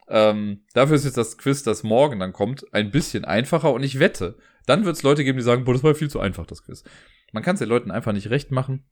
Ähm, 0.09 0.65
dafür 0.73 0.97
ist 0.97 1.05
jetzt 1.05 1.17
das 1.17 1.37
Quiz, 1.39 1.63
das 1.63 1.83
morgen 1.83 2.21
dann 2.21 2.33
kommt, 2.33 2.73
ein 2.73 2.91
bisschen 2.91 3.25
einfacher 3.25 3.73
und 3.73 3.83
ich 3.83 3.99
wette, 3.99 4.37
dann 4.67 4.85
wird 4.85 4.97
es 4.97 5.03
Leute 5.03 5.25
geben, 5.25 5.39
die 5.39 5.45
sagen, 5.45 5.65
boah, 5.65 5.73
das 5.73 5.83
war 5.83 5.95
viel 5.95 6.11
zu 6.11 6.21
einfach, 6.21 6.47
das 6.47 6.63
Quiz. 6.63 6.85
Man 7.33 7.43
kann 7.43 7.55
es 7.55 7.61
den 7.61 7.69
Leuten 7.69 7.91
einfach 7.91 8.13
nicht 8.13 8.31
recht 8.31 8.51
machen. 8.51 8.85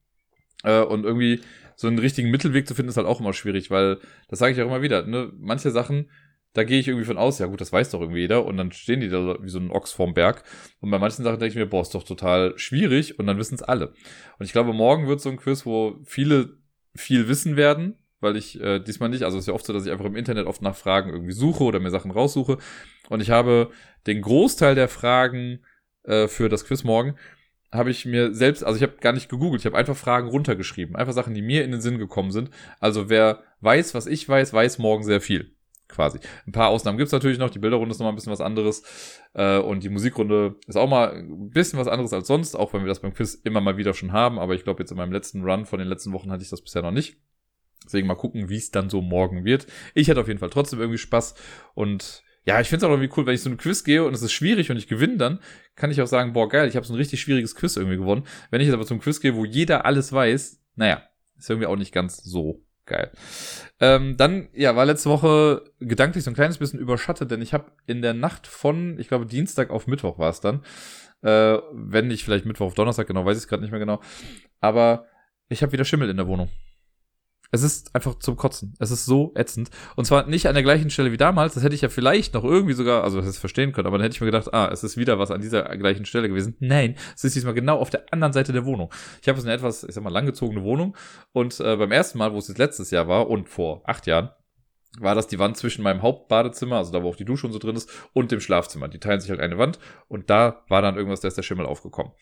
Äh, 0.65 0.83
und 0.83 1.05
irgendwie 1.05 1.41
so 1.77 1.89
einen 1.89 1.99
richtigen 1.99 2.31
Mittelweg 2.31 2.67
zu 2.67 2.75
finden, 2.75 2.89
ist 2.89 2.97
halt 2.97 3.07
auch 3.07 3.21
immer 3.21 3.33
schwierig, 3.33 3.71
weil, 3.71 3.99
das 4.29 4.39
sage 4.39 4.53
ich 4.53 4.61
auch 4.61 4.67
immer 4.67 4.83
wieder, 4.83 5.07
ne, 5.07 5.33
manche 5.39 5.71
Sachen, 5.71 6.11
da 6.55 6.63
gehe 6.63 6.79
ich 6.79 6.87
irgendwie 6.87 7.07
von 7.07 7.19
aus, 7.19 7.41
ja 7.41 7.47
gut, 7.47 7.61
das 7.61 7.73
weiß 7.73 7.91
doch 7.91 8.01
irgendwie 8.01 8.21
jeder, 8.21 8.47
und 8.47 8.57
dann 8.57 8.71
stehen 8.71 9.01
die 9.01 9.09
da 9.09 9.37
wie 9.43 9.49
so 9.49 9.59
ein 9.59 9.73
Ochs 9.73 9.93
vorm 9.93 10.15
Berg. 10.15 10.45
Und 10.79 10.91
bei 10.91 11.01
manchen 11.01 11.25
Sachen 11.25 11.41
denke 11.41 11.51
ich 11.51 11.57
mir, 11.57 11.67
boah, 11.67 11.83
ist 11.83 11.95
doch 11.95 12.05
total 12.05 12.57
schwierig, 12.57 13.19
und 13.19 13.27
dann 13.27 13.39
wissen 13.39 13.57
es 13.57 13.63
alle. 13.63 13.89
Und 14.39 14.47
ich 14.47 14.53
glaube, 14.53 14.73
morgen 14.73 15.09
wird 15.09 15.21
so 15.21 15.31
ein 15.31 15.37
Quiz, 15.37 15.67
wo 15.67 16.01
viele 16.05 16.59
viel 16.95 17.29
wissen 17.29 17.57
werden, 17.57 17.99
weil 18.21 18.37
ich 18.37 18.61
äh, 18.61 18.81
diesmal 18.81 19.09
nicht, 19.09 19.23
also 19.23 19.39
es 19.39 19.45
ist 19.45 19.49
ja 19.49 19.55
oft 19.55 19.67
so, 19.67 19.73
dass 19.73 19.85
ich 19.87 19.93
einfach 19.93 20.05
im 20.05 20.17
Internet 20.17 20.47
oft 20.47 20.63
nach 20.63 20.77
Fragen 20.77 21.11
irgendwie 21.11 21.33
suche 21.33 21.65
oder 21.65 21.81
mir 21.81 21.91
Sachen 21.91 22.11
raussuche. 22.11 22.59
Und 23.09 23.21
ich 23.21 23.31
habe 23.31 23.71
den 24.07 24.23
Großteil 24.23 24.75
der 24.75 24.89
Fragen 24.89 25.65
äh, 26.05 26.29
für 26.29 26.49
das 26.49 26.65
Quiz 26.65 26.85
morgen 26.85 27.17
habe 27.75 27.91
ich 27.91 28.07
mir 28.07 28.33
selbst, 28.33 28.65
also 28.65 28.77
ich 28.77 28.83
habe 28.83 29.01
gar 29.01 29.13
nicht 29.13 29.29
gegoogelt, 29.29 29.61
ich 29.61 29.67
habe 29.67 29.77
einfach 29.77 29.97
Fragen 29.97 30.29
runtergeschrieben, 30.29 30.95
einfach 30.95 31.13
Sachen, 31.13 31.35
die 31.35 31.43
mir 31.43 31.65
in 31.65 31.73
den 31.73 31.81
Sinn 31.81 31.99
gekommen 31.99 32.31
sind. 32.31 32.51
Also 32.79 33.11
wer 33.11 33.43
weiß, 33.61 33.95
was 33.95 34.07
ich 34.07 34.29
weiß, 34.29 34.53
weiß 34.53 34.79
morgen 34.79 35.03
sehr 35.03 35.21
viel, 35.21 35.57
quasi. 35.89 36.21
Ein 36.47 36.53
paar 36.53 36.69
Ausnahmen 36.69 36.99
gibt's 36.99 37.13
natürlich 37.13 37.39
noch, 37.39 37.51
die 37.51 37.59
Bilderrunde 37.59 37.91
ist 37.91 37.99
noch 37.99 38.07
mal 38.07 38.13
ein 38.13 38.15
bisschen 38.15 38.33
was 38.33 38.41
anderes 38.41 38.85
äh, 39.35 39.59
und 39.59 39.83
die 39.83 39.89
Musikrunde 39.89 40.55
ist 40.69 40.77
auch 40.77 40.89
mal 40.89 41.15
ein 41.15 41.51
bisschen 41.51 41.79
was 41.79 41.89
anderes 41.89 42.13
als 42.13 42.29
sonst, 42.29 42.55
auch 42.55 42.73
wenn 42.73 42.83
wir 42.83 42.89
das 42.89 43.01
beim 43.01 43.13
Quiz 43.13 43.35
immer 43.35 43.61
mal 43.61 43.77
wieder 43.77 43.93
schon 43.93 44.13
haben, 44.13 44.39
aber 44.39 44.55
ich 44.55 44.63
glaube 44.63 44.81
jetzt 44.81 44.93
in 44.93 44.97
meinem 44.97 45.13
letzten 45.13 45.43
Run 45.43 45.67
von 45.67 45.81
den 45.81 45.89
letzten 45.89 46.13
Wochen 46.13 46.31
hatte 46.31 46.45
ich 46.45 46.51
das 46.51 46.63
bisher 46.63 46.83
noch 46.83 46.93
nicht. 46.93 47.17
Deswegen 47.85 48.07
mal 48.07 48.15
gucken, 48.15 48.49
wie 48.49 48.57
es 48.57 48.71
dann 48.71 48.91
so 48.91 49.01
morgen 49.01 49.45
wird. 49.45 49.67
Ich 49.95 50.11
hatte 50.11 50.21
auf 50.21 50.29
jeden 50.29 50.41
Fall 50.41 50.51
trotzdem 50.51 50.81
irgendwie 50.81 50.99
Spaß 50.99 51.35
und 51.75 52.25
ja, 52.47 52.61
ich 52.61 52.69
finde 52.69 52.85
es 52.85 52.89
auch 52.89 52.93
irgendwie 52.93 53.13
cool, 53.17 53.27
wenn 53.27 53.35
ich 53.35 53.41
so 53.41 53.49
ein 53.49 53.57
Quiz 53.57 53.85
gehe 53.85 54.05
und 54.05 54.13
es 54.13 54.23
ist 54.23 54.33
schwierig 54.33 54.71
und 54.71 54.77
ich 54.77 54.87
gewinne 54.87 55.17
dann, 55.17 55.41
kann 55.77 55.91
ich 55.91 56.03
auch 56.03 56.07
sagen, 56.07 56.35
boah, 56.35 56.49
geil, 56.49 56.69
ich 56.69 56.77
habe 56.77 56.85
so 56.85 56.93
ein 56.93 56.99
richtig 56.99 57.21
schwieriges 57.21 57.55
Quiz 57.55 57.77
irgendwie 57.77 57.97
gewonnen. 57.97 58.25
Wenn 58.51 58.61
ich 58.61 58.67
jetzt 58.67 58.75
aber 58.75 58.87
zum 58.87 59.01
Quiz 59.01 59.21
gehe, 59.21 59.35
wo 59.35 59.45
jeder 59.45 59.87
alles 59.87 60.13
weiß, 60.13 60.61
naja, 60.77 61.03
ist 61.39 61.49
irgendwie 61.49 61.67
auch 61.67 61.77
nicht 61.77 61.93
ganz 61.93 62.23
so 62.23 62.63
geil. 62.87 63.11
Ähm, 63.81 64.17
dann, 64.19 64.49
ja, 64.53 64.77
war 64.77 64.85
letzte 64.85 65.09
Woche 65.09 65.65
gedanklich 65.81 66.25
so 66.25 66.31
ein 66.31 66.35
kleines 66.35 66.59
bisschen 66.59 66.81
überschattet, 66.81 67.31
denn 67.31 67.41
ich 67.41 67.55
habe 67.55 67.73
in 67.87 68.03
der 68.03 68.13
Nacht 68.13 68.47
von, 68.47 68.99
ich 68.99 69.09
glaube, 69.09 69.25
Dienstag 69.25 69.71
auf 69.71 69.87
Mittwoch 69.87 70.19
war 70.19 70.31
es 70.31 70.41
dann, 70.41 70.63
äh, 71.23 71.59
wenn 71.73 72.09
nicht 72.09 72.25
vielleicht 72.25 72.45
Mittwoch 72.45 72.67
auf 72.67 72.75
Donnerstag, 72.75 73.07
genau, 73.07 73.25
weiß 73.25 73.43
ich 73.43 73.49
gerade 73.49 73.63
nicht 73.63 73.71
mehr 73.71 73.81
genau, 73.81 74.01
aber 74.61 75.07
ich 75.49 75.63
habe 75.63 75.73
wieder 75.73 75.85
Schimmel 75.87 76.11
in 76.11 76.19
der 76.19 76.27
Wohnung. 76.27 76.51
Es 77.51 77.63
ist 77.63 77.95
einfach 77.95 78.19
zum 78.19 78.37
Kotzen. 78.37 78.75
Es 78.79 78.91
ist 78.91 79.05
so 79.05 79.33
ätzend. 79.37 79.71
Und 79.95 80.07
zwar 80.07 80.27
nicht 80.27 80.49
an 80.49 80.55
der 80.55 80.63
gleichen 80.63 80.91
Stelle 80.91 81.13
wie 81.13 81.17
damals. 81.17 81.55
Das 81.55 81.63
hätte 81.63 81.75
ich 81.75 81.83
ja 81.83 81.89
vielleicht 81.89 82.35
noch 82.35 82.45
irgendwie 82.45 82.75
sogar, 82.75 83.05
also 83.05 83.19
das 83.19 83.27
hätte 83.27 83.35
ich 83.35 83.41
verstehen 83.41 83.73
können, 83.73 83.87
aber 83.87 83.99
dann 83.99 84.05
hätte 84.05 84.15
ich 84.15 84.21
mir 84.21 84.27
gedacht, 84.27 84.53
ah, 84.53 84.69
es 84.73 84.83
ist 84.83 84.97
wieder 84.97 85.19
was 85.19 85.31
an 85.31 85.41
dieser 85.41 85.63
gleichen 85.77 86.05
Stelle 86.05 86.29
gewesen. 86.29 86.57
Nein, 86.59 86.97
es 87.15 87.23
ist 87.23 87.37
diesmal 87.37 87.55
genau 87.55 87.79
auf 87.79 87.91
der 87.91 88.13
anderen 88.13 88.33
Seite 88.33 88.53
der 88.53 88.65
Wohnung. 88.65 88.93
Ich 89.23 89.29
habe 89.29 89.39
jetzt 89.39 89.47
eine 89.47 89.55
etwas, 89.55 89.85
ich 89.85 89.95
sag 89.95 90.03
mal, 90.03 90.11
langgezogene 90.11 90.65
Wohnung. 90.65 90.97
Und 91.33 91.61
äh, 91.61 91.77
beim 91.77 91.93
ersten 91.93 92.19
Mal, 92.19 92.33
wo 92.33 92.39
es 92.39 92.49
jetzt 92.49 92.59
letztes 92.59 92.91
Jahr 92.91 93.09
war 93.09 93.29
und 93.29 93.49
vor 93.49 93.83
acht 93.89 94.07
Jahren, 94.07 94.31
war 95.01 95.15
das 95.15 95.27
die 95.27 95.39
Wand 95.39 95.57
zwischen 95.57 95.83
meinem 95.83 96.03
Hauptbadezimmer, 96.03 96.77
also 96.77 96.93
da 96.93 97.03
wo 97.03 97.09
auch 97.09 97.17
die 97.17 97.25
Dusche 97.25 97.47
und 97.47 97.53
so 97.53 97.59
drin 97.59 97.77
ist, 97.77 97.91
und 98.13 98.31
dem 98.31 98.41
Schlafzimmer. 98.41 98.89
Die 98.89 98.99
teilen 98.99 99.21
sich 99.21 99.31
halt 99.31 99.41
eine 99.41 99.59
Wand 99.59 99.79
und 100.09 100.31
da 100.31 100.65
war 100.69 100.83
dann 100.83 100.97
irgendwas, 100.97 101.21
da 101.21 101.29
ist 101.29 101.37
der 101.37 101.43
Schimmel 101.43 101.67
aufgekommen. 101.67 102.13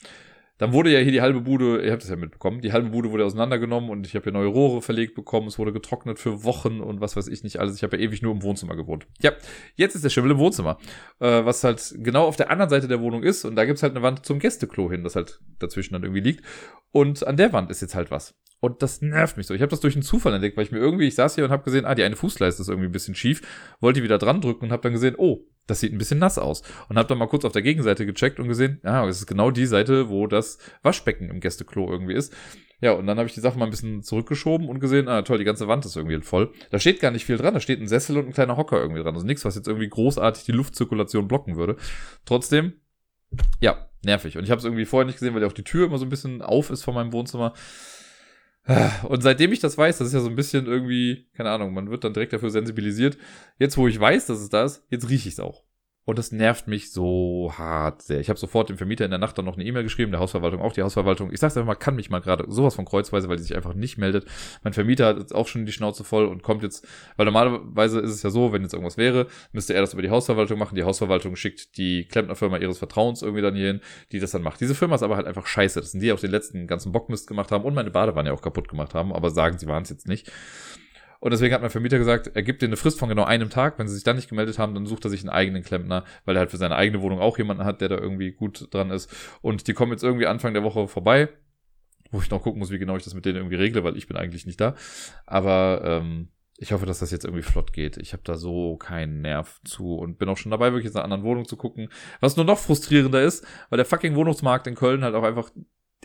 Dann 0.63 0.73
wurde 0.73 0.93
ja 0.93 1.01
hier 1.01 1.11
die 1.11 1.21
halbe 1.21 1.41
Bude, 1.41 1.85
ihr 1.85 1.91
habt 1.91 2.05
es 2.05 2.09
ja 2.09 2.15
mitbekommen, 2.15 2.61
die 2.61 2.73
halbe 2.73 2.91
Bude 2.91 3.11
wurde 3.11 3.25
auseinandergenommen 3.25 3.91
und 3.91 4.07
ich 4.07 4.15
habe 4.15 4.23
hier 4.23 4.33
neue 4.33 4.47
Rohre 4.47 4.81
verlegt 4.81 5.17
bekommen. 5.17 5.49
Es 5.49 5.59
wurde 5.59 5.73
getrocknet 5.73 6.21
für 6.21 6.45
Wochen 6.45 6.81
und 6.81 7.01
was 7.01 7.17
weiß 7.17 7.27
ich 7.27 7.43
nicht 7.43 7.59
alles. 7.59 7.75
Ich 7.75 7.83
habe 7.83 7.97
ja 7.97 8.05
ewig 8.05 8.23
nur 8.23 8.33
im 8.33 8.45
Wohnzimmer 8.45 8.77
gewohnt. 8.77 9.09
Ja, 9.21 9.33
jetzt 9.75 9.97
ist 9.97 10.05
der 10.05 10.11
Schimmel 10.11 10.31
im 10.31 10.39
Wohnzimmer, 10.39 10.79
äh, 11.19 11.45
was 11.45 11.65
halt 11.65 11.97
genau 11.99 12.27
auf 12.27 12.37
der 12.37 12.49
anderen 12.49 12.71
Seite 12.71 12.87
der 12.87 13.01
Wohnung 13.01 13.25
ist 13.25 13.45
und 13.45 13.57
da 13.57 13.65
gibt's 13.65 13.83
halt 13.83 13.97
eine 13.97 14.03
Wand 14.03 14.25
zum 14.25 14.39
Gästeklo 14.39 14.89
hin, 14.89 15.03
das 15.03 15.17
halt 15.17 15.41
dazwischen 15.59 15.95
dann 15.95 16.05
irgendwie 16.05 16.21
liegt. 16.21 16.45
Und 16.93 17.27
an 17.27 17.37
der 17.37 17.53
Wand 17.53 17.69
ist 17.73 17.83
jetzt 17.83 17.97
halt 17.97 18.13
was. 18.13 18.37
Und 18.61 18.83
das 18.83 19.03
nervt 19.03 19.37
mich 19.37 19.49
so. 19.49 19.55
Ich 19.55 19.63
habe 19.63 19.71
das 19.71 19.81
durch 19.81 19.97
einen 19.97 20.05
Zufall 20.05 20.33
entdeckt, 20.33 20.57
weil 20.57 20.63
ich 20.63 20.71
mir 20.71 20.79
irgendwie, 20.79 21.09
ich 21.09 21.17
saß 21.17 21.35
hier 21.35 21.45
und 21.45 21.51
habe 21.51 21.65
gesehen, 21.65 21.87
ah, 21.87 21.97
die 21.97 22.05
eine 22.05 22.15
Fußleiste 22.15 22.63
ist 22.63 22.69
irgendwie 22.69 22.89
ein 22.89 22.93
bisschen 22.93 23.17
schief, 23.17 23.43
wollte 23.81 24.05
wieder 24.05 24.19
dran 24.19 24.41
drücken 24.41 24.67
und 24.67 24.71
habe 24.71 24.83
dann 24.83 24.93
gesehen, 24.93 25.17
oh, 25.19 25.45
das 25.67 25.81
sieht 25.81 25.93
ein 25.93 25.99
bisschen 25.99 26.19
nass 26.19 26.39
aus. 26.39 26.63
Und 26.89 26.99
habe 26.99 27.09
dann 27.09 27.19
mal 27.19 27.29
kurz 27.29 27.45
auf 27.45 27.53
der 27.53 27.63
Gegenseite 27.63 28.07
gecheckt 28.07 28.41
und 28.41 28.49
gesehen, 28.49 28.81
ah, 28.83 29.07
das 29.07 29.19
ist 29.19 29.27
genau 29.27 29.51
die 29.51 29.67
Seite, 29.67 30.09
wo 30.09 30.27
das 30.27 30.59
Waschbecken 30.83 31.31
im 31.31 31.41
Gästeklo 31.41 31.91
irgendwie 31.91 32.15
ist. 32.15 32.35
Ja, 32.81 32.93
und 32.93 33.07
dann 33.07 33.17
habe 33.17 33.29
ich 33.29 33.35
die 33.35 33.41
Sache 33.41 33.57
mal 33.57 33.67
ein 33.67 33.71
bisschen 33.71 34.03
zurückgeschoben 34.03 34.69
und 34.69 34.81
gesehen, 34.81 35.07
ah 35.07 35.23
toll, 35.23 35.39
die 35.39 35.45
ganze 35.45 35.69
Wand 35.69 35.87
ist 35.87 35.97
irgendwie 35.97 36.21
voll. 36.21 36.53
Da 36.71 36.81
steht 36.81 36.99
gar 36.99 37.13
nicht 37.13 37.25
viel 37.25 37.37
dran, 37.37 37.55
da 37.55 37.61
steht 37.61 37.81
ein 37.81 37.87
Sessel 37.87 38.19
und 38.19 38.27
ein 38.27 38.33
kleiner 38.33 38.57
Hocker 38.57 38.81
irgendwie 38.81 39.03
dran. 39.03 39.15
Also 39.15 39.25
nichts, 39.25 39.45
was 39.45 39.55
jetzt 39.55 39.69
irgendwie 39.69 39.89
großartig 39.89 40.45
die 40.45 40.53
Luftzirkulation 40.53 41.29
blocken 41.29 41.57
würde. 41.57 41.77
Trotzdem, 42.25 42.73
ja, 43.61 43.89
nervig. 44.05 44.37
Und 44.37 44.43
ich 44.43 44.51
habe 44.51 44.59
es 44.59 44.65
irgendwie 44.65 44.85
vorher 44.85 45.07
nicht 45.07 45.19
gesehen, 45.19 45.33
weil 45.35 45.43
ja 45.43 45.49
auch 45.49 45.53
die 45.53 45.63
Tür 45.63 45.87
immer 45.87 45.99
so 45.99 46.05
ein 46.05 46.11
bisschen 46.11 46.43
auf 46.43 46.71
ist 46.71 46.83
von 46.83 46.95
meinem 46.95 47.13
Wohnzimmer. 47.13 47.55
Und 49.09 49.23
seitdem 49.23 49.53
ich 49.53 49.61
das 49.61 49.77
weiß, 49.77 49.99
das 49.99 50.09
ist 50.09 50.15
ja 50.15 50.21
so 50.21 50.29
ein 50.29 50.37
bisschen 50.37 50.67
irgendwie, 50.67 51.27
keine 51.35 51.51
Ahnung, 51.51 51.75
man 51.75 51.91
wird 51.91 52.05
dann 52.05 52.15
direkt 52.15 52.33
dafür 52.33 52.51
sensibilisiert. 52.51 53.19
Jetzt, 53.59 53.77
wo 53.77 53.89
ich 53.89 53.99
weiß, 53.99 54.27
dass 54.27 54.41
es 54.41 54.51
da 54.51 54.65
ist, 54.65 54.85
jetzt 54.89 55.09
rieche 55.09 55.29
ich 55.29 55.35
es 55.35 55.41
auch. 55.41 55.65
Und 56.05 56.19
das 56.19 56.33
nervt 56.33 56.67
mich 56.67 56.91
so 56.91 57.53
hart 57.57 58.03
sehr. 58.03 58.19
Ich 58.19 58.29
habe 58.29 58.39
sofort 58.39 58.69
dem 58.69 58.77
Vermieter 58.77 59.05
in 59.05 59.13
der 59.13 59.21
Nacht 59.21 59.39
dann 59.39 59.45
noch 59.45 59.55
eine 59.55 59.65
E-Mail 59.65 59.85
geschrieben, 59.85 60.11
der 60.11 60.21
Hausverwaltung 60.21 60.61
auch, 60.61 60.73
die 60.73 60.83
Hausverwaltung. 60.83 61.33
Ich 61.33 61.39
sag's 61.39 61.57
einfach 61.57 61.69
mal, 61.69 61.75
kann 61.77 61.95
mich 61.95 62.11
mal 62.11 62.21
gerade 62.21 62.45
sowas 62.49 62.75
von 62.75 62.85
kreuzweise, 62.85 63.29
weil 63.29 63.37
die 63.37 63.45
sich 63.45 63.55
einfach 63.55 63.75
nicht 63.75 63.99
meldet. 63.99 64.27
Mein 64.65 64.73
Vermieter 64.73 65.07
hat 65.07 65.19
jetzt 65.19 65.33
auch 65.33 65.47
schon 65.47 65.65
die 65.65 65.71
Schnauze 65.71 66.03
voll 66.03 66.27
und 66.27 66.43
kommt 66.43 66.65
jetzt, 66.65 66.87
weil 67.17 67.27
normalerweise 67.27 68.01
ist 68.01 68.11
es 68.11 68.23
ja 68.25 68.31
so, 68.31 68.53
wenn 68.53 68.63
jetzt 68.63 68.73
irgendwas 68.73 68.97
wäre, 68.97 69.29
müsste 69.53 69.75
er 69.75 69.81
das 69.81 69.93
über 69.93 70.03
die 70.03 70.11
Hausverwaltung 70.11 70.59
machen. 70.59 70.75
Die 70.75 70.83
Hausverwaltung 70.83 71.37
schickt 71.37 71.77
die 71.77 72.05
Klempnerfirma 72.07 72.57
ihres 72.57 72.79
Vertrauens 72.79 73.23
irgendwie 73.23 73.43
dann 73.43 73.55
hierhin, 73.55 73.81
die 74.11 74.19
das 74.19 74.33
dann 74.33 74.43
macht. 74.43 74.61
Diese 74.61 74.75
Firma 74.75 74.97
ist 74.97 75.05
aber 75.05 75.15
halt 75.15 75.29
einfach 75.29 75.47
scheiße. 75.47 75.81
Das 75.81 75.93
sind 75.93 76.01
die, 76.01 76.07
die 76.07 76.13
auch 76.13 76.21
den 76.21 76.33
letzten 76.33 76.67
ganzen 76.67 76.91
Bockmist 76.91 77.29
gemacht 77.29 77.53
haben 77.53 77.65
und 77.65 77.75
meine 77.75 77.91
Badewanne 77.91 78.33
auch 78.33 78.43
kaputt 78.43 78.69
gemacht 78.69 78.95
haben, 78.95 79.13
aber 79.13 79.31
sagen, 79.31 79.59
sie 79.59 79.69
waren 79.69 79.85
es 79.85 79.91
jetzt 79.91 80.09
nicht. 80.09 80.31
Und 81.23 81.31
deswegen 81.31 81.55
hat 81.55 81.63
mein 81.63 81.71
Vermieter 81.71 81.99
gesagt, 81.99 82.33
er 82.35 82.43
gibt 82.43 82.63
dir 82.63 82.67
eine 82.67 82.77
Frist 82.77 82.99
von 82.99 83.09
genau 83.09 83.23
einem 83.23 83.49
Tag. 83.49 83.79
Wenn 83.79 83.87
sie 83.87 83.95
sich 83.95 84.03
dann 84.03 84.17
nicht 84.17 84.29
gemeldet 84.29 84.59
haben, 84.59 84.75
dann 84.75 84.87
sucht 84.87 85.05
er 85.05 85.11
sich 85.11 85.21
einen 85.21 85.31
eigenen 85.31 85.63
Klempner, 85.63 86.05
weil 86.25 86.35
er 86.35 86.41
halt 86.41 86.51
für 86.51 86.57
seine 86.57 86.75
eigene 86.75 87.01
Wohnung 87.01 87.21
auch 87.21 87.39
jemanden 87.39 87.65
hat, 87.65 87.81
der 87.81 87.89
da 87.91 87.97
irgendwie 87.97 88.33
gut 88.33 88.67
dran 88.75 88.91
ist. 88.91 89.09
Und 89.41 89.69
die 89.69 89.73
kommen 89.73 89.93
jetzt 89.93 90.03
irgendwie 90.03 90.27
Anfang 90.27 90.53
der 90.53 90.65
Woche 90.65 90.89
vorbei, 90.89 91.29
wo 92.11 92.21
ich 92.21 92.29
noch 92.29 92.43
gucken 92.43 92.59
muss, 92.59 92.73
wie 92.73 92.79
genau 92.81 92.97
ich 92.97 93.05
das 93.05 93.15
mit 93.15 93.25
denen 93.25 93.37
irgendwie 93.37 93.55
regle, 93.55 93.85
weil 93.85 93.97
ich 93.97 94.09
bin 94.09 94.17
eigentlich 94.17 94.47
nicht 94.47 94.61
da. 94.61 94.75
Aber 95.25 95.83
ähm, 95.85 96.31
ich 96.57 96.73
hoffe, 96.73 96.87
dass 96.87 96.99
das 96.99 97.13
jetzt 97.13 97.25
irgendwie 97.25 97.45
flott 97.45 97.73
geht. 97.73 97.99
Ich 97.99 98.15
habe 98.15 98.25
da 98.25 98.35
so 98.35 98.77
keinen 98.77 99.21
Nerv 99.21 99.61
zu 99.65 99.95
und 99.95 100.19
bin 100.19 100.29
auch 100.29 100.37
schon 100.37 100.51
dabei, 100.51 100.73
wirklich 100.73 100.91
in 100.91 100.97
einer 100.97 101.05
anderen 101.05 101.23
Wohnung 101.23 101.47
zu 101.47 101.57
gucken. 101.57 101.89
Was 102.19 102.35
nur 102.35 102.45
noch 102.45 102.59
frustrierender 102.59 103.23
ist, 103.23 103.47
weil 103.71 103.77
der 103.77 103.87
fucking 103.87 104.17
Wohnungsmarkt 104.17 104.67
in 104.67 104.75
Köln 104.75 105.05
halt 105.05 105.15
auch 105.15 105.23
einfach 105.23 105.53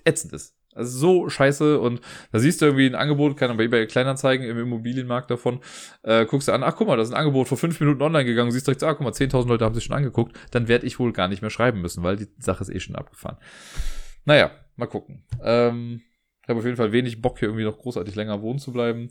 ätzend 0.05 0.34
ist. 0.34 0.57
Also 0.78 0.97
so 0.97 1.30
scheiße 1.30 1.80
und 1.80 2.01
da 2.32 2.39
siehst 2.39 2.61
du 2.61 2.65
irgendwie 2.67 2.86
ein 2.86 2.95
Angebot, 2.95 3.36
kann 3.38 3.55
bei 3.57 3.63
eBay 3.63 3.88
Kleinanzeigen 3.88 4.47
im 4.47 4.57
Immobilienmarkt 4.59 5.30
davon, 5.32 5.59
äh, 6.03 6.25
guckst 6.25 6.47
du 6.47 6.53
an, 6.53 6.63
ach 6.63 6.75
guck 6.75 6.88
mal, 6.88 6.95
da 6.95 7.03
ist 7.03 7.11
ein 7.11 7.17
Angebot 7.17 7.47
vor 7.47 7.57
fünf 7.57 7.80
Minuten 7.80 8.01
online 8.01 8.25
gegangen, 8.25 8.51
siehst 8.51 8.67
direkt, 8.67 8.84
ah 8.84 8.93
guck 8.93 9.01
mal, 9.01 9.11
10.000 9.11 9.47
Leute 9.47 9.65
haben 9.65 9.75
sich 9.75 9.84
schon 9.84 9.95
angeguckt, 9.95 10.38
dann 10.51 10.67
werde 10.67 10.86
ich 10.86 10.99
wohl 10.99 11.11
gar 11.13 11.28
nicht 11.28 11.41
mehr 11.41 11.51
schreiben 11.51 11.82
müssen, 11.82 12.03
weil 12.03 12.17
die 12.17 12.28
Sache 12.39 12.61
ist 12.61 12.69
eh 12.69 12.80
schon 12.80 12.95
abgefahren. 12.95 13.38
Naja, 14.25 14.51
mal 14.75 14.88
gucken. 14.88 15.23
Ähm, 15.41 16.01
ich 16.47 16.49
habe 16.49 16.59
auf 16.59 16.65
jeden 16.65 16.78
Fall 16.78 16.93
wenig 16.93 17.21
Bock, 17.21 17.39
hier 17.39 17.49
irgendwie 17.49 17.65
noch 17.65 17.78
großartig 17.78 18.15
länger 18.15 18.41
wohnen 18.41 18.57
zu 18.57 18.71
bleiben. 18.71 19.09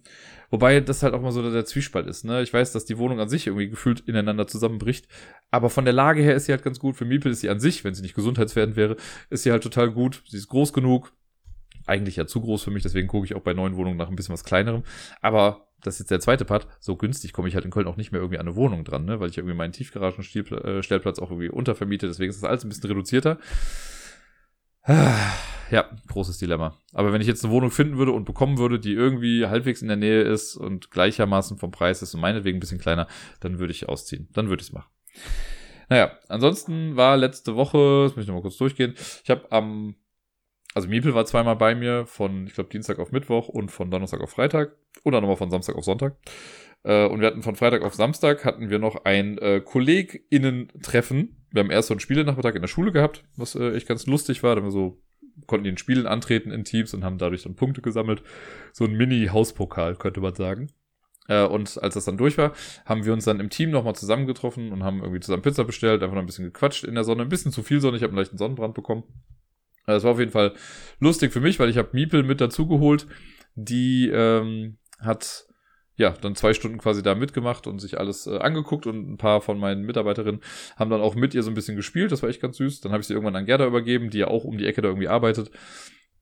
Wobei 0.49 0.81
das 0.81 1.03
halt 1.03 1.13
auch 1.13 1.21
mal 1.21 1.33
so 1.33 1.43
der 1.51 1.67
Zwiespalt 1.67 2.07
ist. 2.07 2.25
Ne? 2.25 2.41
Ich 2.41 2.51
weiß, 2.51 2.73
dass 2.73 2.87
die 2.87 2.97
Wohnung 2.97 3.21
an 3.21 3.29
sich 3.29 3.47
irgendwie 3.47 3.69
gefühlt 3.69 4.01
ineinander 4.01 4.47
zusammenbricht. 4.47 5.07
Aber 5.51 5.69
von 5.69 5.85
der 5.85 5.93
Lage 5.93 6.23
her 6.23 6.35
ist 6.35 6.47
sie 6.47 6.53
halt 6.53 6.63
ganz 6.63 6.79
gut. 6.79 6.97
Für 6.97 7.05
Miepel 7.05 7.31
ist 7.31 7.41
sie 7.41 7.51
an 7.51 7.61
sich, 7.61 7.85
wenn 7.85 7.95
sie 7.95 8.01
nicht 8.01 8.15
gesundheitswerdend 8.15 8.79
wäre, 8.79 8.97
ist 9.29 9.43
sie 9.43 9.51
halt 9.51 9.63
total 9.63 9.91
gut. 9.91 10.23
Sie 10.27 10.39
ist 10.39 10.49
groß 10.49 10.73
genug 10.73 11.13
eigentlich 11.87 12.17
ja 12.17 12.27
zu 12.27 12.41
groß 12.41 12.63
für 12.63 12.71
mich, 12.71 12.83
deswegen 12.83 13.09
gucke 13.09 13.27
ich 13.27 13.35
auch 13.35 13.43
bei 13.43 13.55
neuen 13.55 13.77
Wohnungen 13.77 13.97
nach 13.97 14.09
ein 14.09 14.17
bisschen 14.17 14.33
was 14.33 14.45
kleinerem. 14.45 14.83
Aber 15.21 15.69
das 15.83 15.95
ist 15.95 16.01
jetzt 16.01 16.11
der 16.11 16.21
zweite 16.21 16.45
Part. 16.45 16.67
So 16.81 16.97
günstig 16.97 17.33
komme 17.33 17.49
ich 17.49 17.55
halt 17.55 17.65
in 17.65 17.71
Köln 17.71 17.87
auch 17.87 17.97
nicht 17.97 18.13
mehr 18.13 18.21
irgendwie 18.21 18.39
an 18.39 18.47
eine 18.47 18.57
Wohnung 18.57 18.85
dran, 18.85 19.05
ne? 19.05 19.21
weil 19.21 19.31
ich 19.31 19.39
irgendwie 19.39 19.55
meinen 19.55 19.73
Tiefgaragenstellplatz 19.73 21.19
auch 21.19 21.31
irgendwie 21.31 21.49
untervermiete. 21.49 22.07
Deswegen 22.07 22.31
ist 22.31 22.43
das 22.43 22.49
alles 22.49 22.65
ein 22.65 22.69
bisschen 22.69 22.89
reduzierter. 22.89 23.39
Ja, 25.71 25.91
großes 26.07 26.39
Dilemma. 26.39 26.79
Aber 26.93 27.13
wenn 27.13 27.21
ich 27.21 27.27
jetzt 27.27 27.45
eine 27.45 27.53
Wohnung 27.53 27.71
finden 27.71 27.99
würde 27.99 28.13
und 28.13 28.25
bekommen 28.25 28.59
würde, 28.59 28.79
die 28.79 28.93
irgendwie 28.93 29.47
halbwegs 29.47 29.83
in 29.83 29.89
der 29.89 29.97
Nähe 29.97 30.23
ist 30.23 30.57
und 30.57 30.93
gleichermaßen 30.93 31.59
vom 31.59 31.73
Preis 31.73 32.03
ist 32.03 32.15
und 32.15 32.21
meinetwegen 32.21 32.59
ein 32.59 32.61
bisschen 32.61 32.79
kleiner, 32.79 33.09
dann 33.41 33.59
würde 33.59 33.73
ich 33.73 33.89
ausziehen. 33.89 34.29
Dann 34.33 34.49
würde 34.49 34.61
ich 34.61 34.69
es 34.69 34.73
machen. 34.73 34.91
Naja, 35.89 36.13
ansonsten 36.29 36.97
war 36.97 37.17
letzte 37.17 37.57
Woche, 37.57 38.05
das 38.05 38.17
muss 38.17 38.23
ich 38.23 38.29
nochmal 38.29 38.43
kurz 38.43 38.57
durchgehen, 38.57 38.95
ich 39.25 39.31
habe 39.31 39.51
am 39.51 39.97
also 40.77 40.89
Miepel 40.89 41.15
war 41.15 41.25
zweimal 41.25 41.57
bei 41.57 41.75
mir, 41.75 42.05
von, 42.05 42.47
ich 42.47 42.53
glaube, 42.53 42.69
Dienstag 42.69 42.99
auf 42.99 43.11
Mittwoch 43.11 43.49
und 43.49 43.71
von 43.71 43.91
Donnerstag 43.91 44.21
auf 44.21 44.31
Freitag 44.31 44.73
dann 45.05 45.23
nochmal 45.23 45.37
von 45.37 45.51
Samstag 45.51 45.75
auf 45.75 45.85
Sonntag. 45.85 46.17
Äh, 46.83 47.07
und 47.07 47.21
wir 47.21 47.29
hatten 47.29 47.43
von 47.43 47.57
Freitag 47.57 47.83
auf 47.83 47.95
Samstag 47.95 48.45
hatten 48.45 48.69
wir 48.69 48.79
noch 48.79 49.07
ein 49.07 49.39
äh, 49.39 49.63
KollegInnen-Treffen. 49.65 51.47
Wir 51.51 51.61
haben 51.61 51.71
erst 51.71 51.89
so 51.89 51.95
einen 51.95 52.01
Spielenachmittag 52.01 52.55
in 52.55 52.61
der 52.61 52.69
Schule 52.69 52.93
gehabt, 52.93 53.25
was 53.37 53.55
äh, 53.55 53.73
echt 53.73 53.89
ganz 53.89 54.07
lustig 54.07 54.43
war. 54.43 54.55
Da 54.55 54.63
wir 54.63 54.71
so 54.71 55.01
konnten 55.47 55.65
die 55.65 55.71
in 55.71 55.79
Spielen 55.79 56.07
antreten 56.07 56.51
in 56.51 56.65
Teams 56.65 56.93
und 56.93 57.05
haben 57.05 57.17
dadurch 57.17 57.45
dann 57.45 57.57
Punkte 57.57 57.81
gesammelt. 57.81 58.23
So 58.75 58.85
ein 58.85 58.97
Mini-Hauspokal, 58.99 59.97
könnte 59.97 60.21
man 60.21 60.35
sagen. 60.35 60.69
Äh, 61.29 61.47
und 61.47 61.83
als 61.83 61.95
das 61.95 62.05
dann 62.05 62.19
durch 62.19 62.37
war, 62.37 62.53
haben 62.85 63.07
wir 63.07 63.15
uns 63.15 63.25
dann 63.25 63.41
im 63.41 63.49
Team 63.49 63.71
nochmal 63.71 63.95
zusammengetroffen 63.95 64.73
und 64.73 64.85
haben 64.85 65.01
irgendwie 65.01 65.21
zusammen 65.21 65.43
Pizza 65.43 65.65
bestellt, 65.65 66.03
einfach 66.03 66.17
noch 66.17 66.23
ein 66.23 66.27
bisschen 66.27 66.45
gequatscht 66.45 66.85
in 66.85 66.95
der 66.95 67.05
Sonne, 67.05 67.23
ein 67.23 67.31
bisschen 67.31 67.53
zu 67.53 67.63
viel 67.63 67.81
Sonne, 67.81 67.97
ich 67.97 68.03
habe 68.03 68.11
einen 68.11 68.19
leichten 68.19 68.39
Sonnenbrand 68.39 68.75
bekommen. 68.75 69.05
Das 69.87 70.05
war 70.05 70.13
auf 70.13 70.19
jeden 70.19 70.33
Fall 70.33 70.53
lustig 70.99 71.33
für 71.33 71.41
mich, 71.41 71.59
weil 71.61 71.71
ich 71.71 71.79
habe 71.79 71.91
Miepel 71.93 72.23
mit 72.23 72.41
dazugeholt. 72.41 73.07
Die 73.55 74.11
ähm, 74.13 74.79
hat 74.99 75.47
ja 75.97 76.11
dann 76.11 76.35
zwei 76.35 76.53
Stunden 76.53 76.79
quasi 76.79 77.03
da 77.03 77.15
mitgemacht 77.15 77.67
und 77.67 77.79
sich 77.79 77.99
alles 77.99 78.27
äh, 78.27 78.39
angeguckt 78.39 78.87
und 78.87 79.11
ein 79.11 79.17
paar 79.17 79.41
von 79.41 79.59
meinen 79.59 79.83
Mitarbeiterinnen 79.85 80.43
haben 80.77 80.91
dann 80.91 81.01
auch 81.01 81.15
mit 81.15 81.35
ihr 81.35 81.43
so 81.43 81.51
ein 81.51 81.55
bisschen 81.55 81.77
gespielt. 81.77 82.13
Das 82.13 82.23
war 82.23 82.29
echt 82.29 82.43
ganz 82.43 82.59
süß. 82.59 82.81
Dann 82.81 82.93
habe 82.93 83.01
ich 83.01 83.07
sie 83.07 83.15
irgendwann 83.15 83.37
an 83.37 83.47
Gerda 83.47 83.67
übergeben, 83.67 84.11
die 84.11 84.19
ja 84.19 84.29
auch 84.29 84.45
um 84.45 84.59
die 84.59 84.67
Ecke 84.67 84.83
da 84.83 84.89
irgendwie 84.89 85.09
arbeitet. 85.09 85.51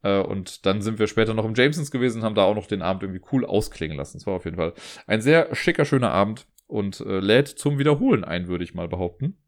Äh, 0.03 0.21
und 0.21 0.67
dann 0.67 0.81
sind 0.83 0.99
wir 0.99 1.09
später 1.09 1.35
noch 1.35 1.45
im 1.45 1.55
Jamesons 1.55 1.91
gewesen 1.91 2.19
und 2.19 2.25
haben 2.25 2.35
da 2.37 2.45
auch 2.45 2.55
noch 2.55 2.67
den 2.67 2.83
Abend 2.83 3.03
irgendwie 3.03 3.23
cool 3.33 3.45
ausklingen 3.45 3.97
lassen. 3.97 4.19
Es 4.19 4.27
war 4.27 4.35
auf 4.35 4.45
jeden 4.45 4.57
Fall 4.57 4.75
ein 5.07 5.21
sehr 5.21 5.53
schicker, 5.55 5.85
schöner 5.85 6.13
Abend 6.13 6.47
und 6.67 7.01
äh, 7.01 7.19
lädt 7.19 7.49
zum 7.49 7.79
Wiederholen 7.79 8.25
ein, 8.25 8.47
würde 8.47 8.65
ich 8.65 8.75
mal 8.75 8.89
behaupten. 8.89 9.39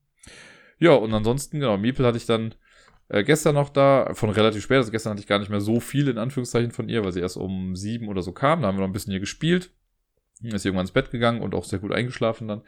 Ja, 0.79 0.93
und 0.93 1.14
ansonsten, 1.14 1.61
genau, 1.61 1.79
Miepel 1.79 2.05
hatte 2.05 2.19
ich 2.19 2.27
dann 2.27 2.55
äh, 3.09 3.24
gestern 3.24 3.54
noch 3.54 3.68
da, 3.68 4.11
von 4.14 4.30
relativ 4.30 4.62
spät, 4.62 4.78
also 4.78 4.90
gestern 4.90 5.12
hatte 5.12 5.20
ich 5.20 5.26
gar 5.26 5.38
nicht 5.38 5.50
mehr 5.50 5.61
so 5.61 5.80
viel 5.80 6.09
in 6.09 6.18
Anführungszeichen 6.18 6.72
von 6.72 6.88
ihr, 6.88 7.04
weil 7.04 7.12
sie 7.12 7.20
erst 7.20 7.36
um 7.36 7.76
sieben 7.76 8.09
oder 8.09 8.22
so 8.22 8.32
kam. 8.32 8.62
Da 8.62 8.68
haben 8.68 8.76
wir 8.76 8.80
noch 8.80 8.88
ein 8.88 8.92
bisschen 8.92 9.12
hier 9.12 9.20
gespielt. 9.20 9.70
Ist 10.42 10.66
irgendwann 10.66 10.84
ins 10.84 10.92
Bett 10.92 11.11
gegangen 11.11 11.40
und 11.40 11.54
auch 11.54 11.64
sehr 11.64 11.78
gut 11.78 11.92
eingeschlafen 11.92 12.46
dann. 12.48 12.62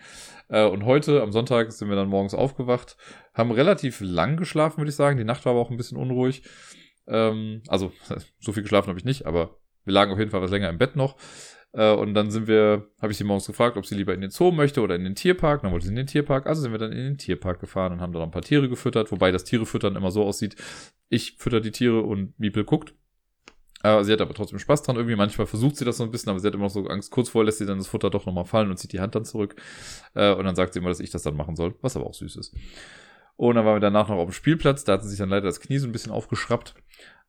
Äh, 0.49 0.65
und 0.65 0.85
heute, 0.85 1.23
am 1.23 1.33
Sonntag, 1.33 1.71
sind 1.73 1.91
wir 1.91 1.97
dann 1.97 2.09
morgens 2.09 2.33
aufgewacht, 2.33 2.97
haben 3.35 3.51
relativ 3.51 4.01
lang 4.01 4.39
geschlafen, 4.39 4.79
würde 4.79 4.89
ich 4.89 4.97
sagen. 4.97 5.19
Die 5.19 5.25
Nacht 5.25 5.45
war 5.45 5.53
aber 5.53 5.61
auch 5.61 5.71
ein 5.71 5.77
bisschen 5.77 5.99
unruhig. 5.99 6.45
Ähm, 7.07 7.63
also, 7.69 7.93
so 8.41 8.53
viel 8.53 8.63
geschlafen 8.63 8.89
habe 8.89 8.99
ich 8.99 9.05
nicht, 9.05 9.27
aber 9.27 9.59
wir 9.85 9.93
lagen 9.93 10.13
auf 10.13 10.19
jeden 10.19 10.31
Fall 10.31 10.41
was 10.41 10.51
länger 10.51 10.71
im 10.71 10.79
Bett 10.79 10.97
noch. 10.97 11.17
Äh, 11.73 11.93
und 11.93 12.15
dann 12.15 12.31
sind 12.31 12.47
wir, 12.47 12.89
habe 13.01 13.13
ich 13.13 13.19
sie 13.19 13.25
morgens 13.25 13.47
gefragt, 13.47 13.77
ob 13.77 13.87
sie 13.87 13.95
lieber 13.95 14.15
in 14.15 14.21
den 14.21 14.31
Zoo 14.31 14.51
möchte 14.51 14.81
oder 14.81 14.95
in 14.95 15.05
den 15.05 15.15
Tierpark. 15.15 15.63
Dann 15.63 15.73
wollte 15.73 15.87
sie 15.87 15.93
in 15.93 15.97
den 15.97 16.07
Tierpark. 16.07 16.47
Also 16.47 16.63
sind 16.63 16.73
wir 16.73 16.79
dann 16.79 16.93
in 16.93 17.05
den 17.05 17.19
Tierpark 17.19 17.61
gefahren 17.61 17.93
und 17.93 18.01
haben 18.01 18.13
da 18.13 18.23
ein 18.23 18.31
paar 18.31 18.43
Tiere 18.43 18.69
gefüttert. 18.69 19.13
Wobei 19.13 19.31
das 19.31 19.45
Tiere 19.45 19.67
füttern 19.67 19.97
immer 19.97 20.11
so 20.11 20.25
aussieht, 20.25 20.57
ich 21.09 21.37
fütter 21.39 21.61
die 21.61 21.71
Tiere 21.71 22.03
und 22.03 22.39
Miepel 22.39 22.65
guckt. 22.65 22.95
Äh, 23.83 24.03
sie 24.03 24.13
hat 24.13 24.21
aber 24.21 24.35
trotzdem 24.35 24.59
Spaß 24.59 24.83
dran 24.83 24.97
irgendwie. 24.97 25.17
Manchmal 25.17 25.47
versucht 25.47 25.77
sie 25.77 25.85
das 25.85 25.99
so 25.99 26.05
ein 26.05 26.11
bisschen, 26.11 26.31
aber 26.31 26.41
sie 26.41 26.47
hat 26.47 26.55
immer 26.55 26.65
noch 26.65 26.71
so 26.71 26.87
Angst. 26.87 27.11
Kurz 27.11 27.29
vorher 27.29 27.47
lässt 27.47 27.59
sie 27.59 27.67
dann 27.67 27.79
das 27.79 27.87
Futter 27.87 28.11
doch 28.11 28.27
nochmal 28.27 28.45
fallen 28.45 28.71
und 28.71 28.77
zieht 28.77 28.93
die 28.93 29.01
Hand 29.01 29.15
dann 29.15 29.25
zurück. 29.25 29.55
Äh, 30.15 30.35
und 30.35 30.45
dann 30.45 30.57
sagt 30.57 30.75
sie 30.75 30.81
immer, 30.81 30.89
dass 30.89 31.01
ich 31.01 31.11
das 31.11 31.23
dann 31.23 31.37
machen 31.37 31.57
soll, 31.57 31.75
was 31.81 31.97
aber 31.97 32.07
auch 32.07 32.15
süß 32.15 32.37
ist. 32.37 32.55
Und 33.37 33.55
dann 33.55 33.65
waren 33.65 33.77
wir 33.77 33.81
danach 33.81 34.09
noch 34.09 34.17
auf 34.17 34.29
dem 34.29 34.33
Spielplatz. 34.33 34.85
Da 34.85 34.95
hat 34.95 35.05
sie 35.05 35.11
sich 35.11 35.19
dann 35.19 35.29
leider 35.29 35.47
das 35.47 35.61
Knie 35.61 35.79
so 35.79 35.87
ein 35.87 35.93
bisschen 35.93 36.11
aufgeschraubt. 36.11 36.75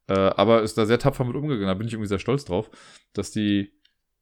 Äh, 0.07 0.13
aber 0.13 0.63
ist 0.63 0.77
da 0.77 0.87
sehr 0.87 0.97
tapfer 0.97 1.23
mit 1.23 1.35
umgegangen. 1.35 1.67
Da 1.67 1.75
bin 1.75 1.85
ich 1.85 1.93
irgendwie 1.93 2.07
sehr 2.07 2.19
stolz 2.19 2.45
drauf, 2.45 2.71
dass 3.13 3.29
die 3.29 3.71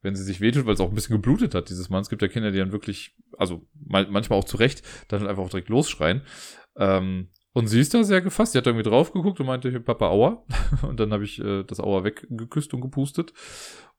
wenn 0.08 0.16
sie 0.16 0.24
sich 0.24 0.40
wehtut, 0.40 0.66
weil 0.66 0.74
es 0.74 0.80
auch 0.80 0.90
ein 0.90 0.96
bisschen 0.96 1.18
geblutet 1.18 1.54
hat 1.54 1.70
dieses 1.70 1.90
Mal. 1.90 2.00
Es 2.00 2.10
gibt 2.10 2.22
ja 2.22 2.30
Kinder, 2.30 2.52
die 2.52 2.60
dann 2.60 2.72
wirklich, 2.72 3.16
also 3.38 3.68
manchmal 3.86 4.40
auch 4.40 4.46
zu 4.46 4.58
Recht, 4.58 4.82
dann 5.10 5.20
halt 5.20 5.30
einfach 5.30 5.44
auch 5.44 5.50
direkt 5.50 5.70
losschreien. 5.70 6.22
Ähm, 6.78 7.28
und 7.52 7.68
sie 7.68 7.80
ist 7.80 7.94
da 7.94 8.04
sehr 8.04 8.22
gefasst. 8.22 8.54
Sie 8.54 8.58
hat 8.58 8.68
irgendwie 8.68 8.88
drauf 8.88 9.12
geguckt 9.12 9.40
und 9.40 9.48
meinte, 9.48 9.80
Papa, 9.82 10.10
aua. 10.10 10.46
Und 10.88 11.00
dann 11.00 11.12
habe 11.12 11.24
ich 11.24 11.44
äh, 11.44 11.64
das 11.64 11.80
Aua 11.80 12.04
weggeküsst 12.04 12.72
und 12.76 12.82
gepustet. 12.82 13.34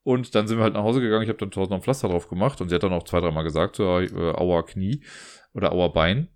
Und 0.04 0.32
dann 0.36 0.46
sind 0.46 0.58
wir 0.58 0.62
halt 0.62 0.74
nach 0.74 0.84
Hause 0.84 1.00
gegangen. 1.00 1.24
Ich 1.24 1.28
habe 1.28 1.38
dann 1.38 1.50
tausend 1.50 1.82
Pflaster 1.82 2.08
drauf 2.08 2.28
gemacht. 2.28 2.60
Und 2.60 2.68
sie 2.68 2.76
hat 2.76 2.84
dann 2.84 2.92
auch 2.92 3.02
zwei, 3.02 3.20
dreimal 3.20 3.42
gesagt, 3.42 3.74
so, 3.74 3.98
äh, 3.98 4.08
Aua 4.14 4.62
Knie 4.62 5.02
oder 5.54 5.72
Aua 5.72 5.88
Bein. 5.88 6.28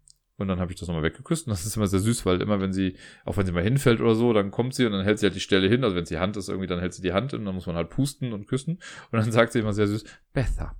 Und 0.43 0.49
dann 0.49 0.61
habe 0.61 0.72
ich 0.72 0.78
das 0.78 0.88
nochmal 0.88 1.03
weggeküsst. 1.03 1.47
Und 1.47 1.53
das 1.53 1.64
ist 1.64 1.76
immer 1.76 1.86
sehr 1.86 2.01
süß, 2.01 2.26
weil 2.26 2.43
immer, 2.43 2.61
wenn 2.61 2.72
sie, 2.72 2.97
auch 3.24 3.36
wenn 3.36 3.47
sie 3.47 3.53
mal 3.53 3.62
hinfällt 3.62 4.01
oder 4.01 4.14
so, 4.14 4.32
dann 4.32 4.51
kommt 4.51 4.74
sie 4.74 4.84
und 4.84 4.93
dann 4.93 5.05
hält 5.05 5.18
sie 5.18 5.26
halt 5.26 5.34
die 5.34 5.40
Stelle 5.40 5.68
hin. 5.68 5.84
Also 5.84 5.97
wenn 5.97 6.03
es 6.03 6.09
die 6.09 6.18
Hand 6.18 6.36
ist, 6.36 6.49
irgendwie, 6.49 6.66
dann 6.66 6.80
hält 6.80 6.93
sie 6.93 7.03
die 7.03 7.12
Hand 7.12 7.32
und 7.32 7.45
dann 7.45 7.55
muss 7.55 7.66
man 7.66 7.76
halt 7.76 7.88
pusten 7.88 8.32
und 8.32 8.47
küssen. 8.47 8.80
Und 9.11 9.18
dann 9.18 9.32
sagt 9.32 9.53
sie 9.53 9.61
immer 9.61 9.72
sehr 9.72 9.86
süß, 9.86 10.05
Betha. 10.32 10.76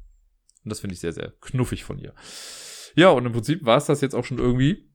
Und 0.65 0.71
das 0.71 0.81
finde 0.81 0.95
ich 0.95 1.01
sehr, 1.01 1.13
sehr 1.13 1.33
knuffig 1.41 1.85
von 1.85 1.99
ihr. 1.99 2.15
Ja, 2.95 3.09
und 3.11 3.25
im 3.25 3.33
Prinzip 3.33 3.65
war 3.65 3.79
es 3.79 3.87
das 3.87 4.01
jetzt 4.01 4.15
auch 4.15 4.25
schon 4.25 4.39
irgendwie. 4.39 4.89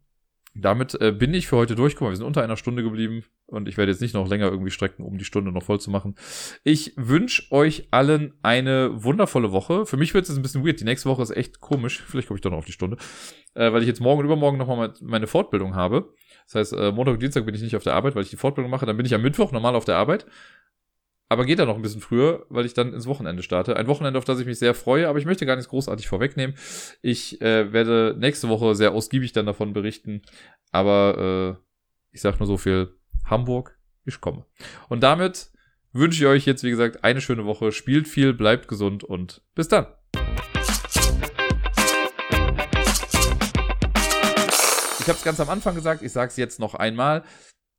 Damit 0.54 1.00
äh, 1.02 1.12
bin 1.12 1.34
ich 1.34 1.48
für 1.48 1.58
heute 1.58 1.76
durchgekommen. 1.76 2.14
Wir 2.14 2.18
sind 2.18 2.26
unter 2.26 2.44
einer 2.44 2.58
Stunde 2.58 2.84
geblieben 2.84 3.24
und 3.48 3.68
ich 3.68 3.78
werde 3.78 3.92
jetzt 3.92 4.02
nicht 4.02 4.14
noch 4.14 4.28
länger 4.28 4.50
irgendwie 4.52 4.72
strecken, 4.72 5.04
um 5.04 5.18
die 5.18 5.26
Stunde 5.26 5.52
noch 5.52 5.64
voll 5.64 5.80
zu 5.80 5.90
machen. 5.90 6.16
Ich 6.64 6.94
wünsche 6.96 7.52
euch 7.52 7.88
allen 7.92 8.34
eine 8.44 9.04
wundervolle 9.04 9.52
Woche. 9.52 9.86
Für 9.86 9.98
mich 9.98 10.14
wird 10.14 10.28
es 10.28 10.36
ein 10.36 10.42
bisschen 10.42 10.66
weird. 10.66 10.80
Die 10.80 10.86
nächste 10.86 11.10
Woche 11.10 11.24
ist 11.24 11.32
echt 11.32 11.60
komisch. 11.60 12.04
Vielleicht 12.08 12.28
komme 12.28 12.38
ich 12.38 12.42
doch 12.42 12.52
noch 12.52 12.60
auf 12.60 12.66
die 12.66 12.74
Stunde. 12.74 12.98
Äh, 13.54 13.72
weil 13.72 13.82
ich 13.82 13.88
jetzt 13.88 14.02
morgen 14.02 14.20
und 14.20 14.26
übermorgen 14.26 14.58
nochmal 14.58 14.94
meine 15.02 15.28
Fortbildung 15.28 15.76
habe. 15.76 16.14
Das 16.46 16.56
heißt, 16.56 16.74
äh, 16.74 16.92
Montag 16.92 17.14
und 17.14 17.22
Dienstag 17.22 17.46
bin 17.46 17.56
ich 17.56 17.62
nicht 17.62 17.76
auf 17.76 17.84
der 17.84 17.94
Arbeit, 17.94 18.16
weil 18.16 18.24
ich 18.24 18.30
die 18.30 18.38
Fortbildung 18.38 18.70
mache. 18.70 18.86
Dann 18.86 18.98
bin 18.98 19.06
ich 19.06 19.16
am 19.16 19.22
Mittwoch 19.22 19.52
normal 19.52 19.76
auf 19.76 19.86
der 19.86 19.96
Arbeit 19.96 20.26
aber 21.30 21.46
geht 21.46 21.60
da 21.60 21.66
noch 21.66 21.76
ein 21.76 21.82
bisschen 21.82 22.02
früher, 22.02 22.46
weil 22.50 22.66
ich 22.66 22.74
dann 22.74 22.94
ins 22.94 23.06
Wochenende 23.06 23.44
starte. 23.44 23.76
Ein 23.76 23.88
Wochenende, 23.88 24.18
auf 24.18 24.26
das 24.26 24.40
ich 24.40 24.46
mich 24.46 24.60
sehr 24.60 24.74
freue, 24.74 25.08
aber 25.10 25.20
ich 25.20 25.26
möchte 25.26 25.46
gar 25.46 25.56
nichts 25.56 25.70
großartig 25.70 26.08
vorwegnehmen. 26.08 26.56
Ich 27.02 27.42
äh, 27.42 27.72
werde 27.74 28.16
nächste 28.18 28.48
Woche 28.50 28.76
sehr 28.76 28.94
ausgiebig 28.94 29.34
dann 29.34 29.46
davon 29.46 29.74
berichten, 29.74 30.22
aber 30.72 31.58
äh, 31.58 31.64
ich 32.12 32.22
sag 32.22 32.40
nur 32.40 32.48
so 32.48 32.58
viel, 32.58 32.97
Hamburg, 33.30 33.78
ich 34.06 34.22
komme. 34.22 34.46
Und 34.90 35.02
damit 35.02 35.52
wünsche 35.94 36.24
ich 36.24 36.28
euch 36.28 36.46
jetzt, 36.46 36.64
wie 36.64 36.70
gesagt, 36.70 37.04
eine 37.04 37.22
schöne 37.22 37.46
Woche, 37.46 37.72
spielt 37.72 38.08
viel, 38.08 38.34
bleibt 38.34 38.68
gesund 38.68 39.04
und 39.04 39.42
bis 39.56 39.68
dann. 39.68 39.88
Ich 45.00 45.10
habe 45.10 45.20
es 45.20 45.24
ganz 45.24 45.40
am 45.40 45.50
Anfang 45.50 45.74
gesagt, 45.74 46.02
ich 46.02 46.12
sage 46.12 46.30
es 46.30 46.38
jetzt 46.38 46.60
noch 46.60 46.76
einmal. 46.76 47.24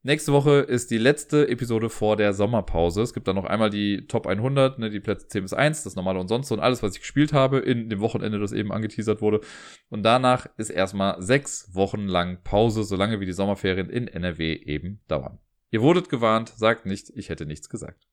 Nächste 0.09 0.33
Woche 0.33 0.61
ist 0.61 0.91
die 0.91 0.97
letzte 0.97 1.49
Episode 1.51 1.91
vor 1.91 2.17
der 2.17 2.33
Sommerpause. 2.33 3.03
Es 3.03 3.13
gibt 3.13 3.29
dann 3.29 3.37
noch 3.37 3.45
einmal 3.45 3.69
die 3.69 4.07
Top 4.07 4.27
100, 4.27 4.79
ne, 4.79 4.89
die 4.89 5.01
Plätze 5.01 5.29
10 5.29 5.43
bis 5.43 5.53
1, 5.53 5.83
das 5.83 5.97
normale 5.97 6.19
und 6.19 6.29
sonst 6.29 6.49
so 6.49 6.55
und 6.55 6.63
alles, 6.63 6.83
was 6.83 6.95
ich 6.95 7.01
gespielt 7.01 7.35
habe 7.35 7.59
in 7.59 7.91
dem 7.91 8.01
Wochenende, 8.01 8.39
das 8.39 8.53
eben 8.53 8.73
angeteasert 8.73 9.21
wurde. 9.21 9.43
Und 9.91 10.05
danach 10.05 10.47
ist 10.57 10.71
erstmal 10.71 11.21
sechs 11.21 11.75
Wochen 11.75 12.09
lang 12.09 12.39
Pause, 12.43 12.85
solange 12.85 13.21
wie 13.21 13.27
die 13.27 13.35
Sommerferien 13.35 13.91
in 13.91 14.09
NRW 14.09 14.55
eben 14.55 15.01
dauern. 15.09 15.41
Ihr 15.71 15.83
wurdet 15.83 16.09
gewarnt, 16.09 16.55
sagt 16.57 16.87
nicht, 16.87 17.11
ich 17.15 17.29
hätte 17.29 17.45
nichts 17.45 17.69
gesagt. 17.69 18.09